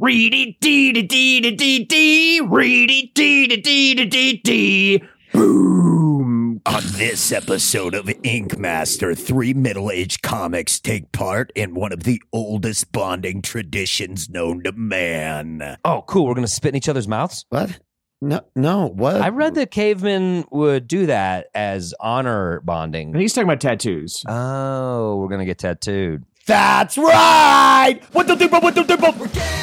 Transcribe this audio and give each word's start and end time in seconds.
Reedy 0.00 0.56
dee 0.60 0.92
dee 0.92 1.02
dee 1.02 1.40
dee 1.40 1.56
dee 1.56 1.84
dee. 1.84 2.40
Reedy 2.40 3.10
dee 3.16 3.48
dee 3.48 3.60
dee 3.60 3.94
dee 3.96 4.06
dee 4.06 4.40
dee. 4.44 5.02
Boom. 5.32 6.60
On 6.66 6.82
this 6.92 7.32
episode 7.32 7.94
of 7.94 8.08
Ink 8.22 8.56
Master, 8.58 9.16
three 9.16 9.52
middle 9.54 9.90
aged 9.90 10.22
comics 10.22 10.78
take 10.78 11.10
part 11.10 11.50
in 11.56 11.74
one 11.74 11.92
of 11.92 12.04
the 12.04 12.22
oldest 12.32 12.92
bonding 12.92 13.42
traditions 13.42 14.28
known 14.30 14.62
to 14.62 14.70
man. 14.70 15.76
Oh, 15.84 16.04
cool. 16.06 16.26
We're 16.26 16.34
going 16.34 16.46
to 16.46 16.52
spit 16.52 16.68
in 16.70 16.76
each 16.76 16.88
other's 16.88 17.08
mouths? 17.08 17.44
What? 17.48 17.80
No, 18.20 18.40
no. 18.54 18.86
What? 18.86 19.16
I 19.20 19.30
read 19.30 19.54
that 19.56 19.70
cavemen 19.72 20.44
would 20.52 20.86
do 20.86 21.06
that 21.06 21.46
as 21.54 21.92
honor 22.00 22.60
bonding. 22.60 23.12
And 23.12 23.20
He's 23.20 23.32
talking 23.32 23.48
about 23.48 23.60
tattoos. 23.60 24.24
Oh, 24.28 25.16
we're 25.16 25.28
going 25.28 25.40
to 25.40 25.44
get 25.46 25.58
tattooed. 25.58 26.24
That's 26.48 26.96
right. 26.96 28.00
What 28.12 28.26
the 28.26 28.48
what 28.48 28.74
the 28.74 28.96
what 28.96 29.18
the 29.18 29.58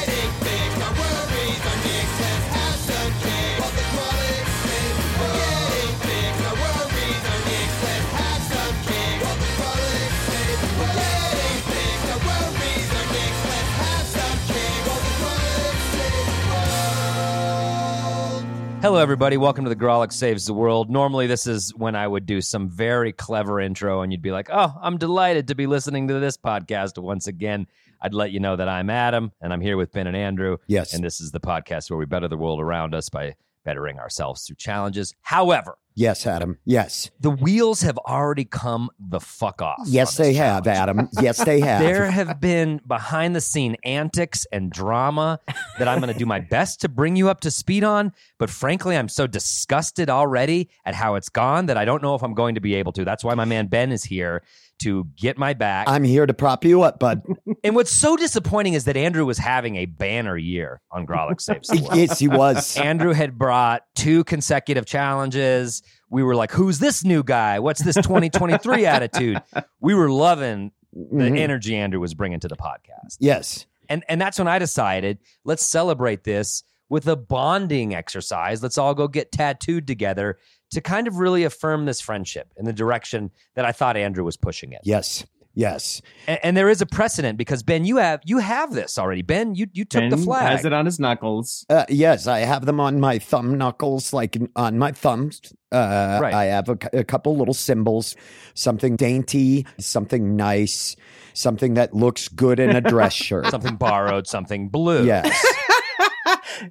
Hello, 18.86 19.00
everybody. 19.00 19.36
Welcome 19.36 19.66
to 19.66 19.70
the 19.70 19.76
Grawlix 19.76 20.14
Saves 20.14 20.46
the 20.46 20.54
World. 20.54 20.92
Normally, 20.92 21.26
this 21.26 21.48
is 21.48 21.74
when 21.74 21.96
I 21.96 22.08
would 22.08 22.28
do 22.28 22.40
some 22.40 22.70
very 22.70 23.12
clever 23.12 23.60
intro, 23.60 24.04
and 24.04 24.12
you'd 24.12 24.22
be 24.22 24.32
like, 24.32 24.48
Oh, 24.52 24.76
I'm 24.80 25.00
delighted 25.00 25.48
to 25.48 25.56
be 25.56 25.66
listening 25.66 26.08
to 26.10 26.20
this 26.20 26.38
podcast 26.38 27.02
once 27.02 27.26
again. 27.26 27.66
I'd 28.00 28.14
let 28.14 28.30
you 28.30 28.40
know 28.40 28.56
that 28.56 28.70
I'm 28.70 28.92
Adam, 28.92 29.32
and 29.42 29.52
I'm 29.52 29.60
here 29.60 29.76
with 29.76 29.92
Ben 29.92 30.06
and 30.06 30.16
Andrew. 30.16 30.58
Yes. 30.68 30.94
And 30.94 31.04
this 31.04 31.20
is 31.20 31.32
the 31.32 31.40
podcast 31.40 31.90
where 31.90 31.98
we 31.98 32.06
better 32.06 32.28
the 32.28 32.38
world 32.38 32.62
around 32.62 32.94
us 32.94 33.10
by 33.10 33.34
bettering 33.66 34.00
ourselves 34.00 34.46
through 34.46 34.56
challenges. 34.58 35.14
However, 35.22 35.78
Yes, 35.98 36.28
Adam. 36.28 36.58
Yes. 36.66 37.10
the 37.22 37.30
wheels 37.30 37.80
have 37.82 37.98
already 38.00 38.44
come 38.44 38.90
the 39.00 39.22
fuck 39.22 39.62
off. 39.62 39.78
Yes, 39.86 40.18
they 40.18 40.34
this 40.34 40.38
have. 40.40 40.68
Adam. 40.68 41.08
Yes, 41.22 41.42
they 41.46 41.60
have. 41.62 41.82
There 41.82 42.12
have 42.12 42.42
been 42.42 42.82
behind 42.86 43.34
the 43.34 43.40
scene 43.40 43.78
antics 43.86 44.46
and 44.52 44.70
drama 44.70 45.40
that 45.80 45.88
I'm 45.88 46.02
going 46.02 46.12
to 46.12 46.20
do 46.20 46.26
my 46.26 46.42
best 46.42 46.82
to 46.82 46.90
bring 46.90 47.16
you 47.16 47.30
up 47.30 47.40
to 47.42 47.52
speed 47.52 47.86
on. 47.86 48.12
But 48.38 48.50
frankly, 48.50 48.98
I'm 48.98 49.08
so 49.08 49.26
disgusted 49.26 50.10
already 50.10 50.70
at 50.86 50.96
how 50.96 51.16
it's 51.16 51.30
gone 51.30 51.68
that 51.68 51.78
I 51.78 51.86
don't 51.86 52.04
know 52.04 52.14
if 52.16 52.24
I'm 52.24 52.34
going 52.34 52.56
to 52.56 52.62
be 52.62 52.76
able 52.76 52.92
to. 52.92 53.06
That's 53.06 53.24
why 53.24 53.34
my 53.36 53.46
man 53.46 53.68
Ben 53.68 53.94
is 53.94 54.04
here 54.04 54.44
to 54.80 55.08
get 55.18 55.38
my 55.38 55.54
back. 55.54 55.88
I'm 55.90 56.04
here 56.04 56.26
to 56.26 56.34
prop 56.34 56.66
you 56.66 56.82
up, 56.82 57.00
bud. 57.00 57.22
and 57.64 57.76
what's 57.76 57.92
so 57.92 58.16
disappointing 58.18 58.74
is 58.74 58.86
that 58.86 58.98
Andrew 58.98 59.26
was 59.26 59.38
having 59.38 59.76
a 59.78 59.86
banner 59.86 60.38
year 60.38 60.82
on 60.92 61.06
Grawlix 61.08 61.42
Saves 61.42 61.68
the 61.70 61.82
World. 61.82 61.96
yes, 61.96 62.20
he 62.20 62.28
was. 62.28 62.78
Andrew 62.78 63.14
had 63.14 63.38
brought 63.38 63.84
two 63.96 64.24
consecutive 64.26 64.86
challenges. 64.86 65.82
We 66.10 66.24
were 66.24 66.36
like, 66.36 66.52
who's 66.52 66.80
this 66.80 67.04
new 67.04 67.24
guy? 67.24 67.60
What's 67.60 67.82
this 67.84 67.96
2023 67.96 68.86
attitude? 68.86 69.42
We 69.80 69.94
were 69.96 70.10
loving 70.10 70.72
the 70.94 71.26
Mhm. 71.26 71.38
energy 71.40 71.76
Andrew 71.76 72.00
was 72.00 72.14
bringing 72.14 72.40
to 72.40 72.48
the 72.48 72.56
podcast. 72.56 73.18
Yes. 73.20 73.66
And 73.90 74.04
and 74.10 74.20
that's 74.20 74.40
when 74.40 74.48
I 74.48 74.60
decided, 74.60 75.20
let's 75.44 75.66
celebrate 75.66 76.24
this 76.24 76.64
with 76.90 77.08
a 77.08 77.16
bonding 77.16 77.94
exercise. 77.96 78.62
Let's 78.64 78.78
all 78.78 78.94
go 78.94 79.08
get 79.08 79.32
tattooed 79.32 79.88
together 79.88 80.38
to 80.72 80.82
kind 80.82 81.08
of 81.08 81.18
really 81.18 81.44
affirm 81.44 81.86
this 81.86 82.02
friendship 82.02 82.52
in 82.58 82.66
the 82.66 82.74
direction 82.74 83.32
that 83.56 83.66
I 83.66 83.72
thought 83.72 83.96
Andrew 83.98 84.24
was 84.24 84.38
pushing 84.38 84.72
it. 84.74 84.82
Yes. 84.84 85.26
Yes. 85.58 86.02
And, 86.28 86.38
and 86.44 86.58
there 86.58 86.68
is 86.68 86.82
a 86.82 86.86
precedent 86.86 87.38
because 87.38 87.64
Ben, 87.64 87.86
you 87.86 87.96
have 87.96 88.20
you 88.26 88.40
have 88.40 88.74
this 88.74 88.98
already. 89.00 89.22
Ben, 89.22 89.56
you 89.56 89.68
you 89.72 89.86
took 89.86 90.02
Ben 90.02 90.10
the 90.10 90.18
flag. 90.18 90.52
Has 90.52 90.66
it 90.66 90.74
on 90.74 90.86
his 90.86 91.00
knuckles. 91.00 91.66
Uh, 91.70 91.86
yes, 91.88 92.28
I 92.28 92.40
have 92.40 92.66
them 92.66 92.82
on 92.82 93.00
my 93.00 93.20
thumb 93.20 93.58
knuckles, 93.58 94.12
like 94.12 94.38
on 94.58 94.78
my 94.78 94.92
thumbs. 94.92 95.40
Uh, 95.72 96.20
Right. 96.22 96.34
I 96.34 96.46
have 96.46 96.68
a, 96.68 96.78
a 96.92 97.04
couple 97.06 97.38
little 97.38 97.54
symbols, 97.54 98.18
something 98.54 98.98
dainty, 98.98 99.66
something 99.80 100.36
nice, 100.36 100.98
something 101.34 101.76
that 101.76 101.94
looks 101.94 102.28
good 102.28 102.60
in 102.60 102.76
a 102.76 102.82
dress 102.82 103.14
shirt. 103.26 103.48
something 103.48 103.78
borrowed, 103.78 104.28
something 104.28 104.68
blue. 104.68 105.06
Yes. 105.06 105.46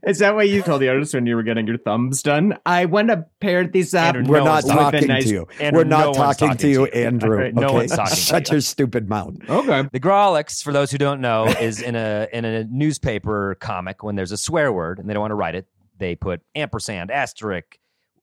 Is 0.06 0.19
that 0.19 0.34
what 0.34 0.49
you 0.49 0.62
told 0.62 0.81
the 0.83 0.89
artist 0.89 1.15
when 1.15 1.27
you 1.27 1.37
were 1.37 1.43
getting 1.43 1.67
your 1.67 1.78
thumbs 1.78 2.22
done? 2.22 2.56
I 2.67 2.84
want 2.87 3.09
to 3.09 3.27
pair 3.41 3.67
these 3.67 3.95
up. 3.95 4.15
Andrew, 4.17 4.33
We're 4.33 4.39
No 4.39 4.45
not 4.45 4.53
one's 4.55 4.65
with 4.65 4.72
a 4.75 4.77
talking 4.78 5.09
nice- 5.09 5.25
to 5.25 5.31
you. 5.31 5.49
Andrew, 5.61 5.81
We're 5.81 5.84
not 5.84 6.06
no 6.06 6.12
talking, 6.12 6.49
talking 6.49 6.56
to 6.59 6.69
you, 6.69 6.87
to 6.87 6.99
you. 6.99 7.05
Andrew. 7.06 7.31
All 7.37 7.43
right, 7.43 7.55
no 7.55 7.62
okay? 7.67 7.75
one's 7.75 7.91
talking 7.97 8.06
to 8.15 8.21
Shut 8.21 8.49
you. 8.49 8.55
your 8.55 8.61
stupid 8.61 9.09
mouth. 9.09 9.34
Okay. 9.49 9.89
The 9.93 10.00
Grawlix, 10.00 10.62
for 10.62 10.72
those 10.72 10.91
who 10.91 10.99
don't 10.99 11.21
know, 11.21 11.47
is 11.47 11.81
in 11.83 11.97
a 11.97 12.28
in 12.33 12.45
a 12.45 12.65
newspaper 12.65 13.56
comic 13.61 14.03
when 14.03 14.17
there's 14.17 14.33
a 14.33 14.37
swear 14.37 14.72
word 14.72 14.99
and 14.99 15.09
they 15.09 15.15
don't 15.15 15.21
want 15.22 15.31
to 15.33 15.37
write 15.37 15.55
it, 15.55 15.67
they 15.99 16.15
put 16.16 16.41
ampersand, 16.55 17.11
asterisk, 17.11 17.78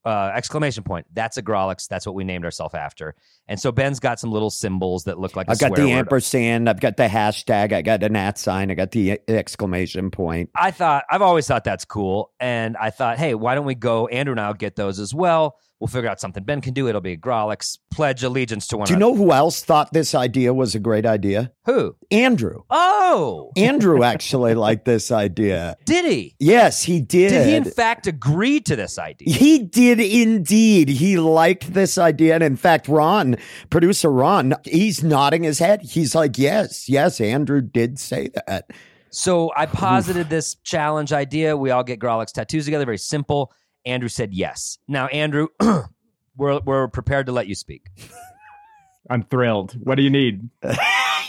uh, 0.05 0.31
exclamation 0.33 0.83
point. 0.83 1.05
That's 1.13 1.37
a 1.37 1.43
Grawlix. 1.43 1.87
That's 1.87 2.05
what 2.05 2.15
we 2.15 2.23
named 2.23 2.45
ourselves 2.45 2.73
after. 2.73 3.15
And 3.47 3.59
so 3.59 3.71
Ben's 3.71 3.99
got 3.99 4.19
some 4.19 4.31
little 4.31 4.49
symbols 4.49 5.03
that 5.05 5.19
look 5.19 5.35
like 5.35 5.49
I've 5.49 5.59
got 5.59 5.75
the 5.75 5.91
ampersand. 5.91 6.69
I've 6.69 6.79
got 6.79 6.97
the 6.97 7.07
hashtag. 7.07 7.73
I 7.73 7.81
got 7.81 8.03
an 8.03 8.15
at 8.15 8.37
sign. 8.37 8.71
I 8.71 8.75
got 8.75 8.91
the 8.91 9.19
exclamation 9.27 10.11
point. 10.11 10.49
I 10.55 10.71
thought 10.71 11.05
I've 11.09 11.21
always 11.21 11.47
thought 11.47 11.63
that's 11.63 11.85
cool, 11.85 12.31
and 12.39 12.77
I 12.77 12.89
thought, 12.89 13.17
hey, 13.17 13.35
why 13.35 13.55
don't 13.55 13.65
we 13.65 13.75
go? 13.75 14.07
Andrew 14.07 14.33
and 14.33 14.39
I'll 14.39 14.53
get 14.53 14.75
those 14.75 14.99
as 14.99 15.13
well. 15.13 15.57
We'll 15.81 15.87
figure 15.87 16.11
out 16.11 16.19
something 16.19 16.43
Ben 16.43 16.61
can 16.61 16.75
do. 16.75 16.87
It'll 16.87 17.01
be 17.01 17.13
a 17.13 17.17
Grawlix. 17.17 17.79
Pledge 17.91 18.21
allegiance 18.21 18.67
to 18.67 18.77
one. 18.77 18.85
Do 18.85 18.93
you 18.93 18.99
know 18.99 19.15
who 19.15 19.31
else 19.31 19.63
thought 19.63 19.91
this 19.93 20.13
idea 20.13 20.53
was 20.53 20.75
a 20.75 20.79
great 20.79 21.07
idea? 21.07 21.51
who? 21.65 21.95
Andrew. 22.11 22.61
Oh, 22.69 23.51
Andrew 23.57 24.03
actually 24.03 24.53
liked 24.53 24.85
this 24.85 25.11
idea. 25.11 25.75
did 25.85 26.05
he? 26.05 26.35
Yes, 26.39 26.83
he 26.83 27.01
did. 27.01 27.29
Did 27.29 27.47
he 27.47 27.55
in 27.55 27.63
fact 27.63 28.05
agree 28.05 28.59
to 28.59 28.75
this 28.75 28.99
idea? 28.99 29.33
He 29.33 29.57
did 29.57 29.99
indeed. 29.99 30.87
He 30.87 31.17
liked 31.17 31.73
this 31.73 31.97
idea. 31.97 32.35
And 32.35 32.43
in 32.43 32.57
fact, 32.57 32.87
Ron, 32.87 33.37
producer 33.71 34.11
Ron, 34.11 34.53
he's 34.65 35.03
nodding 35.03 35.41
his 35.41 35.57
head. 35.57 35.81
He's 35.81 36.13
like, 36.13 36.37
yes, 36.37 36.89
yes, 36.89 37.19
Andrew 37.19 37.59
did 37.59 37.97
say 37.97 38.29
that. 38.45 38.69
So 39.09 39.51
I 39.57 39.65
posited 39.65 40.29
this 40.29 40.55
challenge 40.63 41.11
idea. 41.11 41.57
We 41.57 41.71
all 41.71 41.83
get 41.83 41.99
Grawlix 41.99 42.31
tattoos 42.31 42.65
together. 42.65 42.85
Very 42.85 42.99
simple. 42.99 43.51
Andrew 43.85 44.09
said 44.09 44.33
yes. 44.33 44.77
Now, 44.87 45.07
Andrew, 45.07 45.47
we're 46.37 46.59
we're 46.59 46.87
prepared 46.87 47.25
to 47.27 47.31
let 47.31 47.47
you 47.47 47.55
speak. 47.55 47.87
I'm 49.09 49.23
thrilled. 49.23 49.73
What 49.83 49.95
do 49.95 50.03
you 50.03 50.09
need? 50.11 50.49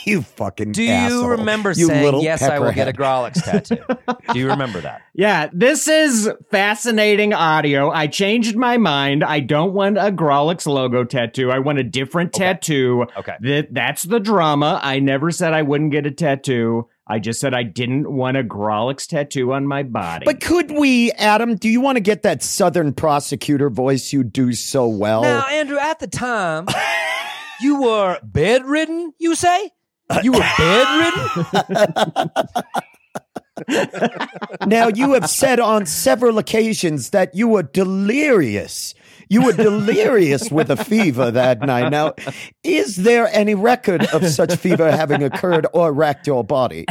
you 0.05 0.21
fucking 0.21 0.73
Do 0.73 0.87
asshole. 0.87 1.21
you 1.23 1.27
remember 1.29 1.71
You 1.71 1.87
saying 1.87 2.21
yes? 2.21 2.41
I 2.43 2.59
will 2.59 2.71
get 2.71 2.87
a 2.87 2.93
pepperhead." 2.93 3.33
Grawlix 3.33 3.43
tattoo. 3.43 3.83
Do 4.33 4.39
you 4.39 4.47
remember 4.47 4.79
that? 4.81 5.01
Yeah, 5.13 5.49
this 5.51 5.87
is 5.87 6.29
fascinating 6.51 7.33
audio. 7.33 7.89
I 7.89 8.07
changed 8.07 8.55
my 8.55 8.77
mind. 8.77 9.23
I 9.23 9.39
don't 9.39 9.73
want 9.73 9.97
a 9.97 10.11
Grawlix 10.11 10.65
logo 10.67 11.03
tattoo. 11.03 11.51
I 11.51 11.59
want 11.59 11.79
a 11.79 11.83
different 11.83 12.33
Okay. 12.35 12.45
tattoo. 12.45 13.05
Okay. 13.17 13.35
That 13.41 13.73
that's 13.73 14.03
the 14.03 14.19
drama. 14.19 14.79
I 14.81 14.99
never 14.99 15.31
said 15.31 15.51
I 15.53 15.63
wouldn't 15.63 15.91
get 15.91 16.05
a 16.05 16.11
tattoo. 16.11 16.87
I 17.05 17.19
just 17.19 17.41
said 17.41 17.53
I 17.53 17.63
didn't 17.63 18.09
want 18.09 18.37
a 18.37 18.43
Grawlix 18.43 19.07
tattoo 19.07 19.51
on 19.51 19.67
my 19.67 19.83
body. 19.83 20.25
But 20.25 20.39
could 20.39 20.71
we, 20.71 21.11
Adam, 21.13 21.55
do 21.55 21.67
you 21.67 21.81
want 21.81 21.97
to 21.97 22.01
get 22.01 22.23
that 22.23 22.41
Southern 22.41 22.93
prosecutor 22.93 23.69
voice 23.69 24.13
you 24.13 24.23
do 24.23 24.53
so 24.53 24.87
well? 24.87 25.21
Now, 25.23 25.45
Andrew, 25.47 25.77
at 25.77 25.99
the 25.99 26.07
time, 26.07 26.67
you 27.61 27.81
were 27.81 28.19
bedridden. 28.23 29.13
You 29.19 29.35
say 29.35 29.71
you 30.21 30.31
were 30.31 30.45
bedridden. 30.57 32.29
Now, 34.65 34.87
you 34.87 35.13
have 35.13 35.29
said 35.29 35.59
on 35.59 35.85
several 35.85 36.37
occasions 36.37 37.11
that 37.11 37.35
you 37.35 37.47
were 37.47 37.63
delirious. 37.63 38.95
You 39.33 39.45
were 39.45 39.53
delirious 39.53 40.51
with 40.51 40.69
a 40.69 40.77
fever 40.77 41.31
that 41.31 41.61
night. 41.61 41.89
Now, 41.89 42.13
is 42.63 42.97
there 42.97 43.27
any 43.33 43.55
record 43.55 44.05
of 44.13 44.27
such 44.27 44.55
fever 44.57 44.91
having 44.91 45.23
occurred 45.23 45.65
or 45.73 45.91
racked 45.91 46.27
your 46.27 46.43
body? 46.43 46.85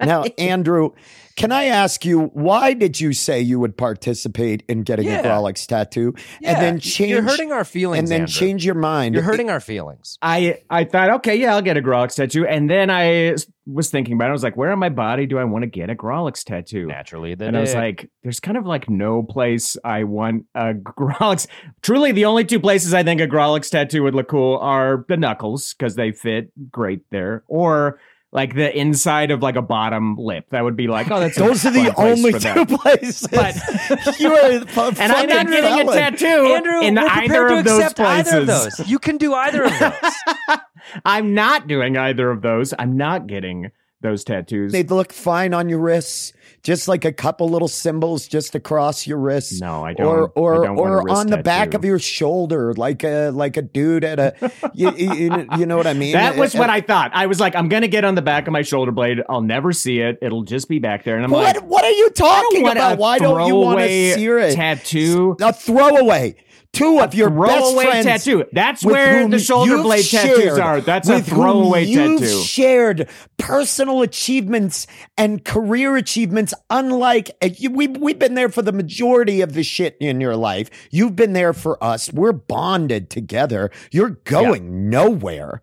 Now, 0.00 0.22
Andrew, 0.38 0.90
can 1.36 1.50
I 1.52 1.64
ask 1.64 2.04
you, 2.04 2.26
why 2.32 2.74
did 2.74 3.00
you 3.00 3.12
say 3.12 3.40
you 3.40 3.58
would 3.60 3.76
participate 3.76 4.62
in 4.68 4.82
getting 4.84 5.06
Yeah. 5.06 5.20
a 5.20 5.24
Grawlix 5.24 5.66
tattoo 5.66 6.14
Yeah, 6.40 6.52
and 6.52 6.62
then 6.62 6.78
change? 6.80 7.10
You're 7.10 7.22
hurting 7.22 7.52
our 7.52 7.64
feelings, 7.64 7.98
and 7.98 8.08
then 8.08 8.20
Andrew. 8.22 8.32
change 8.32 8.64
your 8.64 8.74
mind. 8.74 9.14
You're 9.14 9.24
hurting 9.24 9.50
our 9.50 9.60
feelings. 9.60 10.16
I 10.22 10.60
I 10.70 10.84
thought, 10.84 11.10
okay, 11.16 11.36
yeah, 11.36 11.54
I'll 11.54 11.62
get 11.62 11.76
a 11.76 11.82
Grawlix 11.82 12.14
tattoo, 12.16 12.46
and 12.46 12.68
then 12.70 12.88
I 12.90 13.06
s- 13.34 13.46
was 13.70 13.90
thinking 13.90 14.14
about 14.14 14.26
it. 14.26 14.30
I 14.30 14.32
was 14.32 14.42
like, 14.42 14.56
where 14.56 14.72
on 14.72 14.78
my 14.78 14.88
body 14.88 15.26
do 15.26 15.38
I 15.38 15.44
want 15.44 15.62
to 15.62 15.66
get 15.66 15.90
a 15.90 15.94
Grawlix 15.94 16.42
tattoo? 16.42 16.86
Naturally, 16.86 17.34
the 17.34 17.46
and 17.46 17.56
I 17.56 17.60
was 17.60 17.74
like, 17.74 18.10
there's 18.22 18.40
kind 18.40 18.56
of 18.56 18.66
like 18.66 18.88
no 18.88 19.22
place 19.22 19.76
I 19.84 20.04
want 20.04 20.46
a 20.54 20.74
Grawlix. 20.74 21.46
Truly, 21.82 22.12
the 22.12 22.24
only 22.24 22.44
two 22.44 22.60
places 22.60 22.94
I 22.94 23.02
think 23.02 23.20
a 23.20 23.26
Grawlix 23.26 23.70
tattoo 23.70 24.02
would 24.04 24.14
look 24.14 24.28
cool 24.28 24.58
are 24.58 25.04
the 25.08 25.16
knuckles 25.16 25.74
because 25.74 25.96
they 25.96 26.12
fit 26.12 26.50
great 26.70 27.02
there, 27.10 27.44
or 27.46 28.00
like 28.30 28.54
the 28.54 28.76
inside 28.78 29.30
of 29.30 29.42
like 29.42 29.56
a 29.56 29.62
bottom 29.62 30.16
lip. 30.16 30.46
That 30.50 30.62
would 30.62 30.76
be 30.76 30.86
like, 30.86 31.10
oh, 31.10 31.18
that's 31.20 31.36
Those 31.36 31.64
are 31.64 31.70
the 31.70 31.84
fun 31.84 31.94
place 31.94 32.18
only 32.18 32.32
for 32.32 32.38
two 32.38 32.64
that. 32.64 32.68
places. 32.68 33.26
But- 33.30 34.20
you 34.20 34.34
are 34.34 34.50
a 34.50 34.60
fu- 34.66 35.00
And 35.00 35.12
I'm 35.12 35.28
not 35.28 35.46
getting 35.48 35.88
a 35.88 35.92
tattoo 35.92 36.26
Andrew, 36.26 36.80
in 36.82 36.94
we're 36.96 37.06
either 37.06 37.20
prepared 37.26 37.48
to 37.50 37.58
of 37.58 37.64
those 37.64 37.78
accept 37.80 37.96
places. 37.96 38.32
either 38.32 38.40
of 38.40 38.46
those. 38.46 38.88
You 38.88 38.98
can 38.98 39.16
do 39.16 39.32
either 39.34 39.64
of 39.64 39.78
those. 39.78 40.12
I'm 41.04 41.34
not 41.34 41.66
doing 41.68 41.96
either 41.96 42.30
of 42.30 42.42
those. 42.42 42.74
I'm 42.78 42.96
not 42.96 43.26
getting 43.26 43.70
those 44.00 44.24
tattoos. 44.24 44.72
They'd 44.72 44.90
look 44.90 45.12
fine 45.12 45.52
on 45.54 45.68
your 45.68 45.80
wrists, 45.80 46.32
just 46.62 46.88
like 46.88 47.04
a 47.04 47.12
couple 47.12 47.48
little 47.48 47.68
symbols 47.68 48.26
just 48.26 48.54
across 48.54 49.06
your 49.06 49.18
wrist. 49.18 49.60
No, 49.60 49.84
I 49.84 49.92
don't. 49.94 50.06
Or 50.06 50.28
or 50.30 50.64
don't 50.64 50.78
or 50.78 51.10
on 51.10 51.28
the 51.28 51.38
back 51.38 51.74
of 51.74 51.84
your 51.84 51.98
shoulder, 51.98 52.74
like 52.74 53.04
a 53.04 53.30
like 53.30 53.56
a 53.56 53.62
dude 53.62 54.04
at 54.04 54.18
a 54.18 54.52
you, 54.74 54.90
you, 54.96 55.46
you 55.58 55.66
know 55.66 55.76
what 55.76 55.86
I 55.86 55.94
mean? 55.94 56.12
That 56.12 56.36
was 56.36 56.54
Uh, 56.54 56.58
what 56.58 56.70
I 56.70 56.80
thought. 56.80 57.10
I 57.14 57.26
was 57.26 57.40
like, 57.40 57.54
I'm 57.54 57.68
gonna 57.68 57.88
get 57.88 58.04
on 58.04 58.14
the 58.14 58.22
back 58.22 58.46
of 58.46 58.52
my 58.52 58.62
shoulder 58.62 58.92
blade. 58.92 59.22
I'll 59.28 59.40
never 59.40 59.72
see 59.72 60.00
it. 60.00 60.18
It'll 60.22 60.42
just 60.42 60.68
be 60.68 60.78
back 60.78 61.04
there. 61.04 61.16
And 61.16 61.24
I'm 61.24 61.30
What 61.30 61.56
like, 61.56 61.64
what 61.64 61.84
are 61.84 61.90
you 61.90 62.10
talking 62.10 62.66
about? 62.66 62.98
Why 62.98 63.18
don't 63.18 63.46
you 63.46 63.54
want 63.56 63.80
to 63.80 63.86
see 63.86 64.26
it? 64.26 64.54
tattoo. 64.54 65.36
a 65.40 65.52
throwaway. 65.52 66.34
Two 66.72 67.00
of 67.00 67.12
your 67.14 67.30
best 67.30 67.74
friends 67.74 68.04
tattoo. 68.04 68.44
That's 68.52 68.84
where 68.84 69.26
the 69.26 69.38
shoulder 69.38 69.78
blade 69.78 70.04
tattoos 70.04 70.58
are. 70.58 70.80
That's 70.80 71.08
a 71.08 71.20
throwaway 71.20 71.84
you've 71.84 72.20
tattoo. 72.20 72.42
shared 72.42 73.08
personal 73.36 74.02
achievements 74.02 74.86
and 75.16 75.44
career 75.44 75.96
achievements. 75.96 76.54
Unlike 76.70 77.30
uh, 77.42 77.48
we, 77.70 77.88
we've 77.88 78.18
been 78.18 78.34
there 78.34 78.48
for 78.48 78.62
the 78.62 78.70
majority 78.72 79.40
of 79.40 79.54
the 79.54 79.64
shit 79.64 79.96
in 79.98 80.20
your 80.20 80.36
life. 80.36 80.70
You've 80.90 81.16
been 81.16 81.32
there 81.32 81.52
for 81.52 81.82
us. 81.82 82.12
We're 82.12 82.32
bonded 82.32 83.10
together. 83.10 83.70
You're 83.90 84.10
going 84.24 84.88
nowhere 84.88 85.62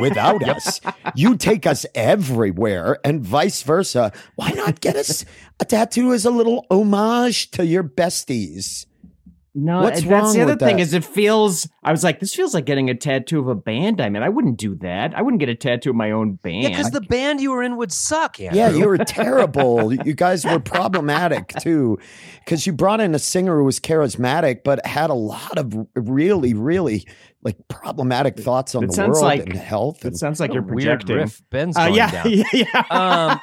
without 0.00 0.42
us. 0.48 0.80
You 1.14 1.36
take 1.36 1.66
us 1.66 1.86
everywhere, 1.94 2.98
and 3.04 3.22
vice 3.22 3.62
versa. 3.62 4.10
Why 4.34 4.50
not 4.50 4.80
get 4.80 4.96
us 4.96 5.24
a 5.60 5.64
tattoo 5.64 6.12
as 6.12 6.24
a 6.24 6.30
little 6.30 6.66
homage 6.70 7.50
to 7.52 7.64
your 7.64 7.84
besties? 7.84 8.86
No, 9.52 9.82
What's 9.82 10.02
that's 10.04 10.32
the 10.32 10.42
other 10.42 10.54
thing 10.56 10.76
that? 10.76 10.82
is 10.82 10.94
it 10.94 11.04
feels. 11.04 11.68
I 11.82 11.90
was 11.90 12.04
like, 12.04 12.20
this 12.20 12.32
feels 12.34 12.54
like 12.54 12.66
getting 12.66 12.88
a 12.88 12.94
tattoo 12.94 13.40
of 13.40 13.48
a 13.48 13.56
band. 13.56 14.00
I 14.00 14.08
mean, 14.08 14.22
I 14.22 14.28
wouldn't 14.28 14.58
do 14.58 14.76
that. 14.76 15.12
I 15.16 15.22
wouldn't 15.22 15.40
get 15.40 15.48
a 15.48 15.56
tattoo 15.56 15.90
of 15.90 15.96
my 15.96 16.12
own 16.12 16.34
band. 16.34 16.62
yeah, 16.62 16.68
because 16.68 16.92
the 16.92 17.00
band 17.00 17.40
you 17.40 17.50
were 17.50 17.62
in 17.62 17.76
would 17.76 17.90
suck, 17.90 18.38
Andrew. 18.38 18.56
Yeah, 18.56 18.70
you 18.70 18.86
were 18.86 18.98
terrible. 19.04 19.92
you 19.92 20.14
guys 20.14 20.44
were 20.44 20.60
problematic 20.60 21.48
too, 21.60 21.98
because 22.44 22.64
you 22.64 22.72
brought 22.72 23.00
in 23.00 23.12
a 23.14 23.18
singer 23.18 23.56
who 23.58 23.64
was 23.64 23.80
charismatic, 23.80 24.62
but 24.64 24.84
had 24.86 25.10
a 25.10 25.14
lot 25.14 25.58
of 25.58 25.74
really, 25.96 26.54
really 26.54 27.04
like 27.42 27.56
problematic 27.68 28.38
thoughts 28.38 28.74
on 28.74 28.84
It 28.84 28.92
the 28.92 29.08
world 29.08 29.22
like- 29.22 29.40
and 29.46 29.54
health. 29.54 30.04
It 30.04 30.16
sounds 30.16 30.40
like 30.40 30.52
you're 30.52 30.62
projecting. 30.62 31.16
riff 31.16 31.40
Ben's 31.50 31.76
Uh, 31.76 31.84
going 31.86 31.94
yeah, 31.94 32.10
down. 32.10 32.30
yeah, 32.30 32.44
yeah. 32.52 32.84
Um, 32.90 33.40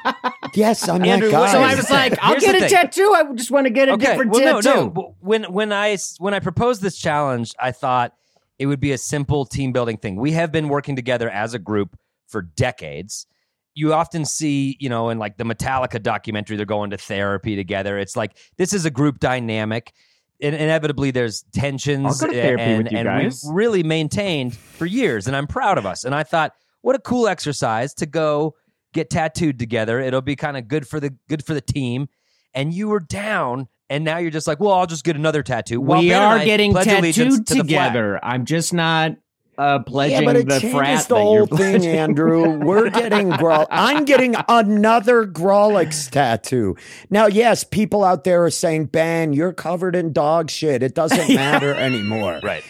yes, 0.54 0.88
I'm 0.88 1.04
Andrew, 1.04 1.30
that 1.30 1.36
guy. 1.46 1.52
so 1.52 1.60
I 1.60 1.74
was 1.74 1.90
like, 1.90 2.16
I'll 2.22 2.38
get 2.38 2.54
a 2.54 2.60
thing. 2.60 2.68
tattoo. 2.68 3.12
I 3.16 3.24
just 3.34 3.50
want 3.50 3.66
to 3.66 3.70
get 3.70 3.88
a 3.88 3.92
okay, 3.94 4.06
different 4.06 4.30
well, 4.30 4.62
tattoo. 4.62 4.68
no, 4.76 4.84
no. 4.84 4.90
But 4.90 5.04
When 5.50 5.72
I 5.72 5.96
when 6.18 6.32
I 6.34 6.38
proposed 6.40 6.80
this 6.80 6.96
challenge, 6.96 7.54
I 7.58 7.72
thought 7.72 8.12
it 8.58 8.66
would 8.66 8.80
be 8.80 8.92
a 8.92 8.98
simple 8.98 9.44
team 9.44 9.72
building 9.72 9.96
thing. 9.96 10.16
We 10.16 10.30
have 10.32 10.52
been 10.52 10.68
working 10.68 10.94
together 10.96 11.28
as 11.30 11.54
a 11.54 11.58
group 11.58 11.96
for 12.28 12.42
decades. 12.42 13.26
You 13.74 13.94
often 13.94 14.24
see, 14.24 14.76
you 14.80 14.88
know, 14.88 15.08
in 15.10 15.18
like 15.18 15.36
the 15.38 15.44
Metallica 15.44 16.02
documentary, 16.02 16.56
they're 16.56 16.66
going 16.66 16.90
to 16.90 16.96
therapy 16.98 17.54
together. 17.56 17.98
It's 17.98 18.16
like 18.16 18.36
this 18.58 18.72
is 18.72 18.84
a 18.84 18.90
group 18.90 19.18
dynamic. 19.20 19.92
In- 20.40 20.54
inevitably, 20.54 21.10
there's 21.10 21.44
tensions, 21.52 22.06
I'll 22.22 22.28
go 22.28 22.32
to 22.32 22.40
therapy 22.40 22.62
and, 22.62 22.92
and 22.92 23.24
we've 23.24 23.34
really 23.52 23.82
maintained 23.82 24.56
for 24.56 24.86
years, 24.86 25.26
and 25.26 25.34
I'm 25.36 25.46
proud 25.46 25.78
of 25.78 25.86
us. 25.86 26.04
And 26.04 26.14
I 26.14 26.22
thought, 26.22 26.52
what 26.82 26.94
a 26.94 27.00
cool 27.00 27.26
exercise 27.26 27.92
to 27.94 28.06
go 28.06 28.54
get 28.94 29.10
tattooed 29.10 29.58
together. 29.58 29.98
It'll 30.00 30.22
be 30.22 30.36
kind 30.36 30.56
of 30.56 30.68
good 30.68 30.86
for 30.86 31.00
the 31.00 31.14
good 31.28 31.44
for 31.44 31.54
the 31.54 31.60
team. 31.60 32.08
And 32.54 32.72
you 32.72 32.88
were 32.88 33.00
down, 33.00 33.68
and 33.90 34.04
now 34.04 34.18
you're 34.18 34.30
just 34.30 34.46
like, 34.46 34.60
well, 34.60 34.72
I'll 34.72 34.86
just 34.86 35.04
get 35.04 35.16
another 35.16 35.42
tattoo. 35.42 35.80
Well, 35.80 36.00
we 36.00 36.08
Ben 36.10 36.22
are 36.22 36.44
getting 36.44 36.72
tattooed 36.72 37.46
to 37.48 37.54
together. 37.56 38.24
I'm 38.24 38.44
just 38.44 38.72
not 38.72 39.12
uh, 39.58 39.62
yeah, 39.62 39.82
pledging 39.86 40.24
but 40.24 40.36
it 40.36 40.48
the 40.48 40.60
changes 40.60 40.78
frat 40.78 41.08
the 41.08 41.14
that 41.16 41.20
whole 41.20 41.34
you're 41.34 41.46
thing, 41.46 41.56
pledging. 41.82 41.96
Andrew. 41.96 42.58
We're 42.58 42.90
getting 42.90 43.30
Grawl. 43.30 43.66
I'm 43.70 44.04
getting 44.04 44.36
another 44.48 45.26
Grawlix 45.26 46.08
tattoo. 46.10 46.76
Now, 47.10 47.26
yes, 47.26 47.64
people 47.64 48.04
out 48.04 48.24
there 48.24 48.44
are 48.44 48.50
saying, 48.50 48.86
Ben, 48.86 49.32
you're 49.32 49.52
covered 49.52 49.96
in 49.96 50.12
dog 50.12 50.50
shit. 50.50 50.82
It 50.82 50.94
doesn't 50.94 51.28
matter 51.34 51.74
anymore. 51.74 52.40
Right. 52.42 52.62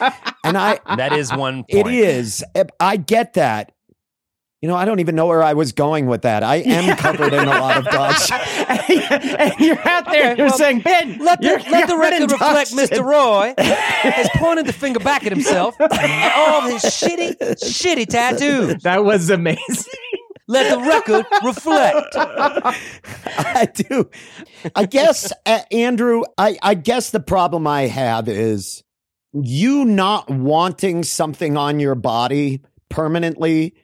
And 0.44 0.56
I, 0.56 0.81
That 0.96 1.12
is 1.12 1.32
one 1.32 1.64
It 1.69 1.85
point. 1.85 1.94
is. 1.94 2.44
I 2.81 2.96
get 2.96 3.34
that. 3.34 3.73
You 4.60 4.69
know, 4.69 4.75
I 4.75 4.87
don't 4.87 4.99
even 4.99 5.14
know 5.14 5.26
where 5.26 5.43
I 5.43 5.55
was 5.55 5.70
going 5.70 6.06
with 6.06 6.22
that. 6.22 6.43
I 6.43 6.56
am 6.56 6.96
covered 6.96 7.32
in 7.32 7.44
a 7.44 7.60
lot 7.60 7.87
of 7.87 8.16
shit. 8.19 9.12
and 9.12 9.60
you're 9.60 9.88
out 9.88 10.06
there, 10.06 10.34
you're 10.37 10.49
well, 10.49 10.58
saying, 10.58 10.81
Ben, 10.81 11.19
Let 11.19 11.40
the, 11.40 11.64
let 11.70 11.88
the 11.88 11.96
record 11.96 12.32
reflect. 12.32 12.72
Mr. 12.72 13.05
Roy 13.05 13.55
has 13.56 14.28
pointed 14.34 14.66
the 14.66 14.72
finger 14.72 14.99
back 14.99 15.25
at 15.25 15.31
himself 15.31 15.76
and 15.81 16.32
all 16.34 16.62
his 16.62 16.82
shitty, 16.82 17.37
shitty 17.38 18.06
tattoos. 18.06 18.82
That 18.82 19.05
was 19.05 19.31
amazing. 19.31 19.93
Let 20.49 20.70
the 20.70 20.81
record 20.81 21.26
reflect. 21.44 22.16
I 22.16 23.69
do. 23.72 24.10
I 24.75 24.87
guess, 24.87 25.32
uh, 25.46 25.60
Andrew, 25.70 26.25
I, 26.37 26.58
I 26.62 26.75
guess 26.75 27.10
the 27.10 27.20
problem 27.20 27.69
I 27.69 27.82
have 27.82 28.28
is 28.28 28.82
you 29.32 29.84
not 29.84 30.29
wanting 30.29 31.05
something 31.05 31.56
on 31.56 31.79
your 31.79 31.94
body 31.94 32.62
permanently 32.88 33.74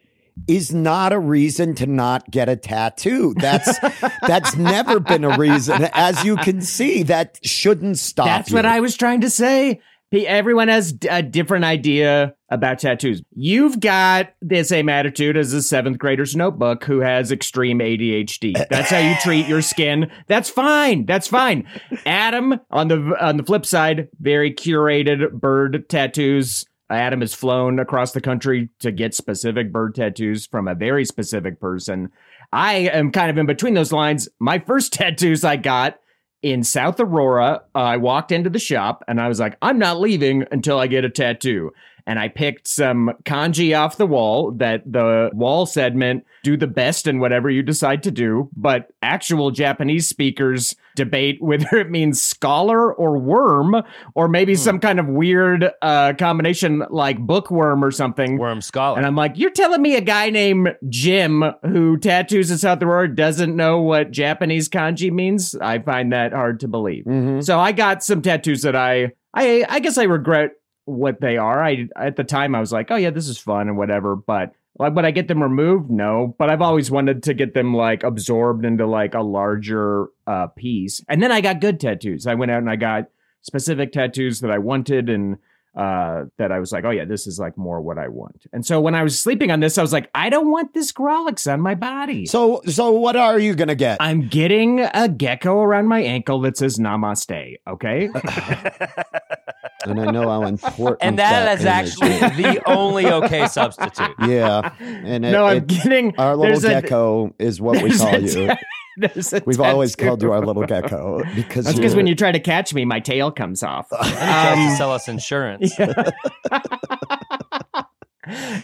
is 0.47 0.75
not 0.75 1.13
a 1.13 1.19
reason 1.19 1.75
to 1.77 1.87
not 1.87 2.31
get 2.31 2.49
a 2.49 2.57
tattoo. 2.57 3.35
That's 3.37 3.79
that's 4.27 4.57
never 4.57 5.01
been 5.01 5.25
a 5.25 5.39
reason. 5.39 5.89
As 5.93 6.25
you 6.25 6.37
can 6.37 6.61
see, 6.61 7.03
that 7.05 7.39
shouldn't 7.43 7.99
stop. 7.99 8.27
That's 8.27 8.51
you. 8.51 8.57
what 8.57 8.67
I 8.67 8.81
was 8.81 8.97
trying 8.97 9.21
to 9.23 9.31
say. 9.31 9.81
Everyone 10.13 10.69
has 10.69 10.97
a 11.11 11.23
different 11.23 11.65
idea 11.65 12.37
about 12.49 12.79
tattoos. 12.79 13.21
You've 13.35 13.81
got 13.81 14.33
the 14.41 14.63
same 14.63 14.89
attitude 14.89 15.37
as 15.37 15.53
a 15.53 15.61
seventh 15.61 15.99
grader's 15.99 16.37
notebook 16.37 16.85
who 16.85 17.01
has 17.01 17.33
extreme 17.33 17.81
ADHD. 17.81 18.69
That's 18.71 18.91
how 18.91 18.99
you 18.99 19.17
treat 19.17 19.49
your 19.49 19.61
skin. 19.61 20.11
That's 20.29 20.49
fine. 20.49 21.05
That's 21.07 21.27
fine. 21.27 21.67
Adam, 22.07 22.61
on 22.71 22.87
the 22.89 23.17
on 23.21 23.39
the 23.39 23.43
flip 23.43 23.67
side, 23.67 24.09
very 24.21 24.55
curated 24.55 25.33
bird 25.33 25.89
tattoos. 25.89 26.65
Adam 26.91 27.21
has 27.21 27.35
flown 27.35 27.79
across 27.79 28.13
the 28.13 28.21
country 28.21 28.69
to 28.81 28.93
get 28.93 29.15
specific 29.15 29.73
bird 29.73 29.95
tattoos 29.95 30.47
from 30.47 30.69
a 30.69 30.75
very 30.75 31.05
specific 31.05 31.61
person. 31.61 32.11
I 32.53 32.75
am 32.75 33.11
kind 33.11 33.31
of 33.31 33.39
in 33.39 33.47
between 33.47 33.75
those 33.75 33.93
lines. 33.93 34.29
My 34.39 34.59
first 34.59 34.93
tattoos 34.95 35.45
I 35.45 35.57
got 35.57 35.99
in 36.43 36.63
South 36.63 37.01
Aurora. 37.01 37.63
Uh, 37.75 37.79
I 37.79 37.97
walked 37.97 38.31
into 38.31 38.51
the 38.51 38.59
shop 38.59 39.03
and 39.09 39.21
I 39.21 39.29
was 39.29 39.41
like, 39.41 39.57
I'm 39.63 39.79
not 39.79 39.99
leaving 39.99 40.45
until 40.53 40.79
I 40.79 40.87
get 40.87 41.05
a 41.05 41.11
tattoo. 41.11 41.73
And 42.07 42.19
I 42.19 42.29
picked 42.29 42.69
some 42.69 43.13
kanji 43.25 43.79
off 43.79 43.97
the 43.97 44.07
wall 44.07 44.53
that 44.53 44.83
the 44.85 45.31
wall 45.33 45.65
said 45.65 45.97
meant 45.97 46.25
do 46.43 46.57
the 46.57 46.67
best 46.67 47.07
in 47.07 47.19
whatever 47.19 47.49
you 47.49 47.63
decide 47.63 48.03
to 48.03 48.11
do. 48.11 48.51
But 48.55 48.89
actual 49.01 49.51
Japanese 49.51 50.07
speakers 50.07 50.77
debate 50.97 51.39
whether 51.43 51.79
it 51.79 51.91
means 51.91 52.21
scholar 52.23 52.93
or 52.93 53.17
worm, 53.19 53.75
or 54.15 54.29
maybe 54.29 54.55
some 54.55 54.79
kind 54.81 55.01
of 55.01 55.07
weird 55.09 55.71
uh, 55.81 56.13
combination 56.19 56.83
like 56.91 57.19
bookworm 57.19 57.83
or 57.83 57.91
something. 57.91 58.37
Worm 58.39 58.61
scholar. 58.61 58.99
And 58.99 59.07
I'm 59.07 59.17
like, 59.17 59.39
you're 59.39 59.51
telling 59.51 59.81
me 59.81 59.97
a 59.97 60.01
guy 60.03 60.29
named 60.31 60.77
Jim 60.91 61.43
who 61.63 61.97
tattoos 61.97 62.51
in 62.51 62.59
South 62.59 62.83
Aurora 62.83 63.15
doesn't 63.15 63.57
know 63.57 63.81
what 63.81 64.11
Japanese 64.11 64.69
kanji 64.69 65.11
means? 65.11 65.55
I 65.55 65.79
find 65.79 66.13
that 66.13 66.33
hard 66.33 66.61
to 66.61 66.69
believe. 66.69 67.05
Mhm. 67.07 67.43
So 67.43 67.59
I 67.59 67.73
got 67.73 68.05
some 68.05 68.21
tattoos 68.21 68.61
that 68.63 68.77
I, 68.77 69.13
I, 69.33 69.65
I 69.69 69.81
guess 69.81 69.97
I 69.99 70.05
regret 70.05 70.51
what 70.85 71.21
they 71.21 71.37
are. 71.37 71.63
I 71.63 71.89
at 71.97 72.17
the 72.17 72.25
time 72.25 72.55
I 72.55 72.61
was 72.61 72.73
like, 72.73 72.91
oh 72.91 72.97
yeah, 72.97 73.11
this 73.11 73.29
is 73.29 73.39
fun 73.39 73.69
and 73.69 73.77
whatever. 73.77 74.17
But 74.17 74.55
Like, 74.79 74.95
would 74.95 75.05
I 75.05 75.13
get 75.13 75.29
them 75.29 75.43
removed? 75.43 75.91
No, 75.91 76.35
but 76.39 76.51
I've 76.51 76.63
always 76.63 76.91
wanted 76.91 77.23
to 77.25 77.35
get 77.35 77.55
them 77.55 77.75
like 77.75 78.03
absorbed 78.03 78.65
into 78.65 78.87
like 78.87 79.15
a 79.15 79.23
larger 79.23 80.09
uh, 80.27 80.49
piece. 80.49 81.01
And 81.09 81.23
then 81.23 81.31
I 81.31 81.41
got 81.41 81.61
good 81.61 81.79
tattoos. 81.79 82.27
I 82.27 82.35
went 82.35 82.51
out 82.51 82.59
and 82.59 82.71
I 82.71 82.77
got 82.77 83.09
specific 83.43 83.93
tattoos 83.93 84.41
that 84.41 84.51
I 84.51 84.59
wanted 84.59 85.09
and 85.09 85.39
uh, 85.77 86.25
that 86.39 86.53
I 86.53 86.61
was 86.61 86.71
like, 86.73 86.85
oh 86.85 86.91
yeah, 86.91 87.05
this 87.05 87.27
is 87.27 87.39
like 87.39 87.57
more 87.59 87.81
what 87.81 87.99
I 87.99 88.09
want. 88.09 88.47
And 88.53 88.65
so 88.65 88.81
when 88.81 88.95
I 88.95 89.03
was 89.03 89.19
sleeping 89.19 89.51
on 89.51 89.61
this, 89.61 89.77
I 89.79 89.83
was 89.83 89.93
like, 89.93 90.09
I 90.15 90.31
don't 90.31 90.51
want 90.51 90.73
this 90.75 90.93
Grawlix 90.93 91.53
on 91.53 91.61
my 91.61 91.75
body. 91.75 92.27
So, 92.27 92.61
so 92.67 92.91
what 92.93 93.17
are 93.17 93.39
you 93.39 93.55
gonna 93.55 93.75
get? 93.75 93.99
I'm 94.01 94.29
getting 94.29 94.81
a 94.81 95.09
gecko 95.09 95.61
around 95.61 95.87
my 95.89 96.01
ankle 96.01 96.41
that 96.43 96.57
says 96.57 96.79
Namaste. 96.79 97.57
Okay. 97.67 98.09
and 99.87 100.01
I 100.01 100.11
know 100.11 100.29
how 100.29 100.45
important. 100.45 100.99
and 101.01 101.19
that 101.19 101.59
is 101.59 101.65
image 101.65 101.73
actually 101.73 102.11
is. 102.11 102.37
the 102.37 102.63
only 102.71 103.07
okay 103.11 103.47
substitute. 103.47 104.15
yeah. 104.27 104.73
And 104.81 105.25
it, 105.27 105.31
no, 105.33 105.47
I'm 105.47 105.59
it's- 105.59 105.83
getting 105.85 106.17
our 106.19 106.37
little 106.37 106.53
there's 106.61 106.65
a- 106.65 106.81
gecko 106.83 107.35
is 107.39 107.61
what 107.61 107.83
we 107.83 107.97
call 107.97 108.15
a 108.15 108.19
you. 108.21 108.51
ta- 109.03 109.41
We've 109.47 109.61
always 109.61 109.95
called 109.97 110.23
you 110.23 110.33
our 110.33 110.45
little 110.45 110.65
gecko 110.67 111.23
because 111.35 111.65
That's 111.67 111.77
because 111.77 111.95
when 111.97 112.07
you 112.07 112.15
try 112.15 112.33
to 112.33 112.41
catch 112.41 112.73
me, 112.75 112.85
my 112.85 113.01
tail 113.01 113.31
comes 113.31 113.63
off. 113.63 113.87
And 113.93 114.07
he 114.09 114.15
tries 114.15 114.55
to 114.57 114.71
Um, 114.73 114.77
sell 114.77 114.93
us 114.93 115.09
insurance. 115.09 115.75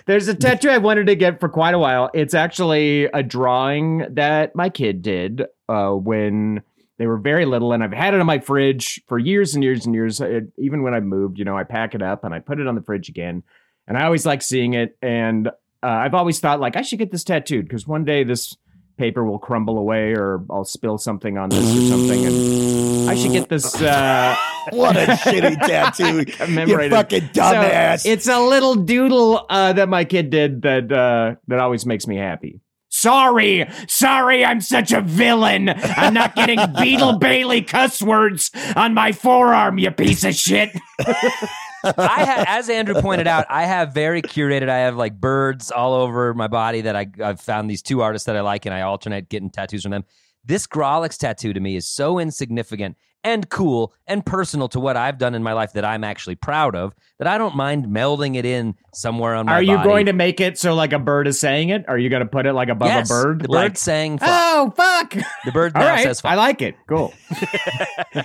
There's 0.07 0.27
a 0.29 0.35
tattoo 0.35 0.71
I 0.71 0.79
wanted 0.79 1.07
to 1.09 1.15
get 1.17 1.39
for 1.39 1.49
quite 1.51 1.75
a 1.75 1.79
while. 1.79 2.11
It's 2.15 2.33
actually 2.33 3.05
a 3.05 3.23
drawing 3.23 4.07
that 4.15 4.57
my 4.57 4.71
kid 4.71 5.03
did 5.03 5.43
uh, 5.69 5.91
when 5.91 6.63
they 6.97 7.07
were 7.07 7.19
very 7.19 7.45
little, 7.45 7.73
and 7.73 7.85
I've 7.85 7.93
had 7.93 8.15
it 8.15 8.21
on 8.21 8.27
my 8.27 8.39
fridge 8.39 9.03
for 9.07 9.19
years 9.19 9.55
and 9.55 9.63
years 9.63 9.85
and 9.85 9.95
years. 9.95 10.19
It, 10.21 10.45
even 10.59 10.83
when 10.83 10.95
I 10.95 11.01
moved, 11.01 11.39
you 11.39 11.45
know, 11.45 11.59
I 11.59 11.65
pack 11.65 11.95
it 11.95 12.01
up 12.01 12.25
and 12.25 12.33
I 12.35 12.39
put 12.39 12.59
it 12.59 12.67
on 12.67 12.75
the 12.75 12.81
fridge 12.83 13.11
again, 13.11 13.43
and 13.87 13.99
I 13.99 14.05
always 14.05 14.25
like 14.25 14.41
seeing 14.41 14.73
it. 14.73 14.97
And 15.03 15.49
uh, 15.49 15.53
I've 15.83 16.15
always 16.15 16.41
thought 16.41 16.59
like 16.59 16.77
I 16.77 16.83
should 16.83 16.99
get 16.99 17.11
this 17.13 17.25
tattooed 17.25 17.67
because 17.69 17.87
one 17.87 18.05
day 18.05 18.25
this 18.25 18.57
paper 19.01 19.25
will 19.25 19.39
crumble 19.39 19.79
away, 19.79 20.13
or 20.13 20.45
I'll 20.51 20.67
spill 20.67 20.99
something 20.99 21.39
on 21.39 21.49
this 21.49 21.65
or 21.65 21.89
something, 21.89 22.27
and 22.27 23.09
I 23.09 23.15
should 23.15 23.33
get 23.33 23.49
this. 23.49 23.81
Uh, 23.81 24.37
what 24.73 24.95
a 24.95 25.07
shitty 25.07 25.59
tattoo. 25.59 26.19
you 26.71 26.91
fucking 26.91 27.23
dumbass. 27.31 28.01
So 28.01 28.11
it's 28.11 28.29
a 28.29 28.39
little 28.39 28.75
doodle 28.75 29.47
uh, 29.49 29.73
that 29.73 29.89
my 29.89 30.05
kid 30.05 30.29
did 30.29 30.61
that 30.63 30.93
uh, 30.93 31.37
that 31.49 31.59
always 31.61 31.87
makes 31.87 32.07
me 32.07 32.17
happy. 32.17 32.61
Sorry, 32.91 33.67
sorry, 33.89 34.45
I'm 34.45 34.61
such 34.61 34.93
a 34.93 35.01
villain. 35.01 35.71
I'm 35.71 36.13
not 36.13 36.35
getting 36.35 36.59
Beetle 36.79 37.19
Bailey 37.21 37.63
cuss 37.63 38.03
words 38.03 38.51
on 38.77 38.93
my 38.93 39.13
forearm, 39.13 39.79
you 39.79 39.91
piece 39.93 40.25
of 40.25 40.35
shit. 40.35 40.71
I 41.85 42.25
ha- 42.25 42.45
as 42.47 42.69
Andrew 42.69 43.01
pointed 43.01 43.27
out, 43.27 43.47
I 43.49 43.65
have 43.65 43.93
very 43.95 44.23
curated. 44.23 44.69
I 44.69 44.79
have 44.79 44.97
like 44.97 45.21
birds 45.21 45.71
all 45.71 45.95
over 45.95 46.35
my 46.35 46.49
body 46.49 46.83
that 46.83 46.97
I, 46.97 47.07
I've 47.23 47.41
found 47.41 47.71
these 47.71 47.83
two 47.83 48.03
artists 48.03 48.27
that 48.27 48.37
I 48.37 48.41
like, 48.41 48.67
and 48.67 48.75
I 48.75 48.83
alternate 48.83 49.29
getting 49.29 49.51
tattoos 49.51 49.83
from 49.83 49.93
them. 49.93 50.05
This 50.45 50.67
Grawlix 50.67 51.19
tattoo 51.19 51.53
to 51.53 51.61
me 51.61 51.77
is 51.77 51.87
so 51.87 52.19
insignificant 52.19 52.97
and 53.23 53.49
cool 53.51 53.93
and 54.07 54.25
personal 54.25 54.69
to 54.69 54.81
what 54.81 54.97
I've 54.97 55.19
done 55.19 55.35
in 55.35 55.43
my 55.43 55.53
life 55.53 55.75
that 55.75 55.85
I'm 55.85 56.05
actually 56.05 56.37
proud 56.37 56.75
of 56.75 56.95
that 57.19 57.29
I 57.29 57.39
don't 57.39 57.55
mind 57.55 57.87
melding 57.87 58.37
it 58.37 58.47
in 58.47 58.75
somewhere 58.95 59.35
on 59.35 59.47
my 59.47 59.53
body. 59.53 59.69
Are 59.69 59.71
you 59.73 59.77
body. 59.77 59.89
going 59.89 60.07
to 60.07 60.13
make 60.13 60.41
it 60.41 60.59
so 60.59 60.75
like 60.75 60.93
a 60.93 60.99
bird 60.99 61.27
is 61.27 61.39
saying 61.39 61.69
it? 61.69 61.85
Are 61.89 61.99
you 61.99 62.09
going 62.09 62.23
to 62.23 62.29
put 62.29 62.47
it 62.47 62.55
like 62.55 62.69
above 62.69 62.89
yes, 62.89 63.11
a 63.11 63.13
bird? 63.13 63.43
The 63.43 63.49
bird 63.49 63.55
like, 63.55 63.77
saying 63.77 64.19
fuck. 64.19 64.29
oh 64.31 64.73
fuck! 64.77 65.15
the 65.45 65.53
bird 65.53 65.73
All 65.75 65.83
now 65.83 65.91
right, 65.91 66.03
says 66.03 66.21
fuck. 66.21 66.33
I 66.33 66.35
like 66.37 66.63
it. 66.63 66.77
Cool. 66.89 67.13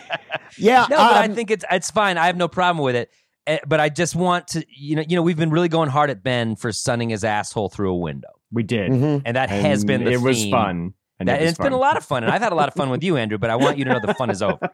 yeah. 0.58 0.88
No, 0.90 0.98
but 0.98 1.00
I 1.00 1.26
um, 1.26 1.36
think 1.36 1.52
it's 1.52 1.66
it's 1.70 1.92
fine. 1.92 2.18
I 2.18 2.28
have 2.28 2.38
no 2.38 2.48
problem 2.48 2.84
with 2.84 2.96
it. 2.96 3.12
Eh, 3.48 3.60
But 3.68 3.80
I 3.80 3.90
just 3.90 4.16
want 4.16 4.48
to, 4.50 4.66
you 4.70 4.96
know, 4.96 5.04
you 5.08 5.16
know, 5.16 5.22
we've 5.22 5.38
been 5.38 5.52
really 5.52 5.70
going 5.70 5.90
hard 5.90 6.10
at 6.10 6.24
Ben 6.24 6.56
for 6.56 6.72
sunning 6.72 7.10
his 7.10 7.24
asshole 7.24 7.70
through 7.70 7.92
a 7.92 7.98
window, 7.98 8.30
We 8.52 8.64
did. 8.64 8.92
mhm. 8.92 9.22
and 9.25 9.36
that 9.38 9.50
has 9.50 9.86
been 9.86 10.04
the 10.04 10.12
it 10.14 10.22
was 10.22 10.46
fun. 10.50 10.94
And 11.18 11.30
That, 11.30 11.40
it 11.40 11.44
was 11.44 11.50
it's 11.52 11.60
been 11.60 11.72
a 11.72 11.78
lot 11.78 11.96
of 11.96 12.04
fun, 12.04 12.24
and 12.25 12.34
I've 12.34 12.42
had 12.42 12.52
a 12.52 12.56
lot 12.56 12.68
of 12.68 12.74
fun 12.74 12.90
with 12.90 13.02
you, 13.08 13.16
Andrew. 13.16 13.38
But 13.38 13.50
I 13.50 13.56
want 13.56 13.78
you 13.78 13.86
to 13.86 13.94
know 13.94 14.00
the 14.06 14.14
fun 14.16 14.30
is 14.30 14.42
over, 14.42 14.70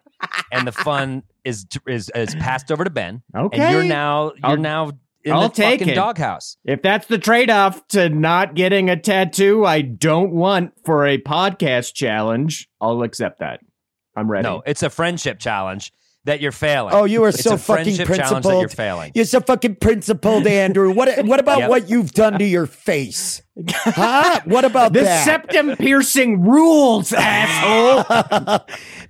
and 0.51 0.65
the 0.65 0.71
fun 0.71 1.21
is 1.43 1.67
is 1.87 2.09
is 2.15 2.33
passed 2.35 2.71
over 2.71 2.83
to 2.83 2.89
Ben. 2.89 3.21
Okay. 3.35 3.61
and 3.61 3.71
you're 3.71 3.83
now 3.83 4.31
you're 4.37 4.41
I'll- 4.43 4.57
now 4.57 4.91
in 5.23 5.33
I'll 5.33 5.49
the 5.49 5.53
take 5.55 5.79
fucking 5.81 5.91
it. 5.93 5.95
doghouse. 5.95 6.57
If 6.65 6.81
that's 6.81 7.05
the 7.05 7.19
trade 7.19 7.51
off 7.51 7.87
to 7.89 8.09
not 8.09 8.55
getting 8.55 8.89
a 8.89 8.95
tattoo 8.99 9.65
I 9.67 9.81
don't 9.83 10.31
want 10.31 10.73
for 10.83 11.05
a 11.05 11.19
podcast 11.19 11.93
challenge, 11.93 12.67
I'll 12.81 13.03
accept 13.03 13.37
that. 13.39 13.59
I'm 14.15 14.31
ready. 14.31 14.41
No, 14.47 14.63
it's 14.65 14.81
a 14.81 14.89
friendship 14.89 15.37
challenge 15.37 15.93
that 16.25 16.39
you're 16.41 16.51
failing. 16.51 16.93
Oh, 16.93 17.05
you 17.05 17.23
are 17.23 17.29
it's 17.29 17.43
so 17.43 17.55
a 17.55 17.57
fucking 17.57 17.95
friendship 17.95 18.07
challenge 18.15 18.45
that 18.45 18.59
you're 18.59 18.69
failing. 18.69 19.11
You're 19.15 19.25
so 19.25 19.39
fucking 19.41 19.75
principled, 19.77 20.45
Andrew. 20.45 20.91
What 20.93 21.25
what 21.25 21.39
about 21.39 21.59
Yep. 21.59 21.69
what 21.69 21.89
you've 21.89 22.11
done 22.11 22.37
to 22.39 22.45
your 22.45 22.67
face? 22.67 23.41
Huh? 23.67 24.41
What 24.45 24.63
about 24.65 24.93
the 24.93 25.01
that? 25.01 25.25
septum 25.25 25.75
piercing 25.77 26.41
rules, 26.41 27.11
asshole. 27.17 28.59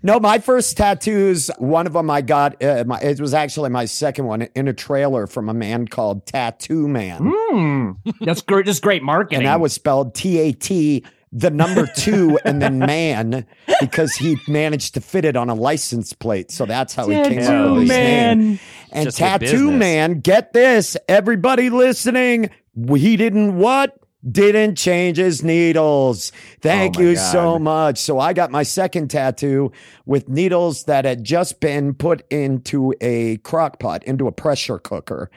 no, 0.04 0.20
my 0.20 0.40
first 0.40 0.76
tattoos, 0.78 1.50
one 1.58 1.86
of 1.86 1.94
them 1.94 2.10
I 2.10 2.22
got, 2.22 2.62
uh, 2.64 2.84
my, 2.88 3.00
it 3.00 3.20
was 3.22 3.34
actually 3.34 3.70
my 3.70 3.86
second 3.86 4.26
one 4.26 4.44
in 4.56 4.68
a 4.68 4.74
trailer 4.74 5.28
from 5.28 5.48
a 5.50 5.54
man 5.54 5.88
called 5.88 6.26
Tattoo 6.26 6.88
Man. 6.88 7.32
Hmm. 7.34 7.92
That's 8.22 8.42
great. 8.42 8.66
That's 8.66 8.80
great 8.80 9.04
marketing. 9.04 9.40
And 9.40 9.48
that 9.48 9.60
was 9.60 9.74
spelled 9.74 10.16
T 10.16 10.40
A 10.40 10.54
T, 10.54 11.06
the 11.32 11.50
number 11.50 11.88
two, 11.96 12.40
and 12.46 12.62
then 12.62 12.80
man, 12.80 13.46
because 13.80 14.14
he 14.16 14.38
managed 14.48 14.94
to 14.96 15.02
fit 15.02 15.26
it 15.26 15.36
on 15.36 15.50
a 15.50 15.56
license 15.56 16.14
plate. 16.14 16.52
So 16.52 16.66
that's 16.66 16.94
how 16.96 17.08
he 17.08 17.16
came 17.16 17.40
up 17.40 17.46
tattoo 17.46 17.74
with 17.74 17.82
his 17.84 17.90
name. 17.90 18.60
And 18.92 19.06
Just 19.06 19.18
Tattoo. 19.18 19.72
Man, 19.72 20.20
get 20.20 20.54
this, 20.54 20.98
everybody 21.08 21.70
listening, 21.70 22.50
he 22.96 23.16
didn't 23.18 23.58
what? 23.58 23.98
Didn't 24.30 24.76
change 24.76 25.18
his 25.18 25.44
needles. 25.44 26.32
Thank 26.62 27.00
Oh 27.00 27.02
you 27.02 27.16
God. 27.16 27.32
so 27.32 27.58
much. 27.58 27.98
So 27.98 28.20
I 28.20 28.34
got 28.34 28.52
my 28.52 28.62
second 28.62 29.08
tattoo 29.10 29.72
with 30.06 30.30
needles 30.30 30.84
that 30.84 31.06
had 31.06 31.24
just 31.24 31.60
been 31.60 31.96
put 31.96 32.22
into 32.30 32.94
a 33.02 33.38
crock 33.38 33.80
pot, 33.80 34.04
into 34.04 34.28
a 34.28 34.32
pressure 34.32 34.78
cooker. 34.78 35.32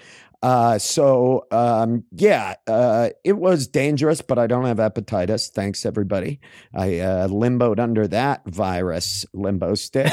Uh, 0.44 0.78
so 0.78 1.46
um, 1.50 2.04
yeah, 2.12 2.52
uh, 2.66 3.08
it 3.24 3.32
was 3.32 3.66
dangerous, 3.66 4.20
but 4.20 4.38
I 4.38 4.46
don't 4.46 4.66
have 4.66 4.76
hepatitis. 4.76 5.48
Thanks, 5.50 5.86
everybody. 5.86 6.38
I 6.74 6.98
uh, 6.98 7.28
limboed 7.28 7.80
under 7.80 8.06
that 8.08 8.42
virus 8.46 9.24
limbo 9.32 9.74
stick. 9.74 10.12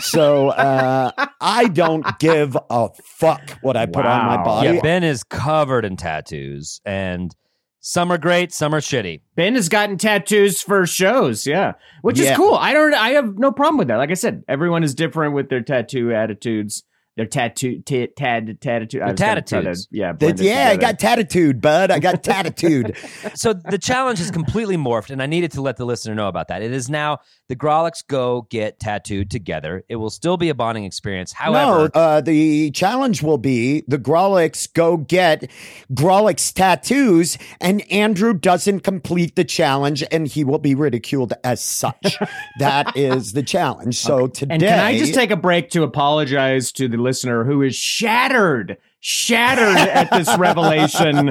so 0.00 0.48
uh, 0.50 1.10
I 1.40 1.68
don't 1.68 2.04
give 2.18 2.54
a 2.68 2.90
fuck 3.02 3.52
what 3.62 3.78
I 3.78 3.86
put 3.86 4.04
on 4.04 4.26
my 4.26 4.44
body. 4.44 4.74
Yeah, 4.74 4.80
Ben 4.82 5.04
is 5.04 5.24
covered 5.24 5.86
in 5.86 5.96
tattoos, 5.96 6.82
and 6.84 7.34
some 7.80 8.12
are 8.12 8.18
great, 8.18 8.52
some 8.52 8.74
are 8.74 8.80
shitty. 8.80 9.22
Ben 9.36 9.54
has 9.54 9.70
gotten 9.70 9.96
tattoos 9.96 10.60
for 10.60 10.86
shows, 10.86 11.46
yeah, 11.46 11.72
which 12.02 12.18
Yeah. 12.20 12.32
is 12.32 12.36
cool. 12.36 12.56
I 12.56 12.74
don't. 12.74 12.92
I 12.92 13.12
have 13.12 13.38
no 13.38 13.50
problem 13.52 13.78
with 13.78 13.88
that. 13.88 13.96
Like 13.96 14.10
I 14.10 14.14
said, 14.14 14.44
everyone 14.48 14.84
is 14.84 14.94
different 14.94 15.34
with 15.34 15.48
their 15.48 15.62
tattoo 15.62 16.12
attitudes. 16.14 16.84
Their 17.14 17.26
tattoo, 17.26 17.82
t- 17.84 18.06
tad, 18.16 18.58
tattoo, 18.62 19.02
I 19.02 19.10
was 19.12 19.20
gonna 19.20 19.42
try 19.42 19.60
to- 19.60 19.68
tattitudes. 19.68 19.86
yeah, 19.90 20.12
That- 20.12 20.38
yeah, 20.40 20.70
I 20.70 20.76
got 20.76 20.98
tattooed, 20.98 21.60
bud. 21.60 21.90
I 21.90 21.98
got 21.98 22.22
tattooed. 22.22 22.96
So 23.34 23.52
the 23.52 23.78
challenge 23.78 24.18
has 24.18 24.30
completely 24.30 24.76
morphed, 24.76 25.10
and 25.10 25.22
I 25.22 25.26
needed 25.26 25.52
to 25.52 25.62
let 25.62 25.76
the 25.76 25.84
listener 25.84 26.14
know 26.14 26.28
about 26.28 26.48
that. 26.48 26.62
It 26.62 26.72
is 26.72 26.88
now 26.90 27.18
the 27.48 27.56
Grawlix 27.56 28.06
Go 28.06 28.46
get 28.50 28.78
tattooed 28.80 29.30
together. 29.30 29.84
It 29.88 29.96
will 29.96 30.10
still 30.10 30.36
be 30.36 30.48
a 30.48 30.54
bonding 30.54 30.84
experience. 30.84 31.32
However, 31.32 31.90
no, 31.94 32.00
uh, 32.00 32.20
the 32.20 32.70
challenge 32.72 33.22
will 33.22 33.38
be 33.38 33.84
the 33.88 33.98
Grawlix 33.98 34.72
go 34.72 34.96
get 34.96 35.50
Grawlix 35.92 36.52
tattoos, 36.52 37.36
and 37.60 37.82
Andrew 37.92 38.32
doesn't 38.34 38.80
complete 38.80 39.36
the 39.36 39.44
challenge, 39.44 40.02
and 40.10 40.26
he 40.26 40.44
will 40.44 40.58
be 40.58 40.74
ridiculed 40.74 41.32
as 41.44 41.60
such. 41.62 42.16
that 42.58 42.96
is 42.96 43.32
the 43.32 43.42
challenge. 43.42 43.98
So 43.98 44.26
today, 44.28 44.54
And 44.54 44.62
can 44.62 44.78
I 44.78 44.98
just 44.98 45.14
take 45.14 45.30
a 45.30 45.36
break 45.36 45.70
to 45.70 45.82
apologize 45.82 46.72
to 46.72 46.88
the 46.88 46.98
listener 47.02 47.44
who 47.44 47.62
is 47.62 47.74
shattered, 47.76 48.78
shattered 49.00 49.76
at 49.76 50.10
this 50.10 50.36
revelation? 50.38 51.30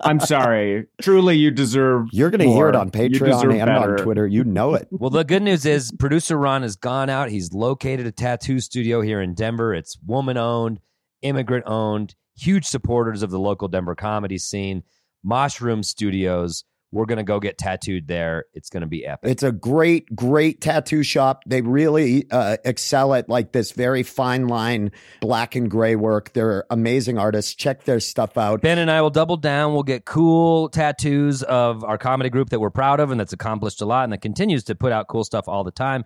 I'm 0.00 0.20
sorry. 0.20 0.86
Truly, 1.00 1.36
you 1.36 1.50
deserve. 1.50 2.08
You're 2.12 2.30
going 2.30 2.40
to 2.40 2.46
hear 2.46 2.68
it 2.68 2.72
more. 2.72 2.80
on 2.80 2.86
You 2.88 2.92
Patreon 2.92 3.26
deserve 3.26 3.50
and 3.52 3.66
better. 3.66 3.98
on 3.98 4.04
Twitter. 4.04 4.26
You 4.26 4.44
know 4.44 4.74
it. 4.74 4.88
well, 4.90 5.10
the 5.10 5.24
good 5.24 5.42
news 5.42 5.64
is 5.64 5.92
producer 5.92 6.36
Ron 6.36 6.62
has 6.62 6.76
gone 6.76 7.08
out. 7.08 7.30
He's 7.30 7.52
located 7.52 8.06
a 8.06 8.12
tattoo 8.12 8.60
studio 8.60 9.00
here 9.00 9.20
in 9.20 9.34
Denver. 9.34 9.72
It's 9.74 9.96
woman 10.06 10.36
owned, 10.36 10.80
immigrant 11.22 11.64
owned, 11.66 12.14
huge 12.36 12.64
supporters 12.66 13.22
of 13.22 13.30
the 13.30 13.38
local 13.40 13.68
Denver 13.68 13.94
comedy 13.94 14.38
scene. 14.38 14.82
Mushroom 15.24 15.82
Studios. 15.84 16.64
We're 16.92 17.06
going 17.06 17.16
to 17.16 17.22
go 17.24 17.40
get 17.40 17.56
tattooed 17.58 18.06
there. 18.06 18.44
It's 18.52 18.68
going 18.68 18.82
to 18.82 18.86
be 18.86 19.06
epic. 19.06 19.30
It's 19.30 19.42
a 19.42 19.50
great, 19.50 20.14
great 20.14 20.60
tattoo 20.60 21.02
shop. 21.02 21.42
They 21.46 21.62
really 21.62 22.30
uh, 22.30 22.58
excel 22.64 23.14
at 23.14 23.28
like 23.30 23.52
this 23.52 23.72
very 23.72 24.02
fine 24.02 24.46
line 24.46 24.92
black 25.22 25.56
and 25.56 25.70
gray 25.70 25.96
work. 25.96 26.32
They're 26.34 26.64
amazing 26.70 27.18
artists. 27.18 27.54
Check 27.54 27.84
their 27.84 27.98
stuff 27.98 28.36
out. 28.36 28.60
Ben 28.60 28.78
and 28.78 28.90
I 28.90 29.00
will 29.00 29.10
double 29.10 29.38
down. 29.38 29.72
We'll 29.72 29.82
get 29.84 30.04
cool 30.04 30.68
tattoos 30.68 31.42
of 31.42 31.82
our 31.82 31.96
comedy 31.96 32.28
group 32.28 32.50
that 32.50 32.60
we're 32.60 32.70
proud 32.70 33.00
of 33.00 33.10
and 33.10 33.18
that's 33.18 33.32
accomplished 33.32 33.80
a 33.80 33.86
lot 33.86 34.04
and 34.04 34.12
that 34.12 34.20
continues 34.20 34.62
to 34.64 34.74
put 34.74 34.92
out 34.92 35.08
cool 35.08 35.24
stuff 35.24 35.48
all 35.48 35.64
the 35.64 35.70
time. 35.70 36.04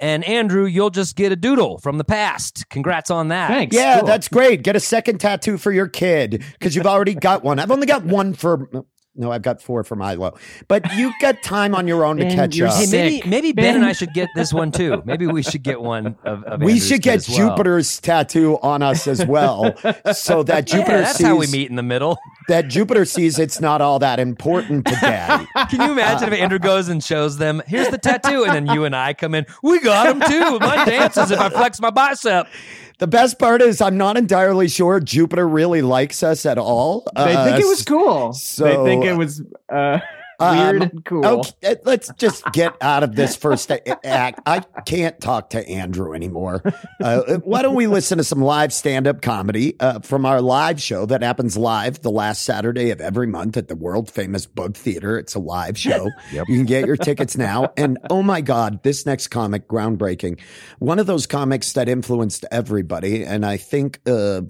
And 0.00 0.24
Andrew, 0.24 0.64
you'll 0.66 0.90
just 0.90 1.14
get 1.14 1.30
a 1.30 1.36
doodle 1.36 1.78
from 1.78 1.98
the 1.98 2.04
past. 2.04 2.68
Congrats 2.68 3.12
on 3.12 3.28
that. 3.28 3.46
Thanks. 3.46 3.76
Yeah, 3.76 4.00
Cool. 4.00 4.08
that's 4.08 4.26
great. 4.26 4.64
Get 4.64 4.74
a 4.74 4.80
second 4.80 5.18
tattoo 5.18 5.56
for 5.56 5.70
your 5.70 5.86
kid 5.86 6.42
because 6.54 6.74
you've 6.74 6.86
already 6.88 7.14
got 7.14 7.44
one. 7.44 7.60
I've 7.60 7.70
only 7.70 7.86
got 7.86 8.04
one 8.04 8.34
for. 8.34 8.68
No, 9.16 9.30
I've 9.30 9.42
got 9.42 9.62
four 9.62 9.84
for 9.84 9.94
Milo. 9.94 10.36
But 10.66 10.92
you've 10.94 11.14
got 11.20 11.40
time 11.44 11.74
on 11.74 11.86
your 11.86 12.04
own 12.04 12.16
to 12.16 12.24
Ben, 12.24 12.34
catch 12.34 12.56
you're 12.56 12.66
up. 12.66 12.74
Hey, 12.74 12.86
maybe 12.90 13.28
maybe 13.28 13.52
Ben, 13.52 13.64
Ben. 13.64 13.76
and 13.76 13.84
I 13.84 13.92
should 13.92 14.12
get 14.12 14.28
this 14.34 14.52
one 14.52 14.72
too. 14.72 15.02
Maybe 15.06 15.26
we 15.28 15.42
should 15.42 15.62
get 15.62 15.80
one 15.80 16.16
of. 16.24 16.42
of 16.44 16.60
we 16.60 16.72
Andrew's 16.72 16.88
should 16.88 17.02
get 17.02 17.16
as 17.16 17.28
well. 17.28 17.50
Jupiter's 17.50 18.00
tattoo 18.00 18.58
on 18.60 18.82
us 18.82 19.06
as 19.06 19.24
well, 19.24 19.72
so 20.12 20.42
that 20.42 20.68
Yeah, 20.68 20.78
Jupiter 20.78 20.98
that's 21.02 21.18
sees 21.18 21.26
how 21.26 21.36
we 21.36 21.46
meet 21.46 21.70
in 21.70 21.76
the 21.76 21.82
middle. 21.84 22.18
that 22.48 22.66
Jupiter 22.68 23.04
sees 23.04 23.38
it's 23.38 23.60
not 23.60 23.80
all 23.80 24.00
that 24.00 24.18
important 24.18 24.86
to 24.86 24.96
Daddy. 25.00 25.46
Can 25.70 25.80
you 25.82 25.92
imagine 25.92 26.32
if 26.32 26.38
Andrew 26.40 26.58
goes 26.58 26.88
and 26.88 27.02
shows 27.02 27.36
them, 27.38 27.62
here's 27.68 27.88
the 27.88 27.98
tattoo, 27.98 28.44
and 28.44 28.52
then 28.52 28.66
you 28.74 28.84
and 28.84 28.96
I 28.96 29.14
come 29.14 29.34
in, 29.36 29.46
we 29.62 29.78
got 29.80 30.08
him 30.08 30.20
too. 30.28 30.58
Mine 30.58 30.88
dances 30.88 31.30
if 31.30 31.38
I 31.38 31.50
flex 31.50 31.80
my 31.80 31.90
bicep. 31.90 32.48
The 32.98 33.06
best 33.08 33.38
part 33.38 33.60
is 33.60 33.80
I'm 33.80 33.96
not 33.96 34.16
entirely 34.16 34.68
sure 34.68 35.00
Jupiter 35.00 35.48
really 35.48 35.82
likes 35.82 36.22
us 36.22 36.46
at 36.46 36.58
all. 36.58 37.04
They 37.16 37.34
Uh, 37.34 37.44
think 37.44 37.60
it 37.60 37.66
was 37.66 37.82
cool. 37.84 38.32
so- 38.32 38.64
they 38.64 38.76
think 38.90 39.04
it 39.04 39.16
was 39.16 39.42
uh, 39.68 39.98
weird 40.40 40.82
Um, 40.82 40.82
and 40.82 41.04
cool. 41.04 41.24
Okay, 41.26 41.76
let's 41.84 42.10
just 42.16 42.44
get 42.52 42.74
out 42.80 43.02
of 43.02 43.14
this 43.14 43.36
first 43.36 43.70
act. 43.70 44.40
I 44.46 44.60
can't 44.86 45.20
talk 45.20 45.50
to 45.50 45.68
Andrew 45.68 46.14
anymore. 46.14 46.62
Uh, 47.00 47.38
why 47.44 47.62
don't 47.62 47.74
we 47.74 47.86
listen 47.86 48.18
to 48.18 48.24
some 48.24 48.40
live 48.40 48.72
stand 48.72 49.06
up 49.06 49.22
comedy 49.22 49.78
uh, 49.80 50.00
from 50.00 50.24
our 50.26 50.40
live 50.40 50.80
show 50.80 51.06
that 51.06 51.22
happens 51.22 51.56
live 51.56 52.02
the 52.02 52.10
last 52.10 52.42
Saturday 52.42 52.90
of 52.90 53.00
every 53.00 53.26
month 53.26 53.56
at 53.56 53.68
the 53.68 53.76
world 53.76 54.10
famous 54.10 54.46
Bug 54.46 54.76
Theater? 54.76 55.18
It's 55.18 55.34
a 55.34 55.40
live 55.40 55.78
show. 55.78 56.08
You 56.32 56.44
can 56.44 56.64
get 56.64 56.86
your 56.86 56.96
tickets 56.96 57.36
now. 57.36 57.72
And 57.76 57.98
oh 58.10 58.22
my 58.22 58.40
God, 58.40 58.82
this 58.82 59.06
next 59.06 59.28
comic, 59.28 59.68
groundbreaking. 59.68 60.40
One 60.78 60.98
of 60.98 61.06
those 61.06 61.26
comics 61.26 61.72
that 61.74 61.88
influenced 61.88 62.44
everybody. 62.50 63.24
And 63.24 63.46
I 63.46 63.56
think, 63.56 64.00
uh, 64.06 64.42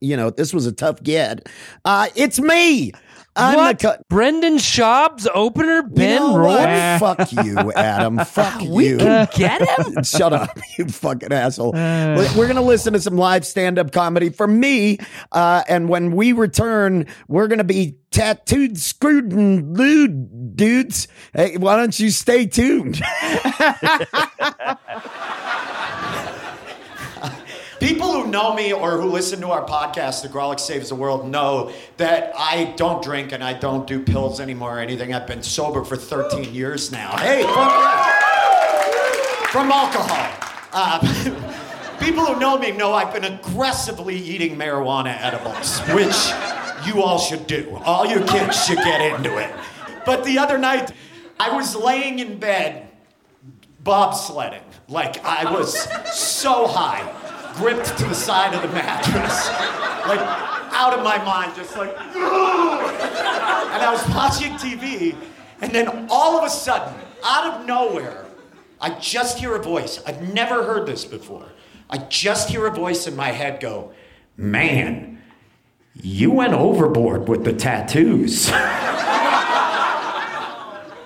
you 0.00 0.16
know, 0.16 0.30
this 0.30 0.54
was 0.54 0.66
a 0.66 0.72
tough 0.72 1.02
get. 1.02 1.48
Uh, 1.84 2.08
it's 2.14 2.40
me. 2.40 2.92
I'm 3.36 3.56
what? 3.56 3.78
the 3.78 3.88
co- 3.88 4.02
Brendan 4.08 4.56
Schaub's 4.56 5.28
opener, 5.32 5.82
Ben 5.82 6.10
you 6.22 6.28
know 6.28 6.38
Roy? 6.38 6.56
what? 6.56 6.98
Fuck 7.18 7.32
you, 7.32 7.72
Adam. 7.72 8.18
Fuck 8.24 8.60
We 8.68 8.88
you. 8.88 8.98
can 8.98 9.28
get 9.34 9.62
him? 9.78 10.02
Shut 10.02 10.32
up, 10.32 10.50
you 10.76 10.86
fucking 10.86 11.32
asshole. 11.32 11.72
We're 11.72 12.34
going 12.34 12.56
to 12.56 12.60
listen 12.62 12.94
to 12.94 13.00
some 13.00 13.16
live 13.16 13.46
stand 13.46 13.78
up 13.78 13.92
comedy 13.92 14.30
from 14.30 14.58
me. 14.58 14.98
Uh, 15.30 15.62
and 15.68 15.88
when 15.88 16.12
we 16.16 16.32
return, 16.32 17.06
we're 17.28 17.46
going 17.46 17.58
to 17.58 17.64
be 17.64 17.96
tattooed, 18.10 18.76
screwed, 18.78 19.32
and 19.32 19.76
lewd, 19.76 20.56
dudes. 20.56 21.06
Hey, 21.32 21.56
why 21.58 21.76
don't 21.76 21.96
you 21.98 22.10
stay 22.10 22.46
tuned? 22.46 23.00
People 27.80 28.12
who 28.12 28.26
know 28.26 28.54
me 28.54 28.72
or 28.72 28.98
who 28.98 29.08
listen 29.08 29.40
to 29.40 29.50
our 29.50 29.64
podcast, 29.64 30.22
The 30.22 30.28
Grawlix 30.28 30.60
Saves 30.60 30.88
the 30.88 30.96
World, 30.96 31.28
know 31.28 31.72
that 31.96 32.32
I 32.36 32.74
don't 32.76 33.02
drink 33.02 33.32
and 33.32 33.42
I 33.42 33.52
don't 33.52 33.86
do 33.86 34.02
pills 34.02 34.40
anymore 34.40 34.78
or 34.78 34.80
anything. 34.80 35.14
I've 35.14 35.26
been 35.26 35.42
sober 35.42 35.84
for 35.84 35.96
13 35.96 36.52
years 36.52 36.90
now. 36.90 37.16
Hey, 37.16 37.42
yeah. 37.42 38.18
From 39.50 39.70
alcohol. 39.70 40.32
Uh, 40.72 41.96
people 42.00 42.24
who 42.24 42.40
know 42.40 42.58
me 42.58 42.72
know 42.72 42.92
I've 42.92 43.12
been 43.12 43.24
aggressively 43.24 44.16
eating 44.16 44.56
marijuana 44.56 45.16
edibles, 45.20 45.78
which 45.94 46.32
you 46.86 47.02
all 47.02 47.18
should 47.18 47.46
do. 47.46 47.78
All 47.84 48.06
you 48.06 48.20
kids 48.24 48.64
should 48.64 48.78
get 48.78 49.00
into 49.00 49.38
it. 49.38 49.52
But 50.04 50.24
the 50.24 50.38
other 50.38 50.58
night, 50.58 50.92
I 51.38 51.54
was 51.54 51.76
laying 51.76 52.18
in 52.18 52.38
bed 52.38 52.88
bobsledding. 53.84 54.62
Like 54.88 55.22
I 55.24 55.52
was 55.52 55.78
so 56.12 56.66
high, 56.66 57.02
gripped 57.58 57.98
to 57.98 58.04
the 58.04 58.14
side 58.14 58.54
of 58.54 58.62
the 58.62 58.68
mattress, 58.68 59.48
like 60.06 60.20
out 60.72 60.94
of 60.96 61.04
my 61.04 61.22
mind, 61.24 61.54
just 61.56 61.76
like. 61.76 61.90
And 61.90 63.82
I 63.82 63.90
was 63.92 64.08
watching 64.14 64.52
TV, 64.54 65.16
and 65.60 65.72
then 65.72 66.06
all 66.10 66.38
of 66.38 66.44
a 66.44 66.50
sudden, 66.50 66.94
out 67.24 67.60
of 67.60 67.66
nowhere, 67.66 68.26
I 68.80 68.90
just 68.98 69.38
hear 69.38 69.56
a 69.56 69.62
voice. 69.62 70.00
I've 70.06 70.32
never 70.32 70.64
heard 70.64 70.86
this 70.86 71.04
before. 71.04 71.48
I 71.90 71.98
just 71.98 72.48
hear 72.48 72.66
a 72.66 72.70
voice 72.70 73.06
in 73.06 73.16
my 73.16 73.32
head 73.32 73.60
go, 73.60 73.92
"Man, 74.36 75.20
you 75.94 76.30
went 76.30 76.52
overboard 76.52 77.28
with 77.28 77.44
the 77.44 77.52
tattoos." 77.52 78.50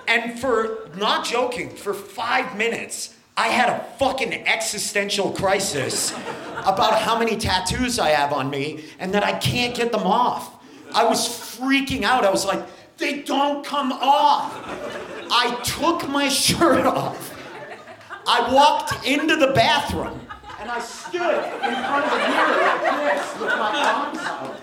And 0.05 0.39
for 0.39 0.89
not 0.95 1.25
joking, 1.25 1.71
for 1.71 1.91
five 1.91 2.55
minutes, 2.55 3.12
I 3.35 3.47
had 3.47 3.69
a 3.69 3.83
fucking 3.97 4.33
existential 4.47 5.31
crisis 5.31 6.11
about 6.65 6.99
how 6.99 7.17
many 7.17 7.35
tattoos 7.35 7.97
I 7.97 8.09
have 8.09 8.31
on 8.31 8.49
me 8.49 8.85
and 8.99 9.13
that 9.13 9.23
I 9.23 9.33
can't 9.39 9.75
get 9.75 9.91
them 9.91 10.03
off. 10.03 10.63
I 10.93 11.03
was 11.03 11.27
freaking 11.27 12.03
out. 12.03 12.25
I 12.25 12.29
was 12.29 12.45
like, 12.45 12.63
they 12.97 13.23
don't 13.23 13.65
come 13.65 13.91
off. 13.91 14.51
I 15.31 15.59
took 15.63 16.07
my 16.07 16.29
shirt 16.29 16.85
off. 16.85 17.33
I 18.27 18.53
walked 18.53 19.05
into 19.05 19.35
the 19.35 19.47
bathroom 19.47 20.21
and 20.59 20.69
I 20.69 20.79
stood 20.79 21.21
in 21.21 21.73
front 21.73 22.05
of 22.05 22.11
the 22.11 22.17
mirror 22.17 22.57
like 22.57 23.15
this 23.15 23.39
with 23.39 23.49
my 23.49 23.83
arms 23.83 24.17
out 24.19 24.61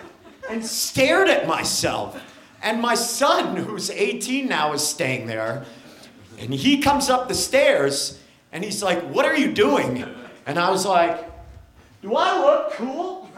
and 0.48 0.64
stared 0.64 1.28
at 1.28 1.46
myself. 1.46 2.22
And 2.62 2.80
my 2.80 2.94
son, 2.94 3.56
who's 3.56 3.90
18 3.90 4.46
now, 4.46 4.72
is 4.74 4.86
staying 4.86 5.26
there. 5.26 5.64
And 6.38 6.54
he 6.54 6.80
comes 6.80 7.10
up 7.10 7.28
the 7.28 7.34
stairs 7.34 8.19
and 8.52 8.64
he's 8.64 8.82
like, 8.82 9.02
What 9.02 9.24
are 9.26 9.36
you 9.36 9.52
doing? 9.52 10.04
And 10.46 10.58
I 10.58 10.70
was 10.70 10.86
like, 10.86 11.24
Do 12.02 12.14
I 12.16 12.38
look 12.38 12.72
cool? 12.72 13.28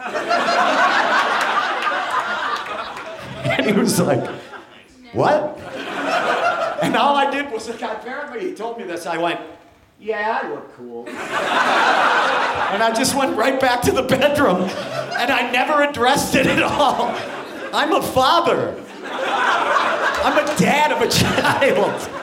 and 3.45 3.65
he 3.65 3.73
was 3.73 3.99
like, 3.99 4.27
What? 5.13 5.59
And 6.81 6.95
all 6.97 7.15
I 7.15 7.29
did 7.31 7.51
was, 7.51 7.69
like, 7.69 7.81
apparently 7.81 8.41
he 8.49 8.53
told 8.53 8.77
me 8.77 8.83
this. 8.83 9.05
I 9.05 9.17
went, 9.17 9.39
Yeah, 9.99 10.41
I 10.43 10.49
look 10.49 10.75
cool. 10.75 11.07
and 11.07 11.17
I 12.83 12.91
just 12.95 13.15
went 13.15 13.37
right 13.37 13.59
back 13.59 13.81
to 13.83 13.91
the 13.91 14.03
bedroom 14.03 14.63
and 14.63 15.31
I 15.31 15.51
never 15.51 15.83
addressed 15.83 16.35
it 16.35 16.47
at 16.47 16.63
all. 16.63 17.15
I'm 17.73 17.93
a 17.93 18.01
father. 18.01 18.75
I'm 19.05 20.37
a 20.37 20.57
dad 20.57 20.91
of 20.91 21.01
a 21.01 21.09
child. 21.09 22.22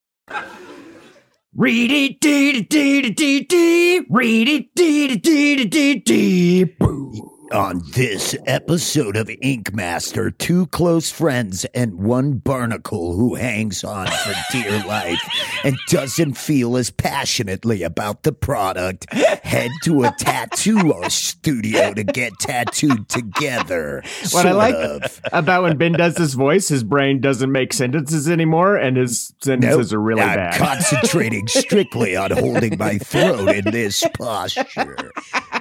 Read 1.53 1.91
it, 1.91 2.21
dee 2.21 2.63
dee 2.63 3.01
dee 3.01 3.13
dee 3.13 3.45
dee. 3.47 4.05
Read 4.09 4.47
it, 4.47 4.75
dee 4.75 5.19
dee 5.19 5.55
dee 5.55 5.69
dee 5.69 6.03
dee. 6.03 6.65
Boo. 6.79 7.30
On 7.53 7.81
this 7.91 8.33
episode 8.45 9.17
of 9.17 9.29
Ink 9.41 9.73
Master, 9.73 10.31
two 10.31 10.67
close 10.67 11.11
friends 11.11 11.65
and 11.73 11.95
one 11.95 12.33
barnacle 12.37 13.13
who 13.17 13.35
hangs 13.35 13.83
on 13.83 14.07
for 14.07 14.33
dear 14.53 14.81
life 14.87 15.19
and 15.65 15.75
doesn't 15.89 16.35
feel 16.35 16.77
as 16.77 16.91
passionately 16.91 17.83
about 17.83 18.23
the 18.23 18.31
product 18.31 19.11
head 19.13 19.69
to 19.83 20.03
a 20.03 20.11
tattoo 20.17 20.93
studio 21.09 21.93
to 21.93 22.05
get 22.05 22.31
tattooed 22.39 23.09
together. 23.09 24.01
What 24.31 24.45
I 24.45 24.51
like 24.53 24.75
of. 24.75 25.19
about 25.33 25.63
when 25.63 25.77
Ben 25.77 25.91
does 25.91 26.15
this 26.15 26.33
voice, 26.33 26.69
his 26.69 26.85
brain 26.85 27.19
doesn't 27.19 27.51
make 27.51 27.73
sentences 27.73 28.29
anymore, 28.29 28.77
and 28.77 28.95
his 28.95 29.33
sentences 29.43 29.91
Nope. 29.91 29.97
are 29.97 30.01
really 30.01 30.21
I'm 30.21 30.37
bad. 30.37 30.57
concentrating 30.57 31.47
strictly 31.47 32.15
on 32.15 32.31
holding 32.31 32.77
my 32.77 32.97
throat 32.97 33.49
in 33.49 33.65
this 33.71 34.05
posture. 34.17 35.11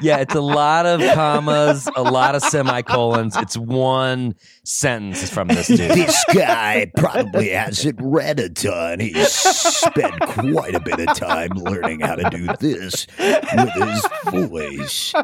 yeah, 0.01 0.19
it's 0.19 0.35
a 0.37 0.41
lot 0.41 0.87
of 0.87 1.01
commas, 1.15 1.80
a 1.97 2.03
lot 2.03 2.35
of 2.35 2.43
semicolons. 2.43 3.37
It's 3.37 3.57
one 3.57 4.35
sentence 4.65 5.29
from 5.31 5.49
this 5.49 5.67
dude. 5.69 5.79
This 5.79 6.25
guy 6.35 6.91
probably 6.97 7.51
hasn't 7.51 7.99
read 8.01 8.41
a 8.41 8.49
ton. 8.49 9.01
He's 9.01 9.29
spent 9.33 10.21
quite 10.21 10.75
a 10.75 10.81
bit 10.81 11.01
of 11.01 11.15
time 11.17 11.51
learning 11.51 12.01
how 12.01 12.17
to 12.17 12.29
do 12.31 12.47
this 12.61 13.07
with 13.19 13.73
his 13.75 14.07
voice. 14.49 15.15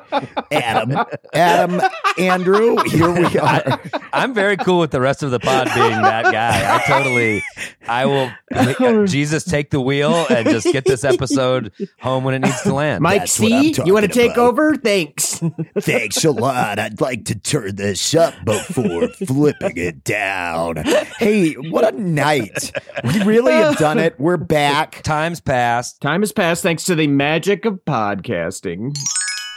Adam, 0.52 1.04
Adam, 1.34 1.80
Andrew, 2.18 2.76
here 2.84 3.10
we 3.12 3.38
are. 3.38 3.80
I'm 4.12 4.34
very 4.34 4.56
cool 4.56 4.80
with 4.80 4.90
the 4.90 5.00
rest 5.00 5.22
of 5.22 5.30
the 5.30 5.40
pod 5.40 5.68
being 5.74 6.02
that 6.02 6.24
guy. 6.24 6.74
I 6.76 6.82
totally, 6.86 7.42
I 7.86 8.06
will, 8.06 8.30
uh, 8.54 9.06
Jesus, 9.06 9.44
take 9.44 9.70
the 9.70 9.80
wheel 9.80 10.26
and 10.30 10.48
just 10.48 10.66
get 10.72 10.84
this 10.84 11.04
episode 11.04 11.72
home 12.00 12.24
when 12.24 12.34
it 12.34 12.40
needs 12.40 12.62
to 12.62 12.74
land. 12.74 13.02
Mike 13.02 13.22
That's 13.22 13.32
C, 13.32 13.74
you 13.84 13.92
want 13.94 14.06
to 14.06 14.12
take 14.12 14.32
about. 14.32 14.48
over? 14.48 14.74
Thanks. 14.76 15.40
thanks 15.80 16.24
a 16.24 16.30
lot. 16.30 16.78
I'd 16.78 17.00
like 17.00 17.26
to 17.26 17.38
turn 17.38 17.76
this 17.76 18.14
up 18.14 18.34
before 18.44 19.08
flipping 19.26 19.76
it 19.76 20.04
down. 20.04 20.76
Hey, 21.18 21.52
what 21.54 21.92
a 21.92 21.98
night. 21.98 22.72
We 23.04 23.22
really 23.24 23.52
have 23.52 23.76
done 23.78 23.98
it. 23.98 24.18
We're 24.18 24.36
back. 24.36 25.02
Time's 25.02 25.40
passed. 25.40 26.00
Time 26.00 26.22
has 26.22 26.32
passed 26.32 26.62
thanks 26.62 26.84
to 26.84 26.94
the 26.94 27.06
magic 27.06 27.64
of 27.64 27.84
podcasting. 27.84 28.96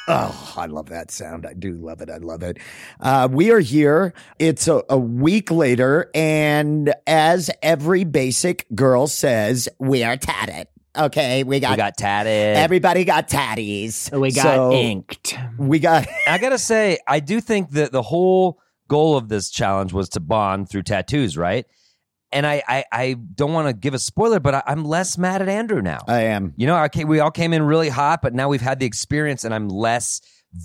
Oh, 0.08 0.54
I 0.58 0.66
love 0.66 0.90
that 0.90 1.12
sound. 1.12 1.46
I 1.46 1.54
do 1.54 1.74
love 1.74 2.02
it. 2.02 2.10
I 2.10 2.18
love 2.18 2.42
it. 2.42 2.58
Uh, 3.00 3.28
we 3.32 3.52
are 3.52 3.60
here. 3.60 4.14
It's 4.40 4.68
a, 4.68 4.82
a 4.90 4.98
week 4.98 5.52
later. 5.52 6.10
And 6.16 6.94
as 7.06 7.52
every 7.62 8.06
basic 8.06 8.66
girl 8.74 9.06
says, 9.06 9.70
we 9.78 10.04
are 10.04 10.18
tatted. 10.18 10.68
Okay. 10.98 11.44
We 11.44 11.60
got, 11.60 11.72
We 11.72 11.78
got 11.78 11.96
tatted. 11.96 12.58
everybody 12.58 13.06
got 13.06 13.28
tatties. 13.30 14.12
We 14.12 14.32
got 14.32 14.42
So, 14.44 14.72
inked. 14.74 15.38
We 15.60 15.78
got, 15.78 16.08
I 16.28 16.40
gotta 16.40 16.58
say, 16.58 16.98
I 17.08 17.20
do 17.20 17.40
think 17.40 17.70
that 17.72 17.92
the 17.92 18.02
whole 18.02 18.60
goal 18.90 19.16
of 19.16 19.30
this 19.30 19.50
challenge 19.50 19.94
was 19.94 20.10
to 20.10 20.20
bond 20.20 20.70
through 20.70 20.84
tattoos, 20.84 21.38
right? 21.38 21.66
And 22.32 22.46
I, 22.46 22.62
I, 22.68 22.84
I 22.92 23.14
don't 23.14 23.54
want 23.54 23.68
to 23.68 23.74
give 23.74 23.94
a 23.94 24.00
spoiler, 24.00 24.40
but 24.40 24.54
I, 24.54 24.64
I'm 24.68 24.84
less 24.84 25.18
mad 25.18 25.42
at 25.42 25.48
Andrew 25.50 25.82
now. 25.82 26.02
I 26.08 26.24
am. 26.24 26.54
you 26.58 26.68
know, 26.68 26.76
I 26.76 26.90
came, 26.90 27.08
we 27.08 27.22
all 27.22 27.32
came 27.32 27.54
in 27.54 27.64
really 27.64 27.90
hot, 27.90 28.22
but 28.22 28.34
now 28.34 28.50
we've 28.50 28.62
had 28.62 28.80
the 28.80 28.86
experience, 28.86 29.44
and 29.46 29.54
I'm 29.54 29.70
less 29.70 30.22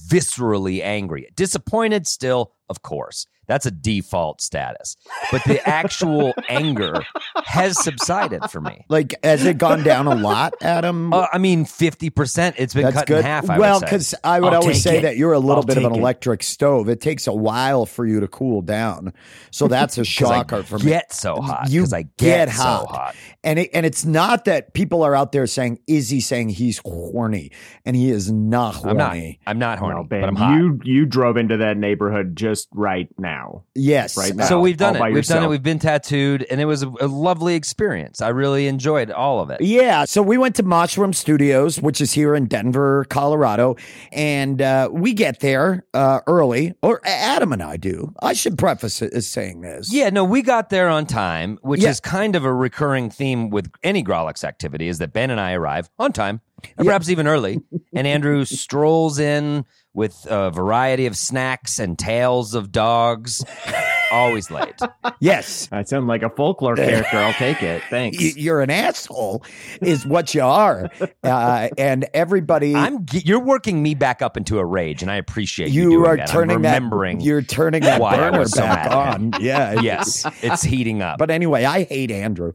viscerally 0.08 0.82
angry. 0.82 1.30
Disappointed 1.36 2.06
still, 2.06 2.52
of 2.68 2.82
course. 2.82 3.26
That's 3.46 3.66
a 3.66 3.70
default 3.70 4.40
status. 4.40 4.96
But 5.32 5.42
the 5.44 5.66
actual 5.68 6.34
anger 6.48 7.02
has 7.44 7.82
subsided 7.82 8.50
for 8.50 8.60
me. 8.60 8.84
Like, 8.88 9.14
has 9.22 9.44
it 9.44 9.58
gone 9.58 9.82
down 9.82 10.06
a 10.06 10.14
lot, 10.14 10.54
Adam? 10.62 11.12
Uh, 11.12 11.26
I 11.32 11.38
mean, 11.38 11.64
50%. 11.64 12.54
It's 12.58 12.74
been 12.74 12.84
That's 12.84 12.96
cut 12.96 13.06
good. 13.06 13.18
in 13.18 13.24
half, 13.24 13.48
I 13.50 13.58
well, 13.58 13.80
because 13.80 14.14
I 14.24 14.40
would 14.40 14.52
I'll 14.52 14.62
always 14.62 14.82
say 14.82 14.98
it. 14.98 15.02
that 15.02 15.16
you're 15.16 15.32
a 15.32 15.38
little 15.38 15.56
I'll 15.56 15.62
bit 15.62 15.76
of 15.76 15.84
an 15.84 15.90
take 15.90 15.98
it. 15.98 16.00
electric 16.00 16.42
stove. 16.42 16.88
It 16.88 17.00
takes 17.00 17.26
a 17.26 17.32
while 17.32 17.86
for 17.86 18.06
you 18.06 18.20
to 18.20 18.28
cool 18.28 18.62
down, 18.62 19.12
so 19.50 19.68
that's 19.68 19.98
a 19.98 20.04
shocker 20.04 20.56
I 20.56 20.62
for 20.62 20.78
me. 20.78 20.84
get 20.86 21.12
so 21.12 21.36
hot. 21.40 21.70
You 21.70 21.80
Because 21.82 21.92
I 21.92 22.02
get, 22.02 22.48
get 22.48 22.50
so 22.50 22.62
hot. 22.62 22.88
hot. 22.88 23.16
And 23.42 23.58
it, 23.58 23.70
and 23.74 23.84
it's 23.84 24.04
not 24.04 24.46
that 24.46 24.72
people 24.74 25.02
are 25.02 25.14
out 25.14 25.32
there 25.32 25.46
saying, 25.46 25.78
"Is 25.86 26.08
he 26.08 26.20
saying 26.20 26.48
he's 26.50 26.78
horny?" 26.84 27.50
And 27.84 27.94
he 27.94 28.10
is 28.10 28.30
not 28.32 28.74
horny. 28.76 28.90
I'm 28.90 28.96
not. 28.96 29.16
I'm 29.46 29.58
not 29.58 29.78
horny, 29.78 29.96
No, 30.00 30.04
but 30.04 30.24
I'm 30.24 30.36
hot. 30.36 30.54
you 30.56 30.80
you 30.82 31.04
drove 31.06 31.36
into 31.36 31.58
that 31.58 31.76
neighborhood 31.76 32.36
just 32.36 32.68
right 32.72 33.08
now. 33.18 33.33
Yes, 33.74 34.16
Right 34.16 34.34
now. 34.34 34.46
so 34.46 34.60
we've 34.60 34.76
done 34.76 34.96
it. 34.96 35.12
We've 35.12 35.24
done 35.26 35.42
it. 35.44 35.48
We've 35.48 35.62
been 35.62 35.78
tattooed, 35.78 36.46
and 36.50 36.60
it 36.60 36.64
was 36.64 36.82
a, 36.82 36.88
a 37.00 37.06
lovely 37.06 37.54
experience. 37.54 38.20
I 38.20 38.28
really 38.28 38.66
enjoyed 38.66 39.10
all 39.10 39.40
of 39.40 39.50
it. 39.50 39.60
Yeah, 39.60 40.04
so 40.04 40.22
we 40.22 40.38
went 40.38 40.56
to 40.56 40.62
Mushroom 40.62 41.12
Studios, 41.12 41.80
which 41.80 42.00
is 42.00 42.12
here 42.12 42.34
in 42.34 42.46
Denver, 42.46 43.04
Colorado, 43.08 43.76
and 44.12 44.60
uh, 44.62 44.88
we 44.92 45.12
get 45.14 45.40
there 45.40 45.84
uh, 45.94 46.20
early, 46.26 46.74
or 46.82 47.00
Adam 47.04 47.52
and 47.52 47.62
I 47.62 47.76
do. 47.76 48.12
I 48.22 48.32
should 48.32 48.56
preface 48.58 49.02
it 49.02 49.12
as 49.12 49.26
saying 49.26 49.60
this. 49.62 49.92
Yeah, 49.92 50.10
no, 50.10 50.24
we 50.24 50.42
got 50.42 50.70
there 50.70 50.88
on 50.88 51.06
time, 51.06 51.58
which 51.62 51.80
Yeah. 51.82 51.90
is 51.90 52.00
kind 52.00 52.36
of 52.36 52.44
a 52.44 52.52
recurring 52.52 53.10
theme 53.10 53.50
with 53.50 53.70
any 53.82 54.02
Grawlix 54.04 54.44
activity 54.44 54.88
is 54.88 54.98
that 54.98 55.12
Ben 55.12 55.30
and 55.30 55.40
I 55.40 55.52
arrive 55.54 55.88
on 55.98 56.12
time, 56.12 56.40
or 56.78 56.84
perhaps 56.84 57.08
even 57.10 57.26
early, 57.26 57.60
and 57.94 58.06
Andrew 58.06 58.44
strolls 58.44 59.18
in 59.18 59.64
with 59.94 60.26
a 60.28 60.50
variety 60.50 61.06
of 61.06 61.16
snacks 61.16 61.78
and 61.78 61.98
tails 61.98 62.54
of 62.54 62.72
dogs, 62.72 63.44
always 64.12 64.50
late. 64.50 64.74
Yes, 65.20 65.68
I 65.72 65.84
sound 65.84 66.06
like 66.06 66.22
a 66.22 66.28
folklore 66.28 66.76
character. 66.76 67.16
I'll 67.16 67.32
take 67.34 67.62
it. 67.62 67.82
Thanks. 67.88 68.18
y- 68.18 68.32
you're 68.36 68.60
an 68.60 68.70
asshole, 68.70 69.42
is 69.80 70.04
what 70.06 70.34
you 70.34 70.42
are, 70.42 70.90
uh, 71.24 71.68
and 71.78 72.06
everybody. 72.12 72.74
I'm 72.74 73.06
you're 73.12 73.40
working 73.40 73.82
me 73.82 73.94
back 73.94 74.20
up 74.20 74.36
into 74.36 74.58
a 74.58 74.64
rage, 74.64 75.00
and 75.02 75.10
I 75.10 75.16
appreciate 75.16 75.70
you. 75.70 75.84
you 75.84 75.90
doing 75.90 76.06
are 76.06 76.16
that. 76.18 76.28
turning 76.28 76.56
I'm 76.56 76.62
that. 76.62 76.74
remembering. 76.74 77.20
You're 77.20 77.40
turning 77.42 77.82
that 77.82 78.00
why 78.00 78.16
burner 78.16 78.44
so 78.46 78.60
back 78.62 78.90
mad 78.90 78.92
at 79.14 79.20
him. 79.20 79.32
on. 79.34 79.42
Yeah. 79.42 79.80
yes, 79.80 80.26
it's 80.42 80.62
heating 80.62 81.00
up. 81.00 81.18
But 81.18 81.30
anyway, 81.30 81.64
I 81.64 81.84
hate 81.84 82.10
Andrew, 82.10 82.52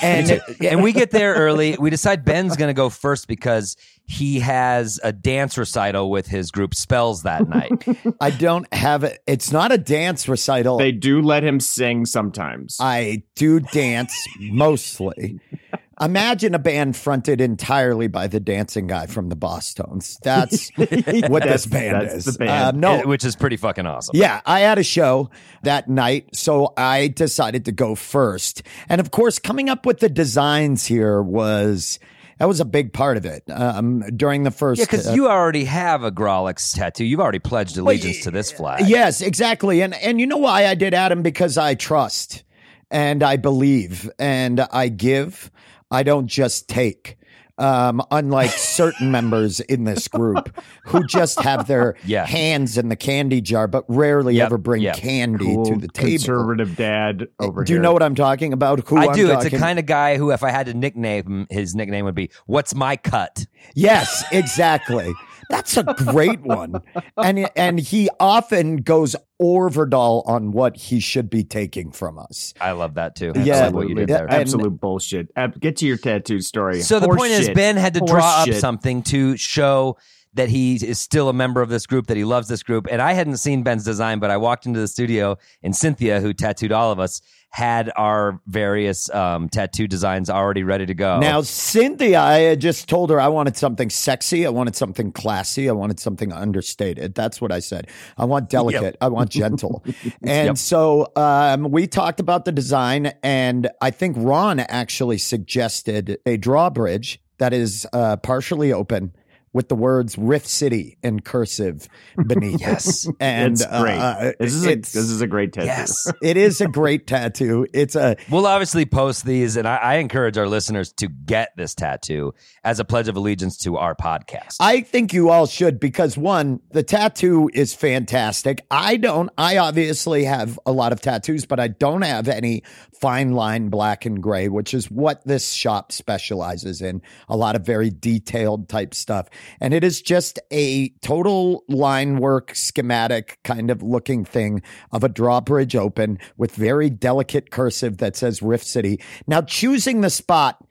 and 0.00 0.40
and 0.62 0.82
we 0.82 0.92
get 0.92 1.10
there 1.10 1.34
early. 1.34 1.76
We 1.78 1.90
decide 1.90 2.24
Ben's 2.24 2.56
going 2.56 2.68
to 2.70 2.74
go 2.74 2.88
first 2.88 3.26
because 3.28 3.76
he 4.06 4.40
has 4.40 5.00
a 5.02 5.12
dance 5.12 5.58
recital 5.58 6.10
with 6.10 6.26
his 6.28 6.50
group 6.50 6.74
Spells 6.74 7.22
that 7.24 7.48
night. 7.48 7.72
I 8.20 8.30
don't 8.30 8.72
have 8.72 9.02
it. 9.04 9.18
It's 9.26 9.50
not 9.52 9.72
a 9.72 9.78
dance 9.78 10.28
recital. 10.28 10.78
they 10.78 10.92
do 10.92 11.20
let 11.22 11.42
him 11.42 11.58
sing 11.60 12.06
sometimes. 12.06 12.76
I 12.80 13.24
do 13.34 13.60
dance 13.60 14.14
mostly. 14.38 15.40
Imagine 15.98 16.54
a 16.54 16.58
band 16.58 16.94
fronted 16.94 17.40
entirely 17.40 18.06
by 18.06 18.26
the 18.26 18.38
dancing 18.38 18.86
guy 18.86 19.06
from 19.06 19.30
the 19.30 19.34
Bosstones. 19.34 20.18
That's 20.22 20.68
what 20.76 20.90
That's- 20.90 21.64
this 21.64 21.66
band 21.66 21.94
that's 22.02 22.14
is. 22.14 22.24
the 22.26 22.38
band. 22.44 22.50
Uh, 22.50 22.98
no, 22.98 23.06
which 23.08 23.24
is 23.24 23.34
pretty 23.34 23.56
fucking 23.56 23.86
awesome. 23.86 24.14
yeah, 24.14 24.42
I 24.44 24.60
had 24.60 24.76
a 24.78 24.82
show 24.82 25.30
that 25.62 25.88
night, 25.88 26.36
so 26.36 26.74
I 26.76 27.08
decided 27.08 27.64
to 27.64 27.72
go 27.72 27.94
first. 27.94 28.62
And 28.90 29.00
of 29.00 29.10
course, 29.10 29.38
coming 29.38 29.70
up 29.70 29.86
with 29.86 30.00
the 30.00 30.10
designs 30.10 30.84
here 30.84 31.22
was 31.22 31.98
that 32.38 32.46
was 32.46 32.60
a 32.60 32.64
big 32.64 32.92
part 32.92 33.16
of 33.16 33.24
it. 33.24 33.44
Um, 33.50 34.00
during 34.16 34.42
the 34.42 34.50
first, 34.50 34.78
Yeah, 34.78 34.84
because 34.84 35.08
uh, 35.08 35.12
you 35.12 35.28
already 35.28 35.64
have 35.64 36.02
a 36.02 36.12
Grawlix 36.12 36.74
tattoo. 36.76 37.04
You've 37.04 37.20
already 37.20 37.38
pledged 37.38 37.76
allegiance 37.78 38.22
to 38.24 38.30
this 38.30 38.52
flag. 38.52 38.88
Yes, 38.88 39.20
exactly. 39.20 39.80
And 39.80 39.94
and 39.94 40.20
you 40.20 40.26
know 40.26 40.36
why 40.36 40.66
I 40.66 40.74
did 40.74 40.94
Adam 40.94 41.22
because 41.22 41.56
I 41.56 41.74
trust 41.74 42.44
and 42.90 43.22
I 43.22 43.36
believe 43.36 44.10
and 44.18 44.60
I 44.60 44.88
give. 44.88 45.50
I 45.90 46.02
don't 46.02 46.26
just 46.26 46.68
take. 46.68 47.16
Um, 47.58 48.02
unlike 48.10 48.50
certain 48.50 49.10
members 49.10 49.60
in 49.60 49.84
this 49.84 50.08
group 50.08 50.54
who 50.84 51.06
just 51.06 51.40
have 51.40 51.66
their 51.66 51.96
Yeah. 52.04 52.26
hands 52.26 52.76
in 52.76 52.90
the 52.90 52.96
candy 52.96 53.40
jar, 53.40 53.66
but 53.66 53.84
rarely 53.88 54.34
Yep, 54.36 54.46
ever 54.46 54.58
bring 54.58 54.82
yep. 54.82 54.96
candy 54.96 55.46
Cool 55.54 55.64
to 55.64 55.76
the 55.76 55.88
table. 55.88 56.10
conservative 56.10 56.76
dad 56.76 57.28
over 57.40 57.64
Do 57.64 57.72
here. 57.72 57.78
you 57.78 57.82
know 57.82 57.94
what 57.94 58.02
I'm 58.02 58.14
talking 58.14 58.52
about? 58.52 58.86
Who 58.86 58.98
I 58.98 59.06
I'm 59.06 59.14
do. 59.14 59.30
It's 59.32 59.44
the 59.48 59.56
kind 59.56 59.78
of 59.78 59.86
guy 59.86 60.18
who, 60.18 60.32
if 60.32 60.42
I 60.42 60.50
had 60.50 60.66
to 60.66 60.74
nickname 60.74 61.24
him, 61.24 61.46
his 61.48 61.74
nickname 61.74 62.04
would 62.04 62.14
be 62.14 62.30
"What's 62.44 62.74
my 62.74 62.94
cut?" 62.96 63.46
Yes, 63.74 64.22
exactly. 64.32 65.10
That's 65.50 65.76
a 65.76 65.84
great 65.84 66.42
one. 66.42 66.82
And 67.16 67.48
and 67.56 67.78
he 67.78 68.08
often 68.20 68.76
goes 68.78 69.14
Orverdal 69.40 70.26
on 70.26 70.52
what 70.52 70.76
he 70.76 71.00
should 71.00 71.30
be 71.30 71.44
taking 71.44 71.90
from 71.92 72.18
us. 72.18 72.52
I 72.60 72.72
love 72.72 72.94
that 72.94 73.14
too. 73.16 73.32
Yeah. 73.36 73.66
I 73.66 73.68
what 73.68 73.88
you 73.88 73.94
did 73.94 74.08
Yeah, 74.08 74.16
there. 74.18 74.26
and- 74.26 74.34
Absolute 74.34 74.80
bullshit. 74.80 75.28
Get 75.60 75.76
to 75.76 75.86
your 75.86 75.96
tattoo 75.98 76.40
story. 76.40 76.80
So 76.82 76.98
the 77.00 77.06
Horse 77.06 77.18
point 77.18 77.32
is. 77.32 77.50
Ben 77.50 77.76
had 77.76 77.94
to 77.94 78.00
Horse 78.00 78.10
draw 78.10 78.42
up 78.42 78.52
something 78.54 79.02
to 79.04 79.36
show 79.36 79.96
that 80.34 80.48
he 80.50 80.74
is 80.74 81.00
still 81.00 81.30
a 81.30 81.32
member 81.32 81.62
of 81.62 81.70
this 81.70 81.86
group, 81.86 82.08
that 82.08 82.16
he 82.16 82.24
loves 82.24 82.46
this 82.48 82.62
group. 82.62 82.86
And 82.90 83.00
I 83.00 83.14
hadn't 83.14 83.38
seen 83.38 83.62
Ben's 83.62 83.84
design, 83.84 84.18
but 84.18 84.30
I 84.30 84.36
walked 84.36 84.66
into 84.66 84.78
the 84.78 84.88
studio, 84.88 85.38
and 85.62 85.74
Cynthia, 85.74 86.20
who 86.20 86.34
tattooed 86.34 86.72
all 86.72 86.92
of 86.92 86.98
us, 87.00 87.22
had 87.50 87.90
our 87.96 88.38
various 88.46 89.08
um, 89.14 89.48
tattoo 89.48 89.86
designs 89.86 90.28
already 90.28 90.62
ready 90.62 90.84
to 90.84 90.92
go. 90.94 91.18
Now, 91.20 91.40
Cynthia, 91.40 92.20
I 92.20 92.38
had 92.40 92.60
just 92.60 92.86
told 92.88 93.08
her 93.10 93.18
I 93.18 93.28
wanted 93.28 93.56
something 93.56 93.88
sexy. 93.88 94.44
I 94.46 94.50
wanted 94.50 94.76
something 94.76 95.10
classy. 95.12 95.68
I 95.68 95.72
wanted 95.72 95.98
something 95.98 96.32
understated. 96.32 97.14
That's 97.14 97.40
what 97.40 97.52
I 97.52 97.60
said. 97.60 97.88
I 98.18 98.26
want 98.26 98.50
delicate. 98.50 98.96
I 99.00 99.08
want 99.08 99.30
gentle. 99.30 99.82
and 100.22 100.46
Yep. 100.48 100.58
so 100.58 101.10
um, 101.16 101.70
we 101.70 101.86
talked 101.86 102.20
about 102.20 102.44
the 102.44 102.52
design, 102.52 103.12
and 103.22 103.70
I 103.80 103.90
think 103.90 104.16
Ron 104.18 104.60
actually 104.60 105.18
suggested 105.18 106.18
a 106.26 106.36
drawbridge 106.36 107.20
that 107.38 107.52
is 107.54 107.86
uh, 107.92 108.16
partially 108.18 108.72
open. 108.72 109.14
With 109.56 109.68
the 109.70 109.74
words 109.74 110.18
"Riff 110.18 110.46
City" 110.46 110.98
in 111.02 111.20
cursive 111.20 111.88
beneath. 112.26 112.60
Yes. 112.66 113.08
and 113.20 113.54
It's 113.54 113.64
great. 113.66 113.98
uh, 113.98 114.32
this 114.38 114.52
is 114.54 114.66
a, 114.66 114.74
this 114.76 114.94
is 114.96 115.20
a 115.22 115.26
great 115.26 115.52
tattoo. 115.54 115.66
yes. 115.66 116.12
it 116.22 116.36
is 116.36 116.60
a 116.60 116.68
great 116.68 117.06
tattoo. 117.14 117.66
It's 117.72 117.94
a 117.96 118.16
We'll 118.30 118.46
obviously 118.46 118.84
post 118.84 119.24
these, 119.24 119.56
and 119.56 119.66
I, 119.66 119.76
I 119.76 119.94
encourage 119.96 120.36
our 120.36 120.46
listeners 120.46 120.92
to 120.94 121.08
get 121.08 121.50
this 121.56 121.74
tattoo 121.74 122.34
as 122.64 122.80
a 122.80 122.84
pledge 122.84 123.08
of 123.08 123.16
allegiance 123.16 123.56
to 123.58 123.76
our 123.78 123.94
podcast. 123.94 124.56
I 124.60 124.82
think 124.82 125.12
you 125.14 125.30
all 125.30 125.46
should 125.46 125.80
because 125.80 126.18
one, 126.18 126.60
the 126.72 126.82
tattoo 126.82 127.48
is 127.54 127.72
fantastic. 127.72 128.60
I 128.70 128.96
don't, 128.98 129.30
I 129.38 129.56
obviously 129.58 130.24
have 130.24 130.58
a 130.66 130.72
lot 130.72 130.92
of 130.92 131.00
tattoos, 131.00 131.46
but 131.46 131.58
I 131.60 131.68
don't 131.68 132.02
have 132.02 132.28
any 132.28 132.62
fine 133.00 133.32
line 133.32 133.68
black 133.68 134.04
and 134.06 134.22
gray, 134.22 134.48
which 134.48 134.74
is 134.74 134.90
what 134.90 135.24
this 135.26 135.50
shop 135.52 135.92
specializes 135.92 136.82
in. 136.82 137.00
A 137.28 137.36
lot 137.36 137.56
of 137.56 137.64
very 137.64 137.90
detailed 137.90 138.68
type 138.68 138.94
stuff. 138.94 139.28
And 139.60 139.74
it 139.74 139.84
is 139.84 140.02
just 140.02 140.38
a 140.50 140.90
total 141.02 141.64
line 141.68 142.18
work 142.18 142.54
schematic 142.54 143.38
kind 143.44 143.70
of 143.70 143.82
looking 143.82 144.24
thing 144.24 144.62
of 144.92 145.04
a 145.04 145.08
drawbridge 145.08 145.76
open 145.76 146.18
with 146.36 146.54
very 146.54 146.90
delicate 146.90 147.50
cursive 147.50 147.98
that 147.98 148.16
says 148.16 148.42
Riff 148.42 148.62
City. 148.62 149.00
Now, 149.26 149.42
choosing 149.42 150.00
the 150.00 150.10
spot 150.10 150.65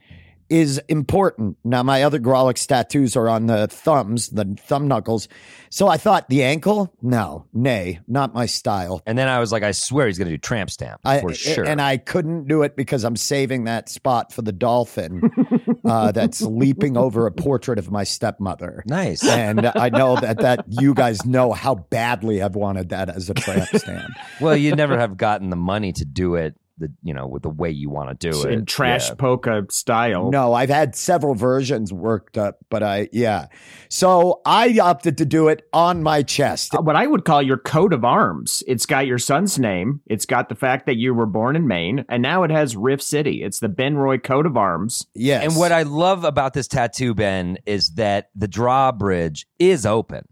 is 0.49 0.79
important. 0.87 1.57
Now, 1.63 1.83
my 1.83 2.03
other 2.03 2.19
Grawlix 2.19 2.65
tattoos 2.67 3.15
are 3.15 3.27
on 3.27 3.47
the 3.47 3.67
thumbs, 3.67 4.29
the 4.29 4.57
thumb 4.59 4.87
knuckles. 4.87 5.27
So 5.69 5.87
I 5.87 5.97
thought 5.97 6.29
the 6.29 6.43
ankle, 6.43 6.93
no, 7.01 7.45
nay, 7.53 7.99
not 8.07 8.33
my 8.33 8.45
style. 8.45 9.01
And 9.05 9.17
then 9.17 9.27
I 9.27 9.39
was 9.39 9.51
like, 9.51 9.63
I 9.63 9.71
swear 9.71 10.07
he's 10.07 10.17
going 10.17 10.27
to 10.29 10.33
do 10.33 10.37
tramp 10.37 10.69
stamp 10.69 11.01
I, 11.03 11.19
for 11.19 11.33
sure. 11.33 11.65
And 11.65 11.81
I 11.81 11.97
couldn't 11.97 12.47
do 12.47 12.61
it 12.63 12.75
because 12.75 13.03
I'm 13.03 13.15
saving 13.15 13.65
that 13.65 13.89
spot 13.89 14.31
for 14.31 14.41
the 14.41 14.53
dolphin 14.53 15.21
uh, 15.85 16.11
that's 16.11 16.41
leaping 16.41 16.95
over 16.95 17.25
a 17.25 17.31
portrait 17.31 17.79
of 17.79 17.91
my 17.91 18.03
stepmother. 18.03 18.83
nice. 18.85 19.27
And 19.27 19.65
I 19.65 19.89
know 19.89 20.15
that 20.15 20.37
that 20.39 20.65
you 20.69 20.93
guys 20.93 21.25
know 21.25 21.51
how 21.51 21.75
badly 21.75 22.41
I've 22.41 22.55
wanted 22.55 22.89
that 22.89 23.09
as 23.09 23.29
a 23.29 23.33
tramp 23.33 23.69
stamp. 23.75 24.11
well, 24.41 24.55
you 24.55 24.75
never 24.75 24.97
have 24.97 25.17
gotten 25.17 25.49
the 25.49 25.55
money 25.55 25.91
to 25.93 26.05
do 26.05 26.35
it. 26.35 26.55
The 26.77 26.91
you 27.03 27.13
know 27.13 27.25
with 27.25 27.43
the 27.43 27.49
way 27.49 27.69
you 27.71 27.89
want 27.89 28.09
to 28.19 28.31
do 28.31 28.41
it 28.45 28.51
in 28.51 28.65
trash 28.65 29.07
Yeah. 29.07 29.15
polka 29.15 29.65
style. 29.69 30.29
No, 30.29 30.53
I've 30.53 30.69
had 30.69 30.93
several 30.93 31.33
versions 31.33 31.93
worked 31.93 32.37
up, 32.37 32.57
but 32.69 32.83
I 32.83 33.07
yeah. 33.13 33.47
So 33.89 34.41
I 34.45 34.77
opted 34.79 35.17
to 35.19 35.25
do 35.25 35.47
it 35.47 35.63
on 35.71 36.03
my 36.03 36.21
chest. 36.21 36.75
Uh, 36.75 36.81
what 36.81 36.97
I 36.97 37.07
would 37.07 37.23
call 37.23 37.41
your 37.41 37.57
coat 37.57 37.93
of 37.93 38.03
arms. 38.03 38.61
It's 38.67 38.85
got 38.85 39.07
your 39.07 39.19
son's 39.19 39.57
name. 39.57 40.01
It's 40.07 40.25
got 40.25 40.49
the 40.49 40.55
fact 40.55 40.85
that 40.87 40.97
you 40.97 41.13
were 41.13 41.25
born 41.25 41.55
in 41.55 41.65
Maine, 41.65 42.03
and 42.09 42.21
now 42.21 42.43
it 42.43 42.51
has 42.51 42.75
Riff 42.75 43.01
City. 43.01 43.41
It's 43.41 43.59
the 43.59 43.69
Ben 43.69 43.95
Roy 43.95 44.17
coat 44.17 44.45
of 44.45 44.57
arms. 44.57 45.05
Yes. 45.15 45.45
And 45.45 45.55
what 45.55 45.71
I 45.71 45.83
love 45.83 46.25
about 46.25 46.53
this 46.53 46.67
tattoo, 46.67 47.13
Ben, 47.13 47.57
is 47.65 47.91
that 47.91 48.31
the 48.35 48.49
drawbridge 48.49 49.47
is 49.59 49.85
open. 49.85 50.27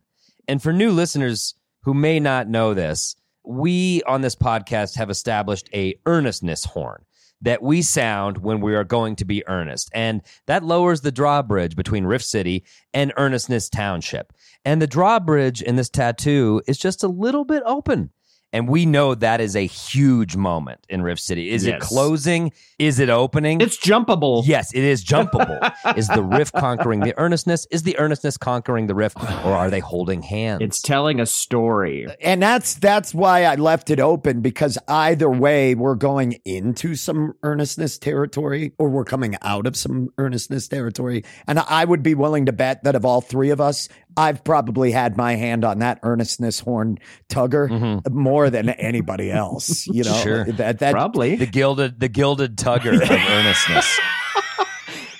And 0.47 0.61
for 0.61 0.73
new 0.73 0.91
listeners 0.91 1.55
who 1.83 1.93
may 1.93 2.19
not 2.19 2.49
know 2.49 2.73
this, 2.73 3.15
we 3.43 4.01
on 4.03 4.21
this 4.21 4.35
podcast 4.35 4.95
have 4.95 5.09
established 5.09 5.69
a 5.73 5.95
earnestness 6.05 6.65
horn 6.65 7.03
that 7.41 7.61
we 7.61 7.81
sound 7.81 8.37
when 8.37 8.61
we 8.61 8.73
are 8.73 8.85
going 8.85 9.17
to 9.17 9.25
be 9.25 9.45
earnest. 9.47 9.89
And 9.93 10.21
that 10.47 10.63
lowers 10.63 11.01
the 11.01 11.11
drawbridge 11.11 11.75
between 11.75 12.05
Riff 12.05 12.23
City 12.23 12.63
and 12.93 13.11
Earnestness 13.17 13.69
Township. 13.69 14.31
And 14.63 14.81
the 14.81 14.87
drawbridge 14.87 15.61
in 15.61 15.75
this 15.75 15.89
tattoo 15.89 16.61
is 16.67 16.77
just 16.77 17.03
a 17.03 17.09
little 17.09 17.43
bit 17.43 17.61
open. 17.65 18.11
And 18.53 18.69
we 18.69 18.85
know 18.85 19.15
that 19.15 19.41
is 19.41 19.55
a 19.55 19.65
huge 19.65 20.35
moment 20.35 20.85
in 20.87 21.01
Riff 21.01 21.19
City. 21.19 21.49
Is 21.49 21.65
it 21.65 21.79
closing? 21.79 22.53
Is 22.77 22.99
it 22.99 23.09
opening? 23.09 23.59
It's 23.61 23.77
jumpable. 23.77 24.43
Yes, 24.45 24.71
it 24.73 24.83
is 24.83 25.03
jumpable. 25.03 25.73
is 25.97 26.07
the 26.07 26.21
Riff 26.21 26.51
conquering 26.51 26.99
the 26.99 27.17
earnestness? 27.17 27.65
Is 27.71 27.81
the 27.81 27.97
earnestness 27.97 28.37
conquering 28.37 28.85
the 28.85 28.93
Riff? 28.93 29.15
Or 29.43 29.53
are 29.53 29.71
they 29.71 29.79
holding 29.79 30.21
hands? 30.21 30.61
It's 30.61 30.81
telling 30.81 31.19
a 31.19 31.25
story. 31.25 32.07
and 32.21 32.41
that's 32.41 32.75
that's 32.75 33.13
why 33.13 33.45
I 33.45 33.55
left 33.55 33.89
it 33.89 33.99
open 33.99 34.41
because 34.41 34.77
either 34.87 35.29
way 35.29 35.73
we're 35.73 35.95
going 35.95 36.33
into 36.45 36.95
some 36.95 37.33
earnestness 37.41 37.97
territory 37.97 38.73
or 38.77 38.89
we're 38.89 39.03
coming 39.03 39.35
out 39.41 39.65
of 39.65 39.75
some 39.75 40.09
earnestness 40.19 40.67
territory 40.67 41.23
and 41.47 41.59
I 41.59 41.85
would 41.85 42.03
be 42.03 42.13
willing 42.13 42.45
to 42.45 42.53
bet 42.53 42.83
that 42.83 42.95
of 42.95 43.03
all 43.03 43.21
three 43.21 43.49
of 43.49 43.59
us 43.59 43.89
I've 44.15 44.43
probably 44.43 44.91
had 44.91 45.17
my 45.17 45.35
hand 45.35 45.63
on 45.65 45.79
that 45.79 45.99
earnestness 46.03 46.59
horn 46.59 46.99
tugger 47.29 48.01
more 48.11 48.49
than 48.49 48.69
anybody 48.69 49.31
else 49.31 49.87
you 49.87 50.03
know 50.03 50.11
Mm-hmm. 50.13 50.23
Sure. 50.23 50.43
that 50.45 50.79
that 50.79 50.91
Probably. 50.91 51.35
the 51.35 51.45
gilded 51.47 51.99
the 51.99 52.09
gilded 52.09 52.55
tugger 52.57 52.93
of 52.93 53.01
earnestness. 53.11 53.99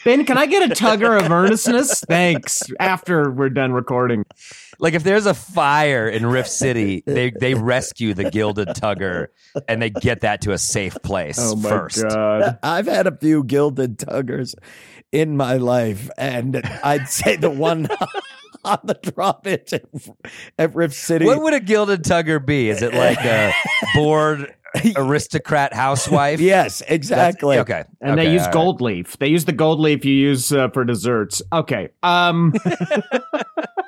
ben, 0.06 0.26
can 0.26 0.38
I 0.38 0.46
get 0.46 0.70
a 0.70 0.74
tugger 0.76 1.20
of 1.24 1.32
earnestness? 1.32 2.02
Thanks. 2.08 2.62
After 2.80 3.32
we're 3.32 3.50
done 3.50 3.72
recording. 3.74 4.26
Like 4.80 4.94
if 4.96 5.04
there's 5.04 5.26
a 5.26 5.34
fire 5.34 6.10
in 6.10 6.26
Riff 6.26 6.48
City, 6.48 7.04
they 7.06 7.32
they 7.32 7.54
rescue 7.54 8.14
the 8.14 8.30
gilded 8.30 8.70
tugger 8.70 9.28
and 9.68 9.82
they 9.82 9.90
get 9.90 10.22
that 10.22 10.42
to 10.42 10.52
a 10.52 10.58
safe 10.58 10.98
place 11.04 11.38
Oh 11.40 11.56
my 11.56 11.70
first. 11.70 12.04
god. 12.04 12.60
I've 12.62 12.88
had 12.88 13.08
a 13.08 13.16
few 13.16 13.44
gilded 13.44 13.98
tuggers 13.98 14.56
in 15.12 15.38
my 15.38 15.58
life, 15.58 16.10
and 16.18 16.58
I'd 16.84 17.08
say 17.08 17.36
the 17.36 17.50
one 17.52 17.88
on 18.66 18.80
the 18.84 18.94
drawbridge 18.96 19.74
at, 19.74 19.84
at 20.58 20.76
Riff 20.76 20.94
City. 20.94 21.26
What 21.26 21.42
would 21.42 21.54
a 21.54 21.60
gilded 21.60 22.04
tugger 22.04 22.44
be? 22.44 22.70
Is 22.70 22.82
it 22.82 22.94
like 22.94 23.20
a 23.20 23.54
bored 23.96 24.54
aristocrat 24.96 25.74
housewife? 25.74 26.40
yes, 26.40 26.80
That's- 26.80 26.96
exactly. 26.96 27.60
Okay. 27.60 27.84
And 28.02 28.18
they 28.18 28.32
use 28.32 28.42
all 28.42 28.48
right. 28.48 28.54
gold 28.54 28.82
leaf. 28.82 29.18
They 29.18 29.28
use 29.28 29.46
the 29.46 29.52
gold 29.52 29.80
leaf 29.80 30.04
you 30.06 30.14
use 30.14 30.52
uh, 30.52 30.70
for 30.70 30.84
desserts. 30.86 31.42
Okay. 31.52 31.90
Um 32.02 32.54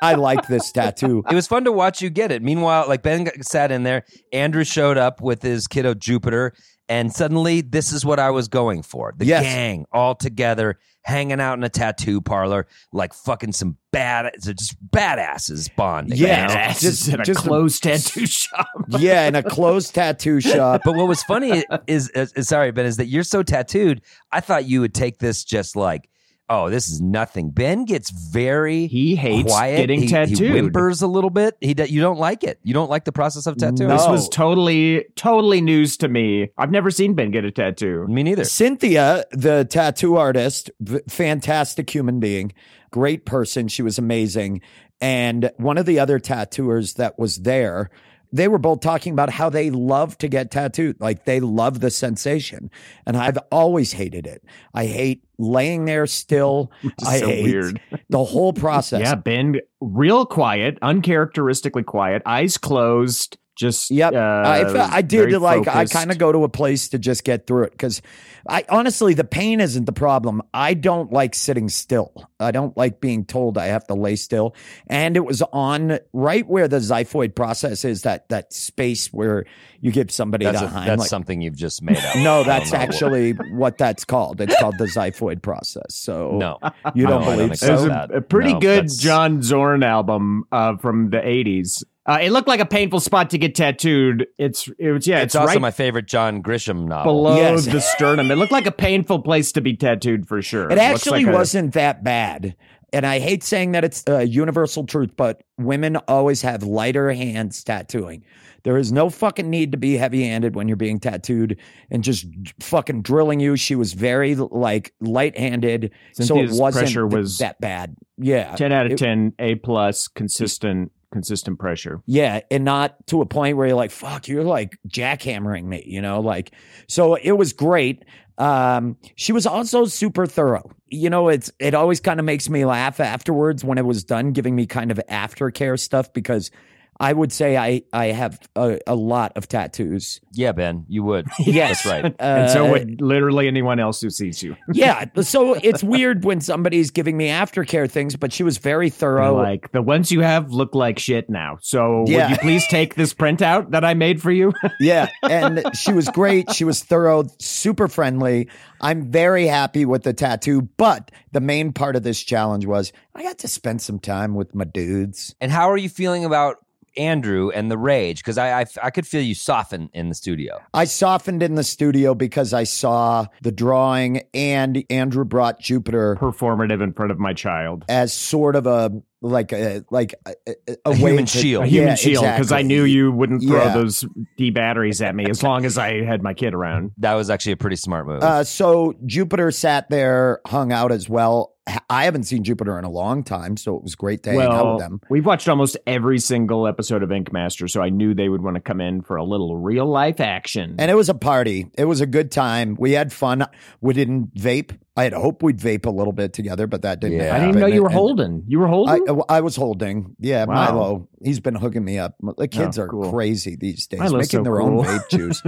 I 0.01 0.13
like 0.15 0.47
this 0.47 0.71
tattoo. 0.71 1.23
It 1.31 1.33
was 1.33 1.47
fun 1.47 1.63
to 1.63 1.71
watch 1.71 2.01
you 2.01 2.09
get 2.09 2.31
it. 2.31 2.43
Meanwhile, 2.43 2.85
like 2.87 3.01
Ben 3.01 3.23
got- 3.23 3.43
sat 3.45 3.71
in 3.71 3.83
there, 3.83 4.03
Andrew 4.31 4.63
showed 4.63 4.97
up 4.97 5.21
with 5.21 5.41
his 5.41 5.67
kiddo 5.67 5.93
Jupiter, 5.95 6.53
and 6.89 7.11
suddenly 7.13 7.61
this 7.61 7.91
is 7.91 8.05
what 8.05 8.19
I 8.19 8.29
was 8.31 8.47
going 8.47 8.83
for. 8.83 9.13
The 9.17 9.25
Yes. 9.25 9.43
gang 9.43 9.85
all 9.91 10.15
together, 10.15 10.77
hanging 11.01 11.39
out 11.39 11.57
in 11.57 11.63
a 11.63 11.69
tattoo 11.69 12.19
parlor, 12.21 12.67
like 12.91 13.13
fucking 13.13 13.51
some 13.53 13.77
bad, 13.91 14.31
just 14.41 14.75
badasses 14.91 15.69
bonding. 15.75 16.17
you 16.17 16.27
Yeah. 16.27 16.47
know? 16.47 16.53
that's 16.53 16.81
just- 16.81 17.03
just, 17.05 17.13
in 17.13 17.19
a 17.21 17.23
just- 17.23 17.39
closed 17.39 17.83
tattoo 17.83 18.25
shop. 18.25 18.67
Yeah, 18.89 19.27
in 19.27 19.35
a 19.35 19.43
closed 19.43 19.93
tattoo 19.95 20.39
shop. 20.41 20.81
But 20.83 20.95
what 20.95 21.07
was 21.07 21.23
funny 21.23 21.63
is, 21.87 22.09
is, 22.09 22.31
is- 22.35 22.47
sorry, 22.47 22.71
Ben, 22.71 22.85
is 22.85 22.97
that 22.97 23.05
you're 23.07 23.23
so 23.23 23.43
tattooed. 23.43 24.01
I 24.31 24.39
thought 24.41 24.65
you 24.65 24.81
would 24.81 24.93
take 24.93 25.19
this 25.19 25.43
just 25.43 25.75
like, 25.75 26.09
oh, 26.49 26.69
this 26.69 26.89
is 26.89 27.01
nothing. 27.01 27.49
Ben 27.49 27.85
gets 27.85 28.11
very 28.11 28.87
He 28.87 29.15
hates 29.15 29.51
quiet. 29.51 29.77
getting 29.77 30.01
he, 30.01 30.07
tattooed. 30.07 30.37
He 30.37 30.49
whimpers 30.49 31.01
a 31.01 31.07
little 31.07 31.29
bit. 31.29 31.57
He 31.61 31.75
you 31.87 32.01
don't 32.01 32.19
like 32.19 32.43
it. 32.43 32.59
You 32.63 32.73
don't 32.73 32.89
like 32.89 33.05
the 33.05 33.11
process 33.11 33.47
of 33.47 33.57
tattooing. 33.57 33.89
No. 33.89 33.97
This 33.97 34.07
was 34.07 34.29
totally, 34.29 35.05
totally 35.15 35.61
news 35.61 35.97
to 35.97 36.07
me. 36.07 36.49
I've 36.57 36.71
never 36.71 36.91
seen 36.91 37.13
Ben 37.13 37.31
get 37.31 37.45
a 37.45 37.51
tattoo. 37.51 38.05
Me 38.07 38.23
neither. 38.23 38.43
Cynthia, 38.43 39.25
the 39.31 39.65
tattoo 39.65 40.17
artist, 40.17 40.71
v- 40.79 40.99
fantastic 41.09 41.89
human 41.89 42.19
being, 42.19 42.53
great 42.91 43.25
person. 43.25 43.67
She 43.67 43.81
was 43.81 43.97
amazing. 43.97 44.61
And 45.01 45.51
one 45.57 45.77
of 45.77 45.85
the 45.85 45.99
other 45.99 46.19
tattooers 46.19 46.93
that 46.93 47.19
was 47.19 47.37
there, 47.37 47.89
they 48.31 48.47
were 48.47 48.57
both 48.57 48.81
talking 48.81 49.13
about 49.13 49.29
how 49.29 49.49
they 49.49 49.69
love 49.69 50.17
to 50.19 50.27
get 50.27 50.51
tattooed. 50.51 50.99
Like 50.99 51.25
they 51.25 51.39
love 51.39 51.79
the 51.79 51.91
sensation. 51.91 52.69
And 53.05 53.17
I've 53.17 53.37
always 53.51 53.93
hated 53.93 54.27
it. 54.27 54.43
I 54.73 54.85
hate 54.85 55.24
laying 55.37 55.85
there 55.85 56.07
still. 56.07 56.71
I 57.05 57.19
so 57.19 57.27
hate 57.27 57.43
weird. 57.43 57.81
the 58.09 58.23
whole 58.23 58.53
process. 58.53 59.01
Yeah, 59.01 59.15
been 59.15 59.61
real 59.81 60.25
quiet, 60.25 60.77
uncharacteristically 60.81 61.83
quiet, 61.83 62.21
eyes 62.25 62.57
closed. 62.57 63.37
Just 63.55 63.89
Yep. 63.89 64.13
uh, 64.13 64.17
I, 64.45 64.63
fe- 64.65 64.79
I 64.79 65.01
did 65.01 65.17
very 65.29 65.37
like, 65.37 65.67
I 65.67 65.85
kind 65.85 66.11
of 66.11 66.17
go 66.17 66.31
to 66.31 66.43
a 66.43 66.49
place 66.49 66.89
to 66.89 66.99
just 66.99 67.23
get 67.23 67.47
through 67.47 67.63
it 67.63 67.71
because 67.71 68.01
I 68.47 68.65
honestly, 68.67 69.13
the 69.13 69.23
pain 69.23 69.61
isn't 69.61 69.85
the 69.85 69.93
problem. 69.93 70.41
I 70.53 70.73
don't 70.73 71.11
like 71.11 71.33
sitting 71.35 71.69
still. 71.69 72.11
I 72.37 72.51
don't 72.51 72.75
like 72.75 72.99
being 72.99 73.23
told 73.23 73.57
I 73.57 73.67
have 73.67 73.87
to 73.87 73.93
lay 73.93 74.17
still. 74.17 74.55
And 74.87 75.15
it 75.15 75.23
was 75.23 75.41
on 75.53 75.99
right 76.11 76.45
where 76.45 76.67
the 76.67 76.79
xiphoid 76.79 77.33
process 77.33 77.85
is 77.85 78.01
that, 78.01 78.27
that 78.27 78.51
space 78.51 79.07
where 79.13 79.45
you 79.79 79.91
give 79.91 80.11
somebody 80.11 80.43
That's, 80.45 80.59
the 80.59 80.67
a, 80.67 80.85
that's 80.85 80.99
like- 80.99 81.09
something 81.09 81.39
you've 81.41 81.55
just 81.55 81.81
made 81.81 81.97
up. 81.97 82.15
No, 82.17 82.43
that's 82.43 82.73
actually 82.73 83.31
what 83.53 83.77
that's 83.77 84.03
called. 84.03 84.41
It's 84.41 84.59
called 84.59 84.77
the 84.79 84.85
xiphoid 84.85 85.41
process. 85.41 85.95
So 85.95 86.31
no. 86.37 86.59
you 86.93 87.07
don't 87.07 87.21
No, 87.21 87.27
I 87.31 87.35
don't 87.37 87.37
believe 87.37 87.37
think 87.51 87.55
so? 87.55 87.67
There's 87.67 87.81
so. 88.09 88.13
a, 88.15 88.17
a 88.17 88.21
pretty 88.21 88.53
No, 88.53 88.59
good 88.59 88.77
that's- 88.79 88.97
John 88.97 89.41
Zorn 89.41 89.81
album 89.83 90.43
uh, 90.51 90.75
from 90.77 91.09
the 91.09 91.17
'80s. 91.17 91.83
Uh, 92.07 92.19
it 92.21 92.31
looked 92.31 92.47
like 92.47 92.59
a 92.59 92.65
painful 92.65 92.99
spot 92.99 93.31
to 93.31 93.37
get 93.37 93.55
tattooed. 93.55 94.27
It's 94.37 94.69
it 94.77 94.91
was 94.91 95.07
yeah, 95.07 95.17
It's, 95.17 95.33
it's, 95.33 95.35
also 95.35 95.53
right 95.53 95.61
my 95.61 95.71
favorite 95.71 96.05
John 96.07 96.43
Grisham 96.43 96.85
novel. 96.87 97.13
below 97.13 97.35
Yes. 97.37 97.65
the 97.65 97.81
sternum. 97.81 98.29
It 98.29 98.35
looked 98.35 98.51
like 98.51 98.67
a 98.67 98.71
painful 98.71 99.19
place 99.23 99.51
to 99.53 99.61
be 99.61 99.75
tattooed 99.75 100.27
for 100.27 100.41
sure. 100.41 100.65
It 100.65 100.75
looks 100.75 100.81
actually 100.81 101.25
like 101.25 101.33
wasn't 101.33 101.73
that 101.73 102.03
bad. 102.03 102.55
And 102.93 103.05
I 103.05 103.19
hate 103.19 103.43
saying 103.43 103.71
that 103.73 103.83
it's 103.83 104.03
a 104.07 104.23
universal 104.23 104.85
truth, 104.85 105.11
but 105.17 105.41
women 105.57 105.97
always 106.07 106.43
have 106.43 106.63
lighter 106.63 107.11
hands 107.11 107.63
tattooing. 107.63 108.23
There 108.63 108.77
is 108.77 108.91
no 108.91 109.09
fucking 109.09 109.49
need 109.49 109.73
to 109.73 109.77
be 109.77 109.97
heavy 109.97 110.23
handed 110.27 110.55
when 110.55 110.67
you're 110.67 110.77
being 110.77 110.99
tattooed 110.99 111.59
and 111.91 112.03
just 112.03 112.25
fucking 112.61 113.01
drilling 113.01 113.39
you. 113.39 113.57
She 113.57 113.75
was 113.75 113.93
very 113.93 114.35
like 114.35 114.93
light 115.01 115.37
handed. 115.37 115.91
So 116.13 116.39
it 116.39 116.51
wasn't 116.51 116.83
pressure 116.85 117.07
th- 117.09 117.13
was 117.13 117.37
that 117.39 117.59
bad. 117.59 117.95
Yeah. 118.17 118.55
ten 118.55 118.71
out 118.71 118.85
of 118.85 118.93
It- 118.93 118.97
ten, 118.97 119.33
A 119.39 119.55
plus, 119.55 120.07
consistent, 120.07 120.91
consistent 121.15 121.57
pressure. 121.57 122.01
Yeah, 122.05 122.41
and 122.51 122.65
not 122.65 123.07
to 123.07 123.21
a 123.21 123.25
point 123.25 123.55
where 123.55 123.67
you're 123.67 123.75
like, 123.77 123.91
"Fuck, 123.91 124.27
you're 124.27 124.43
like 124.43 124.77
jackhammering 124.89 125.63
me," 125.63 125.81
you 125.87 126.01
know. 126.01 126.19
Like, 126.19 126.51
so 126.89 127.15
it 127.15 127.31
was 127.31 127.53
great. 127.53 128.03
Um, 128.37 128.97
she 129.15 129.31
was 129.31 129.45
also 129.45 129.85
super 129.85 130.25
thorough. 130.25 130.69
You 130.89 131.09
know, 131.09 131.29
it's 131.29 131.49
it 131.57 131.73
always 131.73 132.01
kind 132.01 132.19
of 132.19 132.25
makes 132.25 132.49
me 132.49 132.65
laugh 132.65 132.99
afterwards 132.99 133.63
when 133.63 133.77
it 133.77 133.85
was 133.85 134.03
done, 134.03 134.33
giving 134.33 134.57
me 134.57 134.65
kind 134.65 134.91
of 134.91 134.99
aftercare 135.09 135.79
stuff 135.79 136.11
because 136.11 136.51
I 136.99 137.11
would 137.11 137.31
say 137.31 137.57
I 137.57 137.83
I 137.91 138.07
have 138.07 138.39
a, 138.55 138.79
a 138.87 138.95
lot 138.95 139.33
of 139.35 139.47
tattoos. 139.49 140.21
Yeah, 140.31 140.51
Ben, 140.53 140.85
you 140.87 141.03
would. 141.03 141.27
Yes. 141.39 141.83
That's 141.83 142.03
right. 142.03 142.15
and 142.19 142.49
so 142.49 142.67
Uh, 142.67 142.71
would 142.71 143.01
literally 143.01 143.47
anyone 143.47 143.79
else 143.79 143.99
who 144.01 144.09
sees 144.09 144.41
you. 144.41 144.55
yeah. 144.73 145.05
So 145.21 145.53
it's 145.55 145.83
weird 145.83 146.23
when 146.23 146.39
somebody's 146.41 146.91
giving 146.91 147.17
me 147.17 147.27
aftercare 147.27 147.89
things, 147.89 148.15
but 148.15 148.31
she 148.33 148.43
was 148.43 148.57
very 148.57 148.89
thorough. 148.89 149.35
like 149.35 149.71
the 149.71 149.81
ones 149.81 150.11
you 150.11 150.21
have 150.21 150.51
look 150.51 150.73
like 150.75 150.99
shit 150.99 151.29
now. 151.29 151.57
So 151.61 152.05
Yeah. 152.07 152.23
would 152.29 152.31
you 152.31 152.37
please 152.37 152.67
take 152.67 152.95
this 152.95 153.13
printout 153.13 153.71
that 153.71 153.83
I 153.83 153.93
made 153.93 154.21
for 154.21 154.31
you? 154.31 154.53
Yeah, 154.79 155.09
and 155.23 155.63
she 155.75 155.91
was 155.93 156.07
great. 156.09 156.51
She 156.53 156.63
was 156.63 156.81
thorough, 156.83 157.23
super 157.39 157.87
friendly. 157.87 158.49
I'm 158.81 159.11
very 159.11 159.47
happy 159.47 159.85
with 159.85 160.03
the 160.03 160.13
tattoo, 160.13 160.61
but 160.77 161.11
the 161.31 161.41
main 161.41 161.73
part 161.73 161.95
of 161.95 162.03
this 162.03 162.21
challenge 162.21 162.65
was 162.65 162.91
I 163.15 163.23
got 163.23 163.39
to 163.39 163.47
spend 163.47 163.81
some 163.81 163.99
time 163.99 164.35
with 164.35 164.53
my 164.53 164.63
dudes. 164.65 165.33
And 165.41 165.51
how 165.51 165.71
are 165.71 165.77
you 165.77 165.89
feeling 165.89 166.25
about 166.25 166.57
Andrew 166.97 167.49
and 167.49 167.69
the 167.69 167.77
rage? 167.77 168.19
Because 168.19 168.37
I, 168.37 168.61
I 168.61 168.65
I 168.83 168.89
could 168.91 169.07
feel 169.07 169.21
you 169.21 169.35
soften 169.35 169.89
in 169.93 170.09
the 170.09 170.15
studio. 170.15 170.59
I 170.73 170.85
softened 170.85 171.43
in 171.43 171.55
the 171.55 171.63
studio 171.63 172.15
because 172.15 172.53
I 172.53 172.63
saw 172.63 173.27
the 173.41 173.51
drawing 173.51 174.21
and 174.33 174.83
Andrew 174.89 175.25
brought 175.25 175.59
Jupiter 175.59 176.15
Performative 176.19 176.81
in 176.81 176.93
front 176.93 177.11
of 177.11 177.19
my 177.19 177.33
child. 177.33 177.85
as 177.89 178.13
sort 178.13 178.55
of 178.55 178.65
a 178.67 178.91
like 179.25 179.51
a 179.53 179.83
like 179.91 180.15
a, 180.25 180.33
a, 180.47 180.53
a 180.85 180.91
A 180.91 180.95
human 180.95 181.25
to- 181.25 181.37
shield. 181.39 181.63
A 181.63 181.67
human 181.67 181.89
Yeah, 181.89 181.95
shield 181.95 182.23
because 182.23 182.51
I 182.51 182.61
knew 182.61 182.83
you 182.83 183.11
wouldn't 183.11 183.43
throw 183.43 183.63
Yeah. 183.63 183.73
those 183.73 184.05
D 184.37 184.51
batteries 184.51 185.01
at 185.01 185.15
me 185.15 185.25
as 185.29 185.41
long 185.43 185.65
as 185.65 185.77
I 185.77 186.03
had 186.03 186.21
my 186.23 186.33
kid 186.33 186.53
around. 186.53 186.91
That 186.97 187.13
was 187.15 187.29
actually 187.29 187.53
a 187.53 187.57
pretty 187.57 187.75
smart 187.77 188.07
move. 188.07 188.23
Uh, 188.23 188.43
so 188.43 188.93
Jupiter 189.05 189.51
sat 189.51 189.89
there, 189.89 190.39
hung 190.45 190.71
out 190.71 190.91
as 190.91 191.09
well. 191.09 191.51
I 191.89 192.03
haven't 192.05 192.25
seen 192.25 192.43
Jupiter 192.43 192.77
in 192.77 192.85
a 192.85 192.91
long 192.91 193.23
time, 193.23 193.57
so 193.57 193.75
it 193.75 193.81
was 193.81 193.95
great 193.95 194.21
to 194.23 194.29
hang 194.31 194.41
out 194.41 194.73
with 194.75 194.83
them. 194.83 195.01
we've 195.09 195.25
watched 195.25 195.49
almost 195.49 195.75
every 195.87 196.19
single 196.19 196.67
episode 196.67 197.01
of 197.01 197.11
Ink 197.11 197.33
Master, 197.33 197.67
so 197.67 197.81
I 197.81 197.89
knew 197.89 198.13
they 198.13 198.29
would 198.29 198.43
want 198.43 198.53
to 198.53 198.61
come 198.61 198.79
in 198.79 199.01
for 199.01 199.15
a 199.15 199.23
little 199.23 199.57
real 199.57 199.87
life 199.87 200.19
action. 200.19 200.75
And 200.77 200.91
it 200.91 200.93
was 200.93 201.09
a 201.09 201.15
party. 201.15 201.65
It 201.75 201.85
was 201.85 202.01
a 202.01 202.05
good 202.05 202.31
time. 202.31 202.75
We 202.79 202.91
had 202.91 203.11
fun. 203.11 203.47
We 203.81 203.95
didn't 203.95 204.35
vape. 204.35 204.77
I 204.97 205.03
had 205.03 205.11
hoped 205.13 205.43
we'd 205.43 205.59
vape 205.59 205.85
a 205.85 205.89
little 205.89 206.13
bit 206.13 206.31
together, 206.31 206.67
but 206.67 206.83
that 206.83 207.01
didn't 207.01 207.17
Yeah. 207.17 207.23
happen. 207.25 207.35
I 207.35 207.39
didn't 207.39 207.49
even 207.49 207.59
know 207.61 207.75
you 207.75 207.81
were 207.83 207.89
And- 207.89 207.95
holding. 207.97 208.43
You 208.47 208.59
were 208.59 208.67
holding. 208.67 209.05
I 209.27 209.41
was 209.41 209.57
holding. 209.57 210.15
Yeah, 210.19 210.45
Wow. 210.45 210.53
Milo. 210.53 211.07
He's 211.21 211.41
been 211.41 211.55
hooking 211.55 211.83
me 211.83 211.99
up. 211.99 212.15
The 212.37 212.47
kids 212.47 212.79
Oh, 212.79 212.83
are 212.83 212.87
cool. 212.87 213.11
crazy 213.11 213.57
these 213.57 213.87
days, 213.87 213.99
Milo's 213.99 214.13
making 214.13 214.39
so 214.39 214.43
their 214.43 214.57
cool. 214.57 214.79
own 214.79 214.85
vape 214.85 215.09
juice. 215.09 215.41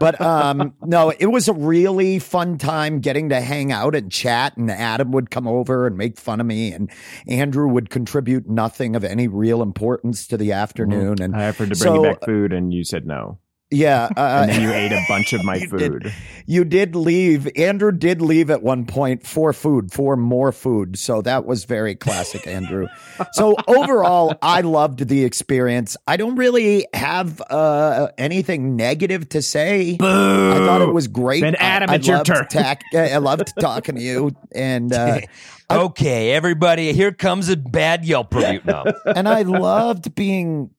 but 0.00 0.20
um, 0.20 0.74
no, 0.84 1.10
it 1.18 1.26
was 1.26 1.48
a 1.48 1.54
really 1.54 2.18
fun 2.18 2.58
time 2.58 3.00
getting 3.00 3.30
to 3.30 3.40
hang 3.40 3.72
out 3.72 3.94
and 3.94 4.12
chat. 4.12 4.56
And 4.58 4.70
Adam 4.70 5.12
would 5.12 5.30
come 5.30 5.46
over 5.48 5.86
and 5.86 5.96
make 5.96 6.18
fun 6.18 6.38
of 6.40 6.46
me, 6.46 6.72
and 6.72 6.90
Andrew 7.26 7.68
would 7.68 7.88
contribute 7.88 8.50
nothing 8.50 8.94
of 8.96 9.02
any 9.04 9.28
real 9.28 9.62
importance 9.62 10.26
to 10.26 10.36
the 10.36 10.52
afternoon. 10.52 11.22
And 11.22 11.34
I 11.34 11.48
offered 11.48 11.70
to 11.70 11.78
bring 11.78 11.94
so- 11.94 11.94
you 12.04 12.10
back 12.10 12.24
food, 12.26 12.52
and 12.52 12.72
you 12.74 12.84
said 12.84 13.06
no. 13.06 13.38
Yeah, 13.70 14.08
uh, 14.16 14.40
And 14.42 14.50
then 14.50 14.62
you 14.62 14.72
ate 14.72 14.92
a 14.92 15.00
bunch 15.08 15.32
of 15.32 15.44
my 15.44 15.56
You 15.56 15.68
did. 15.68 15.92
food. 15.92 16.12
You 16.46 16.64
did 16.64 16.96
leave. 16.96 17.48
Andrew 17.56 17.92
did 17.92 18.20
leave 18.20 18.50
at 18.50 18.62
one 18.62 18.84
point 18.84 19.24
for 19.24 19.52
food, 19.52 19.92
for 19.92 20.16
more 20.16 20.50
food. 20.50 20.98
So 20.98 21.22
that 21.22 21.44
was 21.46 21.64
very 21.64 21.94
classic, 21.94 22.46
Andrew. 22.48 22.88
So 23.32 23.54
overall, 23.68 24.34
I 24.42 24.62
loved 24.62 25.06
the 25.06 25.24
experience. 25.24 25.96
I 26.08 26.16
don't 26.16 26.34
really 26.34 26.86
have 26.92 27.40
uh, 27.48 28.08
anything 28.18 28.74
negative 28.74 29.28
to 29.30 29.42
say. 29.42 29.96
Boo! 29.96 30.06
I 30.06 30.56
thought 30.58 30.80
it 30.82 30.92
was 30.92 31.06
great. 31.06 31.42
Then 31.42 31.54
Adam, 31.56 31.90
I, 31.90 31.92
I 31.92 31.96
it's 31.96 32.06
your 32.08 32.16
loved 32.16 32.26
turn. 32.26 32.46
tac- 32.50 32.82
I 32.94 33.18
loved 33.18 33.52
talking 33.60 33.94
to 33.94 34.00
you, 34.02 34.32
and 34.52 34.92
uh, 34.92 35.20
okay, 35.70 36.32
everybody, 36.32 36.92
here 36.92 37.12
comes 37.12 37.48
a 37.48 37.56
bad 37.56 38.04
Yelp 38.04 38.34
review. 38.34 38.60
No. 38.64 38.84
and 39.06 39.28
I 39.28 39.42
loved 39.42 40.14
being 40.16 40.70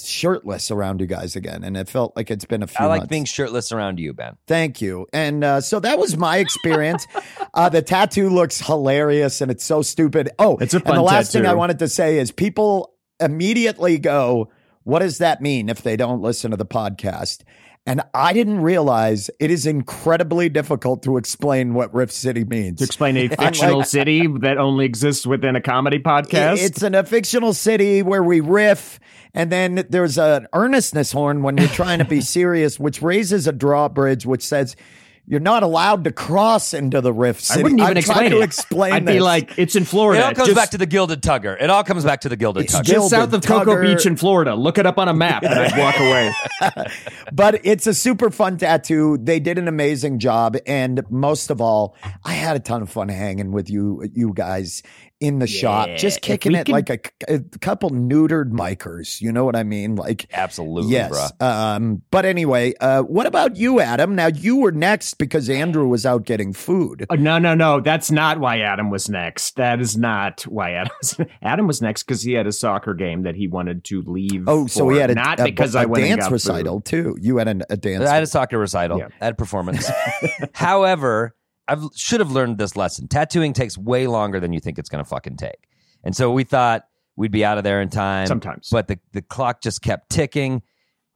shirtless 0.00 0.70
around 0.70 1.00
you 1.00 1.06
guys 1.06 1.36
again. 1.36 1.64
And 1.64 1.76
it 1.76 1.88
felt 1.88 2.16
like 2.16 2.30
it's 2.30 2.44
been 2.44 2.62
a 2.62 2.66
few. 2.66 2.84
I 2.84 2.88
like 2.88 3.02
months. 3.02 3.10
being 3.10 3.24
shirtless 3.24 3.72
around 3.72 4.00
you, 4.00 4.12
Ben. 4.12 4.36
Thank 4.46 4.80
you. 4.80 5.06
And 5.12 5.44
uh, 5.44 5.60
so 5.60 5.80
that 5.80 5.98
was 5.98 6.16
my 6.16 6.38
experience. 6.38 7.06
uh, 7.54 7.68
the 7.68 7.82
tattoo 7.82 8.28
looks 8.28 8.60
hilarious 8.60 9.40
and 9.40 9.50
it's 9.50 9.64
so 9.64 9.82
stupid. 9.82 10.30
Oh, 10.38 10.56
It's 10.58 10.74
a 10.74 10.80
fun 10.80 10.92
and 10.92 10.98
the 10.98 11.02
last 11.02 11.32
thing. 11.32 11.46
I 11.46 11.54
wanted 11.54 11.78
to 11.80 11.88
say 11.88 12.18
is 12.18 12.32
people 12.32 12.94
immediately 13.20 13.98
go, 13.98 14.50
What 14.82 14.98
does 15.00 15.18
that 15.18 15.40
mean 15.40 15.68
if 15.68 15.82
they 15.82 15.96
don't 15.96 16.20
listen 16.22 16.50
to 16.50 16.56
the 16.56 16.66
podcast? 16.66 17.42
And 17.84 18.00
I 18.14 18.32
didn't 18.32 18.60
realize 18.60 19.28
it 19.40 19.50
is 19.50 19.66
incredibly 19.66 20.48
difficult 20.48 21.02
to 21.02 21.16
explain 21.16 21.74
what 21.74 21.92
Riff 21.92 22.12
City 22.12 22.44
means. 22.44 22.78
To 22.78 22.84
explain 22.84 23.16
a 23.16 23.28
fictional 23.36 23.82
city 23.82 24.28
that 24.40 24.56
only 24.56 24.84
exists 24.84 25.26
within 25.26 25.56
a 25.56 25.60
comedy 25.60 25.98
podcast. 25.98 26.62
It's 26.62 26.82
in 26.82 26.94
a 26.94 27.02
fictional 27.02 27.52
city 27.52 28.02
where 28.02 28.22
we 28.22 28.38
riff, 28.38 29.00
and 29.34 29.50
then 29.50 29.84
there's 29.90 30.16
an 30.16 30.46
earnestness 30.52 31.10
horn 31.10 31.42
when 31.42 31.56
you're 31.56 31.66
trying 31.68 31.98
to 31.98 32.04
be 32.04 32.20
serious, 32.20 32.78
which 32.78 33.02
raises 33.02 33.48
a 33.48 33.52
drawbridge 33.52 34.26
which 34.26 34.42
says 34.42 34.76
you're 35.26 35.40
not 35.40 35.62
allowed 35.62 36.04
to 36.04 36.12
cross 36.12 36.74
into 36.74 37.00
the 37.00 37.12
Riff 37.12 37.40
City. 37.40 37.60
I 37.60 37.62
wouldn't 37.62 37.80
even 37.80 37.90
I'm 37.92 37.96
explain 37.96 38.16
trying 38.18 38.30
to 38.32 38.40
it. 38.40 38.44
explain 38.44 38.92
I'd 38.92 39.06
this. 39.06 39.14
be 39.14 39.20
like, 39.20 39.56
it's 39.56 39.76
in 39.76 39.84
Florida. 39.84 40.20
It 40.20 40.24
all 40.24 40.34
comes 40.34 40.48
just, 40.48 40.56
back 40.56 40.70
to 40.70 40.78
the 40.78 40.86
Gilded 40.86 41.22
Tugger. 41.22 41.56
It 41.62 41.70
all 41.70 41.84
comes 41.84 42.04
back 42.04 42.22
to 42.22 42.28
the 42.28 42.36
Gilded 42.36 42.64
It's 42.64 42.74
Tugger. 42.74 42.82
just- 42.84 42.92
just 42.92 43.10
south 43.10 43.32
of 43.32 43.42
Gilded 43.42 43.44
Cocoa 43.44 43.76
Tugger. 43.76 43.96
Beach 43.96 44.06
in 44.06 44.16
Florida. 44.16 44.54
Look 44.54 44.78
it 44.78 44.86
up 44.86 44.98
on 44.98 45.08
a 45.08 45.14
map, 45.14 45.44
and 45.44 45.54
I'd 45.54 45.78
walk 45.78 45.96
away. 45.98 46.32
but 47.32 47.64
it's 47.64 47.86
a 47.86 47.94
super 47.94 48.30
fun 48.30 48.56
tattoo. 48.58 49.18
They 49.22 49.38
did 49.38 49.58
an 49.58 49.68
amazing 49.68 50.18
job, 50.18 50.56
and 50.66 51.02
most 51.08 51.50
of 51.50 51.60
all, 51.60 51.96
I 52.24 52.32
had 52.32 52.56
a 52.56 52.60
ton 52.60 52.82
of 52.82 52.90
fun 52.90 53.08
hanging 53.08 53.52
with 53.52 53.70
you, 53.70 54.08
you 54.14 54.32
guys 54.34 54.82
in 55.22 55.38
the 55.38 55.46
shop, 55.46 55.88
just 55.96 56.20
kicking 56.20 56.54
it 56.54 56.66
can- 56.66 56.72
like 56.72 56.90
a, 56.90 56.98
a 57.34 57.38
couple 57.60 57.90
neutered 57.90 58.50
micers. 58.50 59.20
You 59.20 59.32
know 59.32 59.44
what 59.44 59.54
I 59.56 59.62
mean? 59.62 59.96
Like 59.96 60.26
Absolutely, 60.32 60.90
Yes. 60.92 61.12
bruh. 61.12 61.42
Um, 61.46 62.02
but 62.10 62.24
anyway, 62.24 62.74
uh, 62.80 63.02
what 63.02 63.26
about 63.26 63.56
you, 63.56 63.80
Adam? 63.80 64.14
Now 64.14 64.26
you 64.26 64.56
were 64.56 64.72
next 64.72 65.14
because 65.14 65.48
Andrew 65.48 65.86
was 65.86 66.04
out 66.04 66.24
getting 66.26 66.52
food. 66.52 67.06
Oh, 67.08 67.14
no, 67.14 67.38
no, 67.38 67.54
no. 67.54 67.80
That's 67.80 68.10
not 68.10 68.40
why 68.40 68.58
Adam 68.60 68.90
was 68.90 69.08
next. 69.08 69.56
That 69.56 69.80
is 69.80 69.96
not 69.96 70.42
why 70.42 70.72
Adam 70.72 70.92
was. 71.00 71.20
Adam 71.42 71.66
was 71.66 71.80
next 71.80 72.02
because 72.02 72.22
he 72.22 72.32
had 72.32 72.46
a 72.46 72.52
soccer 72.52 72.94
game 72.94 73.22
that 73.22 73.36
he 73.36 73.46
wanted 73.48 73.84
to 73.84 74.02
leave. 74.02 74.44
Oh, 74.48 74.66
so 74.66 74.84
for. 74.86 74.92
he 74.92 74.98
had 74.98 75.10
a, 75.10 75.14
not 75.14 75.38
a- 75.40 75.44
because 75.44 75.74
a 75.74 75.80
I 75.80 75.84
went 75.86 76.04
dance 76.04 76.30
recital 76.30 76.78
food. 76.78 76.84
too. 76.86 77.16
You 77.20 77.36
had 77.38 77.48
an, 77.48 77.62
a 77.70 77.76
dance. 77.76 78.08
I 78.08 78.14
had 78.14 78.22
a 78.22 78.26
soccer 78.26 78.58
recital. 78.58 78.98
Yeah. 78.98 79.08
I 79.20 79.24
had 79.26 79.38
performance. 79.38 79.88
However, 80.54 81.34
I 81.72 81.88
should 81.96 82.20
have 82.20 82.30
learned 82.30 82.58
this 82.58 82.76
lesson. 82.76 83.08
Tattooing 83.08 83.54
takes 83.54 83.78
way 83.78 84.06
longer 84.06 84.40
than 84.40 84.52
you 84.52 84.60
think 84.60 84.78
it's 84.78 84.90
going 84.90 85.02
to 85.02 85.08
fucking 85.08 85.36
take. 85.36 85.68
And 86.04 86.14
so 86.14 86.30
we 86.30 86.44
thought 86.44 86.86
we'd 87.16 87.30
be 87.30 87.44
out 87.44 87.56
of 87.56 87.64
there 87.64 87.80
in 87.80 87.88
time. 87.88 88.26
Sometimes. 88.26 88.68
But 88.70 88.88
the, 88.88 88.98
the 89.12 89.22
clock 89.22 89.62
just 89.62 89.80
kept 89.80 90.10
ticking. 90.10 90.62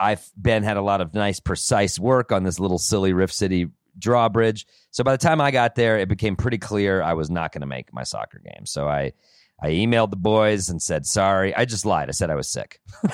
I've 0.00 0.26
Ben 0.36 0.62
had 0.62 0.78
a 0.78 0.82
lot 0.82 1.00
of 1.00 1.12
nice, 1.14 1.40
precise 1.40 1.98
work 1.98 2.32
on 2.32 2.42
this 2.42 2.58
little 2.58 2.78
silly 2.78 3.12
Riff 3.12 3.32
City 3.32 3.68
drawbridge. 3.98 4.66
So 4.92 5.04
by 5.04 5.12
the 5.12 5.18
time 5.18 5.40
I 5.40 5.50
got 5.50 5.74
there, 5.74 5.98
it 5.98 6.08
became 6.08 6.36
pretty 6.36 6.58
clear 6.58 7.02
I 7.02 7.14
was 7.14 7.30
not 7.30 7.52
going 7.52 7.60
to 7.60 7.66
make 7.66 7.92
my 7.92 8.02
soccer 8.02 8.38
game. 8.38 8.64
So 8.64 8.88
I 8.88 9.12
I 9.60 9.70
emailed 9.70 10.10
the 10.10 10.16
boys 10.16 10.68
and 10.68 10.82
said 10.82 11.06
sorry. 11.06 11.54
I 11.54 11.64
just 11.64 11.86
lied. 11.86 12.08
I 12.08 12.12
said 12.12 12.30
I 12.30 12.34
was 12.34 12.48
sick. 12.48 12.80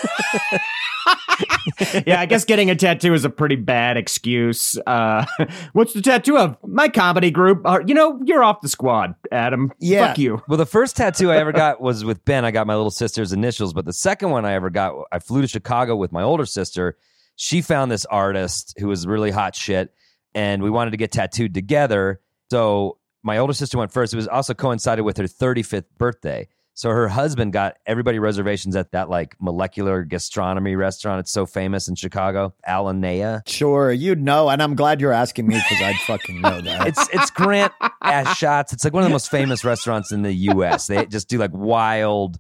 yeah, 2.07 2.21
I 2.21 2.27
guess 2.27 2.45
getting 2.45 2.71
a 2.71 2.75
tattoo 2.75 3.15
is 3.15 3.25
a 3.25 3.31
pretty 3.31 3.57
bad 3.57 3.97
excuse. 3.97 4.77
Uh, 4.87 5.25
what's 5.73 5.93
the 5.93 6.03
tattoo 6.03 6.37
of? 6.37 6.57
My 6.65 6.89
comedy 6.89 7.31
group. 7.31 7.63
Uh, 7.65 7.81
you 7.87 7.95
know, 7.95 8.21
you're 8.25 8.43
off 8.43 8.61
the 8.61 8.69
squad, 8.69 9.15
Adam. 9.31 9.73
Yeah. 9.79 10.09
Fuck 10.09 10.19
you. 10.19 10.43
Well, 10.49 10.59
the 10.59 10.67
first 10.67 10.97
tattoo 10.97 11.31
I 11.31 11.37
ever 11.37 11.53
got 11.53 11.81
was 11.81 12.05
with 12.05 12.25
Ben. 12.25 12.45
I 12.45 12.51
got 12.51 12.67
my 12.67 12.75
little 12.75 12.91
sister's 12.91 13.33
initials, 13.33 13.73
but 13.73 13.85
the 13.85 13.93
second 13.93 14.31
one 14.31 14.45
I 14.45 14.55
ever 14.55 14.71
got, 14.71 14.95
I 15.13 15.19
flew 15.19 15.43
to 15.43 15.49
Chicago 15.49 15.97
with 15.97 16.13
my 16.13 16.23
older 16.23 16.47
sister. 16.47 16.97
She 17.37 17.63
found 17.63 17.91
this 17.91 18.05
artist 18.07 18.75
who 18.79 18.89
was 18.89 19.07
really 19.07 19.31
hot 19.31 19.55
shit, 19.55 19.95
and 20.35 20.63
we 20.63 20.71
wanted 20.71 20.91
to 20.91 20.97
get 20.97 21.13
tattooed 21.13 21.55
together. 21.55 22.21
So 22.51 22.99
my 23.23 23.39
older 23.39 23.53
sister 23.53 23.79
went 23.79 23.93
first. 23.93 24.13
It 24.13 24.17
was 24.17 24.29
also 24.29 24.55
coincided 24.55 25.03
with 25.03 25.17
her 25.17 25.25
35th 25.25 25.85
birthday. 25.99 26.49
So 26.75 26.89
her 26.89 27.09
husband 27.09 27.53
got 27.53 27.77
everybody 27.85 28.19
reservations 28.19 28.77
at 28.77 28.93
that 28.93 29.11
like 29.11 29.37
molecular 29.41 30.05
gastronomy 30.05 30.75
restaurant. 30.75 31.21
It's 31.21 31.31
so 31.31 31.45
famous 31.45 31.87
in 31.87 31.97
Chicago, 31.97 32.55
Alinea. 32.67 33.47
Sure, 33.47 33.93
you 33.93 34.15
know, 34.15 34.49
and 34.49 34.63
I'm 34.63 34.75
glad 34.75 35.01
you're 35.01 35.13
asking 35.13 35.47
me 35.47 35.57
because 35.57 35.83
I'd 35.83 35.97
fucking 36.07 36.41
know 36.41 36.61
that. 36.63 36.87
It's 36.93 37.09
it's 37.13 37.31
Grant 37.31 37.73
Achatz. 38.03 38.73
It's 38.73 38.85
like 38.85 38.95
one 38.95 39.03
of 39.03 39.09
the 39.09 39.13
most 39.13 39.31
famous 39.31 39.65
restaurants 39.65 40.13
in 40.13 40.23
the 40.23 40.33
U.S. 40.33 40.87
They 40.87 41.05
just 41.07 41.29
do 41.29 41.39
like 41.39 41.53
wild 41.53 42.39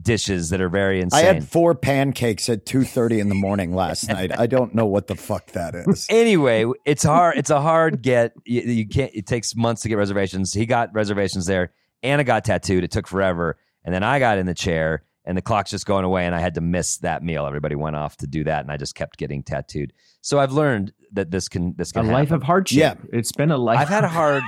dishes 0.00 0.50
that 0.50 0.60
are 0.60 0.68
very 0.68 1.00
insane. 1.00 1.24
I 1.24 1.26
had 1.26 1.46
four 1.46 1.74
pancakes 1.74 2.48
at 2.48 2.64
two 2.66 2.84
thirty 2.84 3.20
in 3.20 3.28
the 3.28 3.34
morning 3.34 3.74
last 3.74 4.08
night. 4.08 4.36
I 4.38 4.46
don't 4.46 4.74
know 4.74 4.86
what 4.86 5.06
the 5.06 5.14
fuck 5.14 5.46
that 5.52 5.74
is. 5.74 6.06
anyway, 6.10 6.64
it's 6.84 7.02
hard. 7.02 7.36
It's 7.36 7.50
a 7.50 7.60
hard 7.60 8.02
get. 8.02 8.32
You, 8.44 8.62
you 8.62 8.88
can't. 8.88 9.12
It 9.14 9.26
takes 9.26 9.54
months 9.54 9.82
to 9.82 9.88
get 9.88 9.96
reservations. 9.96 10.52
He 10.52 10.66
got 10.66 10.94
reservations 10.94 11.46
there. 11.46 11.72
Anna 12.02 12.24
got 12.24 12.44
tattooed. 12.44 12.84
It 12.84 12.90
took 12.90 13.06
forever, 13.06 13.58
and 13.84 13.94
then 13.94 14.02
I 14.02 14.18
got 14.18 14.38
in 14.38 14.46
the 14.46 14.54
chair, 14.54 15.04
and 15.24 15.36
the 15.36 15.42
clock's 15.42 15.70
just 15.70 15.86
going 15.86 16.04
away, 16.04 16.26
and 16.26 16.34
I 16.34 16.40
had 16.40 16.54
to 16.54 16.60
miss 16.60 16.98
that 16.98 17.22
meal. 17.22 17.46
Everybody 17.46 17.74
went 17.74 17.96
off 17.96 18.16
to 18.18 18.26
do 18.26 18.44
that, 18.44 18.62
and 18.62 18.72
I 18.72 18.76
just 18.76 18.94
kept 18.94 19.18
getting 19.18 19.42
tattooed. 19.42 19.92
So 20.20 20.38
I've 20.38 20.52
learned 20.52 20.92
that 21.12 21.30
this 21.30 21.48
can 21.48 21.74
this 21.76 21.90
A 21.90 21.94
can 21.94 22.06
life 22.08 22.30
of 22.32 22.42
hardship. 22.42 22.78
Yeah. 22.78 22.94
It's 23.12 23.32
been 23.32 23.50
a 23.50 23.58
life. 23.58 23.78
I've 23.78 23.88
had 23.88 24.04
a 24.04 24.08
hard 24.08 24.42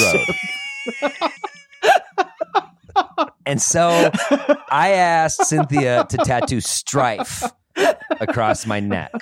road. 0.00 1.22
And 3.46 3.60
so 3.60 4.10
I 4.70 4.90
asked 4.90 5.44
Cynthia 5.44 6.06
to 6.08 6.16
tattoo 6.18 6.60
strife 6.60 7.44
across 8.20 8.66
my 8.66 8.80
neck. 8.80 9.12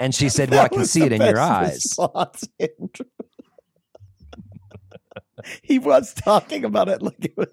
And 0.00 0.14
she 0.14 0.28
said, 0.28 0.50
Well, 0.50 0.64
I 0.64 0.68
can 0.68 0.84
see 0.84 1.02
it 1.02 1.12
in 1.12 1.20
your 1.20 1.38
eyes. 1.38 1.94
He 5.62 5.78
was 5.78 6.14
talking 6.14 6.64
about 6.64 6.88
it 6.88 7.02
like 7.02 7.24
it 7.24 7.36
was. 7.36 7.48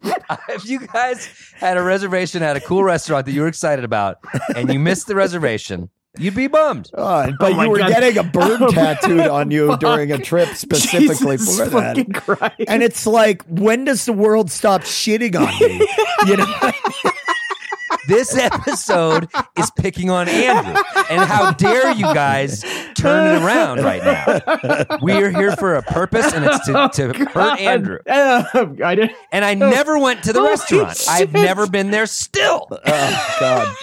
if 0.48 0.68
you 0.68 0.86
guys 0.86 1.28
had 1.54 1.76
a 1.76 1.82
reservation 1.82 2.42
at 2.42 2.56
a 2.56 2.60
cool 2.60 2.84
restaurant 2.84 3.26
that 3.26 3.32
you 3.32 3.42
were 3.42 3.48
excited 3.48 3.84
about 3.84 4.18
and 4.54 4.72
you 4.72 4.78
missed 4.78 5.06
the 5.06 5.14
reservation, 5.14 5.90
you'd 6.18 6.34
be 6.34 6.46
bummed. 6.46 6.90
Oh, 6.96 7.30
but 7.38 7.52
my 7.54 7.64
you 7.64 7.70
were 7.70 7.78
God. 7.78 7.88
getting 7.88 8.18
a 8.18 8.22
bird 8.22 8.60
tattooed 8.70 9.26
on 9.28 9.50
you 9.50 9.76
during 9.78 10.10
a 10.12 10.18
trip 10.18 10.48
specifically 10.50 11.36
Jesus 11.36 11.58
for 11.58 11.80
that. 11.80 12.14
Christ. 12.14 12.54
And 12.66 12.82
it's 12.82 13.06
like, 13.06 13.42
when 13.44 13.84
does 13.84 14.04
the 14.04 14.12
world 14.12 14.50
stop 14.50 14.82
shitting 14.82 15.34
on 15.36 15.46
me? 15.60 15.86
you 16.26 16.36
know, 16.36 16.70
This 18.08 18.34
episode 18.38 19.28
is 19.58 19.70
picking 19.72 20.08
on 20.08 20.28
Andrew. 20.30 20.82
And 21.10 21.20
how 21.20 21.52
dare 21.52 21.90
you 21.92 22.04
guys 22.04 22.62
turn 22.94 23.36
it 23.36 23.42
around 23.44 23.84
right 23.84 24.02
now? 24.02 24.98
We 25.02 25.12
are 25.12 25.28
here 25.30 25.54
for 25.56 25.74
a 25.74 25.82
purpose, 25.82 26.32
and 26.32 26.42
it's 26.46 26.64
to, 26.66 26.88
to 27.12 27.24
hurt 27.26 27.60
Andrew. 27.60 27.98
Uh, 28.08 28.44
I 28.82 28.94
did. 28.94 29.10
And 29.30 29.44
I 29.44 29.52
never 29.52 29.98
went 29.98 30.22
to 30.24 30.32
the 30.32 30.38
Holy 30.40 30.52
restaurant. 30.52 31.04
I've 31.06 31.34
never 31.34 31.66
been 31.66 31.90
there 31.90 32.06
still. 32.06 32.66
oh 32.70 33.36
God. 33.40 33.74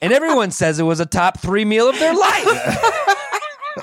And 0.00 0.12
everyone 0.12 0.50
says 0.50 0.78
it 0.78 0.84
was 0.84 1.00
a 1.00 1.06
top 1.06 1.38
three 1.40 1.64
meal 1.64 1.88
of 1.88 1.98
their 1.98 2.14
life. 2.14 2.84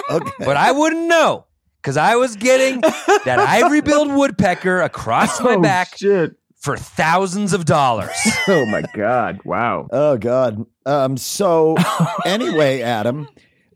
Okay. 0.09 0.31
But 0.39 0.57
I 0.57 0.71
wouldn't 0.73 1.07
know 1.07 1.45
because 1.81 1.95
I 1.95 2.15
was 2.17 2.35
getting 2.35 2.81
that 2.81 3.39
ivory 3.39 3.79
billed 3.81 4.11
woodpecker 4.13 4.81
across 4.81 5.39
my 5.39 5.53
Oh, 5.53 5.61
back 5.61 5.97
shit. 5.97 6.35
for 6.57 6.75
thousands 6.75 7.53
of 7.53 7.63
dollars. 7.65 8.11
Oh 8.47 8.65
my 8.67 8.83
god! 8.93 9.39
Wow. 9.45 9.87
Oh 9.91 10.17
God. 10.17 10.65
Um. 10.85 11.15
So 11.17 11.75
anyway, 12.25 12.81
Adam. 12.81 13.27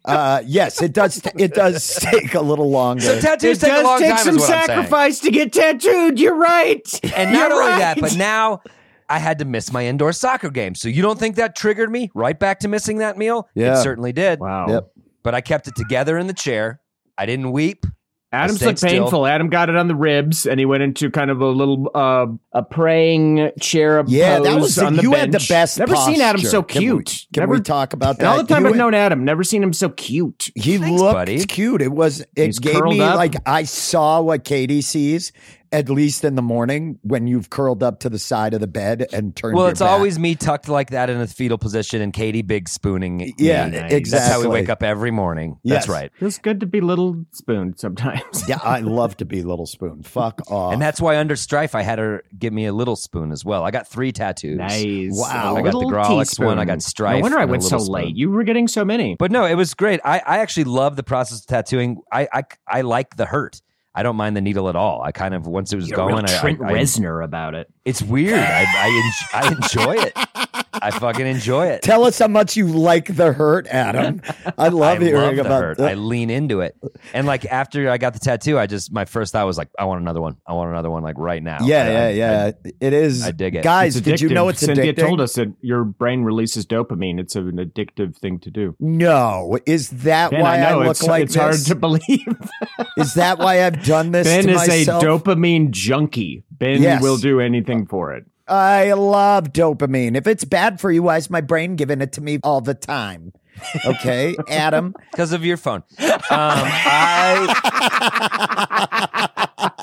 Uh. 0.04 0.42
Yes, 0.46 0.82
it 0.82 0.94
does. 0.94 1.22
It 1.38 1.54
does 1.54 1.96
take 2.02 2.34
a 2.36 2.42
little 2.42 2.70
longer. 2.70 3.02
So 3.02 3.20
tattoos 3.20 3.58
It 3.64 3.68
take 3.68 3.80
a 3.80 3.82
long 3.84 4.00
take 4.00 4.10
time, 4.16 4.26
some 4.26 4.38
is 4.38 4.46
saying. 4.46 4.66
sacrifice 4.68 5.20
to 5.22 5.32
get 5.32 5.54
tattooed. 5.54 6.20
You're 6.20 6.36
right. 6.36 7.00
And 7.16 7.32
not 7.32 7.50
You're 7.50 7.64
only 7.64 7.80
that, 7.80 8.00
but 8.00 8.16
now 8.18 8.62
I 9.10 9.18
had 9.20 9.40
to 9.40 9.46
miss 9.46 9.74
my 9.74 9.86
indoor 9.86 10.14
soccer 10.14 10.50
game. 10.50 10.76
So 10.76 10.88
you 10.88 11.02
don't 11.02 11.18
think 11.20 11.36
that 11.38 11.56
triggered 11.56 11.92
me 11.92 12.12
right 12.14 12.38
back 12.40 12.60
to 12.60 12.68
missing 12.68 13.00
that 13.00 13.18
meal? 13.18 13.50
Yeah. 13.56 13.74
It 13.80 13.84
certainly 13.84 14.14
did. 14.14 14.40
wow. 14.40 14.68
Yep. 14.70 14.92
But 15.24 15.36
I 15.36 15.42
kept 15.42 15.68
it 15.68 15.76
together 15.76 16.18
in 16.18 16.28
the 16.28 16.34
chair. 16.34 16.80
I 17.18 17.26
didn't 17.26 17.52
weep. 17.52 17.86
Adam's 18.32 18.58
stayed 18.60 18.66
looked 18.68 18.78
still. 18.80 18.90
painful. 18.92 19.26
Adam 19.26 19.50
got 19.50 19.70
it 19.70 19.76
on 19.76 19.88
the 19.88 19.96
ribs, 19.96 20.46
and 20.46 20.60
he 20.60 20.66
went 20.68 20.84
into 20.84 21.10
kind 21.10 21.32
of 21.32 21.42
a 21.42 21.48
little 21.48 21.90
uh, 21.96 22.28
a 22.54 22.62
praying 22.62 23.50
cherub. 23.60 24.08
Yeah, 24.08 24.38
that 24.40 24.52
pose 24.54 24.62
was 24.62 24.76
the, 24.76 24.86
on 24.86 24.96
the 24.98 25.02
you 25.02 25.14
had 25.14 25.32
the 25.32 25.44
best. 25.50 25.80
Never 25.80 25.96
seen 25.96 26.22
Adam 26.22 26.40
posture. 26.40 26.50
so 26.50 26.62
Can 26.62 26.80
we- 26.82 26.86
cute. 26.86 27.26
Can 27.34 27.42
never, 27.42 27.54
we 27.56 27.60
talk 27.62 27.94
about 27.94 28.20
that? 28.20 28.28
all 28.28 28.38
the 28.38 28.44
time 28.44 28.62
You 28.62 28.68
I've 28.68 28.74
had- 28.76 28.78
known 28.78 28.94
Adam, 28.94 29.26
never 29.26 29.44
seen 29.44 29.64
him 29.64 29.74
so 29.74 29.90
cute. 29.90 30.52
He 30.54 30.78
Thanks, 30.78 31.02
looked 31.02 31.16
buddy. 31.16 31.44
cute. 31.46 31.82
It 31.82 31.92
was. 31.92 32.22
It 32.36 32.46
He's 32.46 32.60
gave 32.60 32.84
me 32.84 33.02
up. 33.02 33.16
like 33.16 33.36
I 33.48 33.64
saw 33.64 34.22
what 34.22 34.44
Katie 34.44 34.82
sees 34.84 35.32
at 35.72 35.90
least 35.90 36.24
in 36.24 36.36
the 36.36 36.42
morning 36.42 37.00
when 37.04 37.28
you've 37.28 37.50
curled 37.50 37.84
up 37.84 38.00
to 38.02 38.10
the 38.10 38.20
side 38.20 38.54
of 38.54 38.60
the 38.60 38.68
bed 38.68 39.08
and 39.14 39.36
turned. 39.36 39.56
Well, 39.56 39.66
your 39.66 39.72
it's 39.72 39.80
back. 39.80 39.90
always 39.90 40.18
me 40.18 40.36
tucked 40.36 40.70
like 40.70 40.92
that 40.92 41.10
in 41.10 41.20
a 41.22 41.28
fetal 41.28 41.58
position 41.58 42.02
and 42.02 42.14
Katie 42.14 42.42
big 42.42 42.68
spooning. 42.70 43.34
Yeah, 43.38 43.68
me. 43.70 43.78
exactly. 43.78 44.10
That's 44.10 44.32
how 44.32 44.42
we 44.42 44.48
wake 44.48 44.70
up 44.70 44.84
every 44.84 45.12
morning. 45.12 45.58
Yes. 45.64 45.80
That's 45.80 45.90
right. 45.90 46.12
Feels 46.18 46.38
good 46.38 46.60
to 46.62 46.66
be 46.66 46.82
little 46.82 47.26
spoon 47.32 47.78
sometimes. 47.78 48.48
Yeah, 48.48 48.60
I 48.64 48.80
love 48.82 49.18
to 49.18 49.26
be 49.26 49.44
Little 49.44 49.66
Spoon. 49.66 50.04
Fuck 50.04 50.42
off. 50.52 50.74
And 50.74 50.82
that's 50.82 51.00
why 51.00 51.18
under 51.18 51.36
strife, 51.36 51.76
I 51.76 51.82
had 51.82 52.00
her 52.00 52.24
give 52.38 52.54
me 52.54 52.66
a 52.66 52.74
little 52.74 52.96
spoon 52.96 53.32
as 53.32 53.46
well. 53.46 53.64
I 53.64 53.72
got 53.72 53.88
three 53.88 54.12
tattoos. 54.12 54.58
nice. 54.58 55.12
Wow. 55.12 55.56
A 55.56 55.60
I 55.60 55.62
got 55.62 55.72
the 55.72 55.78
little 55.78 55.92
Grawlix 55.92 56.44
one, 56.44 56.60
I 56.60 56.66
got. 56.66 56.82
Strife 56.82 57.18
No 57.18 57.22
wonder 57.22 57.40
I 57.40 57.46
went 57.46 57.64
so 57.64 57.78
little 57.78 57.94
late. 57.94 58.16
You 58.16 58.30
were 58.32 58.44
getting 58.44 58.68
so 58.68 58.84
many. 58.86 59.16
But 59.16 59.32
no, 59.32 59.46
it 59.46 59.56
was 59.56 59.74
great. 59.74 60.00
I, 60.04 60.22
I 60.26 60.40
actually 60.40 60.64
love 60.66 60.96
the 60.96 61.04
process 61.04 61.42
of 61.42 61.46
tattooing. 61.46 62.02
I, 62.12 62.28
I 62.32 62.44
I 62.68 62.82
like 62.82 63.16
the 63.16 63.26
hurt. 63.26 63.62
I 64.00 64.04
don't 64.04 64.16
mind 64.16 64.38
the 64.38 64.42
needle 64.42 64.70
at 64.70 64.78
all. 64.78 65.02
I 65.02 65.12
kind 65.12 65.34
of 65.34 65.46
once 65.46 65.74
it 65.74 65.76
was 65.76 65.90
You're 65.90 65.98
going, 65.98 66.24
I, 66.24 66.28
Trent 66.40 66.62
I, 66.62 66.70
I- 66.70 66.74
Reznor 66.74 67.22
about 67.22 67.54
it. 67.54 67.68
it's 67.84 68.02
weird. 68.02 68.40
I 68.40 68.66
I 69.34 69.48
enjoy 69.52 69.96
it. 70.02 70.14
I 70.74 70.92
fucking 70.92 71.26
enjoy 71.26 71.68
it. 71.68 71.82
Tell 71.82 72.04
us 72.06 72.20
how 72.20 72.28
much 72.28 72.56
you 72.56 72.68
like 72.68 73.16
the 73.16 73.32
hurt, 73.34 73.68
Adam. 73.68 74.22
I 74.58 74.70
love 74.70 74.98
I 75.02 75.04
hearing 75.04 75.22
love 75.22 75.36
the 75.36 75.42
about 75.42 75.64
hurt. 75.64 75.78
that. 75.78 75.90
I 75.92 75.94
lean 75.96 76.30
into 76.30 76.62
it, 76.62 76.76
and 77.14 77.26
like 77.28 77.46
after 77.46 77.90
I 77.90 77.98
got 77.98 78.14
the 78.14 78.20
tattoo, 78.20 78.58
I 78.60 78.68
just 78.68 78.92
my 78.92 79.06
first 79.06 79.32
thought 79.34 79.46
was 79.46 79.58
like, 79.58 79.70
I 79.78 79.86
want 79.86 80.02
another 80.02 80.22
one. 80.22 80.38
I 80.48 80.54
want 80.54 80.70
another 80.70 80.90
one 80.92 81.04
like 81.04 81.18
right 81.18 81.42
now. 81.42 81.60
yeah, 81.64 81.84
I- 81.84 81.90
yeah, 81.90 82.04
I- 82.06 82.10
yeah. 82.64 82.72
it 82.80 82.94
is. 82.94 83.24
I 83.26 83.32
dig 83.32 83.56
it. 83.56 83.64
Guys, 83.64 84.00
did 84.00 84.22
you 84.22 84.30
know 84.30 84.50
it's 84.50 84.60
Cynthia 84.60 84.94
addicting? 84.94 85.08
told 85.08 85.22
us 85.22 85.34
that 85.34 85.54
your 85.62 85.84
brain 85.84 86.24
releases 86.24 86.66
dopamine. 86.66 87.20
It's 87.20 87.36
an 87.36 87.54
addictive 87.58 88.16
thing 88.16 88.40
to 88.40 88.52
do. 88.52 88.76
No, 88.80 89.58
is 89.66 89.90
that 89.90 90.32
Ben, 90.32 90.42
why 90.42 90.58
I, 90.60 90.66
I 90.68 90.70
know 90.72 90.80
look 90.80 90.92
it's, 90.92 91.04
like 91.04 91.24
it's 91.24 91.36
hard 91.36 91.54
this? 91.56 91.66
to 91.66 91.76
believe. 91.76 92.04
Is 92.98 93.14
that 93.16 93.40
why 93.40 93.66
I've 93.66 93.84
done 93.86 94.12
this 94.12 94.28
ben 94.28 94.44
to 94.46 94.52
is 94.52 94.68
myself? 94.68 95.04
a 95.04 95.06
dopamine 95.06 95.72
junkie. 95.72 96.44
Ben 96.52 96.82
Yes. 96.82 97.02
will 97.02 97.18
do 97.18 97.40
anything 97.40 97.86
for 97.86 98.14
it. 98.14 98.26
I 98.50 98.94
love 98.94 99.54
dopamine. 99.54 100.16
If 100.18 100.26
it's 100.28 100.44
bad 100.44 100.82
for 100.82 100.92
you, 100.92 101.04
why 101.04 101.18
is 101.18 101.30
my 101.30 101.42
brain 101.42 101.76
giving 101.76 102.02
it 102.02 102.14
to 102.14 102.22
me 102.22 102.40
all 102.44 102.62
the 102.62 102.74
time? 102.74 103.32
Okay, 103.86 104.36
Adam. 104.48 104.96
because 105.12 105.32
of 105.34 105.44
your 105.46 105.58
phone. 105.58 105.84
Um, 106.00 106.16
I 106.32 107.56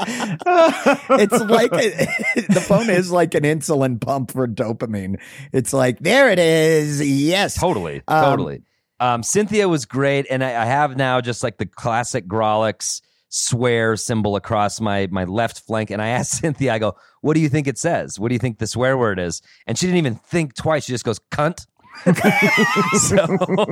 it's 1.10 1.40
like 1.42 1.70
the 2.48 2.64
phone 2.66 2.88
is 2.90 3.10
like 3.10 3.34
an 3.34 3.42
insulin 3.42 4.00
pump 4.00 4.32
for 4.32 4.46
dopamine. 4.48 5.20
It's 5.52 5.72
like 5.72 5.98
there 6.00 6.30
it 6.30 6.38
is. 6.38 7.06
Yes, 7.06 7.54
totally, 7.58 8.02
Um, 8.08 8.24
totally. 8.24 8.62
Um, 8.98 9.22
Cynthia 9.22 9.68
was 9.68 9.84
great, 9.84 10.26
and 10.30 10.42
I, 10.42 10.62
I 10.62 10.64
have 10.64 10.96
now 10.96 11.20
just 11.20 11.42
like 11.42 11.58
the 11.58 11.66
classic 11.66 12.26
Grawlix 12.26 13.02
swear 13.28 13.96
symbol 13.96 14.36
across 14.36 14.80
my 14.80 15.08
my 15.10 15.24
left 15.24 15.60
flank. 15.60 15.90
And 15.90 16.00
I 16.00 16.08
asked 16.18 16.32
Cynthia, 16.32 16.72
I 16.72 16.78
go, 16.78 16.96
"What 17.20 17.34
do 17.34 17.40
you 17.40 17.48
think 17.48 17.66
it 17.66 17.78
says? 17.78 18.18
What 18.18 18.28
do 18.28 18.34
you 18.34 18.38
think 18.38 18.58
the 18.58 18.66
swear 18.66 18.96
word 18.96 19.18
is?" 19.18 19.42
And 19.66 19.78
she 19.78 19.86
didn't 19.86 19.98
even 19.98 20.16
think 20.16 20.54
twice. 20.54 20.84
She 20.84 20.92
just 20.92 21.04
goes, 21.04 21.20
"Cunt." 21.30 21.66
so, 22.98 23.66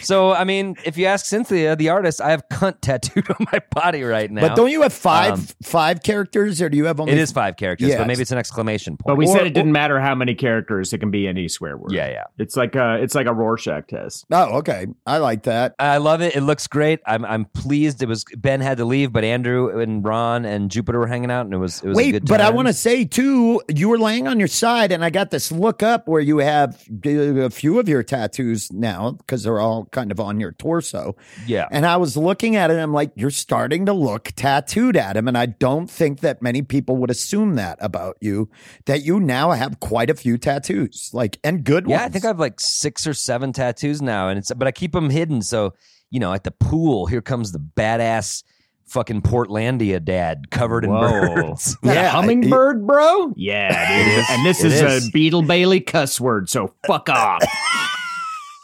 so 0.00 0.32
I 0.32 0.44
mean, 0.44 0.76
if 0.84 0.96
you 0.96 1.06
ask 1.06 1.26
Cynthia, 1.26 1.76
the 1.76 1.88
artist, 1.90 2.20
I 2.20 2.30
have 2.30 2.48
cunt 2.48 2.80
tattooed 2.80 3.28
on 3.30 3.46
my 3.52 3.60
body 3.70 4.02
right 4.02 4.30
now. 4.30 4.48
But 4.48 4.56
don't 4.56 4.70
you 4.70 4.82
have 4.82 4.92
five 4.92 5.32
Um, 5.34 5.46
five 5.62 6.02
characters, 6.02 6.60
or 6.62 6.68
do 6.68 6.76
you 6.76 6.84
have 6.86 7.00
only? 7.00 7.12
it 7.12 7.18
is 7.18 7.32
five 7.32 7.56
characters, 7.56 7.88
Yes. 7.88 7.98
but 7.98 8.06
maybe 8.06 8.22
it's 8.22 8.32
an 8.32 8.38
exclamation 8.38 8.96
point. 8.96 9.06
But 9.06 9.16
we 9.16 9.26
Or- 9.26 9.36
said 9.36 9.46
it 9.46 9.54
didn't 9.54 9.72
matter 9.72 10.00
how 10.00 10.14
many 10.14 10.34
characters; 10.34 10.92
it 10.92 10.98
can 10.98 11.10
be 11.10 11.26
any 11.26 11.48
swear 11.48 11.76
word. 11.76 11.92
yeah, 11.92 12.08
yeah. 12.08 12.24
it's 12.38 12.56
like 12.56 12.74
a 12.74 12.96
it's 13.02 13.14
like 13.14 13.26
a 13.26 13.32
Rorschach 13.34 13.88
test. 13.88 14.26
Oh, 14.30 14.58
okay. 14.58 14.86
I 15.06 15.18
like 15.18 15.44
that. 15.44 15.74
I 15.78 15.98
love 15.98 16.20
it. 16.22 16.36
It 16.36 16.42
looks 16.42 16.66
great. 16.66 17.00
I'm 17.06 17.24
I'm 17.24 17.44
pleased. 17.46 18.02
It 18.02 18.08
was 18.08 18.24
Ben 18.36 18.60
had 18.60 18.78
to 18.78 18.84
leave, 18.84 19.12
but 19.12 19.24
Andrew 19.24 19.78
and 19.80 20.04
Ron 20.04 20.44
and 20.44 20.70
Jupiter 20.70 20.98
were 20.98 21.06
hanging 21.06 21.30
out, 21.30 21.44
and 21.46 21.54
it 21.54 21.58
was 21.58 21.82
it 21.82 21.88
was 21.88 21.96
a 21.96 22.00
Wait, 22.00 22.10
good 22.12 22.26
but 22.26 22.40
I 22.40 22.50
want 22.50 22.68
to 22.68 22.74
say 22.74 23.04
too, 23.04 23.60
you 23.74 23.88
were 23.88 23.98
laying 23.98 24.28
on 24.28 24.38
your 24.38 24.48
side, 24.48 24.92
and 24.92 25.04
I 25.04 25.10
got 25.10 25.30
this 25.30 25.50
look 25.52 25.82
up 25.82 26.06
where 26.08 26.20
you 26.20 26.38
have 26.38 26.82
uh, 27.06 27.10
a 27.10 27.50
few 27.50 27.63
of 27.78 27.88
your 27.88 28.02
tattoos 28.02 28.72
now 28.72 29.12
because 29.12 29.42
they're 29.42 29.60
all 29.60 29.86
kind 29.86 30.10
of 30.12 30.20
on 30.20 30.40
your 30.40 30.52
torso. 30.52 31.16
yeah. 31.46 31.66
And 31.70 31.84
I 31.86 31.96
was 31.96 32.16
looking 32.16 32.56
at 32.56 32.70
it, 32.70 32.74
and 32.74 32.82
I'm 32.82 32.92
like, 32.92 33.12
you're 33.14 33.30
starting 33.30 33.86
to 33.86 33.92
look 33.92 34.30
tattooed, 34.36 34.96
Adam. 34.96 35.28
And 35.28 35.36
I 35.38 35.46
don't 35.46 35.90
think 35.90 36.20
that 36.20 36.42
many 36.42 36.62
people 36.62 36.96
would 36.96 37.10
assume 37.10 37.54
that 37.56 37.78
about 37.80 38.16
you, 38.20 38.48
that 38.86 39.02
you 39.02 39.20
now 39.20 39.52
have 39.52 39.80
quite 39.80 40.10
a 40.10 40.14
few 40.14 40.38
tattoos, 40.38 41.10
like, 41.12 41.38
and 41.42 41.64
good 41.64 41.86
Yeah, 41.86 41.96
ones. 41.96 42.06
I 42.06 42.08
think 42.10 42.24
I 42.24 42.28
have 42.28 42.38
like 42.40 42.60
six 42.60 43.06
or 43.06 43.14
seven 43.14 43.52
tattoos 43.52 44.00
now, 44.02 44.28
and 44.28 44.38
it's 44.38 44.52
but 44.52 44.68
I 44.68 44.72
keep 44.72 44.92
them 44.92 45.10
hidden. 45.10 45.42
So 45.42 45.74
you 46.10 46.20
know, 46.20 46.32
at 46.32 46.44
the 46.44 46.52
pool, 46.52 47.06
here 47.06 47.22
comes 47.22 47.50
the 47.50 47.58
badass 47.58 48.44
fucking 48.86 49.22
Portlandia 49.22 50.04
dad 50.04 50.50
covered 50.50 50.84
in 50.84 50.90
Whoa. 50.90 51.34
birds. 51.34 51.76
Yeah, 51.82 52.06
a 52.06 52.08
hummingbird, 52.10 52.86
bro? 52.86 53.32
Yeah, 53.36 54.00
It 54.00 54.04
dude. 54.04 54.18
is. 54.18 54.26
And 54.30 54.46
this 54.46 54.64
It 54.64 54.72
is, 54.72 54.82
is. 54.82 55.08
a 55.08 55.10
Beetle 55.12 55.42
Bailey 55.42 55.80
cuss 55.80 56.20
word, 56.20 56.48
so 56.48 56.72
fuck 56.86 57.08
off. 57.08 57.42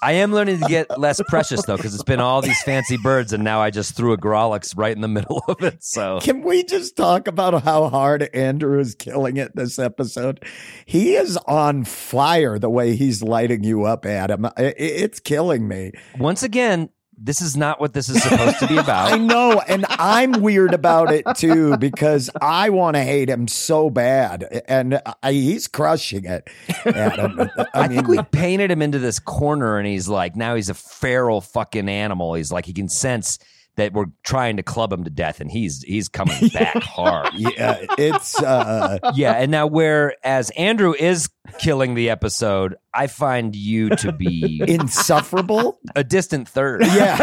I 0.02 0.12
am 0.12 0.32
learning 0.32 0.60
to 0.60 0.66
get 0.66 0.98
less 0.98 1.20
precious 1.28 1.62
though, 1.66 1.76
because 1.76 1.94
it's 1.94 2.04
been 2.04 2.20
all 2.20 2.40
these 2.40 2.60
fancy 2.62 2.96
birds, 2.96 3.34
and 3.34 3.44
now 3.44 3.60
I 3.60 3.68
just 3.68 3.94
threw 3.94 4.14
a 4.14 4.16
Grawlix 4.18 4.74
right 4.74 4.94
in 4.94 5.02
the 5.02 5.08
middle 5.18 5.42
of 5.46 5.62
it. 5.62 5.84
So 5.84 6.20
Can 6.20 6.40
we 6.42 6.64
just 6.64 6.96
talk 6.96 7.28
about 7.28 7.62
how 7.64 7.90
hard 7.90 8.22
Andrew 8.32 8.78
is 8.80 8.94
killing 8.94 9.36
it 9.36 9.54
this 9.54 9.78
episode? 9.78 10.42
He 10.86 11.16
is 11.16 11.36
on 11.46 11.84
fire 11.84 12.58
the 12.58 12.70
way 12.70 12.96
he's 12.96 13.22
lighting 13.22 13.62
you 13.62 13.84
up, 13.84 14.06
Adam. 14.06 14.46
I- 14.46 14.50
I- 14.56 14.74
It's 14.78 15.20
killing 15.20 15.68
me. 15.68 15.92
once 16.18 16.42
again, 16.42 16.88
this 17.22 17.42
is 17.42 17.56
not 17.56 17.80
what 17.80 17.92
this 17.92 18.08
is 18.08 18.22
supposed 18.22 18.58
to 18.60 18.66
be 18.66 18.76
about. 18.78 19.12
I 19.12 19.18
know, 19.18 19.60
and 19.68 19.84
I'm 19.88 20.32
weird 20.40 20.72
about 20.72 21.12
it 21.12 21.26
too 21.36 21.76
because 21.76 22.30
I 22.40 22.70
want 22.70 22.96
to 22.96 23.02
hate 23.02 23.28
him 23.28 23.46
so 23.46 23.90
bad, 23.90 24.62
and 24.66 25.00
I, 25.22 25.32
he's 25.32 25.68
crushing 25.68 26.24
it. 26.24 26.48
Adam, 26.86 27.40
I, 27.58 27.66
I, 27.74 27.88
mean, 27.88 27.98
think 27.98 28.08
we 28.08 28.22
painted 28.22 28.70
him 28.70 28.80
into 28.80 28.98
this 28.98 29.18
corner, 29.18 29.78
and 29.78 29.86
he's 29.86 30.08
like, 30.08 30.34
now 30.34 30.54
he's 30.54 30.70
a 30.70 30.74
feral 30.74 31.40
fucking 31.40 31.88
animal. 31.88 32.34
He's 32.34 32.50
like, 32.50 32.64
he 32.64 32.72
can 32.72 32.88
sense 32.88 33.38
that 33.76 33.92
were 33.92 34.06
trying 34.22 34.56
to 34.58 34.62
club 34.62 34.92
him 34.92 35.04
to 35.04 35.10
death, 35.10 35.40
and 35.40 35.50
he's 35.50 35.82
he's 35.82 36.08
coming 36.08 36.48
back 36.52 36.76
hard. 36.82 37.30
Yeah, 37.34 37.84
it's 37.98 38.40
uh, 38.42 38.98
Yeah, 39.14 39.32
and 39.32 39.50
now 39.50 39.66
whereas 39.66 40.50
Andrew 40.50 40.94
is 40.98 41.28
killing 41.58 41.94
the 41.94 42.10
episode, 42.10 42.76
I 42.94 43.06
find 43.06 43.54
you 43.56 43.90
to 43.90 44.12
be 44.12 44.62
insufferable. 44.68 45.78
a 45.96 46.04
distant 46.04 46.48
third. 46.48 46.82
Yeah. 46.82 47.16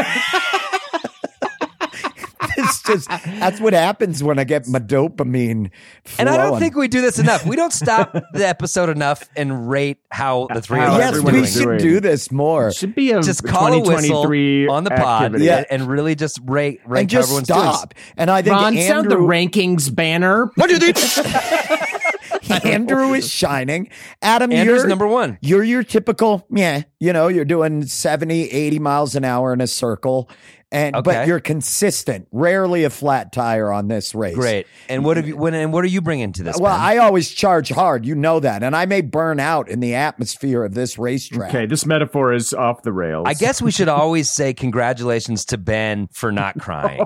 it's 2.90 3.08
just 3.08 3.24
that's 3.40 3.60
what 3.60 3.74
happens 3.74 4.24
when 4.24 4.40
I 4.40 4.44
get 4.44 4.68
my 4.68 4.80
dopamine. 4.80 5.72
And 6.20 6.30
I 6.30 6.38
don't 6.38 6.60
think 6.60 6.76
we 6.76 6.88
do 6.88 7.02
this 7.02 7.20
enough. 7.20 7.46
We 7.46 7.56
don't 7.56 7.74
stop 7.74 8.14
the 8.34 8.48
episode 8.48 8.90
enough 8.90 9.30
and 9.36 9.70
rate 9.70 9.98
how 10.12 10.48
the 10.54 10.62
three 10.62 10.80
of 10.80 10.90
us 10.90 11.00
Yes, 11.00 11.20
we 11.22 11.32
doing. 11.32 11.46
should 11.46 11.78
do 11.80 12.00
this 12.00 12.32
more. 12.32 12.72
Should 12.72 12.96
be 12.96 13.12
a 13.12 13.22
Just 13.22 13.44
call 13.44 13.74
a 13.74 13.80
whistle 13.82 14.72
on 14.72 14.84
the 14.84 14.92
pod 14.92 15.24
activity. 15.26 15.46
Yeah. 15.46 15.58
and, 15.58 15.82
and 15.82 15.88
really 15.90 16.16
just 16.16 16.40
rate 16.46 16.80
rank 16.86 17.04
and 17.04 17.12
how 17.12 17.20
just 17.20 17.30
everyone's 17.30 17.48
doing. 17.48 17.60
stop. 17.60 17.94
And 18.16 18.30
I 18.30 18.42
think 18.42 18.56
Ron, 18.56 18.78
sound 18.78 19.10
the 19.12 19.16
Andrew, 19.16 19.28
rankings 19.28 19.94
banner. 19.94 20.52
Andrew 22.64 23.14
is 23.14 23.30
shining. 23.30 23.90
Adam, 24.22 24.52
Andrew's 24.52 24.82
you're 24.82 24.88
number 24.88 25.08
one. 25.08 25.38
You're 25.42 25.64
your 25.64 25.84
typical, 25.84 26.46
yeah, 26.50 26.84
you 27.00 27.14
know, 27.14 27.28
you're 27.28 27.46
doing 27.46 27.86
70, 27.86 28.50
80 28.52 28.80
miles 28.80 29.16
an 29.16 29.24
hour 29.24 29.54
in 29.54 29.62
a 29.62 29.68
circle. 29.68 30.30
And 30.70 31.02
but 31.02 31.28
you're 31.28 31.40
consistent. 31.40 32.28
Rarely 32.34 32.84
a 32.84 32.90
flat 32.90 33.32
tire 33.32 33.72
on 33.72 33.88
this 33.88 34.14
race. 34.14 34.36
Great. 34.36 34.68
And 34.90 35.06
what 35.06 35.16
have 35.16 35.26
you? 35.26 35.38
When 35.38 35.54
and 35.54 35.72
what 35.72 35.86
are 35.86 35.88
you 35.88 36.02
bringing 36.02 36.34
to 36.34 36.44
this? 36.44 36.60
Well, 36.60 36.76
Ben? 36.76 36.82
I 36.82 36.98
always 36.98 37.32
charge 37.32 37.70
hard. 37.70 38.06
You 38.06 38.16
know 38.16 38.42
that. 38.42 38.64
And 38.64 38.76
I 38.76 38.86
may 38.86 39.00
burn 39.00 39.40
out 39.40 39.70
in 39.70 39.80
the 39.80 39.96
atmosphere 39.96 40.66
of 40.66 40.74
this 40.74 40.98
racetrack. 40.98 41.50
Okay, 41.50 41.68
this 41.68 41.86
metaphor 41.86 42.34
is 42.34 42.54
off 42.54 42.82
the 42.82 42.92
rails. 42.92 43.24
I 43.28 43.34
guess 43.34 43.62
we 43.62 43.72
should 43.72 43.88
always 43.88 44.30
say 44.30 44.54
congratulations 44.54 45.46
to 45.46 45.58
Ben 45.58 46.10
for 46.12 46.34
not 46.34 46.60
crying. 46.60 47.00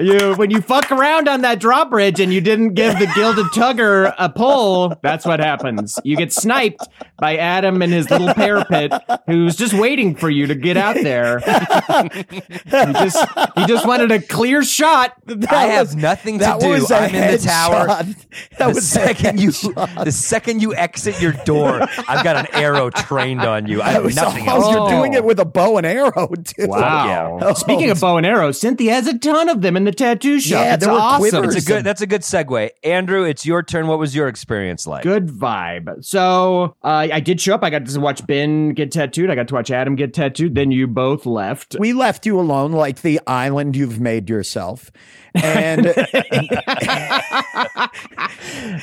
you 0.00 0.34
when 0.34 0.50
you 0.50 0.60
fuck 0.62 0.90
around 0.90 1.28
on 1.28 1.42
that 1.42 1.60
drawbridge 1.60 2.18
and 2.18 2.32
you 2.32 2.40
didn't 2.40 2.74
give 2.74 2.98
the 2.98 3.06
gilded 3.14 3.46
tugger 3.46 4.12
a 4.18 4.28
pull, 4.28 4.96
that's 5.00 5.24
what 5.24 5.38
happens. 5.38 5.96
You 6.02 6.16
get 6.16 6.32
sniped 6.32 6.88
by 7.18 7.36
Adam 7.36 7.82
and 7.82 7.92
his 7.92 8.10
little 8.10 8.34
parapet, 8.34 9.22
who's 9.26 9.59
just 9.60 9.74
waiting 9.74 10.16
for 10.16 10.28
you 10.28 10.46
to 10.48 10.54
get 10.54 10.76
out 10.76 10.96
there. 10.96 11.38
he 11.38 12.92
just 12.92 13.26
he 13.56 13.66
just 13.66 13.86
wanted 13.86 14.10
a 14.10 14.20
clear 14.20 14.62
shot. 14.64 15.14
I 15.50 15.66
have 15.66 15.94
nothing 15.94 16.38
to 16.38 16.44
that 16.44 16.60
do. 16.60 16.68
was 16.70 16.90
a 16.90 16.96
I'm 16.96 17.14
in 17.14 17.30
the 17.32 17.38
tower. 17.38 17.86
headshot. 17.86 18.26
That 18.58 18.68
the 18.68 18.74
was 18.74 18.88
second 18.88 19.40
you 19.40 19.50
headshot. 19.50 20.04
the 20.04 20.12
second 20.12 20.62
you 20.62 20.74
exit 20.74 21.20
your 21.20 21.32
door, 21.44 21.82
I've 22.08 22.24
got 22.24 22.36
an 22.36 22.46
arrow 22.52 22.90
trained 22.90 23.42
on 23.42 23.66
you. 23.66 23.82
I 23.82 23.90
have 23.90 24.14
nothing 24.14 24.48
oh, 24.48 24.52
else 24.52 24.66
to 24.68 24.72
You're 24.72 24.88
doing 24.88 25.12
it 25.12 25.24
with 25.24 25.38
a 25.38 25.44
bow 25.44 25.76
and 25.76 25.86
arrow, 25.86 26.26
too. 26.44 26.66
Wow. 26.66 27.38
Oh, 27.42 27.54
Speaking 27.54 27.90
of 27.90 28.00
bow 28.00 28.16
and 28.16 28.26
arrow, 28.26 28.52
Cynthia 28.52 28.94
has 28.94 29.06
a 29.06 29.18
ton 29.18 29.48
of 29.48 29.60
them 29.60 29.76
in 29.76 29.84
the 29.84 29.92
tattoo 29.92 30.40
shop. 30.40 30.64
Yeah, 30.64 30.74
it's 30.74 30.84
there 30.84 30.92
were 30.92 31.00
awesome. 31.00 31.30
quivers. 31.30 31.56
It's 31.56 31.66
a 31.66 31.68
good. 31.68 31.84
That's 31.84 32.00
a 32.00 32.06
good 32.06 32.22
segue. 32.22 32.70
Andrew, 32.82 33.24
it's 33.24 33.44
your 33.44 33.62
turn. 33.62 33.86
What 33.86 33.98
was 33.98 34.14
your 34.14 34.28
experience 34.28 34.86
like? 34.86 35.02
Good 35.02 35.28
vibe. 35.28 36.04
So 36.04 36.76
uh, 36.82 37.08
I 37.12 37.20
did 37.20 37.40
show 37.40 37.54
up. 37.54 37.62
I 37.62 37.70
got 37.70 37.86
to 37.86 38.00
watch 38.00 38.26
Ben 38.26 38.70
get 38.70 38.92
tattooed. 38.92 39.30
I 39.30 39.34
got 39.34 39.48
to 39.50 39.54
watch 39.54 39.70
Adam 39.70 39.94
get 39.94 40.14
tattooed. 40.14 40.54
Then 40.54 40.70
you 40.70 40.86
both 40.86 41.26
left. 41.26 41.76
We 41.78 41.92
left 41.92 42.26
you 42.26 42.40
alone 42.40 42.72
like 42.72 43.02
the 43.02 43.20
island 43.26 43.76
you've 43.76 44.00
made 44.00 44.30
yourself. 44.30 44.90
And 45.34 45.86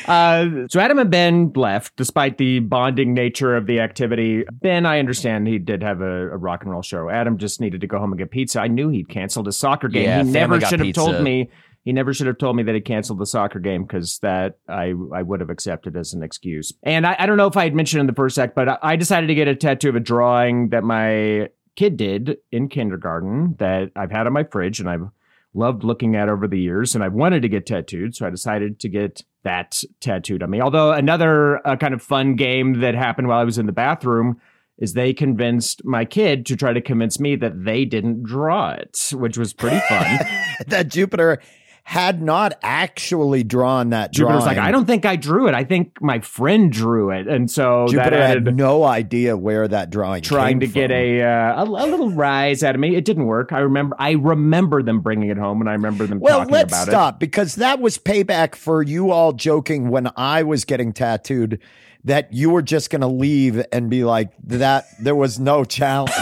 Uh, 0.08 0.68
so 0.70 0.80
Adam 0.80 1.00
and 1.00 1.12
Ben 1.12 1.52
left, 1.56 1.96
despite 1.96 2.38
the 2.38 2.60
bonding 2.60 3.14
nature 3.14 3.56
of 3.56 3.66
the 3.66 3.80
activity. 3.80 4.44
Ben, 4.52 4.86
I 4.86 5.00
understand 5.00 5.48
he 5.48 5.60
did 5.60 5.84
have 5.84 6.02
a, 6.02 6.32
a 6.32 6.38
rock 6.38 6.64
and 6.64 6.72
roll 6.72 6.82
show. 6.82 7.10
Adam 7.10 7.38
just 7.38 7.62
needed 7.62 7.82
to 7.82 7.88
go 7.88 8.00
home 8.00 8.12
and 8.12 8.20
get 8.20 8.32
pizza. 8.32 8.62
I 8.62 8.68
knew 8.68 8.90
he'd 8.90 9.10
canceled 9.10 9.46
his 9.46 9.58
soccer 9.58 9.88
game. 9.88 10.06
Yeah, 10.06 10.24
he 10.24 10.30
never 10.30 10.60
should 10.62 10.80
have 10.80 10.94
told 10.94 11.22
me. 11.22 11.50
He 11.88 11.94
never 11.94 12.14
should 12.14 12.28
have 12.28 12.38
told 12.38 12.58
me 12.58 12.64
that 12.64 12.76
he 12.76 12.82
canceled 12.82 13.18
the 13.18 13.26
soccer 13.26 13.60
game 13.60 13.84
because 13.84 14.20
that 14.20 14.58
I 14.68 14.94
I 15.14 15.22
would 15.22 15.40
have 15.40 15.50
accepted 15.50 15.96
as 15.96 16.12
an 16.12 16.22
excuse. 16.22 16.74
And 16.84 17.08
I, 17.08 17.16
I 17.18 17.26
don't 17.26 17.38
know 17.38 17.48
if 17.48 17.56
I 17.56 17.64
had 17.64 17.74
mentioned 17.74 18.02
in 18.02 18.08
the 18.08 18.14
first 18.14 18.38
act, 18.38 18.56
but 18.56 18.84
I, 18.84 18.98
decided 18.98 19.28
to 19.28 19.36
get 19.36 19.48
a 19.48 19.56
tattoo 19.56 19.88
of 19.88 19.96
a 19.96 20.02
drawing 20.02 20.68
that 20.72 20.84
my 20.84 21.48
kid 21.78 21.96
did 21.96 22.40
in 22.52 22.68
kindergarten 22.68 23.56
that 23.60 23.92
I've 23.96 24.12
had 24.12 24.28
on 24.28 24.34
my 24.34 24.44
fridge 24.44 24.82
and 24.82 24.90
I've 24.90 25.08
loved 25.54 25.86
looking 25.86 26.18
at 26.18 26.28
over 26.28 26.46
the 26.46 26.60
years, 26.60 26.94
and 26.94 27.06
I've 27.06 27.14
wanted 27.14 27.42
to 27.44 27.48
get 27.48 27.66
tattooed, 27.66 28.18
so 28.18 28.28
I 28.28 28.32
decided 28.32 28.82
to 28.82 28.90
get 28.90 29.24
that 29.44 29.82
tattooed 30.02 30.44
on 30.44 30.50
me. 30.50 30.60
Although 30.60 30.92
another 30.92 31.66
uh, 31.66 31.78
kind 31.78 31.94
of 31.94 32.02
fun 32.02 32.36
game 32.36 32.82
that 32.82 32.96
happened 32.96 33.30
while 33.30 33.40
I 33.40 33.46
was 33.46 33.58
in 33.58 33.66
the 33.66 33.72
bathroom 33.72 34.42
is 34.78 34.92
they 34.92 35.14
convinced 35.14 35.86
my 35.86 36.04
kid 36.04 36.46
to 36.48 36.58
try 36.58 36.74
to 36.74 36.82
convince 36.82 37.18
me 37.18 37.38
that 37.38 37.64
they 37.64 37.86
didn't 37.86 38.24
draw 38.24 38.72
it, 38.72 39.00
which 39.14 39.38
was 39.38 39.54
pretty 39.54 39.80
fun. 39.88 40.20
that 40.68 40.90
Jupiter 40.90 41.42
had 41.88 42.22
not 42.22 42.54
actually 42.64 43.46
drawn 43.46 43.92
that 43.92 44.12
Jupiter 44.12 44.36
was 44.36 44.44
drawing. 44.44 44.58
like, 44.58 44.68
I 44.68 44.72
don't 44.72 44.86
think 44.86 45.06
I 45.06 45.16
drew 45.16 45.48
it. 45.48 45.56
I 45.56 45.64
think 45.64 46.02
my 46.02 46.20
friend 46.20 46.70
drew 46.70 47.12
it. 47.12 47.30
And 47.30 47.50
so 47.50 47.88
Jupiter 47.88 48.10
that 48.18 48.44
had 48.44 48.58
no 48.58 48.84
idea 48.84 49.38
where 49.38 49.66
that 49.70 49.90
drawing 49.90 50.20
was. 50.20 50.28
trying 50.28 50.60
to 50.60 50.66
came 50.66 50.74
get 50.74 50.92
a, 50.92 51.22
uh, 51.22 51.64
a 51.64 51.64
a 51.64 51.88
little 51.88 52.12
rise 52.12 52.62
out 52.62 52.76
of 52.76 52.82
me. 52.82 52.98
It 52.98 53.06
didn't 53.06 53.26
work. 53.26 53.54
I 53.54 53.60
remember 53.60 53.96
I 53.98 54.12
remember 54.12 54.84
them 54.84 55.00
bringing 55.00 55.30
it 55.30 55.38
home 55.38 55.62
and 55.62 55.70
I 55.70 55.74
remember 55.74 56.06
them 56.06 56.20
Well, 56.20 56.40
talking 56.40 56.54
let's 56.56 56.78
stop 56.78 57.22
because 57.22 57.56
that 57.56 57.80
was 57.80 57.98
payback 57.98 58.56
for 58.56 58.84
you 58.84 59.12
all 59.12 59.32
joking 59.32 59.90
when 59.90 60.12
I 60.18 60.44
was 60.44 60.66
getting 60.66 60.92
tattooed 60.92 61.62
that 62.04 62.32
you 62.34 62.50
were 62.50 62.62
just 62.62 62.90
going 62.90 63.02
to 63.02 63.08
leave 63.08 63.64
and 63.72 63.90
be 63.90 64.04
like 64.04 64.32
that 64.46 64.86
there 65.00 65.16
was 65.16 65.40
no 65.40 65.64
challenge. 65.78 66.14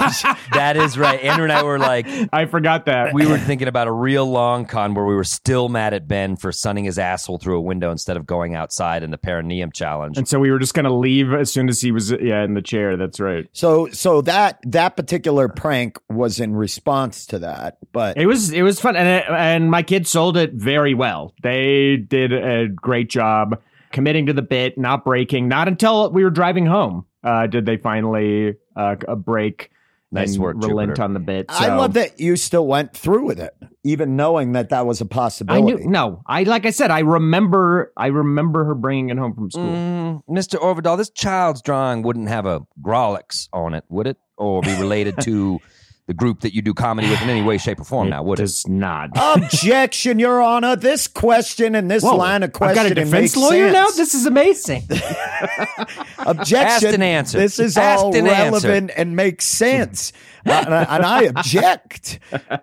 That 0.54 0.78
is 0.78 0.98
right. 0.98 1.20
Andrew 1.22 1.44
and 1.44 1.54
I 1.54 1.64
were 1.64 1.80
like, 1.80 2.08
I 2.34 2.46
forgot 2.46 2.86
that. 2.86 3.14
we 3.14 3.28
were 3.28 3.38
thinking 3.38 3.68
about 3.68 3.88
a 3.88 3.92
real 3.92 4.26
long 4.30 4.66
con 4.66 4.94
where 4.94 5.06
we 5.06 5.16
were 5.16 5.24
still 5.24 5.70
mad 5.70 5.94
at 5.94 6.08
Ben 6.08 6.36
for 6.36 6.52
sunning 6.52 6.86
his 6.86 6.98
asshole 7.00 7.38
through 7.38 7.58
a 7.58 7.62
window 7.62 7.92
instead 7.92 8.18
of 8.18 8.26
going 8.26 8.56
outside 8.56 9.04
in 9.04 9.12
the 9.12 9.18
perineum 9.18 9.72
challenge. 9.72 10.18
And 10.18 10.28
so 10.28 10.40
we 10.40 10.52
were 10.52 10.60
just 10.60 10.74
going 10.74 10.86
to 10.86 10.94
leave 10.94 11.34
as 11.34 11.52
soon 11.52 11.70
as 11.70 11.82
he 11.82 11.92
was 11.92 12.12
yeah 12.12 12.44
in 12.44 12.54
the 12.54 12.62
chair. 12.62 12.98
That's 12.98 13.20
right. 13.20 13.48
so 13.54 13.88
so 13.90 14.22
that 14.22 14.60
that 14.64 14.96
particular 14.96 15.48
prank 15.50 16.00
was 16.10 16.40
in 16.40 16.56
response 16.56 17.26
to 17.28 17.40
that. 17.40 17.78
But 17.92 18.18
It 18.18 18.26
was 18.26 18.52
it 18.52 18.62
was 18.62 18.80
fun, 18.80 18.96
and 18.96 19.08
it, 19.08 19.26
and 19.30 19.70
my 19.70 19.84
kids 19.84 20.10
sold 20.10 20.38
it 20.38 20.54
very 20.54 20.94
well. 20.94 21.34
They 21.42 21.98
did 21.98 22.34
a 22.34 22.68
great 22.68 23.10
job 23.10 23.62
committing 23.96 24.26
to 24.26 24.34
the 24.34 24.42
bit, 24.42 24.78
not 24.78 25.06
breaking. 25.06 25.48
Not 25.48 25.68
until 25.70 26.12
we 26.12 26.24
were 26.24 26.30
driving 26.30 26.66
home 26.66 27.06
uh, 27.24 27.48
did 27.48 27.66
they 27.66 27.78
finally 27.78 28.58
uh, 28.76 28.96
break. 29.16 29.72
Nice 30.12 30.34
and 30.34 30.44
work, 30.44 30.56
relent 30.58 30.92
Jupiter. 30.92 31.04
on 31.04 31.14
the 31.14 31.20
bit. 31.20 31.48
I 31.50 31.76
love 31.76 31.94
that 31.94 32.20
you 32.20 32.36
still 32.36 32.68
went 32.68 32.96
through 32.96 33.26
with 33.26 33.40
it 33.40 33.54
even 33.86 34.16
knowing 34.16 34.54
that 34.54 34.70
that 34.70 34.86
was 34.88 35.00
a 35.00 35.06
possibility. 35.06 35.74
I 35.74 35.78
knew 35.78 35.88
no. 35.88 36.24
I 36.26 36.44
like 36.44 36.66
I 36.66 36.72
said. 36.72 36.90
I 36.90 37.00
remember. 37.00 37.94
I 37.96 38.08
remember 38.08 38.66
her 38.66 38.74
bringing 38.74 39.10
it 39.10 39.18
home 39.18 39.36
from 39.36 39.52
school. 39.52 39.64
Mm, 39.64 40.24
Mr. 40.28 40.60
Orvedahl, 40.60 40.98
this 40.98 41.12
child's 41.12 41.62
drawing 41.62 42.02
wouldn't 42.02 42.28
have 42.28 42.48
a 42.48 42.62
Grawlix 42.82 43.48
on 43.54 43.76
it, 43.76 43.84
would 43.90 44.08
it? 44.08 44.18
Or 44.38 44.62
be 44.62 44.74
related 44.80 45.22
to 45.22 45.60
the 46.08 46.14
group 46.14 46.42
that 46.42 46.54
you 46.54 46.62
do 46.62 46.74
comedy 46.74 47.10
with 47.10 47.22
in 47.24 47.30
any 47.30 47.42
way, 47.42 47.58
shape, 47.58 47.80
or 47.80 47.84
form 47.84 48.10
now, 48.10 48.22
would 48.22 48.40
it? 48.40 48.44
does 48.44 48.68
not. 48.68 49.10
Objection, 49.16 50.20
Your 50.20 50.40
Honor. 50.40 50.76
This 50.76 51.08
question 51.08 51.74
and 51.74 51.90
this 51.90 52.04
Whoa, 52.04 52.16
line 52.16 52.44
of 52.44 52.50
I've 52.50 52.54
got 52.54 52.72
a 52.72 52.74
questioning 52.76 53.06
defense 53.06 53.36
makes 53.36 53.38
lawyer 53.38 53.72
now. 53.72 53.88
This 53.88 54.14
is 54.14 54.28
amazing. 54.28 54.84
Objection. 56.20 56.58
Asked 56.58 56.84
and 56.86 57.04
answered. 57.04 57.40
This 57.40 57.60
is 57.60 57.76
Asked 57.76 58.04
all 58.04 58.16
and 58.16 58.28
relevant 58.28 58.92
and 58.96 59.16
makes 59.16 59.46
sense. 59.46 60.14
Uh, 60.46 60.64
and, 60.66 60.74
I, 60.74 60.84
and 60.96 61.06
I 61.06 61.22
object. 61.24 62.20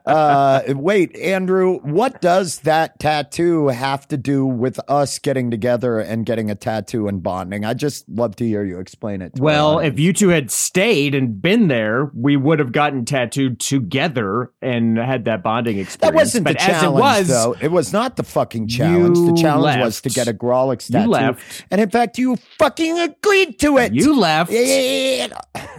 Uh, 0.06 0.62
wait, 0.68 1.16
Andrew, 1.16 1.78
what 1.80 2.20
does 2.20 2.60
that 2.60 2.98
tattoo 2.98 3.68
have 3.68 4.06
to 4.08 4.16
do 4.16 4.46
with 4.46 4.78
us 4.88 5.18
getting 5.18 5.50
together 5.50 5.98
and 5.98 6.24
getting 6.24 6.50
a 6.50 6.54
tattoo 6.54 7.08
and 7.08 7.22
bonding? 7.22 7.64
I 7.64 7.74
just 7.74 8.08
love 8.08 8.36
to 8.36 8.46
hear 8.46 8.64
you 8.64 8.78
explain 8.78 9.22
it. 9.22 9.32
Well, 9.38 9.78
if 9.80 9.98
you 9.98 10.12
two 10.12 10.28
had 10.28 10.50
stayed 10.50 11.14
and 11.14 11.40
been 11.42 11.68
there, 11.68 12.10
we 12.14 12.36
would 12.36 12.58
have 12.58 12.72
gotten 12.72 13.04
tattooed 13.04 13.58
together 13.60 14.52
and 14.62 14.96
had 14.98 15.24
that 15.24 15.42
bonding 15.42 15.78
experience. 15.78 15.96
that 16.12 16.14
wasn't 16.14 16.44
but 16.44 16.58
the 16.58 16.62
as 16.62 16.66
challenge, 16.80 16.98
it 16.98 17.00
was, 17.00 17.28
though. 17.28 17.56
It 17.60 17.70
was 17.72 17.92
not 17.92 18.16
the 18.16 18.22
fucking 18.24 18.68
challenge. 18.68 19.18
The 19.18 19.40
challenge 19.40 19.80
was 19.82 20.00
to 20.02 20.08
get 20.08 20.28
a 20.28 20.32
Grawlix 20.34 20.88
You 20.88 20.98
tattoo. 20.98 21.10
left. 21.10 21.64
And 21.70 21.80
in 21.80 21.90
fact, 21.90 22.18
you 22.18 22.36
fucking 22.58 22.98
agreed 22.98 23.58
to 23.60 23.78
it. 23.78 23.92
You 23.92 24.16
left. 24.16 24.52
Yeah. 24.52 25.28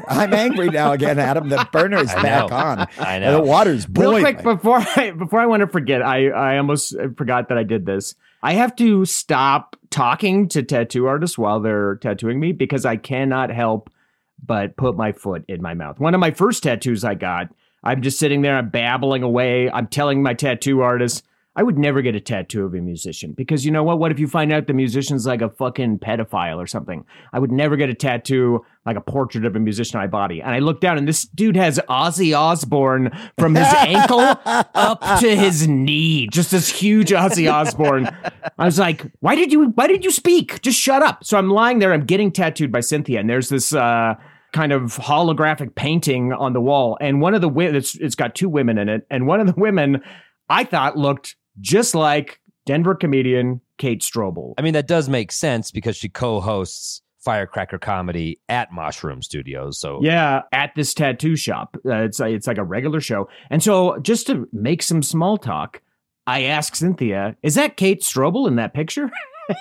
I'm 0.08 0.34
angry 0.34 0.70
now 0.70 0.92
again, 0.92 1.20
Adam. 1.20 1.50
The 1.50 1.68
burner 1.72 1.98
is 1.98 2.14
I 2.14 2.22
back 2.22 2.50
know. 2.50 2.56
on. 2.56 2.80
I 3.00 3.16
And 3.16 3.24
know. 3.24 3.38
The 3.38 3.44
water's 3.44 3.86
boiling. 3.86 4.24
Real 4.24 4.34
boiling. 4.34 4.44
quick 4.44 4.44
before 4.58 4.86
I 4.96 5.12
before 5.12 5.40
I 5.40 5.46
want 5.46 5.62
to 5.62 5.68
forget, 5.68 6.02
I 6.02 6.30
I 6.30 6.58
almost 6.58 6.96
forgot 7.18 7.50
that 7.50 7.58
I 7.58 7.64
did 7.64 7.86
this. 7.86 8.16
I 8.42 8.54
have 8.54 8.76
to 8.78 9.06
stop 9.06 9.76
talking 9.90 10.50
to 10.50 10.64
tattoo 10.64 11.06
artists 11.06 11.38
while 11.38 11.60
they're 11.62 11.96
tattooing 11.96 12.40
me 12.40 12.52
because 12.52 12.86
I 12.86 12.98
cannot 12.98 13.50
help 13.52 13.90
but 14.46 14.76
put 14.76 14.98
my 14.98 15.14
foot 15.14 15.46
in 15.48 15.62
my 15.62 15.74
mouth. 15.74 16.00
One 16.00 16.14
of 16.14 16.20
my 16.20 16.32
first 16.32 16.64
tattoos 16.64 17.06
I 17.06 17.14
got, 17.16 17.48
I'm 17.84 18.02
just 18.02 18.20
sitting 18.20 18.42
there, 18.42 18.58
I'm 18.58 18.70
babbling 18.70 19.24
away, 19.24 19.70
I'm 19.70 19.88
telling 19.88 20.22
my 20.22 20.34
tattoo 20.34 20.82
artist, 20.82 21.24
I 21.56 21.62
would 21.62 21.78
never 21.78 22.02
get 22.02 22.16
a 22.16 22.20
tattoo 22.20 22.66
of 22.66 22.74
a 22.74 22.82
musician 22.82 23.34
because 23.34 23.64
you 23.64 23.72
know 23.72 23.84
what? 23.84 24.00
What 24.00 24.12
if 24.12 24.20
you 24.20 24.28
find 24.28 24.52
out 24.52 24.66
the 24.66 24.74
musician's 24.74 25.28
like 25.28 25.42
a 25.42 25.50
fucking 25.50 26.00
pedophile 26.00 26.58
or 26.58 26.66
something? 26.66 27.06
I 27.32 27.38
would 27.38 27.52
never 27.52 27.76
get 27.76 27.90
a 27.90 27.94
tattoo 27.94 28.66
like 28.88 28.98
a 28.98 29.02
portrait 29.02 29.46
of 29.46 29.56
a 29.56 29.60
musician 29.60 29.98
on 29.98 30.04
my 30.04 30.08
body. 30.08 30.42
And 30.42 30.50
I 30.50 30.60
look 30.60 30.82
down 30.82 30.98
and 30.98 31.08
this 31.08 31.26
dude 31.26 31.56
has 31.56 31.80
Ozzy 31.88 32.36
Osbourne 32.36 33.12
from 33.38 33.54
his 33.54 33.68
ankle 33.68 34.20
up 34.46 35.20
to 35.20 35.36
his 35.36 35.68
knee. 35.68 36.28
Just 36.28 36.50
this 36.50 36.70
huge 36.70 37.10
Ozzy 37.10 37.52
Osbourne. 37.52 38.10
I 38.58 38.66
was 38.66 38.80
like, 38.80 39.06
why 39.20 39.36
did 39.36 39.52
you 39.52 39.66
why 39.76 39.86
did 39.86 40.04
you 40.04 40.10
speak? 40.12 40.60
Just 40.64 40.80
shut 40.80 41.04
up. 41.04 41.24
So 41.24 41.38
I'm 41.38 41.52
lying 41.52 41.78
there, 41.78 41.94
I'm 41.94 42.06
getting 42.06 42.32
tattooed 42.32 42.72
by 42.72 42.80
Cynthia, 42.80 43.20
and 43.20 43.30
there's 43.30 43.50
this 43.50 43.76
uh 43.76 44.16
kind 44.54 44.72
of 44.72 44.98
holographic 44.98 45.76
painting 45.76 46.34
on 46.34 46.54
the 46.54 46.62
wall. 46.62 46.98
And 47.00 47.22
one 47.22 47.36
of 47.36 47.42
the 47.42 47.50
women 47.50 47.76
it's 47.76 47.94
it's 47.96 48.16
got 48.16 48.34
two 48.34 48.50
women 48.50 48.80
in 48.80 48.90
it, 48.90 49.06
and 49.12 49.28
one 49.28 49.40
of 49.40 49.46
the 49.46 49.56
women 49.56 50.02
I 50.50 50.64
thought 50.64 50.98
looked 50.98 51.36
just 51.60 51.96
like 51.96 52.40
Denver 52.66 52.96
comedian 52.96 53.62
Kate 53.78 54.02
Strobel. 54.02 54.54
I 54.58 54.62
mean, 54.62 54.74
that 54.74 54.88
does 54.88 55.10
make 55.10 55.32
sense 55.32 55.72
because 55.72 55.96
she 55.96 56.10
co-hosts 56.10 57.02
Firecracker 57.24 57.80
Comedy 57.80 58.40
at 58.50 58.72
Mushroom 58.72 59.22
Studios. 59.22 59.80
So 59.80 60.00
Yeah, 60.02 60.42
at 60.52 60.72
this 60.76 60.94
tattoo 60.94 61.36
shop. 61.36 61.78
Uh, 61.86 62.04
it's 62.04 62.20
it's 62.20 62.48
like 62.48 62.58
a 62.58 62.64
regular 62.64 63.00
show. 63.00 63.30
And 63.50 63.64
so 63.64 63.98
just 64.00 64.28
to 64.28 64.48
make 64.52 64.84
some 64.84 65.02
small 65.02 65.38
talk, 65.38 65.82
I 66.28 66.44
ask 66.44 66.76
Cynthia, 66.76 67.36
"Is 67.42 67.56
that 67.56 67.78
Kate 67.78 68.02
Strobel 68.02 68.48
in 68.48 68.56
that 68.58 68.74
picture?" 68.74 69.10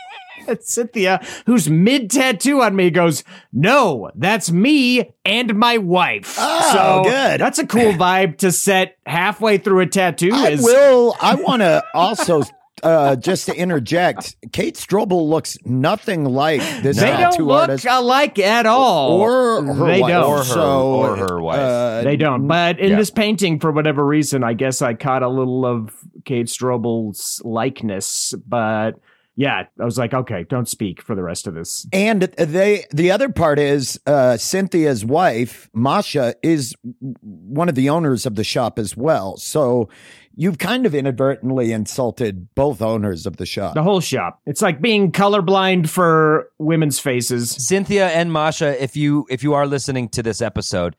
And 0.48 0.60
Cynthia, 0.60 1.24
who's 1.46 1.70
mid 1.70 2.10
tattoo 2.10 2.62
on 2.62 2.74
me, 2.74 2.90
goes, 2.90 3.22
"No, 3.52 4.10
that's 4.16 4.50
me 4.50 5.12
and 5.24 5.54
my 5.54 5.78
wife." 5.78 6.34
Oh, 6.36 6.70
so 7.04 7.08
good. 7.08 7.40
That's 7.40 7.60
a 7.60 7.66
cool 7.66 7.92
vibe 7.92 8.38
to 8.38 8.50
set 8.50 8.96
halfway 9.06 9.58
through 9.58 9.80
a 9.80 9.86
tattoo. 9.86 10.30
I 10.34 10.48
is 10.50 10.62
will. 10.64 11.14
I 11.20 11.36
want 11.36 11.62
to 11.62 11.84
also. 11.94 12.42
Uh, 12.82 13.14
just 13.14 13.46
to 13.46 13.54
interject, 13.54 14.34
Kate 14.50 14.74
Strobel 14.74 15.28
looks 15.28 15.56
nothing 15.64 16.24
like 16.24 16.60
this 16.82 16.96
they 16.98 17.10
don't 17.12 17.30
tattoo 17.30 17.44
look 17.44 17.70
alike 17.88 18.40
at 18.40 18.66
all. 18.66 19.20
or 19.20 19.62
her 19.62 19.86
they 19.86 20.00
wife. 20.00 20.10
don't. 20.10 20.24
Or 20.30 20.38
her- 20.38 20.42
So, 20.44 20.92
or 20.94 21.16
her 21.16 21.40
wife. 21.40 21.58
uh, 21.60 22.02
They 22.02 22.16
don't. 22.16 22.48
But 22.48 22.80
in 22.80 22.90
Yeah. 22.90 22.96
this 22.96 23.10
painting, 23.10 23.60
for 23.60 23.70
whatever 23.70 24.04
reason, 24.04 24.42
I 24.42 24.54
guess 24.54 24.82
I 24.82 24.94
caught 24.94 25.22
a 25.22 25.28
little 25.28 25.64
of 25.64 25.94
Kate 26.24 26.46
Strobel's 26.48 27.40
likeness. 27.44 28.34
But 28.48 28.94
yeah, 29.34 29.64
I 29.80 29.84
was 29.84 29.96
like, 29.96 30.12
okay, 30.12 30.44
don't 30.48 30.68
speak 30.68 31.00
for 31.00 31.14
the 31.14 31.22
rest 31.22 31.46
of 31.46 31.54
this. 31.54 31.86
And 31.92 32.22
they, 32.22 32.84
the 32.92 33.10
other 33.10 33.30
part 33.30 33.58
is 33.58 33.98
uh, 34.06 34.36
Cynthia's 34.36 35.04
wife, 35.04 35.70
Masha, 35.72 36.34
is 36.42 36.74
one 37.00 37.68
of 37.68 37.74
the 37.74 37.88
owners 37.88 38.26
of 38.26 38.34
the 38.34 38.44
shop 38.44 38.78
as 38.78 38.94
well. 38.94 39.38
So 39.38 39.88
you've 40.34 40.58
kind 40.58 40.84
of 40.84 40.94
inadvertently 40.94 41.72
insulted 41.72 42.54
both 42.54 42.82
owners 42.82 43.24
of 43.24 43.38
the 43.38 43.46
shop. 43.46 43.74
The 43.74 43.82
whole 43.82 44.00
shop. 44.00 44.40
It's 44.44 44.60
like 44.60 44.82
being 44.82 45.12
colorblind 45.12 45.88
for 45.88 46.50
women's 46.58 46.98
faces. 46.98 47.50
Cynthia 47.50 48.08
and 48.08 48.32
Masha, 48.32 48.82
if 48.82 48.96
you 48.96 49.26
if 49.30 49.42
you 49.42 49.54
are 49.54 49.66
listening 49.66 50.10
to 50.10 50.22
this 50.22 50.42
episode, 50.42 50.94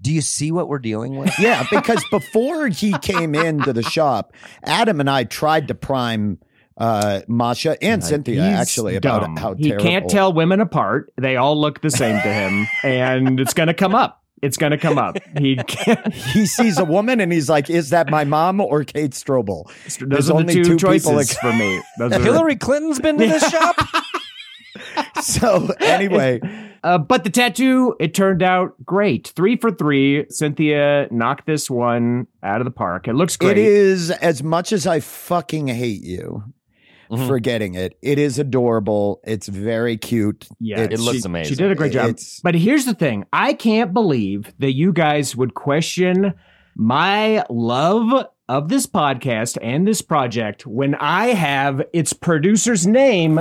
do 0.00 0.12
you 0.12 0.20
see 0.20 0.52
what 0.52 0.68
we're 0.68 0.78
dealing 0.78 1.16
with? 1.16 1.32
Yeah, 1.38 1.66
because 1.70 2.04
before 2.10 2.68
he 2.68 2.96
came 2.98 3.34
into 3.34 3.72
the 3.72 3.82
shop, 3.82 4.32
Adam 4.62 5.00
and 5.00 5.08
I 5.08 5.24
tried 5.24 5.68
to 5.68 5.74
prime 5.74 6.38
uh, 6.78 7.20
Masha 7.28 7.76
and 7.82 8.02
Cynthia 8.02 8.42
He's 8.48 8.58
actually 8.58 8.96
about 8.96 9.22
dumb. 9.22 9.36
how 9.36 9.54
he 9.54 9.72
can't 9.76 10.08
tell 10.08 10.32
women 10.32 10.60
apart. 10.60 11.12
They 11.16 11.36
all 11.36 11.60
look 11.60 11.80
the 11.80 11.90
same 11.90 12.14
to 12.22 12.32
him, 12.32 12.66
and 12.84 13.38
it's 13.40 13.52
going 13.54 13.66
to 13.66 13.74
come 13.74 13.94
up. 13.94 14.22
It's 14.40 14.56
going 14.56 14.70
to 14.70 14.78
come 14.78 14.98
up. 14.98 15.16
He 15.36 15.56
can't. 15.66 16.14
He 16.14 16.46
sees 16.46 16.78
a 16.78 16.84
woman 16.84 17.20
and 17.20 17.32
he's 17.32 17.50
like, 17.50 17.68
"Is 17.68 17.90
that 17.90 18.08
my 18.08 18.22
mom 18.24 18.60
or 18.60 18.84
Kate 18.84 19.10
Strobel?" 19.10 19.64
Those 19.84 19.96
There's 19.98 20.30
are 20.30 20.34
the 20.34 20.38
only 20.38 20.54
two, 20.54 20.62
two 20.64 20.76
choices 20.76 21.06
people 21.08 21.18
that- 21.18 21.28
for 21.40 21.52
me. 21.52 21.82
Those 21.98 22.12
are- 22.12 22.20
Hillary 22.22 22.54
Clinton's 22.54 23.00
been 23.00 23.18
to 23.18 23.26
this 23.26 23.48
shop? 23.50 23.76
So 25.22 25.68
anyway, 25.80 26.40
Uh, 26.84 26.98
but 26.98 27.24
the 27.24 27.30
tattoo, 27.30 27.96
it 27.98 28.14
turned 28.14 28.42
out 28.42 28.74
great. 28.84 29.32
Three 29.34 29.56
for 29.56 29.72
three. 29.72 30.26
Cynthia 30.30 31.08
knocked 31.10 31.46
this 31.46 31.68
one 31.68 32.28
out 32.44 32.60
of 32.60 32.64
the 32.64 32.70
park. 32.70 33.08
It 33.08 33.14
looks 33.14 33.36
great. 33.36 33.58
it 33.58 33.64
is 33.66 34.10
as 34.12 34.44
much 34.44 34.72
as 34.72 34.86
I 34.86 35.00
fucking 35.00 35.66
hate 35.66 36.02
you 36.02 36.44
Mhm. 37.10 37.26
for 37.26 37.38
getting 37.38 37.74
it. 37.74 37.96
It 38.02 38.18
is 38.18 38.38
adorable. 38.38 39.20
It's 39.24 39.48
very 39.48 39.96
cute. 39.96 40.46
Yeah, 40.60 40.80
It 40.80 40.98
looks 41.00 41.18
she- 41.20 41.26
amazing. 41.26 41.50
She 41.50 41.56
did 41.56 41.70
a 41.70 41.74
great 41.74 41.92
job. 41.92 42.10
It's- 42.10 42.40
But 42.42 42.54
here's 42.54 42.84
the 42.84 42.94
thing 42.94 43.24
I 43.32 43.52
can't 43.54 43.92
believe 43.94 44.52
that 44.58 44.74
you 44.74 44.92
guys 44.92 45.34
would 45.36 45.54
question 45.54 46.34
my 46.76 47.44
love 47.50 48.26
of 48.48 48.68
this 48.68 48.86
podcast 48.86 49.58
and 49.62 49.86
this 49.86 50.00
project 50.00 50.66
when 50.66 50.94
I 50.94 51.28
have 51.28 51.82
its 51.92 52.12
producer's 52.12 52.86
name 52.86 53.40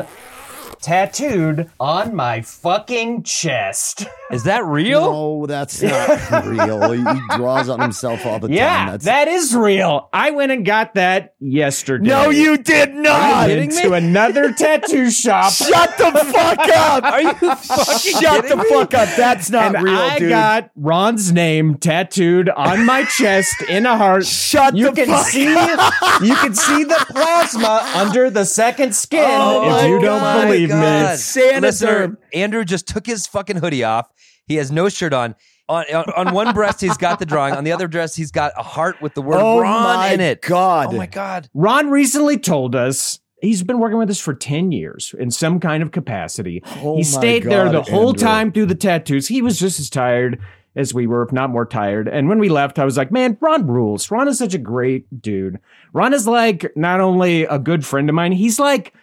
tattooed 0.81 1.69
on 1.79 2.15
my 2.15 2.41
fucking 2.41 3.23
chest. 3.23 4.05
Is 4.31 4.43
that 4.43 4.65
real? 4.65 5.01
No, 5.11 5.45
that's 5.45 5.81
not 5.81 6.45
real. 6.45 6.91
He, 6.91 6.99
he 6.99 7.21
draws 7.37 7.69
on 7.69 7.79
himself 7.79 8.25
all 8.25 8.39
the 8.39 8.47
time. 8.49 8.57
Yeah, 8.57 8.91
That's 8.91 9.05
that 9.05 9.27
is 9.29 9.55
real. 9.55 10.09
I 10.11 10.31
went 10.31 10.51
and 10.51 10.65
got 10.65 10.95
that 10.95 11.33
yesterday. 11.39 12.09
no, 12.09 12.29
you 12.29 12.57
did 12.57 12.93
not. 12.93 13.21
I 13.21 13.47
went 13.47 13.71
to 13.75 13.93
another 13.93 14.51
tattoo 14.57 15.09
shop. 15.11 15.53
Shut 15.53 15.97
the 15.97 16.11
fuck 16.11 16.59
up! 16.75 17.03
Are 17.05 17.21
you 17.21 17.33
fucking 17.35 18.11
Shut 18.21 18.41
kidding 18.43 18.49
the 18.57 18.63
me? 18.63 18.69
fuck 18.69 18.93
up! 18.93 19.07
That's 19.15 19.49
not 19.49 19.75
and 19.75 19.85
real, 19.85 19.95
I 19.97 20.19
dude. 20.19 20.29
got 20.29 20.71
Ron's 20.75 21.31
name 21.31 21.75
tattooed 21.77 22.49
on 22.49 22.85
my 22.85 23.05
chest 23.05 23.61
in 23.69 23.85
a 23.85 23.95
heart. 23.97 24.25
Shut 24.25 24.75
you 24.75 24.89
the 24.89 24.91
can 24.91 25.07
fuck 25.07 25.25
see 25.27 25.43
you 25.47 26.35
can 26.35 26.53
see 26.53 26.83
the 26.83 27.05
plasma 27.09 27.89
under 27.95 28.29
the 28.29 28.43
second 28.43 28.93
skin 28.93 29.23
Oh 29.25 29.63
if 29.63 29.71
my 29.71 29.87
you 29.87 29.99
don't 30.01 30.19
God. 30.19 30.45
believe 30.47 30.56
God. 30.65 31.17
Saniderm. 31.17 31.61
Listener, 31.61 32.19
Andrew 32.33 32.65
just 32.65 32.87
took 32.87 33.05
his 33.05 33.27
fucking 33.27 33.57
hoodie 33.57 33.83
off. 33.83 34.09
He 34.47 34.55
has 34.55 34.71
no 34.71 34.89
shirt 34.89 35.13
on. 35.13 35.35
On, 35.69 35.83
on, 35.93 36.05
on 36.27 36.33
one 36.33 36.53
breast, 36.53 36.79
he's 36.79 36.95
got 36.95 37.19
the 37.19 37.25
drawing. 37.25 37.53
On 37.53 37.65
the 37.65 37.73
other 37.73 37.89
breast, 37.89 38.15
he's 38.15 38.31
got 38.31 38.53
a 38.57 38.63
heart 38.63 39.01
with 39.01 39.13
the 39.15 39.21
word 39.21 39.41
Oh 39.41 39.59
Ron 39.59 40.13
in 40.13 40.21
it. 40.21 40.41
God. 40.41 40.93
Oh 40.93 40.97
my 40.97 41.07
god! 41.07 41.49
Ron 41.53 41.89
recently 41.89 42.37
told 42.37 42.73
us 42.73 43.19
he's 43.41 43.63
been 43.63 43.77
working 43.79 43.97
with 43.97 44.09
us 44.09 44.19
for 44.19 44.33
10 44.33 44.71
years 44.71 45.13
in 45.19 45.29
some 45.29 45.59
kind 45.59 45.83
of 45.83 45.91
capacity. 45.91 46.63
Oh 46.77 46.95
he 46.95 47.03
stayed 47.03 47.43
there 47.43 47.65
God, 47.65 47.73
the 47.75 47.81
whole 47.91 48.09
Andrew. 48.11 48.23
time 48.25 48.51
through 48.53 48.67
the 48.67 48.75
tattoos. 48.75 49.27
He 49.27 49.41
was 49.41 49.59
just 49.59 49.77
as 49.81 49.89
tired 49.89 50.39
as 50.77 50.93
we 50.93 51.05
were, 51.05 51.23
if 51.23 51.33
not 51.33 51.49
more 51.49 51.65
tired. 51.65 52.07
And 52.07 52.29
when 52.29 52.39
we 52.39 52.47
left, 52.47 52.79
I 52.79 52.85
was 52.85 52.95
like, 52.95 53.11
man, 53.11 53.37
Ron 53.41 53.67
rules. 53.67 54.09
Ron 54.09 54.29
is 54.29 54.37
such 54.37 54.53
a 54.53 54.59
great 54.59 55.21
dude. 55.21 55.59
Ron 55.91 56.13
is 56.13 56.27
like 56.27 56.71
not 56.77 57.01
only 57.01 57.43
a 57.43 57.59
good 57.59 57.85
friend 57.85 58.07
of 58.07 58.15
mine, 58.15 58.31
he's 58.31 58.57
like 58.57 58.93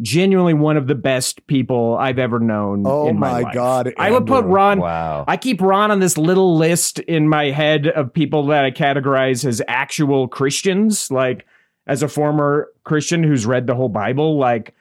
genuinely 0.00 0.54
one 0.54 0.76
of 0.76 0.86
the 0.86 0.94
best 0.94 1.46
people 1.46 1.96
I've 1.96 2.18
ever 2.18 2.40
known. 2.40 2.84
Oh 2.86 3.08
in 3.08 3.18
my, 3.18 3.30
my 3.30 3.40
life. 3.40 3.54
God, 3.54 3.92
I 3.96 4.10
would 4.10 4.26
put 4.26 4.44
Ron. 4.44 4.80
Wow. 4.80 5.24
I 5.28 5.36
keep 5.36 5.60
Ron 5.60 5.90
on 5.90 6.00
this 6.00 6.18
little 6.18 6.56
list 6.56 6.98
in 7.00 7.28
my 7.28 7.50
head 7.50 7.86
of 7.86 8.12
people 8.12 8.46
that 8.46 8.64
I 8.64 8.70
categorize 8.70 9.44
as 9.44 9.62
actual 9.68 10.28
Christians. 10.28 11.10
Like, 11.10 11.46
as 11.86 12.02
a 12.02 12.08
former 12.08 12.68
Christian 12.84 13.22
who's 13.22 13.44
read 13.44 13.66
the 13.66 13.74
whole 13.74 13.90
Bible, 13.90 14.38
like 14.38 14.74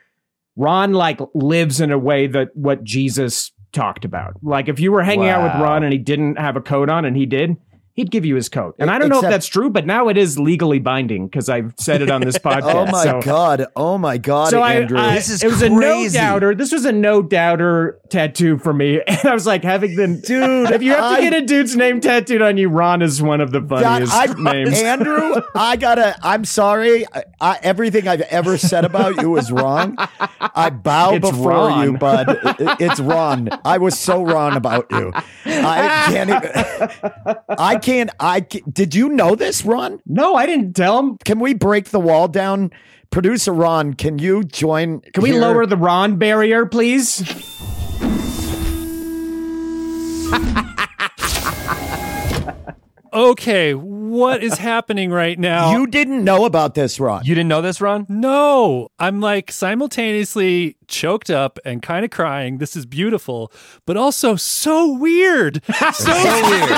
Ron 0.55 0.93
like 0.93 1.19
lives 1.33 1.81
in 1.81 1.91
a 1.91 1.99
way 1.99 2.27
that 2.27 2.55
what 2.55 2.83
Jesus 2.83 3.51
talked 3.71 4.05
about. 4.05 4.35
Like, 4.41 4.69
if 4.69 4.79
you 4.79 4.91
were 4.91 5.03
hanging 5.03 5.27
out 5.27 5.43
with 5.43 5.61
Ron 5.61 5.83
and 5.83 5.91
he 5.91 5.99
didn't 5.99 6.37
have 6.37 6.55
a 6.55 6.61
coat 6.61 6.89
on, 6.89 7.05
and 7.05 7.17
he 7.17 7.25
did. 7.25 7.57
He'd 7.95 8.09
give 8.09 8.25
you 8.25 8.35
his 8.35 8.49
coat, 8.49 8.73
and 8.79 8.89
I 8.89 8.97
don't 8.97 9.09
know 9.09 9.17
if 9.21 9.29
that's 9.29 9.45
true, 9.45 9.69
but 9.69 9.85
now 9.85 10.07
it 10.07 10.17
is 10.17 10.39
legally 10.39 10.79
binding 10.79 11.27
because 11.27 11.47
I've 11.47 11.75
said 11.77 12.01
it 12.01 12.09
on 12.09 12.21
this 12.21 12.37
podcast. 12.39 12.73
Oh 12.73 12.85
my 12.87 13.03
so- 13.03 13.21
god! 13.21 13.67
Oh 13.75 13.99
my 13.99 14.17
god, 14.17 14.49
so 14.49 14.63
Andrew! 14.63 14.97
I- 14.97 15.13
This 15.13 15.29
is 15.29 15.43
it 15.43 15.47
was 15.47 15.61
a 15.61 15.69
no 15.69 16.09
doubter. 16.09 16.55
This 16.55 16.71
was 16.71 16.85
a 16.85 16.91
no 16.91 17.21
doubter 17.21 17.99
tattoo 18.09 18.57
for 18.57 18.73
me, 18.73 18.99
and 19.07 19.19
I 19.25 19.33
was 19.35 19.45
like 19.45 19.63
having 19.63 19.95
the 19.95 20.07
dude. 20.07 20.71
If 20.71 20.81
you 20.81 20.89
have 20.91 21.01
to 21.01 21.05
I- 21.05 21.21
get 21.21 21.33
a 21.33 21.41
dude's 21.45 21.75
name 21.75 22.01
tattooed 22.01 22.41
on 22.41 22.57
you, 22.57 22.67
Ron 22.69 23.03
is 23.03 23.21
one 23.21 23.41
of 23.41 23.51
the 23.51 23.59
God, 23.59 23.83
funniest 24.09 24.13
I- 24.15 24.33
names. 24.53 24.81
Andrew, 24.81 25.41
I 25.53 25.75
gotta. 25.75 26.15
I'm 26.23 26.45
sorry. 26.45 27.05
I, 27.13 27.23
I, 27.39 27.59
everything 27.61 28.07
I've 28.07 28.21
ever 28.21 28.57
said 28.57 28.85
about 28.85 29.21
you 29.21 29.37
is 29.37 29.51
wrong. 29.51 29.97
I 30.39 30.71
bow 30.71 31.13
It's 31.13 31.29
before 31.29 31.51
Ron. 31.67 31.83
you, 31.91 31.97
bud. 31.99 32.27
It- 32.59 32.77
It's 32.81 32.99
wrong. 32.99 33.49
I 33.63 33.77
was 33.77 33.99
so 33.99 34.23
wrong 34.23 34.55
about 34.55 34.87
you. 34.89 35.11
I 35.45 36.05
can't. 36.07 36.29
Even, 36.31 37.45
I 37.59 37.75
can't. 37.83 38.09
I 38.19 38.39
did 38.39 38.95
you 38.95 39.09
know 39.09 39.35
this, 39.35 39.63
Ron? 39.63 39.99
no, 40.05 40.35
I 40.35 40.45
didn't 40.45 40.73
tell 40.73 40.97
him. 40.99 41.17
Can 41.23 41.39
we 41.39 41.53
break 41.53 41.89
the 41.89 41.99
wall 41.99 42.27
down? 42.27 42.71
Producer 43.11 43.53
Ron, 43.53 43.93
can 43.93 44.17
you 44.17 44.43
join? 44.43 45.01
Can 45.01 45.21
we 45.21 45.33
lower 45.33 45.67
the 45.67 45.77
Ron 45.77 46.17
barrier, 46.17 46.65
please? 46.65 47.21
Okay, 53.13 53.75
what 54.13 54.43
is 54.43 54.57
happening 54.59 55.11
right 55.11 55.37
now. 55.39 55.71
You 55.71 55.87
didn't 55.87 56.23
know 56.23 56.45
about 56.45 56.75
this, 56.75 56.99
Ron. 56.99 57.25
You 57.25 57.33
didn't 57.33 57.49
know 57.49 57.61
this, 57.61 57.81
Ron? 57.81 58.05
No, 58.07 58.89
I'm 58.99 59.19
like 59.19 59.51
simultaneously 59.51 60.77
choked 60.87 61.31
up 61.31 61.57
and 61.65 61.81
kind 61.81 62.05
of 62.05 62.11
crying. 62.11 62.59
This 62.59 62.75
is 62.75 62.85
beautiful, 62.85 63.51
but 63.85 63.97
also 63.97 64.35
so 64.35 64.93
weird. 64.93 65.61
So, 65.93 66.11
weird. 66.11 66.69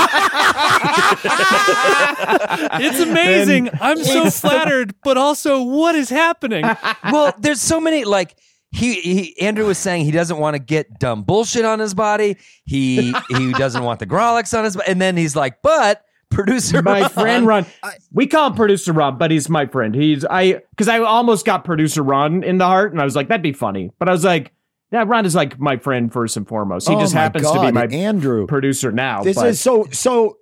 it's 2.82 3.00
amazing. 3.00 3.70
I'm 3.80 4.04
so 4.04 4.30
flattered, 4.30 4.94
but 5.04 5.18
also 5.18 5.64
what 5.64 5.96
is 5.96 6.10
happening? 6.10 6.66
well, 7.12 7.34
there's 7.40 7.62
so 7.62 7.80
many 7.80 8.04
like 8.04 8.36
he, 8.72 8.96
he 8.96 9.40
Andrew 9.42 9.66
was 9.66 9.78
saying 9.78 10.06
he 10.06 10.12
doesn't 10.12 10.38
want 10.38 10.56
to 10.56 10.60
get 10.60 11.00
dumb 11.00 11.24
bullshit 11.24 11.66
on 11.66 11.80
his 11.80 11.94
body. 11.94 12.38
He 12.66 13.14
he 13.30 13.54
doesn't 13.54 13.84
want 13.84 14.00
the 14.00 14.08
Grawlix 14.08 14.58
on 14.58 14.66
his 14.66 14.76
body. 14.76 14.92
And 14.92 15.02
then 15.02 15.16
he's 15.16 15.36
like, 15.36 15.62
but 15.62 16.04
producer 16.36 16.82
my 16.82 17.02
Ron- 17.02 17.10
friend 17.10 17.48
Ron. 17.48 17.66
We 18.12 18.28
call 18.28 18.48
him 18.48 18.56
producer 18.56 18.94
Ron, 18.94 19.18
but 19.18 19.32
he's 19.32 19.50
my 19.50 19.66
friend. 19.66 19.96
He's 19.96 20.24
I 20.26 20.62
because 20.72 20.88
I 20.88 21.00
almost 21.00 21.46
got 21.46 21.64
producer 21.66 22.04
Ron 22.04 22.44
in 22.44 22.58
the 22.58 22.66
heart, 22.66 22.92
and 22.92 23.02
I 23.02 23.06
was 23.06 23.16
like, 23.16 23.30
that'd 23.30 23.42
be 23.42 23.54
funny. 23.54 23.92
But 23.98 24.10
I 24.10 24.12
was 24.12 24.24
like, 24.24 24.52
yeah, 24.92 25.04
Ron 25.08 25.26
is 25.26 25.34
like 25.36 25.60
my 25.60 25.78
friend 25.78 26.14
first 26.14 26.38
and 26.38 26.48
foremost. 26.48 26.88
He 26.88 26.96
Oh 26.96 27.00
just 27.00 27.14
happens 27.14 27.48
to 27.48 27.54
be 27.54 27.72
God, 27.72 27.74
my 27.74 27.88
Andrew. 27.88 28.46
producer 28.48 28.92
now. 28.92 29.24
This 29.24 29.36
but 29.38 29.48
is 29.48 29.60
so 29.60 29.88
so. 29.92 30.38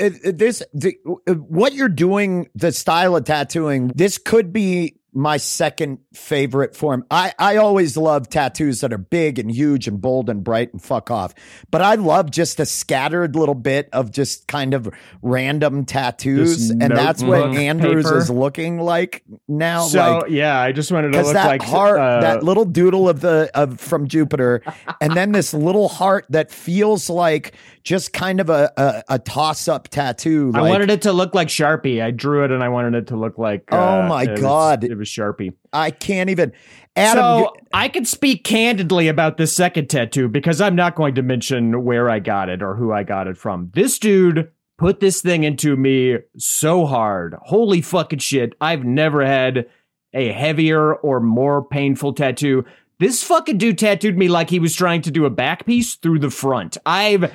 Uh, 0.00 0.06
uh, 0.06 0.10
this 0.34 0.62
the, 0.72 0.96
uh, 1.26 1.34
what 1.34 1.74
you're 1.74 1.88
doing, 1.88 2.48
the 2.54 2.72
style 2.72 3.16
of 3.16 3.24
tattooing. 3.24 3.88
This 3.88 4.16
could 4.16 4.52
be 4.52 4.96
my 5.12 5.36
second 5.36 5.98
favorite 6.18 6.74
form. 6.76 7.04
I 7.10 7.32
I 7.38 7.56
always 7.56 7.96
love 7.96 8.28
tattoos 8.28 8.80
that 8.80 8.92
are 8.92 8.98
big 8.98 9.38
and 9.38 9.50
huge 9.50 9.86
and 9.88 10.00
bold 10.00 10.28
and 10.28 10.42
bright 10.44 10.72
and 10.72 10.82
fuck 10.82 11.10
off. 11.10 11.34
But 11.70 11.80
I 11.80 11.94
love 11.94 12.30
just 12.30 12.60
a 12.60 12.66
scattered 12.66 13.36
little 13.36 13.54
bit 13.54 13.88
of 13.92 14.10
just 14.10 14.46
kind 14.48 14.74
of 14.74 14.88
random 15.22 15.84
tattoos, 15.84 16.56
Just 16.68 16.70
and 16.72 16.90
that's 16.96 17.22
what 17.22 17.54
Andrews 17.54 18.04
paper. 18.04 18.18
is 18.18 18.30
looking 18.30 18.78
like 18.80 19.22
now. 19.46 19.82
so 19.86 20.18
like, 20.18 20.30
yeah, 20.30 20.60
I 20.60 20.72
just 20.72 20.90
wanted 20.92 21.12
to 21.12 21.22
look 21.22 21.32
that 21.34 21.46
like 21.46 21.62
heart, 21.62 21.98
uh, 22.00 22.20
that 22.20 22.42
little 22.42 22.64
doodle 22.64 23.08
of 23.08 23.20
the 23.20 23.50
of 23.54 23.80
from 23.80 24.08
Jupiter, 24.08 24.62
and 25.00 25.14
then 25.14 25.32
this 25.32 25.54
little 25.54 25.88
heart 25.88 26.26
that 26.30 26.50
feels 26.50 27.08
like 27.08 27.54
just 27.84 28.12
kind 28.12 28.40
of 28.40 28.50
a 28.50 28.70
a, 28.76 29.14
a 29.14 29.18
toss 29.18 29.68
up 29.68 29.88
tattoo. 29.88 30.52
I 30.54 30.62
wanted 30.62 30.90
it 30.90 31.02
to 31.02 31.12
look 31.12 31.34
like 31.34 31.48
Sharpie. 31.48 32.02
I 32.02 32.10
drew 32.10 32.44
it, 32.44 32.50
and 32.50 32.62
I 32.62 32.68
wanted 32.68 32.94
it 32.94 33.06
to 33.08 33.16
look 33.16 33.38
like. 33.38 33.64
Oh 33.72 34.00
uh, 34.02 34.06
my 34.08 34.24
it 34.24 34.30
was- 34.32 34.40
God. 34.40 34.84
it 34.84 34.96
was 34.96 35.08
Sharpie. 35.08 35.52
I 35.72 35.90
can't 35.90 36.30
even. 36.30 36.52
Adam, 36.96 37.22
so 37.22 37.38
you- 37.38 37.50
I 37.72 37.88
can 37.88 38.04
speak 38.04 38.44
candidly 38.44 39.08
about 39.08 39.36
this 39.36 39.52
second 39.54 39.88
tattoo 39.88 40.28
because 40.28 40.60
I'm 40.60 40.74
not 40.74 40.94
going 40.94 41.14
to 41.16 41.22
mention 41.22 41.84
where 41.84 42.10
I 42.10 42.18
got 42.18 42.48
it 42.48 42.62
or 42.62 42.74
who 42.74 42.92
I 42.92 43.02
got 43.02 43.26
it 43.26 43.36
from. 43.36 43.70
This 43.74 43.98
dude 43.98 44.50
put 44.78 45.00
this 45.00 45.20
thing 45.20 45.44
into 45.44 45.76
me 45.76 46.18
so 46.36 46.86
hard. 46.86 47.34
Holy 47.42 47.80
fucking 47.80 48.20
shit. 48.20 48.54
I've 48.60 48.84
never 48.84 49.24
had 49.24 49.66
a 50.14 50.32
heavier 50.32 50.94
or 50.94 51.20
more 51.20 51.64
painful 51.64 52.14
tattoo. 52.14 52.64
This 53.00 53.22
fucking 53.22 53.58
dude 53.58 53.78
tattooed 53.78 54.16
me 54.18 54.28
like 54.28 54.50
he 54.50 54.58
was 54.58 54.74
trying 54.74 55.02
to 55.02 55.10
do 55.10 55.24
a 55.24 55.30
back 55.30 55.66
piece 55.66 55.94
through 55.94 56.18
the 56.18 56.30
front. 56.30 56.76
I've 56.84 57.32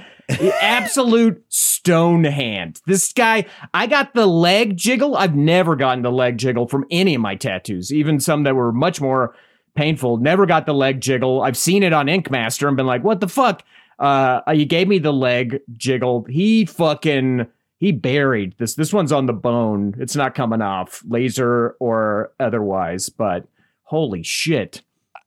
absolute 0.62 1.44
stone 1.50 2.24
hand. 2.24 2.82
This 2.86 3.12
guy, 3.14 3.46
I 3.74 3.88
got 3.88 4.14
the 4.14 4.26
leg 4.26 4.78
jiggle. 4.78 5.16
I've 5.16 5.36
never 5.36 5.76
gotten 5.76 6.04
the 6.04 6.12
leg 6.12 6.38
jiggle 6.38 6.68
from 6.68 6.86
any 6.92 7.16
of 7.16 7.22
my 7.22 7.36
tattoos, 7.36 7.94
even 7.94 8.20
some 8.20 8.44
that 8.44 8.56
were 8.56 8.72
much 8.72 9.02
more 9.02 9.36
painful. 9.76 10.18
Never 10.18 10.46
got 10.46 10.66
the 10.66 10.74
leg 10.74 11.02
jiggle. 11.02 11.42
I've 11.42 11.58
seen 11.58 11.84
it 11.84 11.94
on 11.94 12.10
Ink 12.10 12.30
Master 12.30 12.68
and 12.68 12.78
been 12.78 12.86
like, 12.86 13.04
what 13.04 13.20
the 13.20 13.28
fuck? 13.28 13.64
Uh, 14.00 14.42
you 14.54 14.66
gave 14.66 14.88
me 14.88 15.00
the 15.00 15.14
leg 15.14 15.62
jiggle. 15.78 16.26
He 16.30 16.66
fucking 16.66 17.48
he 17.84 17.92
buried 17.92 18.56
this. 18.58 18.76
This 18.76 18.94
one's 18.94 19.12
on 19.12 19.26
the 19.26 19.34
bone. 19.34 19.96
It's 20.00 20.16
not 20.16 20.36
coming 20.36 20.62
off, 20.62 21.04
laser 21.06 21.76
or 21.80 22.32
otherwise. 22.40 23.10
But 23.10 23.46
holy 23.84 24.24
shit! 24.24 24.82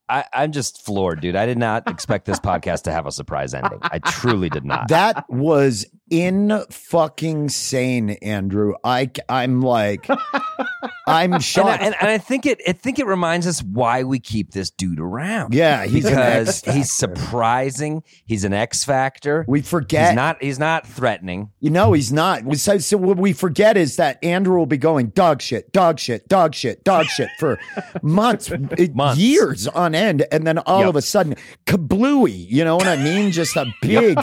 I, 0.09 0.25
I'm 0.33 0.53
just 0.53 0.85
floored, 0.85 1.21
dude. 1.21 1.37
I 1.37 1.47
did 1.47 1.59
not 1.59 1.89
expect 1.91 2.27
this 2.27 2.39
podcast 2.39 2.83
to 2.83 2.93
have 2.93 3.07
a 3.07 3.13
surprise 3.13 3.55
ending. 3.55 3.79
I 3.83 3.99
truly 3.99 4.49
did 4.49 4.65
not. 4.65 4.89
that 4.89 5.29
was 5.29 5.87
in 6.11 6.63
fucking 6.71 7.49
sane, 7.49 8.11
Andrew. 8.23 8.75
I 8.85 9.11
I'm 9.29 9.61
like, 9.61 10.09
I'm 11.09 11.33
and, 11.33 11.35
I, 11.35 11.39
shocked. 11.39 11.83
and, 11.83 11.95
and 12.01 12.09
I 12.09 12.19
think 12.19 12.47
it 12.47 12.61
I 12.67 12.73
think 12.73 12.99
it 12.99 13.07
reminds 13.07 13.47
us 13.47 13.63
why 13.63 14.03
we 14.05 14.19
keep 14.19 14.53
this 14.53 14.71
dude 14.71 15.01
around. 15.01 15.55
yeah, 15.55 15.85
he's 15.87 16.05
because 16.05 16.61
he's 16.63 16.93
surprising. 16.93 18.03
He's 18.27 18.45
an 18.45 18.53
X 18.53 18.85
factor. 18.85 19.45
We 19.49 19.63
forget. 19.63 20.09
He's 20.11 20.17
not. 20.17 20.43
He's 20.43 20.59
not 20.59 20.87
threatening. 20.87 21.51
You 21.61 21.71
know 21.71 21.93
he's 21.93 22.13
not. 22.13 22.57
So, 22.57 22.79
so 22.79 22.97
what 22.97 23.17
we 23.19 23.33
forget 23.33 23.77
is 23.77 23.97
that 23.97 24.23
Andrew 24.23 24.57
will 24.57 24.67
be 24.67 24.77
going 24.79 25.09
dog 25.09 25.43
shit, 25.43 25.73
dog 25.73 25.99
shit, 25.99 26.29
dog 26.29 26.55
shit, 26.55 26.85
dog 26.85 27.07
shit 27.07 27.29
for 27.39 27.59
months, 28.03 28.51
Months. 28.95 29.21
years 29.21 29.67
on 29.69 29.95
end, 29.95 30.25
and 30.33 30.47
then 30.47 30.59
all 30.59 30.81
Yep. 30.81 30.89
of 30.91 30.97
a 30.97 31.03
sudden, 31.03 31.35
kablooey. 31.67 32.47
You 32.49 32.65
know 32.65 32.77
what 32.77 32.87
I 32.87 32.97
mean? 32.97 33.31
Just 33.33 33.57
a 33.57 33.67
big, 33.83 34.19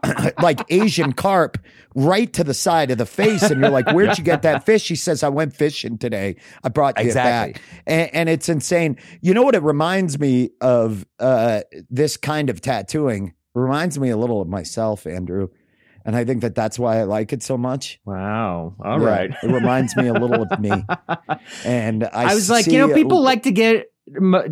like 0.42 0.60
Asian 0.68 1.12
carp 1.28 1.58
right 1.94 2.32
to 2.32 2.44
the 2.44 2.54
side 2.54 2.90
of 2.90 2.98
the 2.98 3.06
face, 3.06 3.42
and 3.50 3.60
you're 3.60 3.70
like, 3.70 3.90
"Where'd 3.92 4.16
you 4.18 4.24
get 4.24 4.42
that 4.42 4.64
fish?" 4.64 4.88
He 4.88 4.96
says, 4.96 5.22
"I 5.22 5.28
went 5.28 5.54
fishing 5.54 5.98
today. 5.98 6.36
I 6.64 6.68
brought 6.68 6.98
you 6.98 7.04
Exactly. 7.06 7.50
it 7.50 7.54
back." 7.54 7.62
And, 7.86 8.14
and 8.14 8.28
it's 8.28 8.48
insane. 8.48 8.96
You 9.20 9.34
know 9.34 9.42
what 9.42 9.54
it 9.54 9.62
reminds 9.62 10.18
me 10.18 10.50
of? 10.60 11.04
Uh, 11.18 11.60
this 11.90 12.16
kind 12.16 12.48
of 12.50 12.60
tattooing 12.60 13.34
reminds 13.54 13.98
me 13.98 14.10
a 14.10 14.16
little 14.16 14.40
of 14.40 14.48
myself, 14.48 15.06
Andrew. 15.06 15.48
And 16.04 16.16
I 16.16 16.24
think 16.24 16.40
that 16.42 16.54
that's 16.54 16.78
why 16.78 17.00
I 17.00 17.02
like 17.02 17.32
it 17.34 17.42
so 17.42 17.58
much. 17.58 18.00
Wow. 18.06 18.74
All 18.82 19.00
Yeah, 19.02 19.06
right. 19.06 19.30
it 19.42 19.50
reminds 19.52 19.94
me 19.96 20.06
a 20.06 20.12
little 20.14 20.42
of 20.42 20.58
me. 20.60 20.70
And 21.64 22.04
I, 22.04 22.30
I, 22.30 22.34
was 22.34 22.48
like, 22.48 22.66
you 22.66 22.78
know, 22.78 22.90
a- 22.90 22.94
people 22.94 23.20
like 23.20 23.42
to 23.42 23.50
get 23.50 23.74
m- 23.76 23.82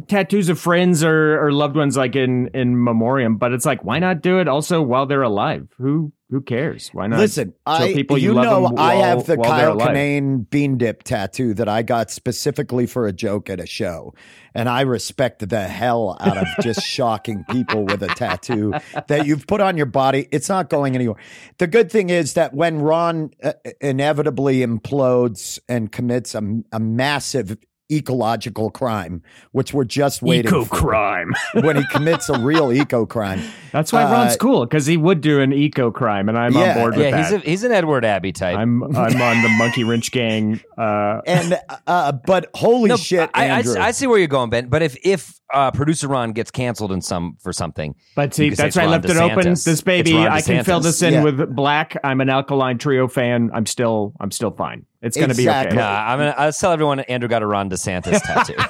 tattoos 0.08 0.48
of 0.48 0.58
friends 0.58 1.02
or, 1.04 1.44
or 1.44 1.52
loved 1.52 1.76
ones 1.76 1.96
like 1.96 2.16
in 2.16 2.48
in 2.54 2.82
memoriam, 2.82 3.36
but 3.36 3.52
it's 3.52 3.66
like, 3.66 3.84
why 3.84 3.98
not 3.98 4.22
do 4.22 4.38
it 4.38 4.48
also 4.48 4.82
while 4.82 5.06
they're 5.06 5.22
alive? 5.22 5.68
Who 5.78 6.12
who 6.28 6.40
cares? 6.40 6.88
Why 6.92 7.06
not? 7.06 7.20
Listen, 7.20 7.54
I 7.64 7.92
people 7.92 8.18
you, 8.18 8.34
you, 8.34 8.42
know 8.42 8.68
them 8.68 8.78
I 8.78 8.94
have 8.94 9.26
the 9.26 9.36
Kyle. 9.36 9.76
Kinane 9.78 10.50
bean 10.50 10.76
dip 10.76 11.04
tattoo 11.04 11.54
that 11.54 11.68
I 11.68 11.82
got 11.82 12.10
specifically 12.10 12.86
for 12.86 13.06
a 13.06 13.12
joke 13.12 13.48
at 13.48 13.60
a 13.60 13.66
show, 13.66 14.12
and 14.52 14.68
I 14.68 14.80
respect 14.80 15.48
the 15.48 15.62
hell 15.62 16.16
out 16.20 16.36
of 16.36 16.46
just 16.62 16.80
shocking 16.86 17.44
people 17.50 17.84
with 17.84 18.02
a 18.02 18.08
tattoo 18.08 18.74
that 19.06 19.26
you've 19.26 19.46
put 19.46 19.60
on 19.60 19.76
your 19.76 19.86
body. 19.86 20.26
It's 20.32 20.48
not 20.48 20.68
going 20.68 20.96
anywhere. 20.96 21.20
The 21.58 21.68
good 21.68 21.92
thing 21.92 22.10
is 22.10 22.34
that 22.34 22.52
when 22.54 22.80
Ron 22.80 23.30
uh, 23.42 23.52
inevitably 23.80 24.66
implodes 24.66 25.60
and 25.68 25.92
commits 25.92 26.34
a, 26.34 26.42
a 26.72 26.80
massive 26.80 27.56
ecological 27.90 28.70
crime, 28.70 29.22
which 29.52 29.72
we're 29.74 29.84
just 29.84 30.22
waiting 30.22 30.46
Eco 30.46 30.64
for. 30.64 30.76
crime. 30.76 31.32
when 31.62 31.76
he 31.76 31.84
commits 31.86 32.28
a 32.28 32.38
real 32.38 32.72
eco 32.72 33.06
crime. 33.06 33.42
That's 33.72 33.92
why 33.92 34.04
Uh, 34.04 34.12
Ron's 34.12 34.36
cool 34.36 34.64
because 34.66 34.86
he 34.86 34.96
would 34.96 35.20
do 35.20 35.40
an 35.40 35.52
eco 35.52 35.90
crime, 35.90 36.28
and 36.28 36.38
I'm 36.38 36.52
Yeah, 36.54 36.68
on 36.70 36.74
board 36.74 36.96
with 36.96 37.06
Yeah, 37.06 37.16
he's 37.16 37.30
that. 37.30 37.44
a, 37.44 37.48
he's 37.50 37.64
an 37.64 37.72
Edward 37.72 38.04
Abbey 38.04 38.32
type. 38.32 38.56
I'm 38.56 38.82
I'm 38.82 39.20
on 39.20 39.42
the 39.42 39.48
Monkey 39.58 39.84
Wrench 39.84 40.10
gang. 40.10 40.60
Uh, 40.78 41.20
And 41.26 41.58
uh, 41.86 42.12
but 42.12 42.50
holy 42.54 42.88
No, 42.90 42.96
shit, 42.96 43.30
I, 43.34 43.48
I, 43.60 43.62
I 43.78 43.90
see 43.92 44.06
where 44.06 44.18
you're 44.18 44.28
going, 44.28 44.50
Ben. 44.50 44.68
But 44.68 44.82
if 44.82 44.96
if 45.04 45.40
uh, 45.52 45.70
producer 45.70 46.08
Ron 46.08 46.32
gets 46.32 46.50
canceled 46.50 46.92
in 46.92 47.00
some 47.00 47.36
for 47.40 47.52
something, 47.52 47.94
but 48.14 48.34
see, 48.34 48.46
You 48.46 48.50
could 48.50 48.56
say 48.58 48.62
that's 48.64 48.76
it's 48.76 48.76
why 48.76 48.82
I 48.82 48.86
Ron 48.86 48.92
left 48.92 49.04
it 49.10 49.16
open. 49.16 49.50
This 49.54 49.80
baby, 49.80 50.16
I 50.18 50.40
can 50.42 50.64
fill 50.64 50.80
this 50.80 51.02
in 51.02 51.12
Yeah. 51.14 51.22
with 51.22 51.54
black. 51.54 51.96
I'm 52.02 52.20
an 52.20 52.28
Alkaline 52.28 52.78
Trio 52.78 53.08
fan. 53.08 53.50
I'm 53.54 53.66
still 53.66 54.12
I'm 54.20 54.30
still 54.30 54.50
fine. 54.50 54.86
It's 55.02 55.16
gonna 55.16 55.30
Exactly. 55.32 55.76
be 55.76 55.82
nah, 55.82 55.90
okay. 55.90 55.98
I'm 56.12 56.18
gonna 56.18 56.34
I'll 56.36 56.52
tell 56.52 56.72
everyone 56.72 57.00
Andrew 57.00 57.28
got 57.28 57.42
a 57.42 57.46
Ron 57.46 57.70
DeSantis 57.70 58.20
tattoo. 58.22 58.54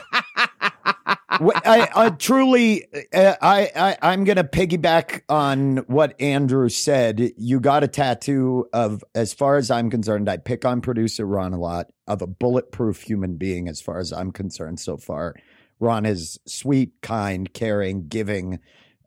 I, 1.38 1.88
I 1.94 2.10
truly, 2.10 2.86
uh, 3.12 3.34
I, 3.42 3.70
I, 3.76 3.96
I'm 4.00 4.24
going 4.24 4.36
to 4.36 4.44
piggyback 4.44 5.20
on 5.28 5.78
what 5.86 6.18
Andrew 6.20 6.68
said. 6.70 7.32
You 7.36 7.60
got 7.60 7.84
a 7.84 7.88
tattoo 7.88 8.66
of, 8.72 9.04
as 9.14 9.34
far 9.34 9.56
as 9.56 9.70
I'm 9.70 9.90
concerned, 9.90 10.30
I 10.30 10.38
pick 10.38 10.64
on 10.64 10.80
producer 10.80 11.26
Ron 11.26 11.52
a 11.52 11.58
lot, 11.58 11.88
of 12.06 12.22
a 12.22 12.26
bulletproof 12.26 13.02
human 13.02 13.36
being, 13.36 13.68
as 13.68 13.80
far 13.82 13.98
as 13.98 14.12
I'm 14.12 14.32
concerned 14.32 14.80
so 14.80 14.96
far. 14.96 15.34
Ron 15.80 16.06
is 16.06 16.38
sweet, 16.46 16.92
kind, 17.02 17.52
caring, 17.52 18.08
giving, 18.08 18.60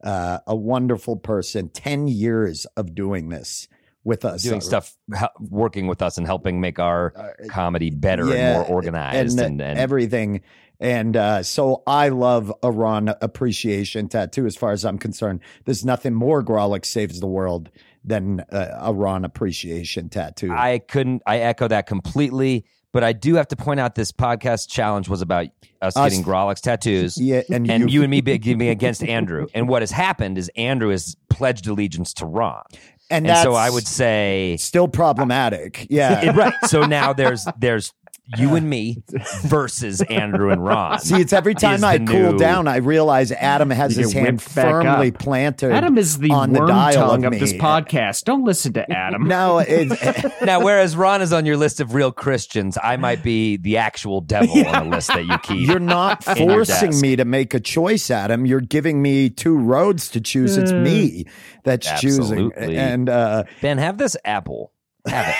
uh, 0.03 0.39
a 0.45 0.55
wonderful 0.55 1.15
person. 1.15 1.69
10 1.69 2.07
years 2.07 2.65
of 2.77 2.95
doing 2.95 3.29
this 3.29 3.67
with 4.03 4.25
us. 4.25 4.43
doing 4.43 4.61
stuff, 4.61 4.95
working 5.39 5.87
with 5.87 6.01
us 6.01 6.17
and 6.17 6.25
helping 6.25 6.61
make 6.61 6.79
our 6.79 7.13
comedy 7.49 7.89
better 7.89 8.23
Uh, 8.23 8.33
Yeah, 8.33 8.35
and 8.35 8.57
more 8.57 8.75
organized 8.75 9.39
and, 9.39 9.61
and, 9.61 9.77
everything. 9.79 10.41
And 10.79 11.17
uh, 11.17 11.43
so 11.43 11.83
I 11.85 12.09
love 12.09 12.53
a 12.63 12.71
Ron 12.71 13.09
appreciation 13.21 14.07
tattoo. 14.07 14.45
As 14.45 14.55
far 14.55 14.71
as 14.71 14.85
I'm 14.85 14.97
concerned, 14.97 15.41
there's 15.65 15.83
nothing 15.83 16.13
more 16.13 16.41
Grawlix 16.41 16.85
saves 16.85 17.19
the 17.19 17.27
world 17.27 17.69
than 18.03 18.39
uh, 18.51 18.77
a 18.79 18.93
Ron 18.93 19.25
appreciation 19.25 20.07
tattoo. 20.07 20.51
I 20.51 20.79
couldn't. 20.79 21.21
I 21.25 21.39
echo 21.39 21.67
that 21.67 21.85
completely. 21.85 22.65
But 22.91 23.03
I 23.03 23.13
do 23.13 23.35
have 23.35 23.47
to 23.49 23.55
point 23.55 23.79
out 23.79 23.95
this 23.95 24.11
podcast 24.11 24.67
challenge 24.69 25.09
was 25.09 25.21
about 25.21 25.47
us, 25.81 25.95
Us- 25.95 26.09
getting 26.11 26.25
Grawlix 26.25 26.59
tattoos. 26.61 27.17
yeah, 27.21 27.41
and, 27.51 27.69
And 27.69 27.91
you, 27.91 28.01
and 28.01 28.09
me 28.09 28.21
being 28.21 28.61
against 28.69 29.03
Andrew. 29.03 29.47
And 29.53 29.67
what 29.69 29.81
has 29.81 29.91
happened 29.91 30.37
is 30.37 30.49
Andrew 30.55 30.89
has 30.89 31.15
pledged 31.29 31.67
allegiance 31.67 32.13
to 32.15 32.25
Ron. 32.25 32.63
And, 33.11 33.25
And, 33.27 33.37
so 33.43 33.53
I 33.53 33.69
would 33.69 33.87
say 33.87 34.55
still 34.59 34.87
problematic. 34.87 35.87
Yeah. 35.89 36.31
Right. 36.35 36.53
So 36.67 36.83
now 36.85 37.11
there's 37.13 37.47
there's 37.59 37.91
you 38.37 38.55
and 38.55 38.69
me 38.69 39.03
versus 39.43 40.01
Andrew 40.01 40.51
and 40.51 40.63
Ron. 40.63 40.99
See, 40.99 41.19
it's 41.19 41.33
every 41.33 41.55
time 41.55 41.83
I 41.83 41.97
cool 41.97 42.33
new- 42.33 42.37
down, 42.37 42.67
I 42.67 42.77
realize 42.77 43.31
Adam 43.31 43.69
has 43.69 43.97
You 43.97 44.03
his 44.03 44.13
hand 44.13 44.41
firmly 44.41 45.09
up. 45.09 45.19
planted. 45.19 45.71
Adam 45.71 45.97
is 45.97 46.17
the 46.19 46.29
on 46.31 46.53
the 46.53 46.59
worm 46.59 46.69
dial 46.69 46.93
tongue 47.09 47.25
of 47.25 47.33
of, 47.33 47.39
this 47.39 47.53
podcast. 47.53 48.25
Don't 48.25 48.43
listen 48.43 48.73
to 48.73 48.91
Adam. 48.91 49.27
No, 49.27 49.59
it, 49.59 49.89
Now, 50.43 50.63
whereas 50.63 50.95
Ron 50.95 51.21
is 51.21 51.33
on 51.33 51.45
your 51.45 51.57
list 51.57 51.79
of 51.79 51.93
real 51.93 52.11
Christians, 52.11 52.77
I 52.81 52.97
might 52.97 53.23
be 53.23 53.57
the 53.57 53.77
actual 53.77 54.21
devil 54.21 54.65
on 54.67 54.89
the 54.89 54.95
list 54.95 55.07
that 55.09 55.25
you 55.25 55.37
keep. 55.43 55.67
you're 55.67 55.79
not 55.79 56.25
in 56.37 56.49
your 56.49 56.65
forcing 56.65 56.99
me 57.01 57.15
to 57.15 57.25
make 57.25 57.53
a 57.53 57.59
choice, 57.59 58.11
Adam. 58.11 58.45
You're 58.45 58.61
giving 58.61 59.01
me 59.01 59.29
two 59.29 59.57
roads 59.57 60.09
to 60.09 60.21
choose. 60.21 60.57
It's 60.57 60.71
me 60.71 61.25
that's 61.63 61.99
choosing. 61.99 62.51
And 62.53 63.09
uh, 63.09 63.43
Ben, 63.61 63.77
have 63.77 63.97
this 63.97 64.15
apple. 64.25 64.71
Have 65.09 65.35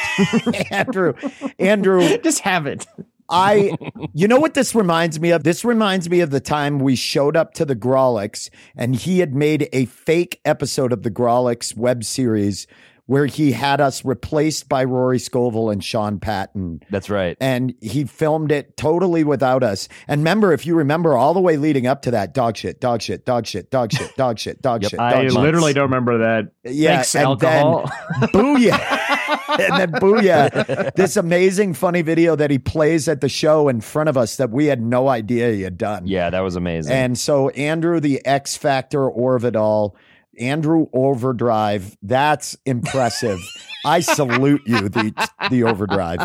it. 0.49 0.67
Andrew, 0.71 1.13
Andrew, 1.59 2.17
Just 2.23 2.41
have 2.41 2.65
it. 2.65 2.85
I, 3.29 3.77
you 4.13 4.27
know 4.27 4.39
what 4.39 4.53
this 4.53 4.73
reminds 4.73 5.19
me 5.19 5.31
of? 5.31 5.43
This 5.43 5.63
reminds 5.63 6.09
me 6.09 6.19
of 6.21 6.31
the 6.31 6.39
time 6.39 6.79
we 6.79 6.95
showed 6.95 7.37
up 7.37 7.53
to 7.55 7.65
the 7.65 7.75
Grawlix 7.75 8.49
and 8.75 8.95
he 8.95 9.19
had 9.19 9.35
made 9.35 9.69
a 9.71 9.85
fake 9.85 10.41
episode 10.45 10.91
of 10.91 11.03
the 11.03 11.11
Grawlix 11.11 11.75
web 11.77 12.03
series 12.03 12.65
where 13.09 13.25
he 13.25 13.51
had 13.53 13.81
us 13.81 14.05
replaced 14.05 14.69
by 14.69 14.83
Rory 14.83 15.17
Scovel 15.17 15.71
and 15.71 15.83
Sean 15.83 16.19
Patton. 16.19 16.79
That's 16.91 17.09
right. 17.09 17.35
And 17.41 17.73
he 17.81 18.03
filmed 18.03 18.51
it 18.51 18.77
totally 18.77 19.23
without 19.23 19.63
us. 19.63 19.89
And 20.07 20.19
remember, 20.21 20.53
if 20.53 20.63
you 20.67 20.75
remember 20.75 21.17
all 21.17 21.33
the 21.33 21.39
way 21.41 21.57
leading 21.57 21.87
up 21.87 22.03
to 22.03 22.11
that, 22.11 22.35
dog 22.35 22.55
shit, 22.55 22.79
dog 22.79 23.01
shit, 23.01 23.25
dog 23.25 23.47
shit, 23.47 23.71
dog 23.71 23.91
shit, 23.91 24.15
dog 24.15 24.37
shit, 24.37 24.61
dog 24.61 24.83
Yep. 24.83 24.91
shit. 24.91 24.99
I 24.99 25.23
shit. 25.23 25.33
literally 25.33 25.73
don't 25.73 25.85
remember 25.85 26.19
that. 26.19 26.51
Yeah, 26.63 26.97
Thanks, 26.97 27.15
and 27.15 27.23
alcohol. 27.25 27.91
then 28.19 28.29
booyah, 28.29 29.59
and 29.59 29.77
then 29.79 29.91
booyah, 29.99 30.93
this 30.93 31.17
amazing 31.17 31.73
funny 31.73 32.03
video 32.03 32.35
that 32.35 32.51
he 32.51 32.59
plays 32.59 33.07
at 33.07 33.21
the 33.21 33.29
show 33.29 33.69
in 33.69 33.81
front 33.81 34.09
of 34.09 34.17
us 34.17 34.35
that 34.35 34.51
we 34.51 34.67
had 34.67 34.83
no 34.83 35.07
idea 35.07 35.51
he 35.51 35.63
had 35.63 35.79
done. 35.79 36.05
Yeah, 36.05 36.29
that 36.29 36.41
was 36.41 36.55
amazing. 36.55 36.93
And 36.93 37.17
so 37.17 37.49
Andrew, 37.49 37.99
the 37.99 38.23
X 38.23 38.55
Factor 38.55 39.09
Orvedahl, 39.09 39.95
Andrew 40.39 40.87
Overdrive, 40.93 41.97
that's 42.01 42.57
impressive. 42.65 43.39
I 43.85 43.99
salute 43.99 44.61
you, 44.65 44.89
the 44.89 45.29
the 45.49 45.63
Overdrive. 45.63 46.19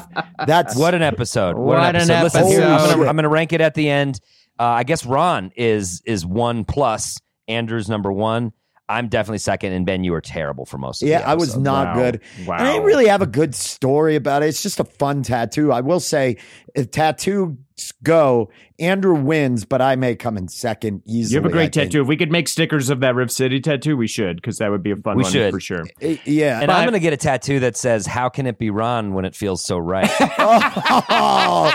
That's 0.46 0.76
what 0.76 0.94
an 0.94 1.02
episode! 1.02 1.56
What, 1.56 1.78
What 1.78 1.96
an 1.96 2.02
an 2.02 2.10
episode! 2.10 2.44
Listen, 2.44 2.62
I'm 2.62 2.90
gonna, 2.90 3.08
I'm 3.08 3.16
gonna 3.16 3.28
rank 3.28 3.52
it 3.52 3.60
at 3.60 3.74
the 3.74 3.88
end. 3.88 4.20
Uh, 4.58 4.64
I 4.64 4.84
guess 4.84 5.04
Ron 5.04 5.52
is 5.56 6.02
is 6.06 6.24
one 6.24 6.64
plus. 6.64 7.18
Andrew's 7.48 7.88
number 7.88 8.10
one. 8.12 8.52
I'm 8.88 9.08
definitely 9.08 9.38
second, 9.38 9.72
and 9.72 9.86
Ben, 9.86 10.04
you 10.04 10.12
were 10.12 10.20
terrible 10.20 10.66
for 10.66 10.76
most 10.76 11.02
of 11.02 11.08
Yeah, 11.08 11.20
the 11.20 11.28
I 11.28 11.34
was 11.34 11.56
not 11.56 11.88
Wow. 11.96 12.02
good. 12.02 12.20
Wow. 12.46 12.56
And 12.58 12.68
I 12.68 12.72
didn't 12.72 12.84
really 12.86 13.06
have 13.06 13.22
a 13.22 13.26
good 13.26 13.54
story 13.54 14.14
about 14.14 14.42
it. 14.42 14.46
It's 14.48 14.62
just 14.62 14.78
a 14.78 14.84
fun 14.84 15.22
tattoo. 15.22 15.72
I 15.72 15.80
will 15.80 16.00
say, 16.00 16.36
if 16.74 16.90
tattoos 16.90 17.56
go, 18.02 18.50
Andrew 18.78 19.14
wins, 19.14 19.64
but 19.64 19.80
I 19.80 19.96
may 19.96 20.16
come 20.16 20.36
in 20.36 20.48
second 20.48 21.00
easily. 21.06 21.34
You 21.36 21.42
have 21.42 21.46
a 21.50 21.52
great 21.52 21.74
think. 21.74 21.90
tattoo. 21.92 22.02
If 22.02 22.08
we 22.08 22.16
could 22.18 22.30
make 22.30 22.46
stickers 22.46 22.90
of 22.90 23.00
that 23.00 23.14
Riff 23.14 23.30
City 23.30 23.58
tattoo, 23.60 23.96
we 23.96 24.06
should, 24.06 24.36
because 24.36 24.58
that 24.58 24.70
would 24.70 24.82
be 24.82 24.90
a 24.90 24.96
fun 24.96 25.16
We 25.16 25.22
one 25.22 25.32
should. 25.32 25.50
for 25.52 25.60
sure. 25.60 25.84
Uh, 26.02 26.16
Yeah. 26.26 26.60
And 26.60 26.70
I'm 26.70 26.84
gonna 26.84 26.98
get 26.98 27.12
a 27.14 27.16
tattoo 27.16 27.60
that 27.60 27.76
says 27.78 28.04
"How 28.06 28.28
can 28.28 28.46
it 28.46 28.58
be 28.58 28.68
Ron 28.68 29.14
when 29.14 29.24
it 29.24 29.34
feels 29.34 29.64
so 29.64 29.78
right?" 29.78 30.10
Oh, 30.38 31.72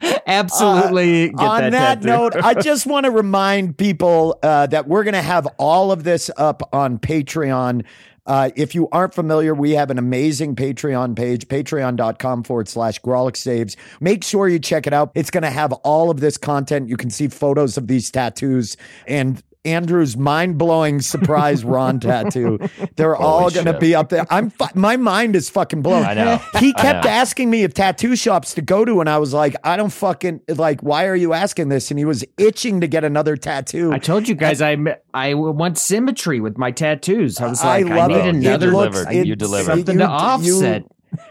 Absolutely. 0.26 1.28
get 1.30 1.40
on 1.40 1.60
that, 1.70 2.00
that, 2.00 2.02
note, 2.02 2.36
I 2.36 2.54
just 2.54 2.86
want 2.86 3.04
to 3.04 3.10
remind 3.10 3.76
people 3.76 4.38
uh, 4.42 4.66
that 4.68 4.88
we're 4.88 5.04
going 5.04 5.14
to 5.14 5.22
have 5.22 5.46
all 5.58 5.92
of 5.92 6.04
this 6.04 6.30
up 6.36 6.68
on 6.72 6.98
Patreon. 6.98 7.84
Uh, 8.26 8.50
if 8.54 8.74
you 8.74 8.88
aren't 8.92 9.14
familiar, 9.14 9.54
we 9.54 9.72
have 9.72 9.90
an 9.90 9.98
amazing 9.98 10.54
Patreon 10.54 11.16
page, 11.16 11.48
patreon.com 11.48 12.44
forward 12.44 12.68
slash 12.68 13.00
Grawlix 13.00 13.38
Saves. 13.38 13.76
Make 14.00 14.22
sure 14.22 14.48
you 14.48 14.58
check 14.58 14.86
it 14.86 14.92
out. 14.92 15.10
It's 15.14 15.30
going 15.30 15.42
to 15.42 15.50
have 15.50 15.72
all 15.72 16.10
of 16.10 16.20
this 16.20 16.36
content. 16.36 16.88
You 16.88 16.96
can 16.96 17.10
see 17.10 17.28
photos 17.28 17.76
of 17.76 17.88
these 17.88 18.10
tattoos 18.10 18.76
and 19.06 19.42
Andrew's 19.64 20.16
mind 20.16 20.56
blowing 20.56 21.00
surprise 21.02 21.64
Ron 21.64 22.00
tattoo. 22.00 22.58
They're 22.96 23.14
all 23.14 23.50
going 23.50 23.66
to 23.66 23.72
shit. 23.72 23.80
be 23.80 23.94
up 23.94 24.08
there. 24.08 24.24
I'm 24.30 24.48
fu- 24.50 24.64
my 24.74 24.96
mind 24.96 25.36
is 25.36 25.50
fucking 25.50 25.82
blown. 25.82 26.04
I 26.04 26.14
know. 26.14 26.40
He 26.58 26.72
kept 26.72 27.04
know. 27.04 27.10
asking 27.10 27.50
me 27.50 27.64
of 27.64 27.74
tattoo 27.74 28.16
shops 28.16 28.54
to 28.54 28.62
go 28.62 28.84
to, 28.86 29.00
and 29.00 29.08
I 29.10 29.18
was 29.18 29.34
like, 29.34 29.54
I 29.62 29.76
don't 29.76 29.90
fucking 29.92 30.40
like. 30.48 30.80
Why 30.82 31.06
are 31.06 31.14
you 31.16 31.34
asking 31.34 31.68
this? 31.68 31.90
And 31.90 31.98
he 31.98 32.04
was 32.06 32.24
itching 32.38 32.80
to 32.80 32.86
get 32.86 33.04
another 33.04 33.36
tattoo. 33.36 33.92
I 33.92 33.98
told 33.98 34.28
you 34.28 34.34
guys 34.34 34.62
I 34.62 34.76
I 35.12 35.34
want 35.34 35.76
symmetry 35.76 36.40
with 36.40 36.56
my 36.56 36.70
tattoos. 36.70 37.38
I 37.40 37.46
was 37.48 37.60
I 37.62 37.80
like, 37.80 37.92
I, 37.92 37.96
love 37.96 38.10
need 38.10 38.16
it. 38.16 38.28
another 38.46 38.66
You 38.68 38.72
looks- 38.72 38.94
delivered. 38.96 39.12
You 39.14 39.20
it's- 39.32 39.38
delivered. 39.38 39.70
something 39.72 39.98
to 39.98 40.06
offset. 40.08 40.84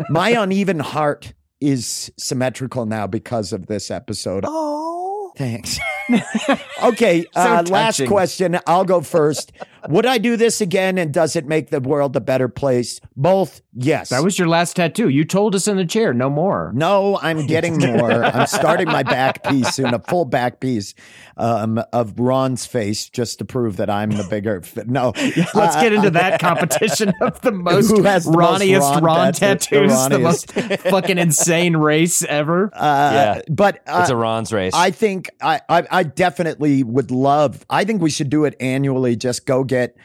my 0.09 0.29
uneven 0.31 0.79
heart 0.79 1.33
is 1.61 2.11
symmetrical 2.17 2.85
now 2.85 3.07
because 3.07 3.51
of 3.53 3.65
this 3.67 3.89
episode. 3.89 4.45
Oh, 4.47 5.18
thanks. 5.39 5.79
okay, 6.83 7.25
uh, 7.33 7.63
last 7.67 8.05
question. 8.05 8.59
I'll 8.67 8.83
go 8.83 8.99
first. 9.01 9.53
Would 9.87 10.05
I 10.05 10.17
do 10.17 10.35
this 10.35 10.61
again, 10.61 10.97
and 10.97 11.13
does 11.13 11.35
it 11.35 11.45
make 11.47 11.69
the 11.69 11.79
world 11.79 12.15
a 12.15 12.21
better 12.21 12.47
place? 12.49 12.99
Both, 13.15 13.61
yes. 13.73 14.09
That 14.09 14.23
was 14.23 14.37
your 14.37 14.47
last 14.47 14.75
tattoo. 14.75 15.09
You 15.09 15.23
told 15.25 15.55
us 15.55 15.67
in 15.67 15.77
the 15.77 15.85
chair, 15.85 16.13
no 16.13 16.29
more. 16.29 16.71
No, 16.75 17.17
I'm 17.21 17.45
getting 17.47 17.77
more. 17.79 18.23
I'm 18.23 18.47
starting 18.47 18.87
my 18.87 19.03
back 19.03 19.43
piece 19.43 19.75
soon, 19.75 19.93
a 19.93 19.99
full 19.99 20.25
back 20.25 20.59
piece 20.59 20.93
um, 21.37 21.81
of 21.93 22.19
Ron's 22.19 22.65
face, 22.65 23.09
just 23.09 23.39
to 23.39 23.45
prove 23.45 23.77
that 23.77 23.89
I'm 23.89 24.11
the 24.11 24.25
bigger. 24.29 24.61
No, 24.85 25.13
Let's 25.55 25.75
Uh, 25.75 25.81
get 25.81 25.93
into 25.93 26.09
that 26.11 26.39
competition 26.41 27.13
of 27.21 27.39
the 27.41 27.51
most 27.69 27.89
Who 27.89 28.03
has 28.03 28.25
the 28.25 28.31
most 28.31 28.61
Ronniest 28.61 28.79
Ron 28.79 29.03
Ron, 29.03 29.33
tattoo- 29.33 29.79
the 29.81 29.87
tattoos, 29.87 30.09
the, 30.09 30.19
most 30.19 30.51
fucking 30.89 31.17
insane 31.17 31.77
race 31.77 32.23
ever. 32.23 32.69
Uh, 32.73 33.11
Yeah. 33.13 33.41
but 33.49 33.79
uh, 33.87 33.99
it's 34.01 34.09
a 34.09 34.15
Ron's 34.15 34.51
race. 34.51 34.73
I 34.73 34.91
think 34.91 35.29
I, 35.41 35.61
I 35.69 35.87
I 35.89 36.03
definitely 36.03 36.83
would 36.83 37.11
love. 37.11 37.65
I 37.69 37.83
think 37.85 38.01
we 38.01 38.09
should 38.09 38.29
do 38.29 38.45
it 38.45 38.55
annually. 38.59 39.15
Just 39.15 39.45
go 39.45 39.63
get 39.69 39.95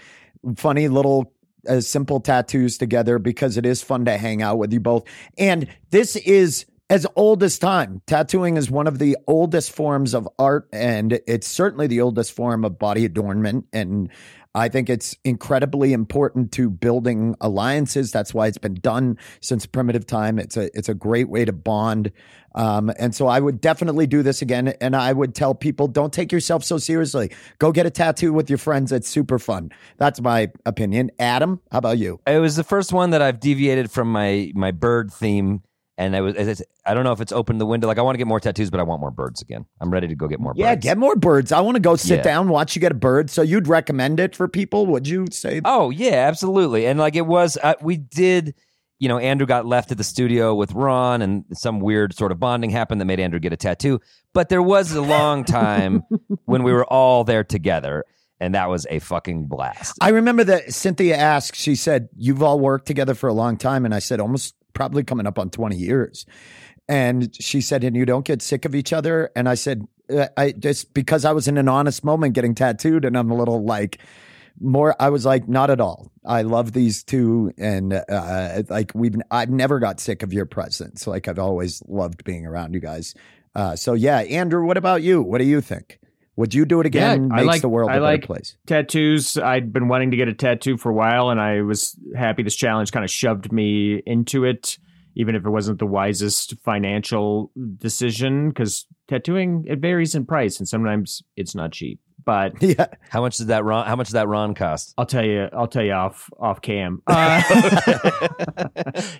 funny 0.56 0.86
little 0.88 1.32
uh, 1.68 1.80
simple 1.80 2.20
tattoos 2.20 2.78
together 2.78 3.18
because 3.18 3.56
it 3.56 3.66
is 3.66 3.82
fun 3.82 4.04
to 4.04 4.16
hang 4.16 4.42
out 4.42 4.58
with 4.58 4.72
you 4.72 4.80
both. 4.80 5.04
And 5.36 5.66
this 5.90 6.16
is 6.16 6.66
as 6.90 7.06
old 7.16 7.42
as 7.42 7.58
time. 7.58 8.02
Tattooing 8.06 8.56
is 8.56 8.70
one 8.70 8.86
of 8.86 8.98
the 8.98 9.16
oldest 9.26 9.72
forms 9.72 10.14
of 10.14 10.28
art, 10.38 10.68
and 10.72 11.18
it's 11.26 11.48
certainly 11.48 11.86
the 11.86 12.00
oldest 12.00 12.32
form 12.32 12.64
of 12.64 12.78
body 12.78 13.04
adornment. 13.04 13.66
And 13.72 14.10
I 14.54 14.68
think 14.68 14.88
it's 14.88 15.16
incredibly 15.24 15.92
important 15.92 16.52
to 16.52 16.70
building 16.70 17.34
alliances. 17.40 18.12
That's 18.12 18.32
why 18.32 18.46
it's 18.46 18.58
been 18.58 18.74
done 18.74 19.18
since 19.40 19.66
primitive 19.66 20.06
time. 20.06 20.38
It's 20.38 20.56
a 20.56 20.70
it's 20.76 20.88
a 20.88 20.94
great 20.94 21.28
way 21.28 21.44
to 21.44 21.52
bond. 21.52 22.12
Um, 22.54 22.92
and 22.98 23.14
so 23.14 23.26
I 23.26 23.40
would 23.40 23.60
definitely 23.60 24.06
do 24.06 24.22
this 24.22 24.40
again. 24.40 24.68
And 24.80 24.94
I 24.94 25.12
would 25.12 25.34
tell 25.34 25.54
people, 25.54 25.88
don't 25.88 26.12
take 26.12 26.30
yourself 26.30 26.62
so 26.62 26.78
seriously. 26.78 27.32
Go 27.58 27.72
get 27.72 27.84
a 27.84 27.90
tattoo 27.90 28.32
with 28.32 28.48
your 28.48 28.58
friends. 28.58 28.92
It's 28.92 29.08
super 29.08 29.40
fun. 29.40 29.72
That's 29.96 30.20
my 30.20 30.52
opinion. 30.64 31.10
Adam, 31.18 31.60
how 31.72 31.78
about 31.78 31.98
you? 31.98 32.20
it 32.26 32.38
was 32.38 32.56
the 32.56 32.64
first 32.64 32.92
one 32.92 33.10
that 33.10 33.22
I've 33.22 33.40
deviated 33.40 33.90
from 33.90 34.10
my 34.12 34.52
my 34.54 34.70
bird 34.70 35.12
theme, 35.12 35.62
and 35.96 36.16
I 36.16 36.20
was 36.20 36.34
it's, 36.36 36.62
I 36.84 36.94
don't 36.94 37.04
know 37.04 37.12
if 37.12 37.20
it's 37.20 37.32
opened 37.32 37.60
the 37.60 37.66
window. 37.66 37.86
Like 37.86 37.98
I 37.98 38.02
want 38.02 38.14
to 38.14 38.18
get 38.18 38.26
more 38.26 38.40
tattoos, 38.40 38.70
but 38.70 38.80
I 38.80 38.82
want 38.82 39.00
more 39.00 39.10
birds 39.10 39.40
again. 39.42 39.64
I'm 39.80 39.90
ready 39.90 40.08
to 40.08 40.14
go 40.14 40.26
get 40.28 40.40
more. 40.40 40.52
Yeah, 40.56 40.74
birds. 40.74 40.82
get 40.84 40.98
more 40.98 41.16
birds. 41.16 41.52
I 41.52 41.60
want 41.60 41.76
to 41.76 41.80
go 41.80 41.96
sit 41.96 42.16
Yeah. 42.18 42.22
down, 42.22 42.48
watch 42.48 42.74
you 42.76 42.80
get 42.80 42.92
a 42.92 42.96
bird. 42.96 43.30
So 43.30 43.42
you'd 43.42 43.68
recommend 43.68 44.18
it 44.20 44.34
for 44.34 44.48
people? 44.48 44.86
Would 44.86 45.06
you 45.06 45.26
say? 45.30 45.60
Oh 45.64 45.90
yeah, 45.90 46.26
absolutely. 46.28 46.86
And 46.86 46.98
like 46.98 47.14
it 47.16 47.26
was, 47.26 47.56
uh, 47.62 47.74
we 47.80 47.96
did. 47.96 48.54
You 49.00 49.08
know, 49.08 49.18
Andrew 49.18 49.46
got 49.46 49.66
left 49.66 49.90
at 49.90 49.98
the 49.98 50.04
studio 50.04 50.54
with 50.54 50.72
Ron, 50.72 51.20
and 51.20 51.44
some 51.52 51.80
weird 51.80 52.14
sort 52.14 52.30
of 52.32 52.38
bonding 52.38 52.70
happened 52.70 53.00
that 53.00 53.04
made 53.06 53.18
Andrew 53.20 53.40
get 53.40 53.52
a 53.52 53.56
tattoo. 53.56 54.00
But 54.32 54.48
there 54.48 54.62
was 54.62 54.92
a 54.92 55.02
long 55.02 55.44
time 55.44 56.04
when 56.44 56.62
we 56.62 56.72
were 56.72 56.84
all 56.86 57.24
there 57.24 57.42
together, 57.44 58.04
and 58.40 58.54
that 58.54 58.70
was 58.70 58.86
a 58.88 59.00
fucking 59.00 59.46
blast. 59.46 59.98
I 60.00 60.10
remember 60.10 60.44
that 60.44 60.72
Cynthia 60.72 61.16
asked, 61.16 61.56
she 61.56 61.74
said, 61.74 62.08
You've 62.16 62.42
all 62.42 62.58
worked 62.60 62.86
together 62.86 63.14
for 63.14 63.28
a 63.28 63.34
long 63.34 63.56
time. 63.56 63.84
And 63.84 63.92
I 63.94 63.98
said, 63.98 64.20
Almost 64.20 64.54
probably 64.74 65.04
coming 65.04 65.26
up 65.26 65.38
on 65.38 65.50
20 65.50 65.76
years. 65.76 66.26
And 66.88 67.34
she 67.40 67.60
said, 67.60 67.84
And 67.84 67.96
you 67.96 68.04
don't 68.04 68.24
get 68.26 68.42
sick 68.42 68.64
of 68.64 68.74
each 68.74 68.92
other? 68.92 69.30
And 69.34 69.48
I 69.48 69.54
said, 69.54 69.86
"Uh, 70.10 70.26
I 70.36 70.52
just 70.52 70.92
because 70.92 71.24
I 71.24 71.32
was 71.32 71.48
in 71.48 71.56
an 71.56 71.68
honest 71.68 72.04
moment 72.04 72.34
getting 72.34 72.54
tattooed, 72.54 73.06
and 73.06 73.16
I'm 73.16 73.30
a 73.30 73.34
little 73.36 73.64
like, 73.64 74.00
more 74.60 74.94
i 75.00 75.08
was 75.08 75.24
like 75.26 75.48
not 75.48 75.70
at 75.70 75.80
all. 75.80 76.10
I 76.24 76.42
love 76.42 76.72
these 76.72 77.02
two 77.02 77.52
and 77.58 77.92
uh 77.92 78.62
like 78.68 78.92
we've 78.94 79.16
i've 79.30 79.50
never 79.50 79.78
got 79.78 80.00
sick 80.00 80.22
of 80.22 80.32
your 80.32 80.46
presence. 80.46 81.06
Like 81.06 81.26
i've 81.28 81.38
always 81.38 81.82
loved 81.88 82.24
being 82.24 82.46
around 82.46 82.74
you 82.74 82.80
guys. 82.80 83.14
Uh 83.54 83.76
so 83.76 83.94
yeah 83.94 84.18
andrew 84.20 84.64
what 84.64 84.76
about 84.76 85.02
you? 85.02 85.22
What 85.22 85.38
do 85.38 85.44
you 85.44 85.60
think 85.60 85.98
would 86.36 86.52
you 86.54 86.64
do 86.64 86.80
it 86.80 86.86
again 86.86 87.28
Yeah, 87.28 87.34
I 87.34 87.36
makes 87.38 87.46
like- 87.46 87.60
the 87.62 87.68
world 87.68 87.90
I 87.90 87.94
a 87.94 87.96
better 87.96 88.02
like- 88.02 88.24
place 88.26 88.56
tattoos. 88.66 89.36
I'd 89.38 89.72
been 89.72 89.88
wanting 89.88 90.10
to 90.12 90.16
get 90.16 90.28
a 90.28 90.34
tattoo 90.34 90.76
for 90.76 90.90
a 90.90 90.94
while, 90.94 91.30
and 91.30 91.40
I 91.40 91.62
was 91.62 91.98
happy 92.16 92.42
this 92.42 92.56
challenge 92.56 92.92
kind 92.92 93.04
of 93.04 93.10
shoved 93.10 93.52
me 93.52 94.02
into 94.06 94.44
it, 94.44 94.78
even 95.14 95.34
if 95.34 95.44
it 95.46 95.50
wasn't 95.50 95.78
the 95.78 95.86
wisest 95.86 96.54
financial 96.64 97.50
decision. 97.78 98.48
Because 98.48 98.86
tattooing 99.08 99.64
it 99.68 99.78
varies 99.80 100.14
in 100.14 100.26
price, 100.26 100.58
and 100.58 100.68
sometimes 100.68 101.22
it's 101.36 101.54
not 101.54 101.72
cheap. 101.72 102.00
But 102.24 102.54
Yeah. 102.62 102.86
How 103.10 103.20
much 103.20 103.36
did 103.36 103.48
that 103.48 103.64
Ron? 103.64 103.86
How 103.86 103.96
much 103.96 104.08
did 104.08 104.14
that 104.14 104.28
Ron 104.28 104.54
cost? 104.54 104.94
I'll 104.98 105.06
tell 105.06 105.24
you. 105.24 105.48
I'll 105.52 105.66
tell 105.68 105.82
you 105.84 105.92
off 105.92 106.30
off 106.38 106.60
cam. 106.60 107.02
Uh, 107.08 107.42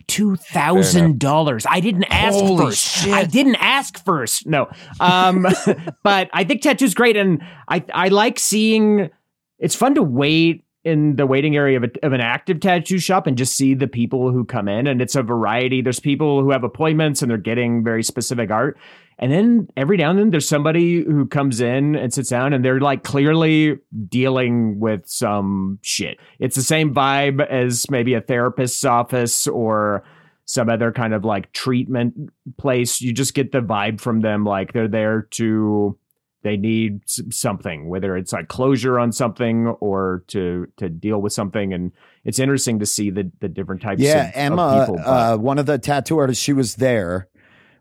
Two 0.07 0.37
thousand 0.37 1.19
dollars. 1.19 1.67
I 1.69 1.81
didn't 1.81 2.05
ask 2.05 2.35
Holy 2.37 2.67
first. 2.67 2.87
shit. 2.87 3.13
I 3.13 3.25
didn't 3.25 3.57
ask 3.57 4.03
first. 4.05 4.47
No. 4.47 4.69
Um, 5.01 5.47
but 6.03 6.31
I 6.33 6.45
think 6.45 6.63
tattoo's 6.63 6.95
great, 6.95 7.17
and 7.17 7.43
I 7.69 7.85
I 7.93 8.09
like 8.09 8.39
seeing. 8.39 9.11
It's 9.59 9.75
fun 9.75 9.95
to 9.95 10.03
wait 10.03 10.64
in 10.85 11.17
the 11.17 11.27
waiting 11.27 11.57
area 11.57 11.79
of, 11.79 11.85
a, 11.85 12.07
of 12.07 12.13
an 12.13 12.21
active 12.21 12.61
tattoo 12.61 12.99
shop 12.99 13.27
and 13.27 13.39
just 13.39 13.57
see 13.57 13.75
the 13.75 13.89
people 13.89 14.31
who 14.31 14.45
come 14.45 14.69
in, 14.69 14.87
and 14.87 15.01
it's 15.01 15.17
a 15.17 15.23
variety. 15.23 15.81
There's 15.81 16.01
people 16.01 16.43
who 16.43 16.51
have 16.51 16.65
appointments 16.65 17.23
and 17.23 17.31
they're 17.31 17.39
getting 17.39 17.83
very 17.83 18.03
specific 18.03 18.51
art. 18.51 18.79
And 19.19 19.33
then 19.33 19.69
every 19.77 19.97
now 19.97 20.11
and 20.11 20.19
then 20.19 20.31
there's 20.31 20.49
somebody 20.49 21.05
who 21.05 21.27
comes 21.27 21.61
in 21.61 21.95
and 21.95 22.13
sits 22.13 22.31
down 22.31 22.53
and 22.53 22.65
they're 22.65 22.81
like 22.81 23.05
clearly 23.05 23.79
dealing 24.09 24.81
with 24.81 25.07
some 25.07 25.79
shit. 25.83 26.19
It's 26.41 26.57
the 26.57 26.63
same 26.63 26.93
vibe 26.93 27.47
as 27.47 27.89
maybe 27.91 28.15
a 28.15 28.21
therapist's 28.21 28.85
office 28.85 29.47
or 29.47 30.05
some 30.47 30.69
other 30.69 30.93
kind 30.93 31.15
of 31.15 31.25
like 31.25 31.53
treatment 31.53 32.15
place. 32.59 33.01
You 33.01 33.13
just 33.13 33.35
get 33.35 33.53
the 33.53 33.61
vibe 33.61 34.01
from 34.01 34.21
them 34.21 34.45
like 34.45 34.73
they're 34.73 34.89
there 34.89 35.23
to 35.33 35.97
they 36.45 36.57
need 36.57 37.01
something 37.07 37.89
whether 37.89 38.17
it's 38.17 38.33
like 38.33 38.47
closure 38.49 38.99
on 39.01 39.11
something 39.11 39.67
or 39.81 40.23
to 40.29 40.67
to 40.77 40.89
deal 40.89 41.21
with 41.21 41.33
something 41.33 41.73
and 41.73 41.91
it's 42.25 42.39
interesting 42.39 42.79
to 42.79 42.87
see 42.87 43.11
the 43.11 43.31
the 43.41 43.49
different 43.49 43.83
types 43.83 44.01
Yeah, 44.01 44.25
of, 44.25 44.29
of 44.29 44.33
Emma, 44.37 44.81
people 44.81 44.97
but- 45.05 45.07
uh, 45.33 45.37
one 45.39 45.59
of 45.59 45.67
the 45.67 45.79
tattoo 45.79 46.19
artists, 46.19 46.43
she 46.43 46.53
was 46.53 46.77
there, 46.77 47.29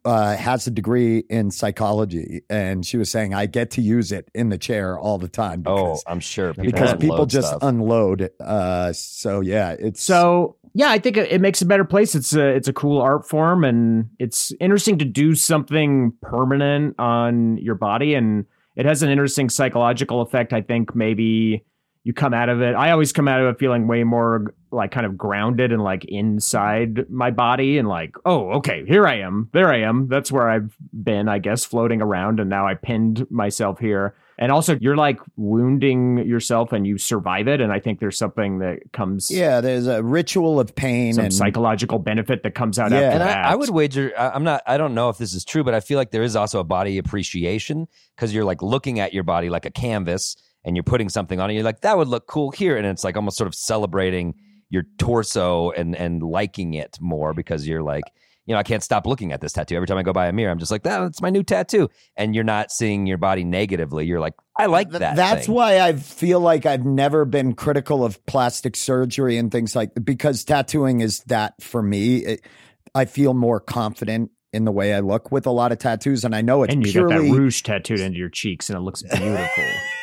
uh, 0.06 0.36
has 0.36 0.68
a 0.68 0.72
degree 0.72 1.20
in 1.30 1.50
psychology, 1.52 2.42
and 2.50 2.86
she 2.86 2.98
was 2.98 3.10
saying, 3.10 3.34
"I 3.34 3.46
get 3.46 3.72
to 3.72 3.82
use 3.82 4.12
it 4.12 4.30
in 4.34 4.50
the 4.50 4.58
chair 4.58 5.00
all 5.00 5.18
the 5.18 5.30
time." 5.30 5.64
Oh, 5.66 5.76
Because, 5.76 6.04
I'm 6.08 6.20
sure 6.20 6.54
people 6.54 6.64
because 6.66 6.94
people 6.96 7.26
just 7.26 7.48
stuff. 7.48 7.64
unload. 7.64 8.30
Uh, 8.40 8.92
so 8.94 9.40
yeah, 9.40 9.76
it's 9.80 10.04
So 10.04 10.58
yeah, 10.76 10.90
I 10.90 10.98
think 10.98 11.18
it 11.18 11.40
makes 11.40 11.62
a 11.62 11.68
better 11.68 11.86
place. 11.86 12.16
It's 12.16 12.34
a 12.34 12.48
it's 12.48 12.68
a 12.68 12.74
cool 12.74 13.00
art 13.00 13.28
form, 13.28 13.64
and 13.64 14.10
it's 14.18 14.52
interesting 14.60 14.98
to 15.00 15.06
do 15.06 15.36
something 15.36 16.14
permanent 16.22 16.96
on 17.00 17.58
your 17.58 17.76
body, 17.76 18.16
and 18.16 18.46
it 18.76 18.86
has 18.86 19.04
an 19.04 19.10
interesting 19.10 19.50
psychological 19.50 20.22
effect. 20.22 20.52
I 20.52 20.62
think 20.62 20.96
maybe 20.96 21.64
you 22.04 22.14
come 22.14 22.34
out 22.34 22.50
of 22.50 22.62
it. 22.62 22.74
I 22.74 22.90
always 22.90 23.14
come 23.14 23.28
out 23.28 23.40
of 23.40 23.48
it 23.48 23.60
feeling 23.60 23.88
way 23.88 24.04
more 24.04 24.54
like 24.72 24.92
kind 24.92 25.06
of 25.06 25.16
grounded 25.16 25.72
and 25.72 25.84
like 25.84 26.06
inside 26.06 27.08
my 27.08 27.30
body, 27.30 27.78
and 27.78 27.88
like, 27.88 28.16
oh, 28.26 28.54
okay, 28.54 28.84
here 28.88 29.06
I 29.06 29.20
am, 29.20 29.50
there 29.54 29.72
I 29.72 29.82
am. 29.82 30.08
That's 30.08 30.32
where 30.32 30.50
I've 30.50 30.76
been, 30.92 31.30
I 31.30 31.38
guess, 31.38 31.64
floating 31.64 32.02
around, 32.02 32.40
and 32.40 32.50
now 32.50 32.68
I 32.68 32.74
pinned 32.74 33.30
myself 33.30 33.78
here. 33.78 34.16
And 34.40 34.52
also, 34.52 34.78
you're 34.82 34.96
like 34.98 35.20
wounding 35.38 36.18
yourself, 36.20 36.74
and 36.74 36.88
you 36.88 36.98
survive 36.98 37.48
it. 37.48 37.62
And 37.62 37.72
I 37.72 37.80
think 37.80 38.00
there's 38.00 38.18
something 38.18 38.60
that 38.60 38.80
comes 38.92 39.30
yeah. 39.30 39.62
There's 39.62 39.88
a 39.88 40.02
ritual 40.02 40.60
of 40.60 40.76
pain 40.76 41.14
some 41.14 41.26
and 41.26 41.34
psychological 41.34 42.00
benefit 42.00 42.44
that 42.44 42.56
comes 42.56 42.80
out 42.80 42.92
Yeah. 42.92 42.98
after 42.98 43.10
and 43.12 43.22
that. 43.22 43.46
I, 43.46 43.52
I 43.52 43.56
would 43.56 43.70
wager 43.70 44.12
i'm 44.18 44.44
not 44.44 44.62
i 44.68 44.78
don't 44.78 44.94
know 44.94 45.10
if 45.10 45.18
this 45.18 45.34
is 45.34 45.44
true 45.46 45.64
but 45.64 45.74
i 45.74 45.80
feel 45.80 45.98
like 45.98 46.12
there 46.12 46.24
is 46.24 46.36
also 46.36 46.60
a 46.60 46.64
body 46.64 46.98
appreciation 46.98 47.88
because 48.16 48.34
you're 48.34 48.44
like 48.46 48.62
looking 48.62 49.00
at 49.00 49.14
your 49.14 49.24
body 49.24 49.50
like 49.50 49.66
a 49.66 49.72
canvas 49.72 50.36
and 50.64 50.76
you're 50.76 50.84
putting 50.84 51.10
something 51.10 51.40
on 51.40 51.50
it 51.50 51.54
you're 51.54 51.64
like 51.64 51.82
that 51.82 51.98
would 51.98 52.08
look 52.08 52.28
cool 52.28 52.52
here 52.52 52.76
and 52.78 52.86
it's 52.88 53.04
like 53.04 53.16
almost 53.16 53.38
sort 53.38 53.48
of 53.48 53.56
celebrating 53.56 54.34
your 54.70 54.84
torso 54.98 55.72
and 55.72 55.96
and 55.96 56.24
liking 56.24 56.74
it 56.74 56.98
more 57.00 57.34
because 57.34 57.68
you're 57.68 57.84
like 57.84 58.04
you 58.46 58.54
know 58.54 58.60
i 58.60 58.64
can't 58.64 58.84
stop 58.84 59.06
looking 59.08 59.32
at 59.32 59.42
this 59.42 59.54
tattoo 59.54 59.76
every 59.76 59.88
time 59.88 59.98
i 59.98 60.04
go 60.04 60.14
by 60.14 60.28
a 60.28 60.34
mirror 60.34 60.52
i'm 60.52 60.60
just 60.60 60.72
like 60.72 60.84
that's 60.84 61.22
my 61.22 61.30
new 61.30 61.44
tattoo 61.44 61.90
and 62.18 62.36
you're 62.36 62.44
not 62.44 62.72
seeing 62.72 63.06
your 63.08 63.18
body 63.18 63.44
negatively 63.44 64.06
you're 64.06 64.20
like 64.20 64.34
i 64.58 64.66
like 64.66 64.90
Th- 64.90 65.00
that 65.00 65.16
That's 65.16 65.46
thing. 65.46 65.56
why 65.56 65.80
I 65.80 65.94
feel 65.94 66.40
like 66.40 66.66
I've 66.66 66.86
never 66.86 67.26
been 67.26 67.54
critical 67.54 68.04
of 68.06 68.24
plastic 68.26 68.76
surgery 68.76 69.38
and 69.38 69.52
things 69.52 69.76
like 69.76 69.92
because 70.04 70.44
tattooing 70.44 71.02
is 71.02 71.20
that 71.28 71.62
for 71.62 71.82
me. 71.82 72.18
It, 72.18 72.46
I 72.94 73.06
feel 73.06 73.34
more 73.34 73.60
confident 73.60 74.30
in 74.52 74.66
the 74.66 74.72
way 74.72 74.94
I 74.94 75.00
look 75.00 75.32
with 75.32 75.48
a 75.48 75.52
lot 75.52 75.72
of 75.72 75.80
tattoos, 75.80 76.24
and 76.24 76.36
I 76.36 76.42
know 76.42 76.62
it's 76.62 76.74
and 76.74 76.86
you 76.86 76.92
purely 76.92 77.16
got 77.16 77.22
that 77.24 77.40
rouge 77.40 77.64
tattooed 77.64 78.00
into 78.00 78.20
your 78.20 78.30
cheeks, 78.30 78.70
and 78.70 78.78
it 78.78 78.82
looks 78.82 79.02
beautiful. 79.02 79.64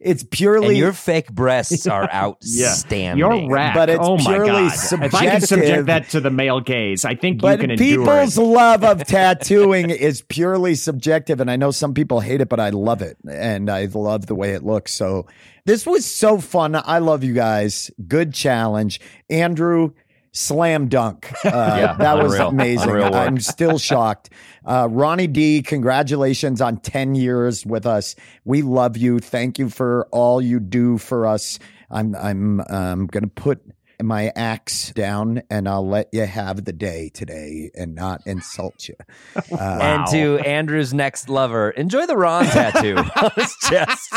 it's 0.00 0.24
purely 0.30 0.68
and 0.68 0.76
your 0.76 0.92
fake 0.92 1.32
breasts 1.32 1.86
are 1.86 2.10
outstanding. 2.12 3.18
You're 3.18 3.50
rack. 3.50 3.74
But 3.74 3.90
it's 3.90 4.00
oh 4.02 4.16
my 4.16 4.34
purely 4.34 4.68
god! 4.68 5.04
If 5.04 5.14
I 5.14 5.26
can 5.26 5.40
subject 5.40 5.86
that 5.86 6.08
to 6.10 6.20
the 6.20 6.30
male 6.30 6.60
gaze, 6.60 7.04
I 7.04 7.14
think 7.14 7.40
but 7.40 7.58
you 7.58 7.68
can 7.68 7.70
endure 7.72 8.04
people's 8.04 8.38
it. 8.38 8.42
love 8.42 8.84
of 8.84 9.04
tattooing 9.06 9.90
is 9.90 10.22
purely 10.22 10.74
subjective 10.74 11.40
and 11.40 11.50
i 11.50 11.56
know 11.56 11.70
some 11.70 11.94
people 11.94 12.20
hate 12.20 12.40
it 12.40 12.48
but 12.48 12.60
i 12.60 12.70
love 12.70 13.02
it 13.02 13.16
and 13.28 13.70
i 13.70 13.86
love 13.86 14.26
the 14.26 14.34
way 14.34 14.52
it 14.52 14.62
looks. 14.62 14.92
So 14.92 15.26
this 15.64 15.84
was 15.84 16.06
so 16.06 16.38
fun. 16.38 16.76
I 16.76 16.98
love 16.98 17.24
you 17.24 17.34
guys. 17.34 17.90
Good 18.06 18.32
challenge. 18.32 19.00
Andrew 19.28 19.92
slam 20.36 20.88
dunk 20.88 21.32
uh, 21.44 21.48
Yeah, 21.52 21.92
that 21.94 22.18
was 22.18 22.34
unreal. 22.34 22.48
amazing 22.48 22.90
Unreal 22.90 23.14
i'm 23.14 23.40
still 23.40 23.78
shocked 23.78 24.28
uh, 24.66 24.86
ronnie 24.90 25.26
d 25.26 25.62
congratulations 25.62 26.60
on 26.60 26.76
10 26.76 27.14
years 27.14 27.64
with 27.64 27.86
us 27.86 28.14
we 28.44 28.60
love 28.62 28.96
you 28.98 29.18
thank 29.18 29.58
you 29.58 29.70
for 29.70 30.06
all 30.12 30.42
you 30.42 30.60
do 30.60 30.98
for 30.98 31.26
us 31.26 31.58
i'm 31.90 32.14
i'm 32.16 32.60
um, 32.68 33.06
gonna 33.06 33.28
put 33.28 33.62
my 34.02 34.30
axe 34.36 34.92
down 34.92 35.40
and 35.48 35.66
I'll 35.66 35.88
let 35.88 36.08
you 36.12 36.26
have 36.26 36.66
the 36.66 36.72
day 36.74 37.08
today 37.14 37.70
and 37.74 37.94
not 37.94 38.20
insult 38.26 38.88
you. 38.90 38.94
Uh, 39.50 39.78
And 39.80 40.06
to 40.10 40.38
Andrew's 40.46 40.92
next 40.92 41.30
lover, 41.30 41.70
enjoy 41.70 42.04
the 42.04 42.14
Ron 42.16 42.44
tattoo 42.44 42.96
on 42.98 43.30
his 43.36 43.54
chest. 43.62 44.14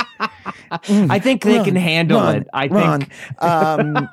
I 0.81 1.19
think 1.19 1.43
they 1.43 1.63
can 1.63 1.77
handle 1.77 2.19
Ron, 2.19 2.35
it. 2.35 2.47
I 2.53 2.67
Ron. 2.67 2.99
think. 3.03 3.41
Um, 3.41 4.09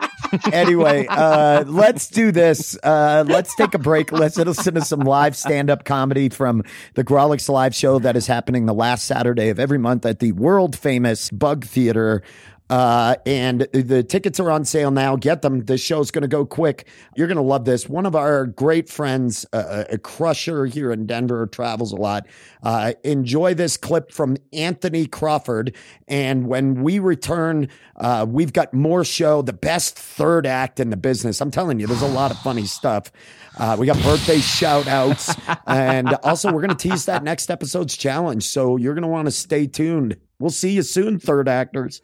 anyway, 0.52 1.06
uh, 1.08 1.64
let's 1.66 2.08
do 2.08 2.32
this. 2.32 2.78
Uh, 2.82 3.24
let's 3.26 3.54
take 3.54 3.74
a 3.74 3.78
break. 3.78 4.12
Let's 4.12 4.36
listen 4.36 4.74
to 4.74 4.80
some 4.82 5.00
live 5.00 5.36
stand 5.36 5.70
up 5.70 5.84
comedy 5.84 6.28
from 6.28 6.62
the 6.94 7.04
Grawlix 7.04 7.48
Live 7.48 7.74
show 7.74 7.98
that 7.98 8.16
is 8.16 8.26
happening 8.26 8.66
the 8.66 8.74
last 8.74 9.06
Saturday 9.06 9.48
of 9.48 9.58
every 9.58 9.78
month 9.78 10.06
at 10.06 10.18
the 10.18 10.32
world 10.32 10.76
famous 10.76 11.30
Bug 11.30 11.64
Theater. 11.64 12.22
Uh, 12.68 13.14
and 13.24 13.60
the 13.72 14.02
tickets 14.02 14.40
are 14.40 14.50
on 14.50 14.64
sale 14.64 14.90
now. 14.90 15.16
Get 15.16 15.42
them. 15.42 15.64
This 15.64 15.80
show's 15.80 16.10
going 16.10 16.22
to 16.22 16.28
go 16.28 16.44
quick. 16.44 16.88
You're 17.14 17.28
going 17.28 17.36
to 17.36 17.42
love 17.42 17.64
this. 17.64 17.88
One 17.88 18.06
of 18.06 18.16
our 18.16 18.46
great 18.46 18.88
friends, 18.88 19.46
uh, 19.52 19.84
a 19.88 19.98
crusher 19.98 20.66
here 20.66 20.90
in 20.90 21.06
Denver, 21.06 21.46
travels 21.46 21.92
a 21.92 21.96
lot. 21.96 22.26
Uh, 22.62 22.94
enjoy 23.04 23.54
this 23.54 23.76
clip 23.76 24.10
from 24.10 24.36
Anthony 24.52 25.06
Crawford. 25.06 25.76
And 26.08 26.48
when 26.48 26.82
we 26.82 26.98
return, 26.98 27.68
uh, 27.94 28.26
we've 28.28 28.52
got 28.52 28.74
more 28.74 29.04
show, 29.04 29.42
the 29.42 29.52
best 29.52 29.96
third 29.96 30.46
act 30.46 30.80
in 30.80 30.90
the 30.90 30.96
business. 30.96 31.40
I'm 31.40 31.52
telling 31.52 31.78
you, 31.78 31.86
there's 31.86 32.02
a 32.02 32.08
lot 32.08 32.32
of 32.32 32.38
funny 32.40 32.66
stuff. 32.66 33.12
Uh, 33.58 33.76
we 33.78 33.86
got 33.86 34.02
birthday 34.02 34.38
shout 34.38 34.88
outs. 34.88 35.34
and 35.66 36.14
also, 36.24 36.52
we're 36.52 36.62
going 36.62 36.76
to 36.76 36.88
tease 36.88 37.04
that 37.06 37.22
next 37.22 37.50
episode's 37.50 37.96
challenge. 37.96 38.44
So 38.44 38.76
you're 38.76 38.94
going 38.94 39.02
to 39.02 39.08
want 39.08 39.26
to 39.26 39.32
stay 39.32 39.66
tuned. 39.68 40.16
We'll 40.38 40.50
see 40.50 40.72
you 40.72 40.82
soon, 40.82 41.18
third 41.18 41.48
actors. 41.48 42.02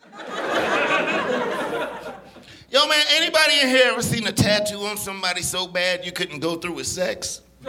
Yo, 2.71 2.89
man, 2.89 3.05
anybody 3.11 3.61
in 3.61 3.69
here 3.69 3.91
ever 3.93 4.01
seen 4.01 4.27
a 4.27 4.33
tattoo 4.33 4.87
on 4.87 4.97
somebody 4.97 5.43
so 5.43 5.67
bad 5.67 6.07
you 6.07 6.13
couldn't 6.13 6.41
go 6.41 6.57
through 6.57 6.73
with 6.73 6.87
sex? 6.87 7.43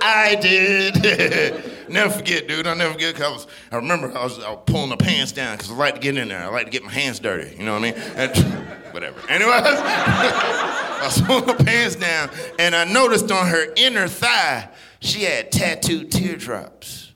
I 0.00 0.36
did. 0.40 1.64
never 1.88 2.12
forget, 2.12 2.48
dude. 2.48 2.66
I'll 2.66 2.76
never 2.76 2.92
forget 2.92 3.14
because 3.14 3.46
I 3.72 3.76
remember 3.76 4.16
I 4.16 4.24
was, 4.24 4.38
I 4.42 4.50
was 4.50 4.60
pulling 4.66 4.90
the 4.90 4.96
pants 4.96 5.32
down 5.32 5.56
because 5.56 5.70
I 5.70 5.74
like 5.74 5.94
to 5.94 6.00
get 6.00 6.16
in 6.16 6.28
there. 6.28 6.42
I 6.42 6.48
like 6.48 6.66
to 6.66 6.70
get 6.70 6.84
my 6.84 6.92
hands 6.92 7.20
dirty. 7.20 7.56
You 7.56 7.64
know 7.64 7.74
what 7.74 7.84
I 7.84 7.92
mean? 7.92 7.94
And, 7.94 8.36
whatever. 8.92 9.20
Anyway, 9.28 9.50
I 9.54 11.00
was 11.04 11.20
pulling 11.22 11.56
pants 11.64 11.96
down 11.96 12.30
and 12.58 12.74
I 12.74 12.84
noticed 12.84 13.30
on 13.30 13.46
her 13.46 13.72
inner 13.76 14.08
thigh 14.08 14.68
she 15.00 15.22
had 15.22 15.52
tattooed 15.52 16.10
teardrops 16.10 17.12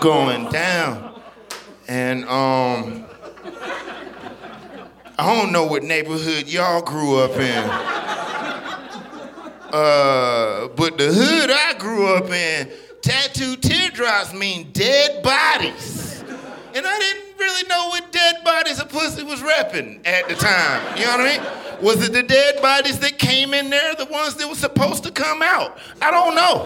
going 0.00 0.48
down. 0.50 1.20
And 1.88 2.24
um, 2.24 3.06
I 5.18 5.34
don't 5.34 5.52
know 5.52 5.66
what 5.66 5.82
neighborhood 5.82 6.46
y'all 6.46 6.82
grew 6.82 7.18
up 7.18 7.32
in. 7.32 7.70
Uh, 9.72 10.68
but 10.68 10.96
the 10.96 11.12
hood 11.12 11.50
I 11.50 11.74
grew 11.78 12.06
up 12.14 12.30
in, 12.30 12.70
tattooed 13.06 13.62
teardrops 13.62 14.34
mean 14.34 14.72
dead 14.72 15.22
bodies. 15.22 16.24
And 16.74 16.84
I 16.84 16.98
didn't 16.98 17.38
really 17.38 17.68
know 17.68 17.88
what 17.88 18.10
dead 18.10 18.42
bodies 18.44 18.80
a 18.80 18.84
pussy 18.84 19.22
was 19.22 19.40
repping 19.40 20.04
at 20.04 20.28
the 20.28 20.34
time. 20.34 20.82
You 20.98 21.04
know 21.04 21.12
what 21.12 21.20
I 21.20 21.38
mean? 21.38 21.84
Was 21.84 22.04
it 22.04 22.12
the 22.12 22.24
dead 22.24 22.60
bodies 22.60 22.98
that 22.98 23.16
came 23.18 23.54
in 23.54 23.70
there, 23.70 23.94
the 23.94 24.06
ones 24.06 24.34
that 24.34 24.48
were 24.48 24.56
supposed 24.56 25.04
to 25.04 25.12
come 25.12 25.40
out? 25.40 25.78
I 26.02 26.10
don't 26.10 26.34
know. 26.34 26.64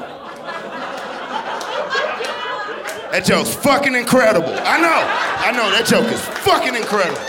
That 3.12 3.24
joke's 3.26 3.54
fucking 3.54 3.94
incredible. 3.94 4.48
I 4.48 4.80
know. 4.80 5.04
I 5.44 5.52
know 5.52 5.70
that 5.72 5.84
joke 5.86 6.06
is 6.06 6.20
fucking 6.20 6.74
incredible. 6.74 7.20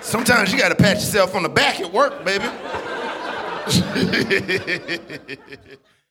Sometimes 0.00 0.52
you 0.52 0.58
gotta 0.58 0.74
pat 0.74 0.96
yourself 0.96 1.34
on 1.34 1.42
the 1.42 1.50
back 1.50 1.80
at 1.80 1.92
work, 1.92 2.24
baby. 2.24 2.48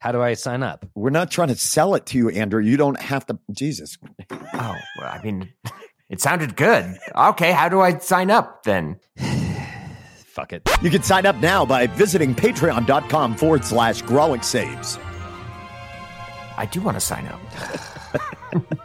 How 0.00 0.12
do 0.12 0.22
I 0.22 0.32
sign 0.34 0.62
up? 0.62 0.86
We're 0.94 1.10
not 1.10 1.30
trying 1.30 1.48
to 1.48 1.56
sell 1.56 1.94
it 1.94 2.06
to 2.06 2.18
you, 2.18 2.30
Andrew. 2.30 2.62
You 2.62 2.76
don't 2.78 3.00
have 3.00 3.26
to. 3.26 3.38
Jesus. 3.52 3.98
Oh, 4.30 4.40
well, 4.54 4.76
I 5.02 5.20
mean, 5.22 5.52
it 6.08 6.20
sounded 6.20 6.56
good. 6.56 6.96
Okay, 7.14 7.52
how 7.52 7.68
do 7.68 7.80
I 7.80 7.98
sign 7.98 8.30
up 8.30 8.62
then? 8.62 8.98
Fuck 10.26 10.54
it. 10.54 10.68
You 10.82 10.90
can 10.90 11.02
sign 11.02 11.26
up 11.26 11.36
now 11.36 11.66
by 11.66 11.86
visiting 11.86 12.34
patreon.com 12.34 13.36
forward 13.36 13.64
slash 13.64 14.02
Grawlix 14.02 14.44
Saves. 14.44 14.98
I 16.56 16.66
do 16.70 16.80
want 16.80 16.96
to 16.96 17.00
sign 17.00 17.26
up. 17.26 17.40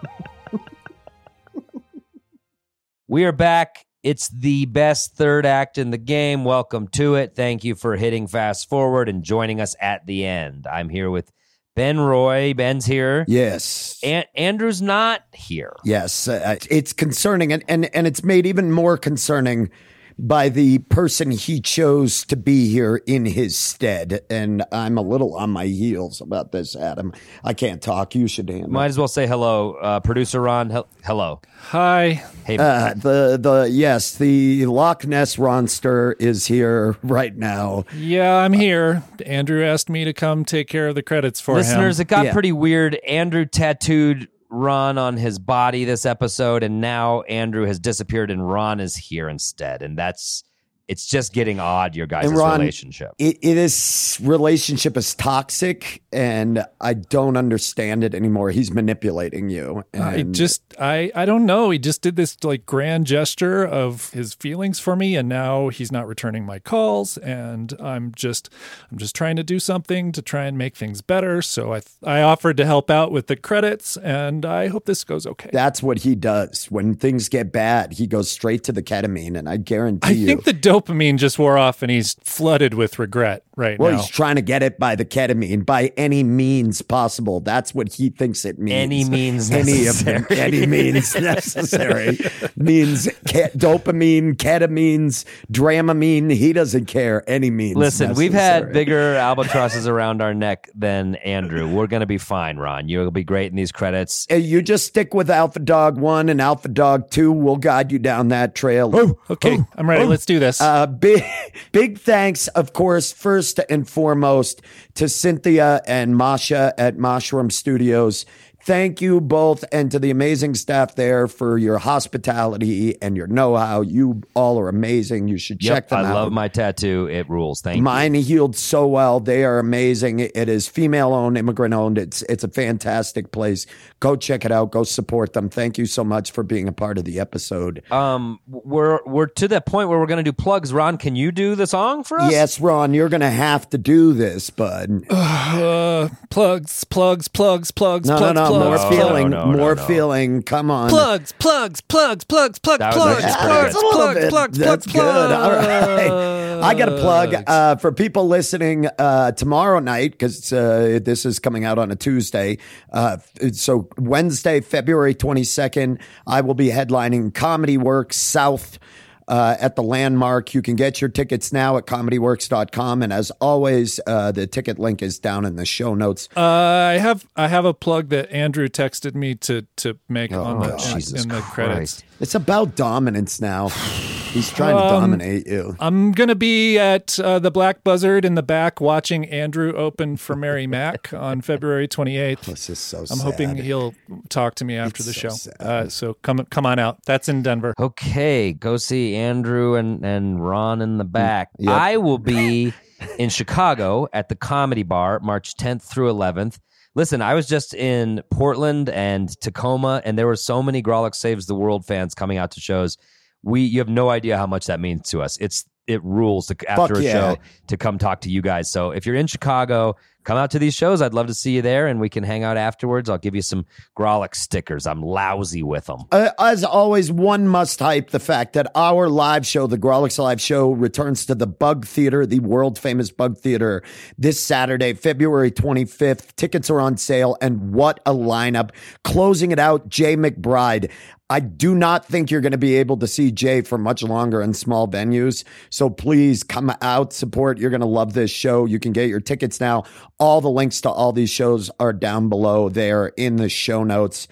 We 3.07 3.23
are 3.25 3.31
back. 3.31 3.84
It's 4.05 4.27
the 4.27 4.65
best 4.65 5.15
third 5.15 5.47
act 5.47 5.79
in 5.79 5.89
the 5.89 5.97
game. 5.97 6.43
Welcome 6.45 6.87
to 6.89 7.15
it. 7.15 7.33
Thank 7.35 7.63
you 7.63 7.73
for 7.73 7.95
hitting 7.95 8.27
fast 8.27 8.69
forward 8.69 9.09
and 9.09 9.23
joining 9.23 9.59
us 9.59 9.75
at 9.81 10.05
the 10.05 10.27
end. 10.27 10.67
I'm 10.67 10.89
here 10.89 11.09
with 11.09 11.31
Ben 11.75 11.99
Roy. 11.99 12.53
Ben's 12.53 12.85
here. 12.85 13.25
Yes. 13.27 13.99
And 14.03 14.27
Andrew's 14.35 14.79
not 14.79 15.23
here. 15.33 15.75
Yes, 15.83 16.27
uh, 16.27 16.57
it's 16.69 16.93
concerning, 16.93 17.51
and, 17.51 17.63
and 17.67 17.89
and 17.95 18.05
it's 18.05 18.23
made 18.23 18.45
even 18.45 18.71
more 18.71 18.95
concerning 18.95 19.71
by 20.17 20.49
the 20.49 20.77
person 20.79 21.31
he 21.31 21.59
chose 21.59 22.23
to 22.25 22.35
be 22.37 22.69
here 22.69 23.01
in 23.05 23.25
his 23.25 23.57
stead. 23.57 24.21
And 24.29 24.63
I'm 24.71 24.97
a 24.97 25.01
little 25.01 25.35
on 25.35 25.49
my 25.49 25.65
heels 25.65 26.21
about 26.21 26.51
this, 26.51 26.75
Adam. 26.75 27.13
I 27.43 27.53
can't 27.53 27.81
talk. 27.81 28.15
You 28.15 28.27
should 28.27 28.49
handle. 28.49 28.69
Might 28.69 28.85
as 28.87 28.97
well 28.97 29.07
say 29.09 29.27
hello, 29.27 29.73
uh, 29.73 29.99
producer 29.99 30.41
Ron. 30.41 30.69
Hel- 30.69 30.87
hello. 31.03 31.41
Hi. 31.69 32.23
Hey, 32.45 32.57
Uh, 32.57 32.93
the 32.93 33.37
the 33.41 33.67
yes, 33.71 34.15
the 34.15 34.65
Loch 34.67 35.05
Ness 35.05 35.35
Ronster 35.37 36.13
is 36.19 36.45
here 36.45 36.95
right 37.03 37.35
now. 37.35 37.83
Yeah, 37.97 38.35
I'm 38.37 38.53
here. 38.53 39.03
Andrew 39.25 39.65
asked 39.65 39.89
me 39.89 40.05
to 40.05 40.13
come 40.13 40.45
take 40.45 40.67
care 40.67 40.87
of 40.87 40.95
the 40.95 41.03
credits 41.03 41.41
for 41.41 41.55
listeners, 41.55 41.99
him. 41.99 42.03
it 42.03 42.07
got 42.07 42.25
Yeah. 42.25 42.33
pretty 42.33 42.51
weird. 42.51 42.95
Andrew 43.07 43.45
tattooed 43.45 44.27
Ron 44.49 44.97
on 44.97 45.17
his 45.17 45.39
body 45.39 45.85
this 45.85 46.05
episode, 46.05 46.63
and 46.63 46.81
now 46.81 47.21
Andrew 47.23 47.65
has 47.65 47.79
disappeared, 47.79 48.31
and 48.31 48.47
Ron 48.47 48.79
is 48.79 48.95
here 48.95 49.29
instead. 49.29 49.81
And 49.81 49.97
that's 49.97 50.43
it's 50.87 51.05
just 51.05 51.33
getting 51.33 51.59
odd. 51.59 51.95
Your 51.95 52.07
guys' 52.07 52.27
And 52.27 52.37
Ron, 52.37 52.59
relationship. 52.59 53.13
It, 53.17 53.37
it 53.41 53.57
is 53.57 54.19
relationship 54.21 54.97
is 54.97 55.15
toxic, 55.15 56.01
and 56.11 56.65
I 56.79 56.93
don't 56.93 57.37
understand 57.37 58.03
it 58.03 58.13
anymore. 58.13 58.51
He's 58.51 58.71
manipulating 58.71 59.49
you. 59.49 59.83
I 59.93 60.23
just 60.23 60.61
I 60.79 61.11
I 61.15 61.25
don't 61.25 61.45
know. 61.45 61.69
He 61.69 61.79
just 61.79 62.01
did 62.01 62.15
this 62.15 62.37
like 62.43 62.65
grand 62.65 63.07
gesture 63.07 63.65
of 63.65 64.11
his 64.11 64.33
feelings 64.33 64.79
for 64.79 64.95
me 64.95 65.15
and 65.15 65.27
now 65.27 65.69
he's 65.69 65.91
not 65.91 66.07
returning 66.07 66.45
my 66.45 66.59
calls 66.59 67.17
and 67.17 67.73
I'm 67.81 68.11
just 68.15 68.49
I'm 68.91 68.97
just 68.97 69.15
trying 69.15 69.35
to 69.37 69.43
do 69.43 69.59
something 69.59 70.11
to 70.11 70.21
try 70.21 70.45
and 70.45 70.57
make 70.57 70.75
things 70.75 71.01
better. 71.01 71.41
So 71.41 71.73
I 71.73 71.81
I 72.03 72.21
offered 72.21 72.57
to 72.57 72.65
help 72.65 72.89
out 72.89 73.11
with 73.11 73.27
the 73.27 73.35
credits 73.35 73.97
and 73.97 74.45
I 74.45 74.67
hope 74.67 74.85
this 74.85 75.03
goes 75.03 75.25
okay. 75.25 75.49
That's 75.51 75.81
what 75.81 75.99
he 75.99 76.15
does. 76.15 76.65
When 76.69 76.95
things 76.95 77.29
get 77.29 77.51
bad, 77.51 77.93
he 77.93 78.07
goes 78.07 78.31
straight 78.31 78.63
to 78.65 78.71
the 78.71 78.83
ketamine, 78.83 79.37
and 79.37 79.47
I 79.47 79.57
guarantee 79.57 80.07
I 80.07 80.11
you. 80.11 80.27
think 80.27 80.43
the 80.43 80.53
dopamine 80.75 81.17
just 81.17 81.39
wore 81.39 81.57
off 81.57 81.81
and 81.81 81.91
he's 81.91 82.15
flooded 82.15 82.73
with 82.73 82.99
regret 82.99 83.43
right 83.55 83.79
well, 83.79 83.91
now. 83.91 83.97
he's 83.97 84.07
trying 84.09 84.35
to 84.35 84.41
get 84.41 84.63
it 84.63 84.77
by 84.79 84.95
the 84.95 85.05
ketamine 85.05 85.65
by 85.65 85.91
any 85.97 86.23
means 86.23 86.81
possible. 86.81 87.39
That's 87.39 87.73
what 87.73 87.93
he 87.93 88.09
thinks 88.09 88.45
it 88.45 88.59
means. 88.59 88.71
Any 88.75 89.03
means 89.05 89.51
any 89.51 89.87
of 89.87 90.03
them, 90.03 90.25
any 90.29 90.65
means 90.65 91.15
necessary 91.19 92.17
means 92.55 93.07
ke- 93.25 93.51
dopamine, 93.55 94.35
ketamines, 94.35 95.25
dramamine. 95.51 96.31
He 96.31 96.53
doesn't 96.53 96.85
care. 96.85 97.23
Any 97.27 97.49
means. 97.49 97.77
Listen, 97.77 98.13
we've 98.13 98.33
had 98.33 98.71
bigger 98.73 99.15
albatrosses 99.15 99.87
around 99.87 100.21
our 100.21 100.33
neck 100.33 100.69
than 100.75 101.15
Andrew. 101.15 101.67
We're 101.67 101.87
gonna 101.87 102.05
be 102.05 102.17
fine, 102.17 102.57
Ron. 102.57 102.89
You'll 102.89 103.11
be 103.11 103.23
great 103.23 103.49
in 103.51 103.55
these 103.55 103.71
credits. 103.71 104.27
Uh, 104.31 104.35
You 104.35 104.61
just 104.61 104.85
stick 104.87 105.13
with 105.13 105.29
Alpha 105.29 105.59
Dog 105.59 105.97
One 105.97 106.29
and 106.29 106.41
Alpha 106.41 106.67
Dog 106.67 107.09
Two. 107.09 107.31
We'll 107.31 107.55
guide 107.57 107.91
you 107.91 107.99
down 107.99 108.29
that 108.29 108.55
trail. 108.55 109.17
okay, 109.29 109.59
I'm 109.75 109.89
ready. 109.89 110.05
Let's 110.05 110.25
do 110.25 110.39
this. 110.39 110.59
Uh, 110.61 110.87
big, 110.87 111.23
big 111.71 111.99
thanks, 111.99 112.47
of 112.49 112.73
course, 112.73 113.11
first 113.11 113.44
and 113.69 113.87
foremost 113.87 114.61
to 114.95 115.07
Cynthia 115.09 115.81
and 115.87 116.15
Masha 116.15 116.73
at 116.77 116.97
Mushroom 116.97 117.49
Studios. 117.49 118.25
Thank 118.63 118.99
you 118.99 119.21
both 119.21 119.63
and 119.71 119.91
to 119.91 119.99
the 119.99 120.09
amazing 120.09 120.55
staff 120.55 120.95
there 120.95 121.27
for 121.27 121.55
your 121.59 121.77
hospitality 121.77 122.99
and 122.99 123.15
your 123.15 123.27
know 123.27 123.55
how. 123.55 123.81
You 123.81 124.23
all 124.33 124.59
are 124.59 124.69
amazing. 124.69 125.27
You 125.27 125.37
should 125.37 125.59
check 125.59 125.83
Yep, 125.83 125.89
them 125.89 125.99
I 125.99 126.01
out. 126.01 126.05
I 126.07 126.13
love 126.21 126.33
my 126.33 126.47
tattoo. 126.47 127.07
It 127.07 127.29
rules. 127.29 127.61
Thank 127.61 127.77
you. 127.77 127.83
Mine 127.83 128.15
healed 128.15 128.55
so 128.55 128.87
well. 128.87 129.19
They 129.19 129.43
are 129.43 129.59
amazing. 129.59 130.21
It 130.21 130.49
is 130.49 130.67
female 130.67 131.13
owned, 131.13 131.37
immigrant 131.37 131.75
owned. 131.75 131.99
It's 131.99 132.23
it's 132.23 132.43
a 132.43 132.47
fantastic 132.47 133.31
place. 133.31 133.67
Go 134.05 134.15
check 134.15 134.45
it 134.45 134.51
out. 134.51 134.69
Go 134.69 134.83
support 134.83 135.33
them. 135.33 135.49
Thank 135.49 135.79
you 135.79 135.87
so 135.87 136.03
much 136.03 136.31
for 136.31 136.43
being 136.43 136.67
a 136.67 136.71
part 136.71 136.99
of 136.99 137.05
the 137.05 137.19
episode. 137.19 137.81
Um, 137.91 138.39
we're 138.47 138.99
we're 139.03 139.25
to 139.25 139.47
that 139.47 139.65
point 139.65 139.89
where 139.89 139.97
we're 139.97 140.05
gonna 140.05 140.21
do 140.21 140.31
plugs. 140.31 140.71
Ron, 140.71 140.99
can 140.99 141.15
you 141.15 141.31
do 141.31 141.55
the 141.55 141.65
song 141.65 142.03
for 142.03 142.19
us? 142.19 142.31
Yes, 142.31 142.59
Ron, 142.59 142.93
you're 142.93 143.09
gonna 143.09 143.31
have 143.31 143.67
to 143.71 143.79
do 143.79 144.13
this, 144.13 144.51
bud. 144.51 145.05
Uh, 145.55 146.09
plugs, 146.29 146.83
plugs, 146.83 147.27
plugs, 147.27 147.71
plugs, 147.71 148.07
No, 148.09 148.17
plugs, 148.17 148.35
no, 148.35 148.49
no. 148.49 148.59
More 148.59 148.77
plugs, 148.77 148.95
feeling. 148.95 149.29
no, 149.29 149.51
no, 149.51 149.57
more 149.57 149.75
no. 149.75 149.85
feeling. 149.85 150.43
Come 150.43 150.69
on. 150.69 150.89
plugs, 150.89 151.31
plugs, 151.39 151.81
plugs, 151.81 152.25
plugs, 152.25 152.59
plugs, 152.59 152.79
That 152.79 152.95
was 152.95 153.03
plugs, 153.03 153.35
plugs, 153.35 153.73
good. 153.73 153.73
a 153.73 153.85
little 153.85 153.91
plugs, 153.91 154.29
plugs, 154.29 154.57
That's 154.57 154.85
plugs, 154.85 154.93
good. 154.93 155.31
All 155.31 155.51
right. 155.51 156.44
I 156.61 156.73
got 156.73 156.89
a 156.89 156.97
plug 156.97 157.35
uh, 157.47 157.75
for 157.77 157.91
people 157.91 158.27
listening 158.27 158.87
uh, 158.99 159.31
tomorrow 159.33 159.79
night 159.79 160.11
because 160.11 160.51
uh, 160.51 160.99
this 161.01 161.25
is 161.25 161.39
coming 161.39 161.65
out 161.65 161.77
on 161.77 161.91
a 161.91 161.95
Tuesday. 161.95 162.57
Uh, 162.91 163.17
so 163.53 163.89
Wednesday, 163.97 164.61
February 164.61 165.13
twenty 165.13 165.43
second, 165.43 165.99
I 166.27 166.41
will 166.41 166.53
be 166.53 166.67
headlining 166.69 167.33
Comedy 167.33 167.77
Works 167.77 168.17
South. 168.17 168.79
Uh, 169.27 169.57
at 169.59 169.75
the 169.75 169.81
landmark. 169.81 170.53
You 170.53 170.61
can 170.61 170.75
get 170.75 171.01
your 171.01 171.09
tickets 171.09 171.51
now 171.51 171.77
at 171.77 171.87
comedyworks.com. 171.87 173.01
And 173.01 173.11
as 173.11 173.31
always, 173.41 173.99
uh, 174.05 174.31
the 174.31 174.45
ticket 174.45 174.77
link 174.77 175.01
is 175.01 175.17
down 175.17 175.45
in 175.45 175.55
the 175.55 175.65
show 175.65 175.95
notes. 175.95 176.29
Uh, 176.37 176.41
I 176.41 176.99
have 176.99 177.25
I 177.35 177.47
have 177.47 177.65
a 177.65 177.73
plug 177.73 178.09
that 178.09 178.29
Andrew 178.31 178.67
texted 178.67 179.15
me 179.15 179.33
to 179.33 179.63
to 179.77 179.97
make 180.07 180.31
on 180.31 180.59
the 180.59 180.73
Oh, 180.73 180.77
in- 180.77 180.93
Jesus 180.93 181.23
in, 181.23 181.29
the 181.29 181.41
credits. 181.41 182.03
It's 182.19 182.35
about 182.35 182.75
dominance 182.75 183.41
now. 183.41 183.69
He's 184.35 184.51
trying 184.51 184.75
to 184.75 184.83
Um, 184.83 184.89
dominate 185.01 185.47
you. 185.47 185.77
I'm 185.79 186.11
gonna 186.11 186.35
be 186.35 186.77
at 186.77 187.17
uh, 187.19 187.39
the 187.39 187.49
Black 187.51 187.85
Buzzard 187.85 188.25
in 188.25 188.35
the 188.35 188.43
back 188.43 188.81
watching 188.81 189.23
Andrew 189.29 189.71
open 189.73 190.17
for 190.17 190.35
Mary 190.35 190.67
Mack 190.77 191.13
on 191.13 191.39
February 191.39 191.87
28th. 191.87 192.41
This 192.41 192.69
is 192.69 192.77
so 192.79 193.05
I'm 193.09 193.19
hoping 193.19 193.55
he'll 193.55 193.95
talk 194.27 194.55
to 194.55 194.65
me 194.65 194.75
after 194.75 194.97
It's 194.97 195.05
the 195.05 195.13
so 195.13 195.19
show. 195.21 195.29
sad. 195.29 195.55
Uh, 195.61 195.87
so 195.89 196.15
come 196.15 196.45
come 196.49 196.65
on 196.65 196.79
out. 196.79 197.03
That's 197.05 197.29
in 197.29 197.43
Denver. 197.43 197.73
Okay, 197.79 198.51
go 198.51 198.75
see 198.75 199.15
Andrew 199.15 199.75
and, 199.75 200.03
and 200.05 200.45
Ron 200.45 200.81
in 200.81 200.97
the 200.97 201.05
back. 201.05 201.51
Yep. 201.57 201.73
I 201.73 201.95
will 201.95 202.17
be 202.17 202.73
in 203.17 203.29
Chicago 203.29 204.09
at 204.11 204.27
the 204.27 204.35
Comedy 204.35 204.83
Bar 204.83 205.21
March 205.21 205.55
10th 205.55 205.83
through 205.83 206.11
11th. 206.11 206.59
Listen, 206.93 207.21
I 207.21 207.35
was 207.35 207.47
just 207.47 207.73
in 207.73 208.21
Portland 208.31 208.89
and 208.89 209.29
Tacoma, 209.39 210.01
and 210.03 210.17
there 210.17 210.27
were 210.27 210.35
so 210.35 210.61
many 210.61 210.81
Grawlix 210.83 211.15
Saves 211.15 211.45
the 211.45 211.55
World 211.55 211.85
fans 211.85 212.13
coming 212.13 212.37
out 212.37 212.51
to 212.51 212.59
shows. 212.59 212.97
We, 213.45 213.61
you 213.61 213.79
have 213.79 213.87
no 213.87 214.09
idea 214.09 214.37
how 214.37 214.47
much 214.47 214.65
that 214.65 214.81
means 214.81 215.09
to 215.11 215.21
us. 215.21 215.37
It's 215.37 215.63
it 215.87 216.03
rules 216.03 216.47
to, 216.47 216.55
after 216.69 216.95
a 216.95 217.01
yeah. 217.01 217.11
show 217.11 217.37
to 217.67 217.77
come 217.77 217.97
talk 217.97 218.21
to 218.21 218.29
you 218.29 218.41
guys. 218.41 218.71
So 218.71 218.91
if 218.91 219.05
you're 219.05 219.15
in 219.15 219.27
Chicago, 219.27 219.95
come 220.23 220.37
out 220.37 220.51
to 220.51 220.59
these 220.59 220.73
shows. 220.73 221.01
I'd 221.01 221.13
love 221.13 221.27
to 221.27 221.33
see 221.33 221.55
you 221.55 221.61
there, 221.61 221.87
and 221.87 221.99
we 221.99 222.09
can 222.09 222.23
hang 222.23 222.43
out 222.43 222.57
afterwards. 222.57 223.09
I'll 223.09 223.17
give 223.19 223.35
you 223.35 223.41
some 223.41 223.65
Grawlix 223.97 224.35
stickers. 224.37 224.87
I'm 224.87 225.01
lousy 225.01 225.63
with 225.63 225.85
them. 225.85 226.01
Uh, 226.11 226.31
as 226.39 226.63
always, 226.63 227.11
one 227.11 227.47
must 227.47 227.79
hype 227.79 228.09
the 228.09 228.19
fact 228.19 228.53
that 228.53 228.69
our 228.75 229.07
live 229.07 229.45
show, 229.45 229.67
the 229.67 229.77
Grawlix 229.77 230.17
Live 230.17 230.41
Show, 230.41 230.71
returns 230.71 231.25
to 231.27 231.35
the 231.35 231.47
Bug 231.47 231.85
Theater, 231.85 232.25
the 232.25 232.39
world 232.39 232.77
famous 232.77 233.11
Bug 233.11 233.37
Theater, 233.37 233.83
this 234.17 234.39
Saturday, 234.39 234.93
February 234.93 235.51
25th. 235.51 236.35
Tickets 236.35 236.69
are 236.69 236.81
on 236.81 236.97
sale, 236.97 237.37
and 237.41 237.73
what 237.73 237.99
a 238.05 238.13
lineup. 238.13 238.71
Closing 239.03 239.51
it 239.51 239.59
out, 239.59 239.89
Jaye 239.89 240.17
McBride. 240.17 240.91
I 241.29 241.39
do 241.39 241.73
not 241.73 242.05
think 242.05 242.29
you're 242.29 242.41
going 242.41 242.51
to 242.51 242.57
be 242.57 242.75
able 242.75 242.97
to 242.97 243.07
see 243.07 243.31
Jaye 243.31 243.65
for 243.65 243.79
much 243.79 244.03
longer 244.03 244.41
in 244.41 244.53
small 244.53 244.87
venues. 244.87 245.43
So 245.71 245.89
please 245.89 246.43
come 246.43 246.71
out, 246.83 247.13
support. 247.13 247.57
You're 247.57 247.71
going 247.71 247.81
to 247.81 247.87
love 247.87 248.13
this 248.13 248.29
show. 248.29 248.65
You 248.65 248.79
can 248.79 248.91
get 248.91 249.09
your 249.09 249.19
tickets 249.19 249.59
now. 249.59 249.85
All 250.19 250.39
the 250.39 250.49
links 250.51 250.81
to 250.81 250.89
all 250.89 251.13
these 251.13 251.31
shows 251.31 251.71
are 251.79 251.93
down 251.93 252.29
below 252.29 252.69
there 252.69 253.07
in 253.17 253.37
the 253.37 253.49
show 253.49 253.83
notes. 253.83 254.27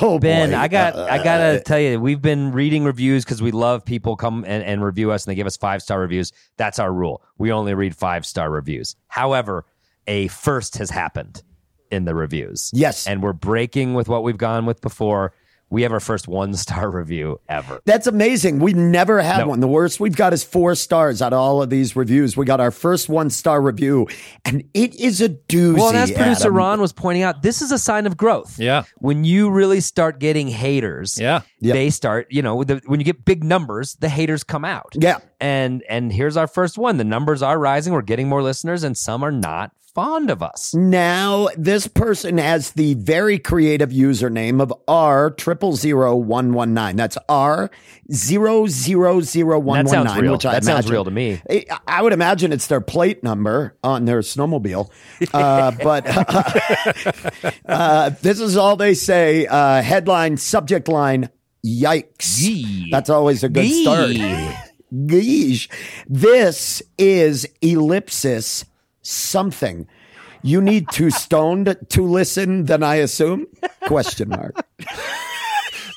Oh, 0.00 0.18
Ben, 0.18 0.50
boy. 0.50 0.56
I 0.56 0.68
got 0.68 0.96
Uh, 0.96 1.06
I 1.10 1.22
gotta 1.22 1.60
tell 1.60 1.78
you, 1.78 1.98
we've 1.98 2.20
been 2.20 2.52
reading 2.52 2.84
reviews 2.84 3.24
because 3.24 3.40
we 3.40 3.52
love 3.52 3.86
people 3.86 4.16
come 4.16 4.44
and, 4.46 4.62
and 4.62 4.84
review 4.84 5.10
us 5.10 5.24
and 5.24 5.30
they 5.30 5.34
give 5.34 5.46
us 5.46 5.56
five 5.56 5.80
star 5.80 5.98
reviews. 5.98 6.30
That's 6.58 6.78
our 6.78 6.92
rule. 6.92 7.22
We 7.38 7.52
only 7.52 7.72
read 7.72 7.96
five 7.96 8.26
star 8.26 8.50
reviews. 8.50 8.96
However, 9.06 9.64
a 10.06 10.28
first 10.28 10.76
has 10.76 10.90
happened 10.90 11.42
in 11.90 12.04
the 12.04 12.14
reviews. 12.14 12.70
Yes. 12.74 13.06
And 13.06 13.22
we're 13.22 13.32
breaking 13.32 13.94
with 13.94 14.08
what 14.08 14.22
we've 14.22 14.36
gone 14.36 14.66
with 14.66 14.82
before. 14.82 15.32
We 15.70 15.82
have 15.82 15.92
our 15.92 16.00
first 16.00 16.26
one 16.28 16.54
star 16.54 16.90
review 17.00 17.40
ever. 17.48 17.80
That's 17.84 18.06
amazing. 18.06 18.58
We 18.60 18.72
never 18.72 19.20
had 19.20 19.38
No. 19.40 19.48
one. 19.48 19.60
The 19.60 19.68
worst 19.68 20.00
we've 20.00 20.16
got 20.16 20.32
is 20.32 20.42
four 20.42 20.74
stars 20.74 21.20
out 21.20 21.32
of 21.32 21.38
all 21.38 21.62
of 21.62 21.68
these 21.70 21.94
reviews. 21.94 22.36
We 22.36 22.46
got 22.46 22.60
our 22.60 22.70
first 22.70 23.08
one 23.08 23.28
star 23.30 23.60
review, 23.60 24.06
and 24.44 24.64
it 24.72 24.94
is 24.96 25.20
a 25.20 25.28
doozy. 25.28 25.76
Well, 25.76 25.88
and 25.88 25.98
as 25.98 26.10
producer 26.10 26.44
Adam. 26.44 26.54
Ron 26.56 26.80
was 26.80 26.92
pointing 26.92 27.22
out, 27.22 27.42
this 27.42 27.60
is 27.60 27.70
a 27.70 27.78
sign 27.78 28.06
of 28.06 28.16
growth. 28.16 28.58
Yeah. 28.58 28.84
When 28.96 29.24
you 29.24 29.50
really 29.50 29.80
start 29.80 30.18
getting 30.20 30.48
haters, 30.48 31.18
Yeah. 31.20 31.42
Yep. 31.60 31.74
they 31.74 31.90
start, 31.90 32.26
you 32.30 32.40
know, 32.42 32.64
the, 32.64 32.80
when 32.86 33.00
you 33.00 33.04
get 33.04 33.24
big 33.24 33.44
numbers, 33.44 33.96
the 34.00 34.08
haters 34.08 34.44
come 34.44 34.64
out. 34.64 34.94
Yeah. 34.94 35.18
And 35.40 35.82
and 35.88 36.12
here's 36.12 36.36
our 36.36 36.46
first 36.48 36.78
one. 36.78 36.96
The 36.96 37.04
numbers 37.04 37.42
are 37.42 37.58
rising. 37.58 37.92
We're 37.92 38.02
getting 38.02 38.28
more 38.28 38.42
listeners, 38.42 38.82
and 38.82 38.96
some 38.96 39.22
are 39.22 39.30
not 39.30 39.72
fond 39.98 40.30
of 40.30 40.44
us. 40.44 40.74
Now, 40.74 41.48
this 41.56 41.88
person 41.88 42.38
has 42.38 42.70
the 42.70 42.94
very 42.94 43.36
creative 43.38 43.90
username 43.90 44.62
of 44.62 44.72
R 44.86 45.30
triple 45.30 45.74
zero 45.74 46.14
one 46.14 46.52
one 46.52 46.72
nine. 46.72 46.94
That's 46.94 47.18
R 47.28 47.68
zero 48.12 48.68
zero 48.68 49.20
zero 49.20 49.58
one 49.58 49.84
That 49.84 49.90
sounds 49.90 50.16
real. 50.16 50.32
Which 50.32 50.46
I 50.46 50.52
That 50.52 50.64
sounds 50.64 50.88
real 50.88 51.04
to 51.04 51.10
me. 51.10 51.40
I- 51.86 52.00
would 52.02 52.12
imagine 52.12 52.52
it's 52.52 52.68
their 52.68 52.80
plate 52.80 53.24
number 53.24 53.76
on 53.82 54.04
their 54.04 54.20
snowmobile. 54.20 54.88
Uh, 55.34 55.72
but 55.82 56.04
uh, 57.66 58.10
this 58.22 58.40
is 58.40 58.56
all 58.56 58.76
they 58.76 58.94
say. 58.94 59.46
Uh, 59.46 59.82
headline, 59.82 60.36
subject 60.36 60.88
line, 60.88 61.28
yikes. 61.66 62.40
Yee. 62.40 62.88
That's 62.90 63.10
always 63.10 63.42
a 63.44 63.48
good 63.48 63.68
start. 63.68 64.12
Geesh. 64.92 65.68
This 66.08 66.82
is 66.96 67.48
ellipsis 67.60 68.64
something. 69.02 69.86
You 70.42 70.60
need 70.60 70.88
to 70.90 71.10
stoned 71.10 71.76
to 71.88 72.02
listen, 72.02 72.64
then 72.66 72.82
I 72.82 72.96
assume? 72.96 73.46
Question 73.86 74.28
mark. 74.30 74.54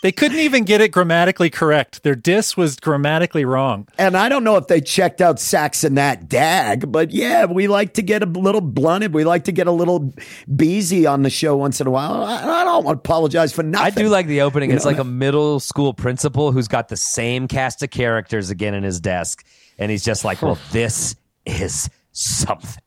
They 0.02 0.12
couldn't 0.12 0.40
even 0.40 0.64
get 0.64 0.82
it 0.82 0.90
grammatically 0.92 1.52
correct. 1.52 2.02
Their 2.02 2.16
diss 2.16 2.58
was 2.58 2.76
grammatically 2.76 3.46
wrong. 3.46 3.88
And 4.00 4.18
I 4.18 4.30
don't 4.30 4.44
know 4.44 4.58
if 4.58 4.66
they 4.66 4.82
checked 4.82 5.22
out 5.22 5.40
Sax 5.40 5.84
and 5.84 5.96
that 5.98 6.28
dag, 6.28 6.92
but 6.92 7.12
yeah, 7.12 7.46
we 7.46 7.68
like 7.68 7.94
to 7.94 8.02
get 8.02 8.24
a 8.24 8.26
little 8.26 8.62
blunted. 8.62 9.14
We 9.14 9.24
like 9.24 9.44
to 9.44 9.52
get 9.52 9.68
a 9.68 9.72
little 9.72 10.12
beezy 10.56 11.06
on 11.06 11.22
the 11.22 11.30
show 11.30 11.56
once 11.56 11.80
in 11.80 11.86
a 11.86 11.92
while. 11.92 12.24
I, 12.24 12.62
I 12.62 12.64
don't 12.64 12.84
want 12.84 12.98
to 12.98 13.00
apologize 13.10 13.54
for 13.54 13.62
nothing. 13.62 13.86
I 13.86 13.90
do 13.92 14.10
like 14.10 14.26
the 14.26 14.42
opening. 14.42 14.72
You 14.72 14.76
It's 14.76 14.86
know? 14.86 14.92
like 14.92 15.00
a 15.00 15.04
middle 15.04 15.60
school 15.60 15.94
principal 15.94 16.52
who's 16.52 16.68
got 16.68 16.90
the 16.90 16.98
same 16.98 17.48
cast 17.48 17.84
of 17.84 17.92
characters 17.92 18.50
again 18.50 18.74
in 18.74 18.82
his 18.84 19.00
desk, 19.00 19.46
and 19.78 19.92
he's 19.92 20.04
just 20.04 20.26
like, 20.26 20.42
"Well, 20.42 20.58
this 20.72 21.16
is 21.46 21.90
something." 22.12 22.82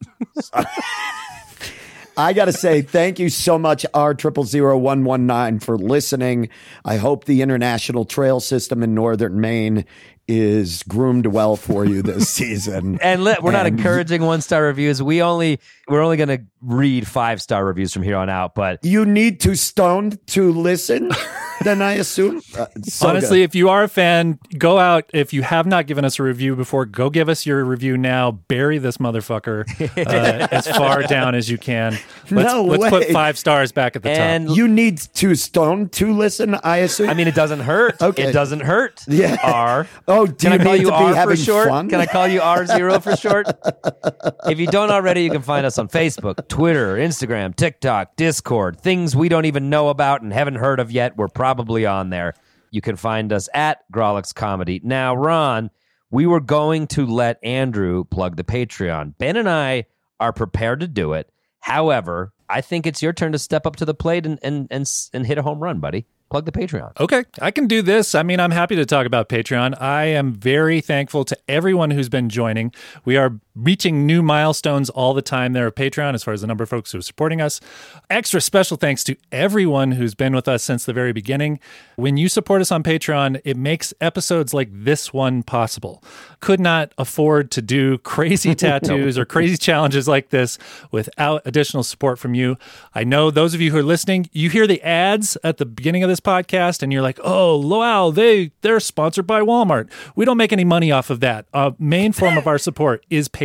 I 2.17 2.33
got 2.33 2.45
to 2.47 2.53
say, 2.53 2.83
thank 2.83 3.19
you 3.19 3.29
so 3.29 3.59
much, 3.59 3.85
R 3.93 4.15
triple 4.15 4.45
zero 4.45 4.79
one 4.79 5.05
one 5.05 5.27
nine, 5.27 5.59
for 5.59 5.77
listening. 5.77 6.49
I 6.85 6.97
hope 6.97 7.25
the 7.25 7.43
international 7.43 8.05
trail 8.05 8.41
system 8.41 8.83
in 8.83 8.95
northern 8.95 9.41
Maine 9.41 9.85
is 10.27 10.83
groomed 10.85 11.27
well 11.27 11.57
for 11.57 11.85
you 11.85 12.03
this 12.03 12.29
season. 12.31 12.99
And 13.03 13.25
let, 13.25 13.43
we're 13.43 13.53
not 13.53 13.67
encouraging 13.67 14.23
one 14.23 14.41
star 14.41 14.63
reviews. 14.65 15.03
We 15.03 15.23
only 15.23 15.61
we're 15.89 16.03
only 16.03 16.17
going 16.17 16.29
to 16.29 16.45
read 16.65 17.07
five 17.07 17.41
star 17.43 17.65
reviews 17.65 17.93
from 17.93 18.03
here 18.03 18.17
on 18.17 18.29
out. 18.29 18.55
But 18.55 18.85
You 18.85 19.05
need 19.05 19.41
to 19.41 19.55
stoned 19.55 20.19
to 20.29 20.53
listen, 20.53 21.11
then 21.63 21.83
I 21.83 21.93
assume. 21.95 22.41
Uh, 22.55 22.67
so 22.85 23.09
Honestly, 23.09 23.39
good. 23.39 23.45
if 23.51 23.55
you 23.57 23.69
are 23.69 23.83
a 23.83 23.89
fan, 23.89 24.39
go 24.57 24.79
out. 24.79 25.11
If 25.13 25.33
you 25.33 25.43
have 25.43 25.67
not 25.67 25.89
given 25.89 26.05
us 26.05 26.21
a 26.21 26.23
review 26.23 26.55
before, 26.55 26.85
go 26.87 27.11
give 27.11 27.29
us 27.29 27.45
your 27.47 27.65
review 27.65 27.97
now. 27.97 28.31
Bury 28.31 28.79
this 28.79 28.99
motherfucker 28.99 29.65
uh, 30.07 30.49
as 30.53 30.69
far 30.69 31.03
down 31.09 31.35
as 31.35 31.51
you 31.51 31.59
can. 31.59 31.99
Let's, 32.31 32.53
No 32.53 32.63
let's 32.63 32.89
put 32.91 33.07
five 33.09 33.37
stars 33.37 33.73
back 33.73 33.97
at 33.97 34.05
the 34.05 34.11
and 34.11 34.47
top. 34.47 34.57
you 34.57 34.69
need 34.69 34.99
to 34.99 35.35
stone 35.35 35.89
to 35.91 36.13
listen, 36.13 36.55
I 36.63 36.77
assume. 36.79 37.11
I 37.11 37.15
mean, 37.15 37.27
it 37.27 37.35
doesn't 37.35 37.61
hurt. 37.61 38.01
Okay. 38.01 38.29
It 38.29 38.33
doesn't 38.33 38.61
hurt. 38.61 39.03
Yeah. 39.09 39.37
R. 39.43 39.89
Oh, 40.07 40.27
do 40.27 40.35
Can 40.35 40.53
you 40.53 40.59
I 40.61 40.63
call 40.65 40.77
you 40.77 40.91
R 40.93 41.25
for 41.25 41.35
short? 41.37 41.69
fun? 41.69 41.89
Can 41.89 42.01
I 42.01 42.07
call 42.07 42.29
you 42.29 42.41
R 42.41 42.67
zero 42.67 43.01
for 43.01 43.17
short? 43.17 43.49
if 44.47 44.61
you 44.61 44.67
don't 44.69 44.91
already, 44.93 45.23
you 45.25 45.31
can 45.31 45.43
find 45.43 45.67
us 45.67 45.77
on 45.79 45.89
Facebook, 45.89 46.47
Twitter, 46.55 46.95
Instagram, 46.95 47.53
TikTok, 47.57 48.15
Discord, 48.15 48.81
things 48.81 49.17
we 49.17 49.29
don't 49.29 49.45
even 49.45 49.71
know 49.71 49.89
about 49.89 50.23
and 50.23 50.33
haven't 50.33 50.55
heard 50.55 50.79
of 50.79 50.93
yet. 50.93 51.17
We're 51.17 51.27
probably 51.27 51.85
on 51.85 52.11
there. 52.11 52.35
You 52.71 52.81
can 52.81 52.95
find 52.95 53.33
us 53.33 53.49
at 53.53 53.81
Grawlix 53.93 54.33
Comedy. 54.33 54.81
Now, 54.85 55.17
Ron, 55.17 55.73
we 56.13 56.27
were 56.27 56.39
going 56.39 56.87
to 56.87 57.07
let 57.07 57.43
Andrew 57.43 58.05
plug 58.05 58.37
the 58.37 58.45
Patreon. 58.45 59.19
Ben 59.19 59.37
and 59.37 59.51
I 59.51 59.87
are 60.21 60.33
prepared 60.33 60.79
to 60.79 60.87
do 60.87 61.13
it. 61.15 61.29
However, 61.59 62.33
I 62.49 62.61
think 62.61 62.87
it's 62.87 63.03
your 63.03 63.13
turn 63.13 63.33
to 63.33 63.39
step 63.41 63.67
up 63.67 63.75
to 63.77 63.85
the 63.85 63.93
plate 63.93 64.25
and 64.25 64.39
and 64.41 64.69
and, 64.71 64.89
and 65.13 65.27
hit 65.27 65.39
a 65.39 65.43
home 65.43 65.59
run, 65.59 65.81
buddy. 65.81 66.07
Plug 66.31 66.47
the 66.47 66.53
Patreon. 66.53 66.93
Okay, 67.01 67.25
I 67.43 67.51
can 67.51 67.67
do 67.67 67.83
this. 67.83 68.15
I 68.15 68.23
mean, 68.23 68.39
I'm 68.39 68.53
happy 68.53 68.77
to 68.77 68.87
talk 68.87 69.07
about 69.07 69.29
Patreon. 69.29 69.81
I 69.83 70.05
am 70.05 70.33
very 70.33 70.81
thankful 70.81 71.25
to 71.25 71.37
everyone 71.49 71.91
who's 71.91 72.09
been 72.09 72.29
joining. 72.29 72.73
We 73.05 73.17
are 73.17 73.41
reaching 73.55 74.05
new 74.05 74.21
milestones 74.21 74.91
all 74.91 75.15
the 75.15 75.23
time 75.23 75.53
there 75.53 75.69
at 75.69 75.77
Patreon 75.77 76.15
as 76.15 76.25
far 76.25 76.35
as 76.35 76.41
the 76.41 76.47
number 76.47 76.65
of 76.65 76.71
folks 76.71 76.91
who 76.91 76.99
are 76.99 77.03
supporting 77.03 77.41
us. 77.41 77.61
Extra 78.11 78.41
special 78.41 78.77
thanks 78.77 79.05
to 79.05 79.17
everyone 79.31 79.93
who's 79.93 80.15
been 80.15 80.35
with 80.35 80.49
us 80.49 80.65
since 80.65 80.85
the 80.85 80.93
very 80.93 81.13
beginning. 81.13 81.61
When 81.95 82.17
you 82.17 82.29
support 82.29 82.61
us 82.61 82.73
on 82.73 82.83
Patreon, 82.83 83.41
it 83.45 83.57
makes 83.57 83.95
episodes 84.01 84.53
like 84.53 84.71
this 84.73 85.13
one 85.13 85.45
possible. 85.45 86.03
Could 86.41 86.59
not 86.59 86.93
afford 86.99 87.53
to 87.53 87.63
do 87.63 87.99
crazy 88.15 88.57
tattoos 88.57 89.17
or 89.17 89.25
crazy 89.25 89.57
challenges 89.57 90.09
like 90.09 90.31
this 90.31 90.59
without 90.91 91.43
additional 91.45 91.85
support 91.85 92.19
from 92.19 92.35
you. 92.35 92.59
I 92.93 93.05
know 93.05 93.31
those 93.31 93.55
of 93.55 93.61
you 93.61 93.71
who 93.71 93.79
are 93.79 93.85
listening, 93.85 94.29
you 94.33 94.51
hear 94.51 94.67
the 94.67 94.83
ads 94.83 95.37
at 95.45 95.59
the 95.59 95.67
beginning 95.67 96.03
of 96.03 96.09
this 96.09 96.21
podcast 96.21 96.83
and 96.83 96.93
you're 96.93 97.03
like, 97.03 97.21
"Oh, 97.23 97.65
wow, 97.65 98.11
they 98.11 98.51
they're 98.63 98.81
sponsored 98.81 99.27
by 99.29 99.41
Walmart." 99.43 99.89
We 100.17 100.25
don't 100.25 100.37
make 100.37 100.53
any 100.53 100.65
money 100.65 100.91
off 100.91 101.09
of 101.09 101.21
that. 101.21 101.47
Uh, 101.55 101.71
main 101.79 102.13
form 102.13 102.37
of 102.37 102.49
our 102.49 102.59
support 102.59 103.07
is 103.09 103.29
Patreon. 103.29 103.44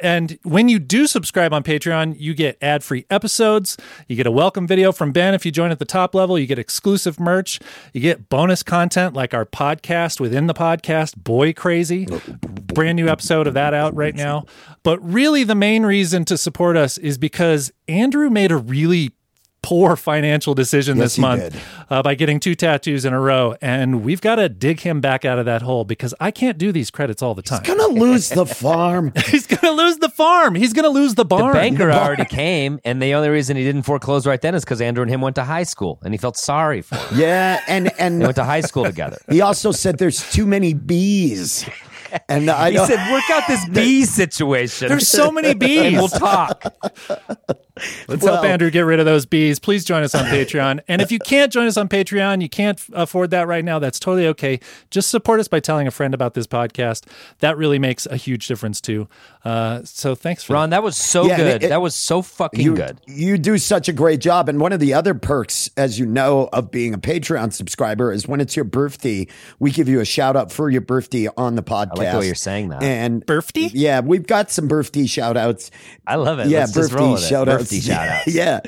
And 0.00 0.38
when 0.42 0.68
you 0.68 0.78
do 0.78 1.06
subscribe 1.06 1.52
on 1.52 1.62
Patreon, 1.62 2.16
you 2.18 2.34
get 2.34 2.58
ad-free 2.60 3.06
episodes, 3.08 3.76
you 4.08 4.16
get 4.16 4.26
a 4.26 4.30
welcome 4.30 4.66
video 4.66 4.92
from 4.92 5.12
Ben 5.12 5.34
if 5.34 5.46
you 5.46 5.52
join 5.52 5.70
at 5.70 5.78
the 5.78 5.84
top 5.84 6.14
level, 6.14 6.38
you 6.38 6.46
get 6.46 6.58
exclusive 6.58 7.18
merch, 7.18 7.60
you 7.92 8.00
get 8.00 8.28
bonus 8.28 8.62
content 8.62 9.14
like 9.14 9.32
our 9.32 9.46
podcast 9.46 10.20
within 10.20 10.46
the 10.46 10.54
podcast, 10.54 11.16
Boi 11.16 11.52
Crazy. 11.52 12.06
Brand 12.74 12.96
new 12.96 13.08
episode 13.08 13.46
of 13.46 13.54
that 13.54 13.72
out 13.72 13.94
right 13.94 14.14
now. 14.14 14.44
But 14.82 14.98
really 15.02 15.44
the 15.44 15.54
main 15.54 15.84
reason 15.84 16.24
to 16.26 16.36
support 16.36 16.76
us 16.76 16.98
is 16.98 17.18
because 17.18 17.72
Andrew 17.88 18.28
made 18.30 18.52
a 18.52 18.56
really 18.56 19.12
poor 19.66 19.96
financial 19.96 20.54
decision 20.54 20.96
Yes, 20.96 21.04
this 21.04 21.18
month 21.18 21.60
uh, 21.90 22.00
by 22.00 22.14
getting 22.14 22.38
two 22.38 22.54
tattoos 22.54 23.04
in 23.04 23.12
a 23.12 23.18
row. 23.20 23.56
And 23.60 24.04
we've 24.04 24.20
got 24.20 24.36
to 24.36 24.48
dig 24.48 24.78
him 24.80 25.00
back 25.00 25.24
out 25.24 25.40
of 25.40 25.44
that 25.46 25.62
hole 25.62 25.84
because 25.84 26.14
I 26.20 26.30
can't 26.30 26.56
do 26.56 26.70
these 26.70 26.88
credits 26.88 27.20
all 27.20 27.34
the 27.34 27.42
time. 27.42 27.62
He's 27.64 27.74
Gonna 27.74 27.92
lose 27.92 28.28
the 28.28 28.46
farm. 28.46 29.12
He's 29.26 29.48
going 29.48 29.58
to 29.62 29.72
lose 29.72 29.96
the 29.96 30.08
farm. 30.08 30.54
He's 30.54 30.72
going 30.72 30.84
to 30.84 30.88
lose 30.90 31.16
the 31.16 31.24
barn. 31.24 31.40
The 31.48 31.52
barn. 31.52 31.54
banker 31.54 31.90
already 31.90 32.24
came, 32.26 32.78
and 32.84 33.02
the 33.02 33.14
only 33.14 33.28
reason 33.28 33.56
he 33.56 33.64
didn't 33.64 33.82
foreclose 33.82 34.24
right 34.24 34.40
then 34.40 34.54
is 34.54 34.62
because 34.64 34.80
Andrew 34.80 35.02
and 35.02 35.10
him 35.10 35.20
went 35.20 35.34
to 35.34 35.42
high 35.44 35.64
school, 35.64 35.98
and 36.04 36.14
he 36.14 36.18
felt 36.18 36.36
sorry 36.36 36.80
for 36.82 36.94
him. 36.94 37.18
Yeah, 37.18 37.60
and 37.66 37.86
They 37.86 37.92
and 37.98 38.20
went 38.20 38.36
to 38.36 38.44
high 38.44 38.60
school 38.60 38.84
together. 38.84 39.18
he 39.28 39.40
also 39.40 39.72
said 39.72 39.98
there's 39.98 40.30
too 40.30 40.46
many 40.46 40.74
bees. 40.74 41.68
And 42.28 42.48
I 42.48 42.70
He 42.70 42.78
said, 42.78 43.10
"Work 43.12 43.28
out 43.32 43.42
this 43.48 43.68
bee 43.72 44.04
situation." 44.04 44.88
There's 44.88 45.08
so 45.08 45.32
many 45.32 45.54
bees. 45.54 45.86
and 45.86 45.96
we'll 45.96 46.08
talk. 46.08 46.62
Let's 48.08 48.22
Well- 48.22 48.34
help 48.34 48.46
Andrew 48.46 48.70
get 48.70 48.80
rid 48.80 49.00
of 49.00 49.06
those 49.06 49.26
bees. 49.26 49.58
Please 49.58 49.84
join 49.84 50.02
us 50.02 50.14
on 50.14 50.24
Patreon. 50.26 50.80
And 50.88 51.02
if 51.02 51.12
you 51.12 51.18
can't 51.18 51.52
join 51.52 51.66
us 51.66 51.76
on 51.76 51.88
Patreon, 51.88 52.40
you 52.42 52.48
can't 52.48 52.80
afford 52.92 53.30
that 53.30 53.46
right 53.46 53.64
now, 53.64 53.78
that's 53.78 53.98
totally 54.00 54.26
okay. 54.28 54.60
Just 54.90 55.10
support 55.10 55.40
us 55.40 55.48
by 55.48 55.60
telling 55.60 55.86
a 55.86 55.90
friend 55.90 56.14
about 56.14 56.34
this 56.34 56.46
podcast. 56.46 57.04
That 57.40 57.56
really 57.56 57.78
makes 57.78 58.06
a 58.06 58.16
huge 58.16 58.46
difference 58.48 58.80
too. 58.80 59.08
Uh, 59.44 59.80
so 59.84 60.14
thanks 60.14 60.42
for 60.42 60.54
Ron, 60.54 60.70
that 60.70 60.82
was 60.82 60.96
so 60.96 61.26
Yeah, 61.26 61.36
good. 61.36 61.62
it- 61.64 61.68
that 61.68 61.80
was 61.82 61.94
so 61.94 62.22
fucking 62.22 62.60
you, 62.60 62.74
good. 62.74 62.98
You 63.06 63.38
do 63.38 63.58
such 63.58 63.88
a 63.88 63.92
great 63.92 64.20
job. 64.20 64.48
And 64.48 64.58
one 64.60 64.72
of 64.72 64.80
the 64.80 64.94
other 64.94 65.14
perks, 65.14 65.70
as 65.76 65.98
you 65.98 66.06
know, 66.06 66.48
of 66.52 66.70
being 66.70 66.94
a 66.94 66.98
Patreon 66.98 67.52
subscriber 67.52 68.10
is 68.12 68.26
when 68.26 68.40
it's 68.40 68.56
your 68.56 68.64
birthday, 68.64 69.26
we 69.58 69.70
give 69.70 69.88
you 69.88 70.00
a 70.00 70.04
shout 70.04 70.34
out 70.36 70.50
for 70.50 70.70
your 70.70 70.80
birthday 70.80 71.28
on 71.36 71.54
the 71.56 71.62
podcast. 71.62 71.98
I 71.98 72.02
like 72.04 72.12
the 72.12 72.18
way 72.18 72.26
you're 72.26 72.34
saying 72.34 72.70
that. 72.70 72.82
And 72.82 73.24
Birthday? 73.26 73.70
Yeah, 73.72 74.00
we've 74.00 74.26
got 74.26 74.50
some 74.50 74.66
birthday 74.66 75.06
shout 75.06 75.36
outs. 75.36 75.70
I 76.06 76.16
love 76.16 76.38
it. 76.38 76.46
Yeah, 76.48 76.60
Let's 76.60 76.72
just 76.72 76.90
birthday 76.90 77.04
roll 77.04 77.12
with 77.14 77.22
it. 77.22 77.28
shout 77.28 77.48
outs. 77.48 77.65
Birthday 77.70 77.80
shout 77.80 78.08
outs. 78.08 78.26
yeah. 78.34 78.60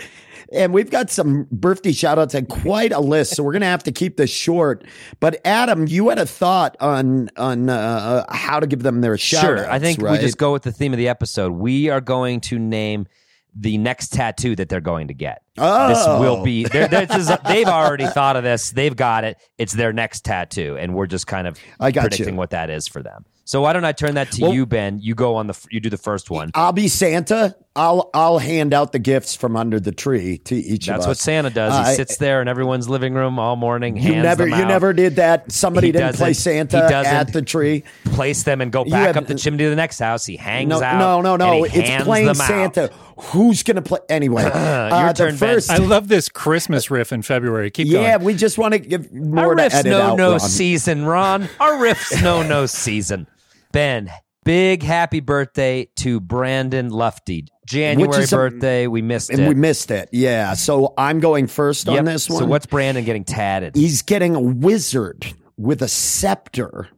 and 0.53 0.73
we've 0.73 0.91
got 0.91 1.11
some 1.11 1.47
birthday 1.53 1.93
shout 1.93 2.19
outs 2.19 2.35
and 2.35 2.49
quite 2.49 2.93
a 2.93 3.01
list. 3.01 3.37
So 3.37 3.43
we're 3.43 3.53
going 3.53 3.61
to 3.63 3.67
have 3.67 3.83
to 3.85 3.93
keep 3.93 4.17
this 4.17 4.31
short. 4.31 4.85
But 5.21 5.41
Adam, 5.45 5.87
you 5.87 6.09
had 6.09 6.19
a 6.19 6.27
thought 6.27 6.77
on, 6.81 7.31
on, 7.37 7.69
uh, 7.69 8.25
how 8.33 8.59
to 8.61 8.67
give 8.67 8.83
them 8.83 9.01
their 9.01 9.19
shout 9.19 9.43
Sure. 9.43 9.71
I 9.71 9.79
think 9.79 10.01
we 10.01 10.17
just 10.19 10.39
go 10.39 10.53
with 10.53 10.63
the 10.63 10.73
theme 10.73 10.93
of 10.93 10.99
the 10.99 11.09
episode. 11.09 11.53
We 11.53 11.91
are 11.91 12.01
going 12.01 12.41
to 12.43 12.59
name 12.59 13.07
the 13.55 13.77
next 13.77 14.13
tattoo 14.13 14.55
that 14.57 14.69
they're 14.69 14.81
going 14.81 15.09
to 15.09 15.15
get. 15.15 15.43
Oh. 15.57 15.89
This 15.89 16.07
will 16.07 16.45
be, 16.45 16.65
they're- 16.65 16.89
this 16.89 17.15
is, 17.15 17.31
they've 17.47 17.67
already 17.67 18.07
thought 18.07 18.37
of 18.37 18.45
this. 18.45 18.71
They've 18.71 18.95
got 18.95 19.25
it. 19.25 19.39
It's 19.59 19.73
their 19.73 19.93
next 19.93 20.25
tattoo. 20.25 20.77
And 20.79 20.95
we're 20.95 21.07
just 21.07 21.27
kind 21.27 21.47
of 21.47 21.59
I 21.81 21.91
got 21.91 22.03
predicting 22.03 22.35
you. 22.35 22.39
what 22.39 22.51
that 22.51 22.71
is 22.71 22.87
for 22.89 23.03
them. 23.03 23.25
So 23.49 23.63
why 23.63 23.73
don't 23.73 23.87
I 23.87 23.93
turn 23.93 24.17
that 24.17 24.31
to 24.33 24.43
Well- 24.43 24.53
you, 24.53 24.67
Ben? 24.67 24.99
You 25.01 25.15
go 25.15 25.37
on 25.37 25.47
the, 25.47 25.59
you 25.71 25.81
do 25.81 25.89
the 25.89 25.97
first 25.97 26.29
one. 26.31 26.51
I'll 26.53 26.73
be 26.73 26.87
Santa. 26.87 27.57
I'll 27.75 28.11
I'll 28.13 28.39
hand 28.39 28.75
out 28.75 28.91
the 28.93 28.99
gifts 28.99 29.35
from 29.37 29.57
under 29.57 29.79
the 29.81 29.93
tree 29.93 30.37
to 30.47 30.55
each 30.55 30.89
of 30.89 30.97
us. 30.97 30.99
That's 30.99 31.07
what 31.07 31.17
Santa 31.17 31.49
does. 31.49 31.73
He 31.73 31.93
Uh, 31.93 31.97
sits 31.97 32.17
there 32.19 32.43
in 32.43 32.49
everyone's 32.49 32.89
living 32.91 33.15
room 33.15 33.39
all 33.39 33.57
morning, 33.57 33.97
You 33.97 34.15
hands 34.15 34.25
never 34.25 34.43
them 34.45 34.59
you 34.59 34.65
out, 34.65 34.69
never 34.69 34.93
did 34.93 35.17
that. 35.17 35.51
Somebody 35.51 35.87
He 35.89 35.93
didn't 35.93 36.17
play 36.17 36.31
doesn't. 36.31 36.51
He 36.51 36.57
Santa 36.59 36.89
doesn't. 36.91 37.15
at 37.15 37.33
the 37.33 37.41
tree. 37.41 37.85
place 38.05 38.43
them 38.43 38.61
and 38.61 38.71
go 38.73 38.85
back 38.85 39.07
have- 39.07 39.17
up 39.17 39.27
the 39.29 39.35
chimney 39.37 39.65
to 39.65 39.71
the 39.71 39.77
next 39.77 39.99
house. 40.01 40.27
He 40.27 40.37
hangs 40.37 40.69
No, 40.69 40.83
out. 40.83 40.99
no, 40.99 41.23
no, 41.23 41.37
no. 41.37 41.65
It's 41.65 41.75
hands 41.75 42.05
playing 42.05 42.27
them 42.27 42.41
out. 42.41 42.49
Santa. 42.49 42.91
Who's 43.17 43.63
gonna 43.63 43.81
play 43.81 44.01
anyway? 44.11 44.43
uh, 44.53 45.13
the 45.13 45.13
turn, 45.15 45.37
Ben. 45.39 45.61
I 45.71 45.77
love 45.79 46.09
this 46.09 46.29
Christmas 46.29 46.91
riff 46.91 47.13
in 47.13 47.23
February. 47.23 47.71
Keep 47.71 47.93
going. 47.93 48.03
yeah, 48.03 48.17
going. 48.19 48.27
we 48.27 48.35
just 48.35 48.59
want 48.59 48.73
to 48.73 48.79
give 48.81 49.11
more 49.15 49.47
Our 49.47 49.55
to 49.55 49.63
riffs 49.63 49.75
edit 49.75 49.91
know 49.91 50.03
out. 50.03 50.19
no 50.19 50.31
Ron. 50.33 50.41
season, 50.41 51.05
Ron. 51.07 51.49
Our 51.61 51.75
riffs 51.75 52.23
no 52.23 52.43
no 52.43 52.67
season. 52.67 53.27
Ben, 53.73 54.11
big 54.45 54.83
happy 54.83 55.21
birthday 55.21 55.89
to 55.97 56.21
Brandon 56.21 56.91
Lufty. 56.91 57.47
January 57.67 58.25
a- 58.25 58.27
birthday. 58.29 58.87
we 58.87 59.03
missed 59.03 59.31
and 59.31 59.41
it. 59.41 59.49
we 59.49 59.55
missed 59.55 59.91
it. 59.91 60.09
Yeah, 60.13 60.55
so 60.55 60.95
I'm 60.97 61.21
going 61.21 61.47
first 61.47 61.87
Yep. 61.87 61.99
on 61.99 62.05
this 62.07 62.29
one. 62.31 62.39
So 62.39 62.47
what's 62.47 62.67
Brandon 62.67 63.05
getting 63.05 63.25
tatted? 63.25 63.77
He's 63.77 64.03
getting 64.03 64.35
a 64.35 64.41
wizard 64.41 65.27
with 65.59 65.83
a 65.83 65.89
scepter. 65.89 66.89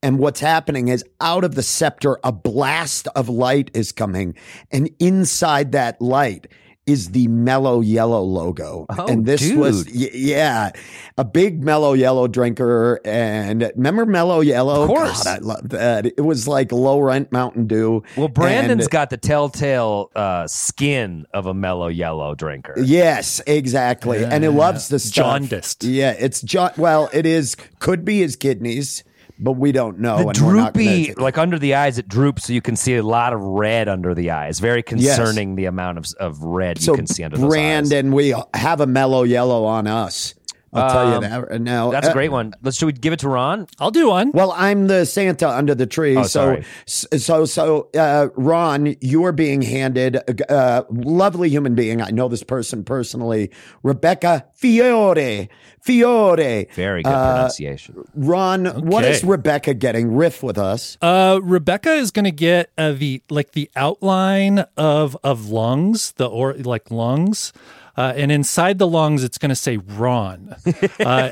And 0.00 0.20
what's 0.20 0.38
happening 0.38 0.88
is 0.88 1.02
out 1.20 1.42
of 1.42 1.56
the 1.56 1.62
scepter, 1.62 2.18
a 2.22 2.30
blast 2.30 3.08
of 3.16 3.28
light 3.28 3.70
is 3.74 3.90
coming. 3.90 4.36
And 4.70 4.90
inside 5.00 5.72
that 5.72 6.00
light 6.00 6.46
is 6.88 7.10
the 7.10 7.28
mellow 7.28 7.80
yellow 7.80 8.22
logo. 8.22 8.86
Oh, 8.88 9.06
and 9.06 9.26
this 9.26 9.52
was, 9.52 9.84
dude. 9.84 9.94
y- 10.00 10.10
yeah, 10.14 10.70
a 11.16 11.24
big 11.24 11.62
mellow 11.62 11.92
yellow 11.92 12.26
drinker. 12.26 13.00
And 13.04 13.70
remember 13.76 14.06
mellow 14.06 14.40
yellow? 14.40 14.82
Of 14.82 14.88
course. 14.88 15.24
God, 15.24 15.36
I 15.36 15.38
love 15.44 15.68
that. 15.68 16.06
It 16.06 16.20
was 16.24 16.48
like 16.48 16.72
low 16.72 16.98
rent 17.00 17.30
Mountain 17.30 17.66
Dew. 17.66 18.02
well, 18.16 18.28
Brandon's 18.28 18.84
And- 18.86 18.90
got 18.90 19.10
the 19.10 19.16
telltale 19.18 20.10
uh, 20.16 20.46
skin 20.46 21.26
of 21.34 21.46
a 21.46 21.54
mellow 21.54 21.88
yellow 21.88 22.34
drinker. 22.34 22.74
Yes, 22.78 23.40
exactly. 23.46 24.24
and 24.24 24.42
he 24.42 24.48
loves 24.48 24.88
the 24.88 24.98
stuff. 24.98 25.24
Jaundiced. 25.40 25.84
Yeah, 25.84 26.12
it's 26.18 26.42
ja- 26.52 26.70
well, 26.76 27.10
it 27.12 27.26
is 27.26 27.56
could 27.78 28.04
be 28.04 28.20
his 28.20 28.34
kidneys, 28.36 29.04
but 29.38 29.52
we 29.52 29.72
don't 29.72 29.98
know. 29.98 30.18
The 30.18 30.28
and 30.28 30.38
we're 30.38 30.54
not 30.54 30.74
gonna- 30.74 31.04
droopy, 31.04 31.14
like 31.14 31.38
under 31.38 31.58
the 31.58 31.74
eyes, 31.74 31.98
it 31.98 32.08
droops, 32.08 32.44
so 32.46 32.52
you 32.52 32.60
can 32.62 32.76
see 32.76 32.96
a 32.96 33.02
lot 33.02 33.32
of 33.32 33.40
red 33.40 33.88
under 33.88 34.14
the 34.14 34.30
eyes. 34.30 34.58
Very 34.58 34.82
concerning 34.82 35.54
the 35.56 35.66
amount 35.66 35.98
of 35.98 36.06
of 36.18 36.42
red 36.42 36.80
so 36.80 36.92
you 36.92 36.96
can 36.96 37.06
see 37.06 37.22
under 37.24 37.36
those 37.36 37.44
eyes. 37.44 37.50
Brandon, 37.50 38.12
we 38.12 38.34
have 38.54 38.80
a 38.80 38.86
mellow 38.86 39.22
yellow 39.22 39.64
on 39.64 39.86
us. 39.86 40.34
I'll 40.72 40.90
tell 40.90 41.08
you 41.08 41.14
Um, 41.16 41.22
that 41.22 41.50
right 41.50 41.60
now. 41.60 41.90
That's 41.90 42.08
a 42.08 42.10
Uh, 42.10 42.14
great 42.14 42.30
one. 42.30 42.52
Let's 42.62 42.76
should 42.76 42.86
we 42.86 42.92
give 42.92 43.12
it 43.12 43.20
to 43.20 43.28
Ron? 43.28 43.66
I'll 43.80 43.90
do 43.90 44.08
one. 44.10 44.32
Well, 44.32 44.52
I'm 44.56 44.86
the 44.86 45.06
Santa 45.06 45.48
under 45.48 45.74
the 45.74 45.86
tree. 45.86 46.16
Oh, 46.16 46.22
so, 46.24 46.28
sorry. 46.86 47.18
so, 47.18 47.44
so, 47.46 47.88
uh, 47.98 48.28
Ron, 48.36 48.94
you're 49.00 49.32
being 49.32 49.62
handed 49.62 50.16
a 50.16 50.52
uh, 50.52 50.82
lovely 50.90 51.48
human 51.48 51.74
being. 51.74 52.02
I 52.02 52.10
know 52.10 52.28
this 52.28 52.42
person 52.42 52.84
personally, 52.84 53.50
Rebecca 53.82 54.44
Fiore. 54.54 55.48
Fiore. 55.80 56.66
Very 56.74 57.02
good 57.02 57.10
Uh, 57.12 57.32
pronunciation. 57.34 58.04
Ron, 58.14 58.66
what 58.86 59.04
Okay. 59.04 59.12
is 59.14 59.24
Rebecca 59.24 59.72
getting? 59.74 60.14
Riff 60.14 60.42
with 60.42 60.58
us. 60.58 60.98
Uh, 61.00 61.40
Rebecca 61.42 61.92
is 61.94 62.10
going 62.10 62.24
to 62.26 62.30
get 62.30 62.70
uh, 62.76 62.92
the 62.92 63.22
like 63.30 63.52
the 63.52 63.70
outline 63.74 64.64
of 64.76 65.16
of 65.24 65.48
lungs, 65.48 66.12
the 66.16 66.26
or 66.26 66.52
like 66.54 66.90
lungs. 66.90 67.52
Uh, 67.98 68.12
and 68.16 68.30
inside 68.30 68.78
the 68.78 68.86
lungs, 68.86 69.24
it's 69.24 69.38
going 69.38 69.48
to 69.48 69.56
say 69.56 69.76
Ron, 69.76 70.54
uh, 70.64 70.72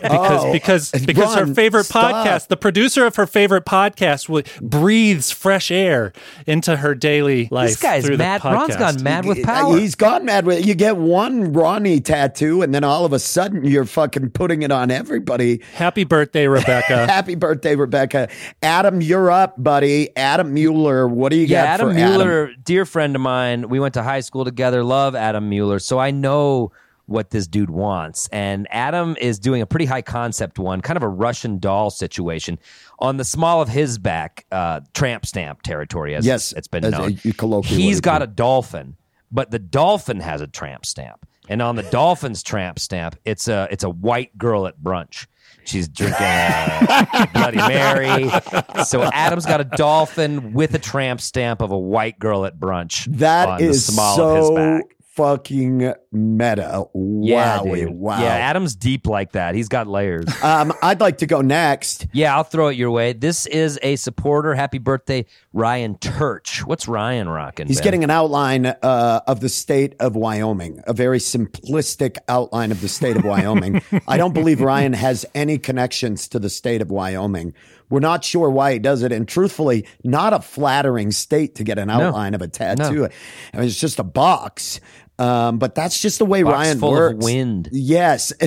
because 0.03 0.45
Oh, 0.45 0.53
because 0.53 0.91
because 0.91 1.35
her 1.37 1.47
favorite 1.47 1.85
stop. 1.85 2.27
podcast, 2.27 2.49
the 2.49 2.57
producer 2.57 3.07
of 3.07 3.15
her 3.15 3.27
favorite 3.29 3.65
podcast, 3.65 4.27
w- 4.27 4.43
breathes 4.61 5.31
fresh 5.31 5.71
air 5.71 6.13
into 6.45 6.75
her 6.79 6.93
daily 6.97 7.47
life. 7.53 7.69
This 7.69 7.81
guy's 7.81 8.05
through 8.05 8.17
the 8.17 8.25
mad. 8.25 8.45
Ron's 8.45 8.75
podcast. 8.75 8.79
gone 8.97 9.03
mad 9.05 9.27
with 9.27 9.39
Uh, 9.39 9.45
power. 9.45 9.79
He's 9.79 9.95
gone 9.95 10.25
mad 10.25 10.45
with 10.45 10.67
You 10.67 10.75
get 10.75 10.97
one 10.97 11.53
Ronnie 11.53 12.01
tattoo, 12.01 12.63
and 12.63 12.75
then 12.75 12.83
all 12.83 13.05
of 13.05 13.13
a 13.13 13.21
sudden 13.21 13.65
you're 13.65 13.85
fucking 13.85 14.31
putting 14.31 14.63
it 14.63 14.73
on 14.73 14.91
everybody. 14.91 15.61
Happy 15.75 16.03
birthday, 16.03 16.49
Rebecca! 16.49 17.07
Happy 17.07 17.37
birthday, 17.37 17.77
Rebecca. 17.77 18.29
Adam, 18.61 19.01
you're 19.01 19.31
up, 19.31 19.55
buddy. 19.63 20.11
Adam 20.17 20.53
Mueller. 20.53 21.07
What 21.07 21.31
do 21.31 21.37
you 21.37 21.47
yeah, 21.47 21.63
got 21.63 21.69
Adam 21.75 21.89
for 21.91 21.95
Mueller, 21.95 22.51
dear 22.65 22.85
friend 22.85 23.15
of 23.15 23.23
mine. 23.23 23.69
We 23.69 23.79
went 23.79 23.95
to 23.95 24.03
high 24.03 24.19
school 24.21 24.45
together. 24.45 24.83
Love 24.83 25.15
Adam 25.15 25.49
Mueller, 25.49 25.79
so 25.79 26.01
I 26.01 26.11
know 26.11 26.56
what 27.07 27.31
this 27.31 27.47
dude 27.47 27.70
wants. 27.70 28.28
And 28.33 28.66
Adam 28.70 29.16
is 29.20 29.39
doing 29.39 29.62
a 29.62 29.66
pretty 29.66 29.85
high 29.87 30.03
concept 30.03 30.59
one, 30.59 30.81
kind 30.81 30.97
of 30.97 31.03
a 31.03 31.09
Russian 31.09 31.59
doll 31.59 31.91
situation 31.91 32.59
on 32.99 33.16
the 33.16 33.24
small 33.24 33.62
of 33.62 33.69
his 33.69 33.99
back, 33.99 34.45
uh, 34.51 34.81
tramp 34.93 35.24
stamp 35.24 35.62
territory. 35.62 36.15
As 36.15 36.27
Yes, 36.27 36.53
it's 36.53 36.69
been 36.69 36.83
known. 36.83 37.16
colloquially 37.37 37.83
He's 37.83 38.01
got 38.01 38.23
a 38.23 38.27
dolphin, 38.27 38.97
but 39.31 39.51
the 39.51 39.59
dolphin 39.59 40.20
has 40.20 40.41
a 40.41 40.47
tramp 40.47 40.85
stamp, 40.85 41.27
and 41.49 41.62
on 41.62 41.77
the 41.77 41.83
dolphin's 41.91 42.43
tramp 42.43 42.78
stamp, 42.78 43.16
it's 43.24 43.47
a 43.49 43.69
it's 43.70 43.85
a 43.85 43.91
white 43.91 44.37
girl 44.37 44.66
at 44.66 44.81
brunch. 44.81 45.27
She's 45.65 45.89
drinking 45.89 46.23
a 46.23 47.28
Bloody 47.35 47.57
Mary. 47.59 48.31
So 48.85 49.03
Adam's 49.03 49.47
got 49.47 49.61
a 49.61 49.65
dolphin 49.65 50.53
with 50.53 50.74
a 50.74 50.78
tramp 50.78 51.20
stamp 51.20 51.61
of 51.61 51.73
a 51.73 51.78
white 51.78 52.19
girl 52.20 52.47
at 52.47 52.59
brunch. 52.59 53.07
That 53.19 53.49
on 53.49 53.62
is 53.62 53.87
the 53.87 53.93
small 53.93 54.20
of 54.20 54.37
his 54.37 54.47
so 54.47 54.55
back. 54.55 54.85
fucking 55.01 55.93
meta. 56.17 56.85
Yeah, 56.95 57.63
wow. 57.63 58.21
Yeah, 58.21 58.27
Adam's 58.27 58.75
deep 58.75 59.07
like 59.07 59.33
that. 59.33 59.55
He's 59.55 59.69
got 59.69 59.87
layers. 59.87 60.27
um, 60.43 60.73
I'd 60.83 61.01
like 61.01 61.19
to 61.19 61.27
go 61.27 61.41
next. 61.41 62.07
yeah, 62.13 62.35
I'll 62.35 62.45
throw 62.45 62.69
it 62.69 62.77
your 62.77 62.91
way. 62.91 63.13
This 63.13 63.47
is 63.47 63.79
a 63.83 63.97
supporter. 63.97 64.55
Happy 64.55 64.79
birthday, 64.79 65.27
Ryan 65.53 65.97
Turch. 65.97 66.61
What's 66.61 66.89
Ryan 66.89 67.29
rocking? 67.29 67.67
He's 67.67 67.79
Ben? 67.79 67.85
getting 67.85 68.05
an 68.05 68.11
outline 68.11 68.67
uh, 68.67 69.21
of 69.27 69.41
the 69.41 69.49
state 69.49 69.95
of 70.01 70.17
Wyoming, 70.17 70.83
a 70.87 70.93
very 70.93 71.19
simplistic 71.19 72.19
outline 72.29 72.73
of 72.73 72.81
the 72.81 72.89
state 72.89 73.17
of 73.17 73.25
Wyoming. 73.25 73.83
I 74.09 74.17
don't 74.17 74.35
believe 74.35 74.61
Ryan 74.61 74.93
has 74.95 75.27
any 75.35 75.59
connections 75.59 76.29
to 76.29 76.39
the 76.39 76.51
state 76.51 76.83
of 76.83 76.91
Wyoming. 76.91 77.55
We're 77.89 78.01
not 78.01 78.25
sure 78.25 78.51
why 78.51 78.73
he 78.73 78.79
does 78.79 79.03
it. 79.03 79.13
And 79.13 79.29
truthfully, 79.29 79.87
not 80.03 80.33
a 80.33 80.41
flattering 80.41 81.13
state 81.13 81.55
to 81.57 81.65
get 81.65 81.79
an 81.79 81.89
outline 81.89 82.35
of 82.35 82.43
a 82.43 82.49
tattoo. 82.49 83.05
I 83.53 83.57
mean, 83.57 83.67
it's 83.67 83.79
just 83.79 83.99
a 83.99 84.05
box. 84.05 84.81
Um, 85.19 85.59
but 85.59 85.75
that's 85.75 86.01
just 86.03 86.19
the 86.19 86.27
way 86.27 86.43
Box 86.43 86.53
Ryan 86.55 86.79
full 86.79 86.91
of 86.91 87.15
works. 87.15 87.25
wind. 87.25 87.69
Yes. 87.73 88.33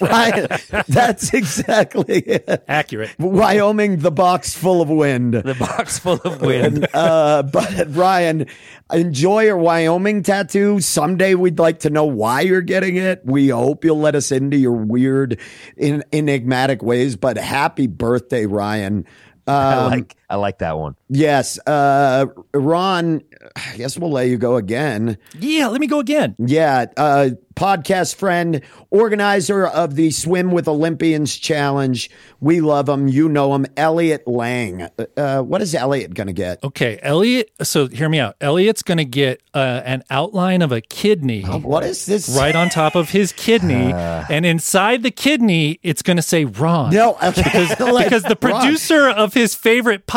Ryan, 0.00 0.46
that's 0.88 1.32
exactly 1.34 2.18
it. 2.20 2.64
Accurate. 2.68 3.10
Wyoming, 3.18 3.98
the 3.98 4.10
box 4.10 4.54
full 4.54 4.80
of 4.82 4.88
wind. 4.88 5.34
the 5.34 5.54
box 5.58 5.98
full 5.98 6.20
of 6.24 6.40
wind. 6.40 6.86
Uh, 6.94 7.42
but 7.42 7.94
Ryan, 7.94 8.46
enjoy 8.92 9.44
your 9.44 9.56
Wyoming 9.56 10.22
tattoo. 10.22 10.80
Someday 10.80 11.34
we'd 11.34 11.58
like 11.58 11.80
to 11.80 11.90
know 11.90 12.04
why 12.04 12.42
you're 12.42 12.60
getting 12.62 12.96
it. 12.96 13.22
We 13.24 13.48
hope 13.48 13.84
you'll 13.84 14.00
let 14.00 14.14
us 14.14 14.30
into 14.32 14.56
your 14.56 14.72
weird, 14.72 15.38
in, 15.76 16.04
enigmatic 16.12 16.82
ways. 16.82 17.16
But 17.16 17.36
happy 17.36 17.86
birthday, 17.86 18.46
Ryan. 18.46 19.06
I 19.48 19.74
Um, 19.74 19.90
like 19.92 20.16
I 20.28 20.36
like 20.36 20.58
that 20.58 20.78
one. 20.78 20.96
yes, 21.08 21.58
uh, 21.66 22.26
Ron. 22.52 23.22
I 23.54 23.76
guess 23.76 23.96
we'll 23.96 24.10
let 24.10 24.28
you 24.28 24.38
go 24.38 24.56
again. 24.56 25.18
Yeah, 25.38 25.68
let 25.68 25.80
me 25.80 25.86
go 25.86 26.00
again. 26.00 26.34
Yeah, 26.38 26.86
uh, 26.96 27.30
podcast 27.54 28.16
friend, 28.16 28.60
organizer 28.90 29.66
of 29.66 29.94
the 29.94 30.10
Swim 30.10 30.50
with 30.50 30.66
Olympians 30.68 31.36
challenge. 31.36 32.10
We 32.40 32.60
love 32.60 32.88
him. 32.88 33.06
You 33.08 33.28
know 33.28 33.54
him, 33.54 33.66
Elliot 33.76 34.26
Lang. 34.26 34.88
Uh, 35.16 35.42
what 35.42 35.62
is 35.62 35.74
Elliot 35.74 36.12
going 36.14 36.26
to 36.26 36.32
get? 36.32 36.62
Okay, 36.64 36.98
Elliot. 37.02 37.50
So 37.62 37.86
hear 37.86 38.08
me 38.08 38.18
out. 38.18 38.36
Elliot's 38.40 38.82
going 38.82 38.98
to 38.98 39.04
get 39.04 39.40
uh, 39.54 39.82
an 39.84 40.02
outline 40.10 40.60
of 40.60 40.72
a 40.72 40.80
kidney. 40.80 41.42
What 41.42 41.84
is 41.84 42.04
this? 42.04 42.28
Right 42.36 42.56
on 42.56 42.68
top 42.68 42.96
of 42.96 43.10
his 43.10 43.32
kidney, 43.32 43.92
and 43.94 44.44
inside 44.44 45.02
the 45.04 45.12
kidney, 45.12 45.78
it's 45.82 46.02
going 46.02 46.16
to 46.16 46.22
say 46.22 46.44
Ron. 46.44 46.92
No, 46.92 47.16
because 47.20 47.68
because 47.76 48.22
the 48.24 48.36
producer 48.36 49.08
of 49.08 49.34
his 49.34 49.54
favorite 49.54 50.06
podcast 50.06 50.15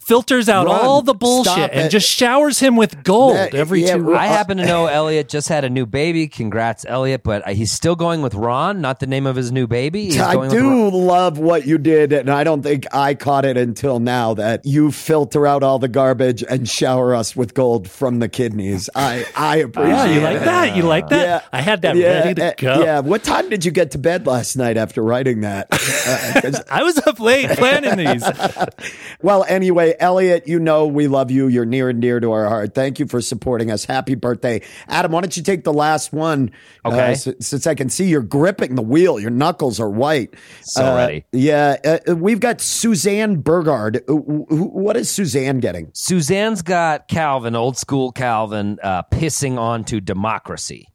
filters 0.00 0.48
out 0.48 0.66
Ron, 0.66 0.80
all 0.80 1.02
the 1.02 1.14
bullshit 1.14 1.70
and 1.72 1.90
just 1.90 2.08
showers 2.08 2.58
him 2.58 2.76
with 2.76 3.02
gold 3.04 3.36
That- 3.36 3.54
every 3.54 3.82
yeah, 3.84 3.96
two 3.96 4.02
Ron- 4.02 4.16
I 4.16 4.26
happen 4.26 4.56
to 4.58 4.64
know 4.66 4.86
Elliot 4.86 5.28
just 5.28 5.48
had 5.48 5.64
a 5.64 5.70
new 5.70 5.86
baby. 5.86 6.28
Congrats, 6.28 6.84
Elliot. 6.88 7.22
But 7.22 7.46
uh, 7.46 7.50
he's 7.52 7.72
still 7.72 7.96
going 7.96 8.22
with 8.22 8.34
Ron, 8.34 8.80
not 8.80 9.00
the 9.00 9.06
name 9.06 9.26
of 9.26 9.36
his 9.36 9.52
new 9.52 9.66
baby. 9.66 10.06
He's 10.06 10.18
I 10.20 10.34
going 10.34 10.50
do 10.50 10.68
Ron. 10.68 10.92
love 10.92 11.38
what 11.38 11.66
you 11.66 11.78
did, 11.78 12.12
and 12.12 12.30
I 12.30 12.44
don't 12.44 12.62
think 12.62 12.86
I 12.92 13.14
caught 13.14 13.44
it 13.44 13.56
until 13.56 13.98
now 14.00 14.34
that 14.34 14.64
you 14.64 14.90
filter 14.92 15.46
out 15.46 15.62
all 15.62 15.78
the 15.78 15.88
garbage 15.88 16.42
and 16.48 16.68
shower 16.68 17.14
us 17.14 17.34
with 17.36 17.54
gold 17.54 17.88
from 17.88 18.18
the 18.18 18.28
kidneys. 18.28 18.88
I 18.94 19.24
I 19.36 19.56
appreciate 19.58 19.90
Yeah, 19.96 20.06
you 20.14 20.20
like 20.20 20.36
it. 20.36 20.44
that? 20.44 20.76
You 20.76 20.82
like 20.84 21.08
that? 21.10 21.22
Yeah. 21.26 21.40
I 21.52 21.60
had 21.60 21.82
that 21.82 21.96
Yeah, 21.96 22.20
ready 22.20 22.34
to 22.34 22.46
uh, 22.46 22.52
go. 22.56 22.82
Yeah. 22.84 23.00
What 23.00 23.22
time 23.24 23.48
did 23.48 23.64
you 23.64 23.70
get 23.70 23.90
to 23.92 23.98
bed 23.98 24.26
last 24.26 24.56
night 24.56 24.76
after 24.76 25.02
writing 25.02 25.40
that? 25.42 25.68
Uh, 26.10 26.40
'cause- 26.40 26.62
I 26.70 26.82
was 26.82 26.98
up 27.06 27.20
late 27.20 27.50
planning 27.50 27.96
these. 27.96 28.22
well, 29.22 29.44
anyway, 29.48 29.94
Elliot, 30.00 30.46
you 30.46 30.58
know 30.58 30.86
we 30.86 31.08
love 31.08 31.30
you. 31.30 31.46
You're 31.48 31.64
near 31.64 31.88
and 31.88 32.00
dear 32.00 32.20
to 32.20 32.32
our 32.32 32.48
heart. 32.48 32.74
Thank 32.74 32.98
you 32.98 33.06
for 33.06 33.20
supporting 33.20 33.70
us. 33.70 33.84
Happy 33.84 34.14
birthday. 34.14 34.62
Adam, 34.88 35.12
why 35.12 35.20
don't 35.20 35.36
you 35.36 35.42
take 35.42 35.64
the 35.64 35.72
last 35.72 36.12
one? 36.12 36.50
Okay. 36.84 36.98
Uh, 36.98 37.10
s- 37.10 37.28
since 37.40 37.66
I 37.66 37.74
can 37.74 37.88
see 37.88 38.06
you're 38.08 38.22
gripping 38.22 38.74
the 38.74 38.82
wheel, 38.82 39.18
your 39.20 39.30
knuckles 39.30 39.80
are 39.80 39.90
white. 39.90 40.34
So 40.62 40.92
Uh, 40.92 40.96
ready. 40.96 41.24
Yeah. 41.32 41.76
Uh, 42.08 42.14
we've 42.16 42.40
got 42.40 42.60
Suzanne 42.60 43.36
Burgard. 43.36 43.98
Uh, 44.08 44.14
wh- 44.14 44.48
wh- 44.48 44.74
What 44.74 44.96
is 44.96 45.10
Suzanne 45.10 45.60
getting? 45.60 45.90
Suzanne's 45.92 46.62
got 46.62 47.08
Calvin, 47.08 47.54
old 47.54 47.76
school 47.76 48.12
Calvin, 48.12 48.78
uh, 48.82 49.02
pissing 49.12 49.58
onto 49.58 50.00
democracy. 50.00 50.86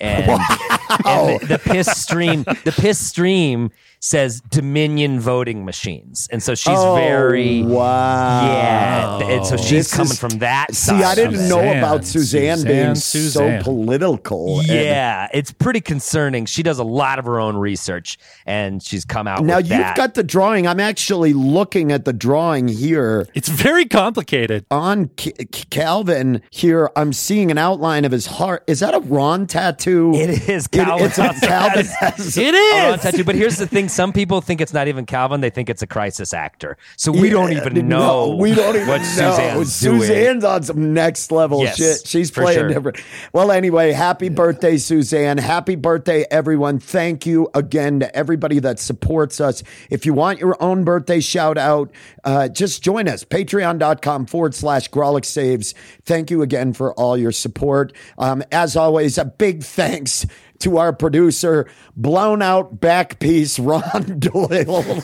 And, 0.00 0.30
and 1.04 1.40
the, 1.40 1.46
the 1.46 1.58
piss 1.58 1.88
stream, 1.88 2.44
the 2.64 2.72
piss 2.74 2.98
stream 2.98 3.70
says 4.06 4.42
Dominion 4.50 5.18
voting 5.18 5.64
machines, 5.64 6.28
and 6.30 6.42
so 6.42 6.54
she's 6.54 6.74
Oh, 6.76 6.94
very 6.94 7.62
wow. 7.62 8.46
yeah, 8.46 9.18
and 9.28 9.46
so 9.46 9.56
she's 9.56 9.70
This 9.88 9.94
coming 9.94 10.12
is- 10.12 10.18
from 10.18 10.38
that. 10.40 10.74
See, 10.74 10.88
side 10.90 11.02
I 11.04 11.14
didn't 11.14 11.36
it. 11.36 11.48
know 11.48 11.56
Suzanne, 11.56 11.78
about 11.78 12.04
Suzanne, 12.04 12.62
being 12.64 12.94
Suzanne, 12.96 12.96
so 12.96 13.40
Suzanne. 13.40 13.62
political. 13.62 14.58
and- 14.58 14.68
Yeah, 14.68 15.28
it's 15.32 15.52
pretty 15.52 15.80
concerning. 15.80 16.44
She 16.44 16.62
does 16.62 16.78
a 16.78 16.84
lot 16.84 17.18
of 17.18 17.24
her 17.24 17.40
own 17.40 17.56
research, 17.56 18.18
and 18.44 18.82
she's 18.82 19.06
come 19.06 19.26
out. 19.26 19.42
Now 19.42 19.56
with 19.56 19.70
you've 19.70 19.78
that. 19.78 19.96
got 19.96 20.12
the 20.12 20.22
drawing. 20.22 20.66
I'm 20.66 20.80
actually 20.80 21.32
looking 21.32 21.90
at 21.90 22.04
the 22.04 22.12
drawing 22.12 22.68
here. 22.68 23.26
It's 23.34 23.48
very 23.48 23.86
complicated. 23.86 24.66
on 24.70 25.08
K- 25.16 25.32
K- 25.50 25.64
Calvin 25.70 26.42
here, 26.50 26.90
I'm 26.96 27.12
seeing 27.14 27.50
an 27.50 27.56
outline 27.58 28.04
of 28.04 28.12
his 28.12 28.26
heart. 28.26 28.64
Is 28.66 28.80
that 28.80 28.92
a 28.94 28.98
Ron 29.00 29.46
tattoo? 29.46 30.12
It 30.14 30.46
is 30.48 30.66
It- 30.66 30.72
Calvin. 30.72 31.06
it's 31.06 31.18
a 31.18 31.32
Calvin. 31.46 31.86
has- 32.00 32.36
It 32.44 32.54
a 32.54 32.90
Ron 32.90 32.98
tattoo. 32.98 33.24
But 33.24 33.34
here's 33.36 33.56
the 33.56 33.66
thing: 33.66 33.88
some 33.94 34.12
people 34.12 34.40
think 34.40 34.60
it's 34.60 34.72
not 34.72 34.88
even 34.88 35.06
Calvin; 35.06 35.40
they 35.40 35.50
think 35.50 35.70
it's 35.70 35.82
a 35.82 35.86
crisis 35.86 36.34
actor. 36.34 36.76
So 36.96 37.12
we 37.12 37.30
don't 37.30 37.52
Yeah, 37.52 37.58
even 37.64 37.88
no, 37.88 37.98
know. 38.30 38.36
we 38.36 38.54
don't 38.54 38.74
even 38.74 38.88
what 38.88 38.98
know. 39.00 39.04
Suzanne's 39.04 39.80
doing. 39.80 40.44
On 40.44 40.62
some 40.62 40.92
next 40.92 41.30
level 41.30 41.62
Yes, 41.62 41.76
shit. 41.76 42.06
She's 42.06 42.30
playing 42.30 42.58
sure. 42.58 42.68
different. 42.68 43.00
Well, 43.32 43.52
anyway, 43.52 43.92
happy 43.92 44.28
birthday, 44.28 44.78
Suzanne. 44.78 45.38
Happy 45.38 45.76
birthday, 45.76 46.26
everyone. 46.30 46.78
Thank 46.80 47.24
you 47.24 47.48
again 47.54 48.00
to 48.00 48.14
everybody 48.16 48.58
that 48.58 48.78
supports 48.78 49.40
us. 49.40 49.62
If 49.90 50.04
you 50.04 50.12
want 50.12 50.40
your 50.40 50.56
own 50.60 50.84
birthday 50.84 51.20
shout 51.20 51.56
out, 51.56 51.90
uh, 52.24 52.48
just 52.48 52.82
join 52.82 53.08
us. 53.08 53.24
Patreon.com 53.24 54.26
forward 54.26 54.54
slash 54.54 54.90
Grawlix 54.90 55.26
Saves. 55.26 55.74
Thank 56.04 56.30
you 56.30 56.42
again 56.42 56.72
for 56.72 56.92
all 56.94 57.16
your 57.16 57.32
support. 57.32 57.92
Um, 58.18 58.42
as 58.50 58.76
always, 58.76 59.18
a 59.18 59.24
big 59.24 59.62
thanks 59.62 60.26
to 60.64 60.78
our 60.78 60.92
producer, 60.92 61.66
blown 61.96 62.42
out 62.42 62.80
back 62.80 63.20
piece, 63.20 63.58
Ron 63.58 63.82
Doyle. 64.18 64.84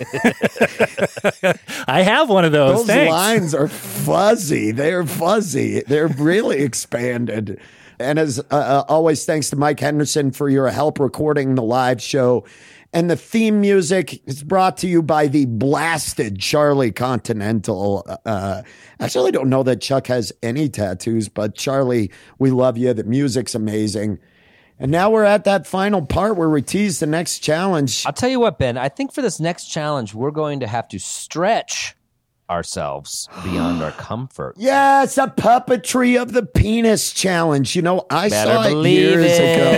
I 1.86 2.02
have 2.02 2.28
one 2.28 2.44
of 2.44 2.52
those. 2.52 2.78
Those 2.78 2.86
Thanks. 2.86 3.10
lines 3.10 3.54
are 3.54 3.68
fuzzy. 3.68 4.72
They're 4.72 5.06
fuzzy. 5.06 5.82
They're 5.86 6.08
really 6.08 6.60
expanded. 6.60 7.60
And 7.98 8.18
as 8.18 8.38
uh, 8.38 8.42
uh, 8.50 8.84
always, 8.88 9.24
thanks 9.26 9.50
to 9.50 9.56
Mike 9.56 9.78
Henderson 9.78 10.30
for 10.30 10.48
your 10.48 10.68
help 10.68 10.98
recording 10.98 11.54
the 11.54 11.62
live 11.62 12.00
show. 12.00 12.44
And 12.92 13.08
the 13.08 13.16
theme 13.16 13.60
music 13.60 14.20
is 14.26 14.42
brought 14.42 14.78
to 14.78 14.88
you 14.88 15.02
by 15.02 15.28
the 15.28 15.46
blasted 15.46 16.40
Charlie 16.40 16.90
Continental. 16.90 18.04
Uh, 18.24 18.62
actually, 18.98 19.28
I 19.28 19.30
don't 19.30 19.48
know 19.48 19.62
that 19.62 19.80
Chuck 19.80 20.08
has 20.08 20.32
any 20.42 20.68
tattoos, 20.68 21.28
but 21.28 21.54
Charlie, 21.54 22.10
we 22.38 22.50
love 22.50 22.76
you. 22.76 22.92
The 22.92 23.04
music's 23.04 23.54
amazing. 23.54 24.18
And 24.80 24.90
now 24.90 25.10
we're 25.10 25.24
at 25.24 25.44
that 25.44 25.66
final 25.66 26.00
part 26.00 26.36
where 26.36 26.48
we 26.48 26.62
tease 26.62 27.00
the 27.00 27.06
next 27.06 27.40
challenge. 27.40 28.04
I'll 28.06 28.14
tell 28.14 28.30
you 28.30 28.40
what, 28.40 28.58
Ben. 28.58 28.78
I 28.78 28.88
think 28.88 29.12
for 29.12 29.20
this 29.20 29.38
next 29.38 29.66
challenge, 29.66 30.14
we're 30.14 30.30
going 30.30 30.60
to 30.60 30.66
have 30.66 30.88
to 30.88 30.98
stretch 30.98 31.94
ourselves 32.48 33.28
beyond 33.44 33.82
our 33.82 33.90
comfort. 33.98 34.54
Yes, 34.56 35.18
a 35.18 35.26
puppetry 35.26 36.20
of 36.20 36.32
the 36.32 36.44
penis 36.46 37.12
challenge. 37.12 37.76
You 37.76 37.82
know, 37.82 38.06
I 38.08 38.30
Better 38.30 38.54
saw 38.54 38.62
it 38.80 38.88
years 38.88 39.26
it. 39.26 39.38
ago 39.38 39.70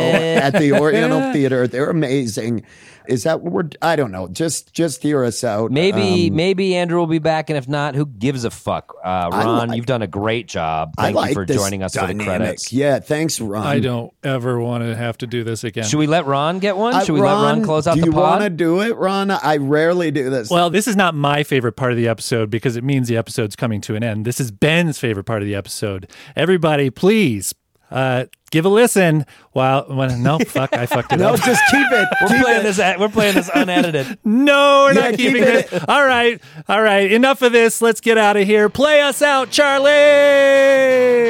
at 0.47 0.51
the 0.51 0.73
Oriental 0.81 1.33
Theater. 1.33 1.67
They're 1.67 1.91
amazing. 1.91 2.65
Is 3.09 3.25
that 3.25 3.41
what 3.41 3.53
we're? 3.53 3.69
I 3.81 3.97
don't 3.97 4.13
know. 4.13 4.29
Just 4.29 4.73
just 4.73 5.03
hear 5.03 5.25
us 5.25 5.43
out. 5.45 5.71
Maybe 5.71 6.29
Um, 6.29 6.37
maybe 6.37 6.75
Andrew 6.77 6.99
will 6.99 7.07
be 7.07 7.19
back, 7.19 7.51
and 7.51 7.57
if 7.57 7.69
not, 7.69 7.95
who 7.95 8.07
gives 8.07 8.45
a 8.45 8.51
fuck? 8.51 8.95
Uh, 9.05 9.29
Ron, 9.33 9.69
like- 9.69 9.77
you've 9.77 9.87
done 9.87 10.03
a 10.03 10.07
great 10.07 10.47
job. 10.49 10.95
I 10.99 11.05
Thank 11.07 11.17
like 11.17 11.29
you 11.31 11.35
for 11.35 11.45
joining 11.45 11.83
us 11.83 11.97
for 11.97 12.07
the 12.07 12.15
credits. 12.15 12.73
Yeah, 12.73 12.99
thanks, 13.01 13.41
Ron. 13.41 13.67
I 13.67 13.81
don't 13.81 14.13
ever 14.23 14.61
want 14.61 14.85
to 14.85 14.95
have 14.97 15.19
to 15.19 15.27
do 15.27 15.45
this 15.45 15.65
again. 15.65 15.85
Should 15.85 15.99
we 15.99 16.07
let 16.07 16.27
Ron 16.27 16.59
get 16.59 16.77
one? 16.77 16.95
Uh, 16.95 17.05
Should 17.05 17.15
we 17.15 17.21
let 17.21 17.33
Ron 17.33 17.65
close 17.65 17.87
out 17.87 17.95
do 17.95 18.01
the 18.01 18.07
you 18.07 18.13
want 18.13 18.43
to 18.43 18.51
do 18.51 18.81
it, 18.81 18.97
Ron? 18.97 19.31
I 19.31 19.57
rarely 19.57 20.11
do 20.11 20.31
this. 20.31 20.51
Well, 20.51 20.71
this 20.71 20.87
is 20.87 20.97
not 20.97 21.15
my 21.15 21.43
favorite 21.43 21.73
part 21.73 21.93
of 21.93 21.97
the 21.97 22.09
episode 22.09 22.51
because 22.51 22.77
it 22.77 22.85
means 22.85 23.09
the 23.09 23.17
episode's 23.17 23.57
coming 23.57 23.81
to 23.83 23.95
an 23.95 24.03
end. 24.03 24.25
This 24.25 24.41
is 24.41 24.51
Ben's 24.51 24.99
favorite 24.99 25.25
part 25.25 25.43
of 25.43 25.47
the 25.47 25.55
episode. 25.55 26.09
Everybody, 26.37 26.91
please 26.91 27.55
uh, 27.91 28.25
give 28.53 28.65
a 28.65 28.69
listen. 28.69 29.27
While 29.51 29.87
when, 29.89 30.23
no, 30.29 30.39
fuck, 30.39 30.73
I 30.75 30.87
fucked 30.87 31.13
it 31.13 31.19
no, 31.19 31.31
up. 31.31 31.41
No, 31.41 31.45
just 31.45 31.63
keep 31.73 31.87
it. 31.91 32.09
We're 32.21 32.29
keep 32.29 32.43
playing 32.43 32.61
it. 32.61 32.63
this. 32.63 32.79
We're 32.99 33.09
playing 33.09 33.35
this 33.35 33.51
unedited. 33.53 34.19
No, 34.25 34.85
we're 34.87 34.95
Yeah, 34.95 35.01
not 35.01 35.11
keep 35.11 35.33
keeping 35.35 35.43
it. 35.43 35.69
this. 35.71 35.85
All 35.89 36.05
right, 36.07 36.41
all 36.69 36.81
right. 36.81 37.11
Enough 37.11 37.43
of 37.43 37.51
this. 37.53 37.83
Let's 37.83 38.01
get 38.01 38.17
out 38.19 38.37
of 38.37 38.47
here. 38.47 38.69
Play 38.69 39.01
us 39.01 39.21
out, 39.23 39.51
Charlie. 39.51 39.89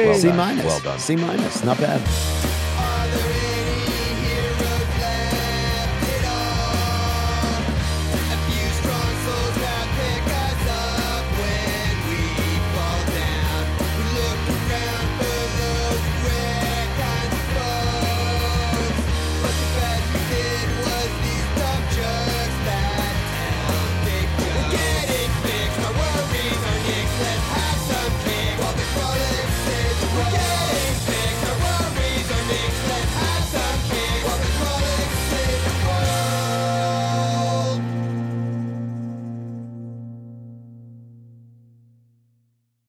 Well 0.07 0.15
C 0.19 0.31
minus. 0.31 0.65
Well 0.65 0.79
done. 0.81 0.99
C 0.99 1.15
minus. 1.15 1.63
Not 1.63 1.77
bad. 1.79 2.52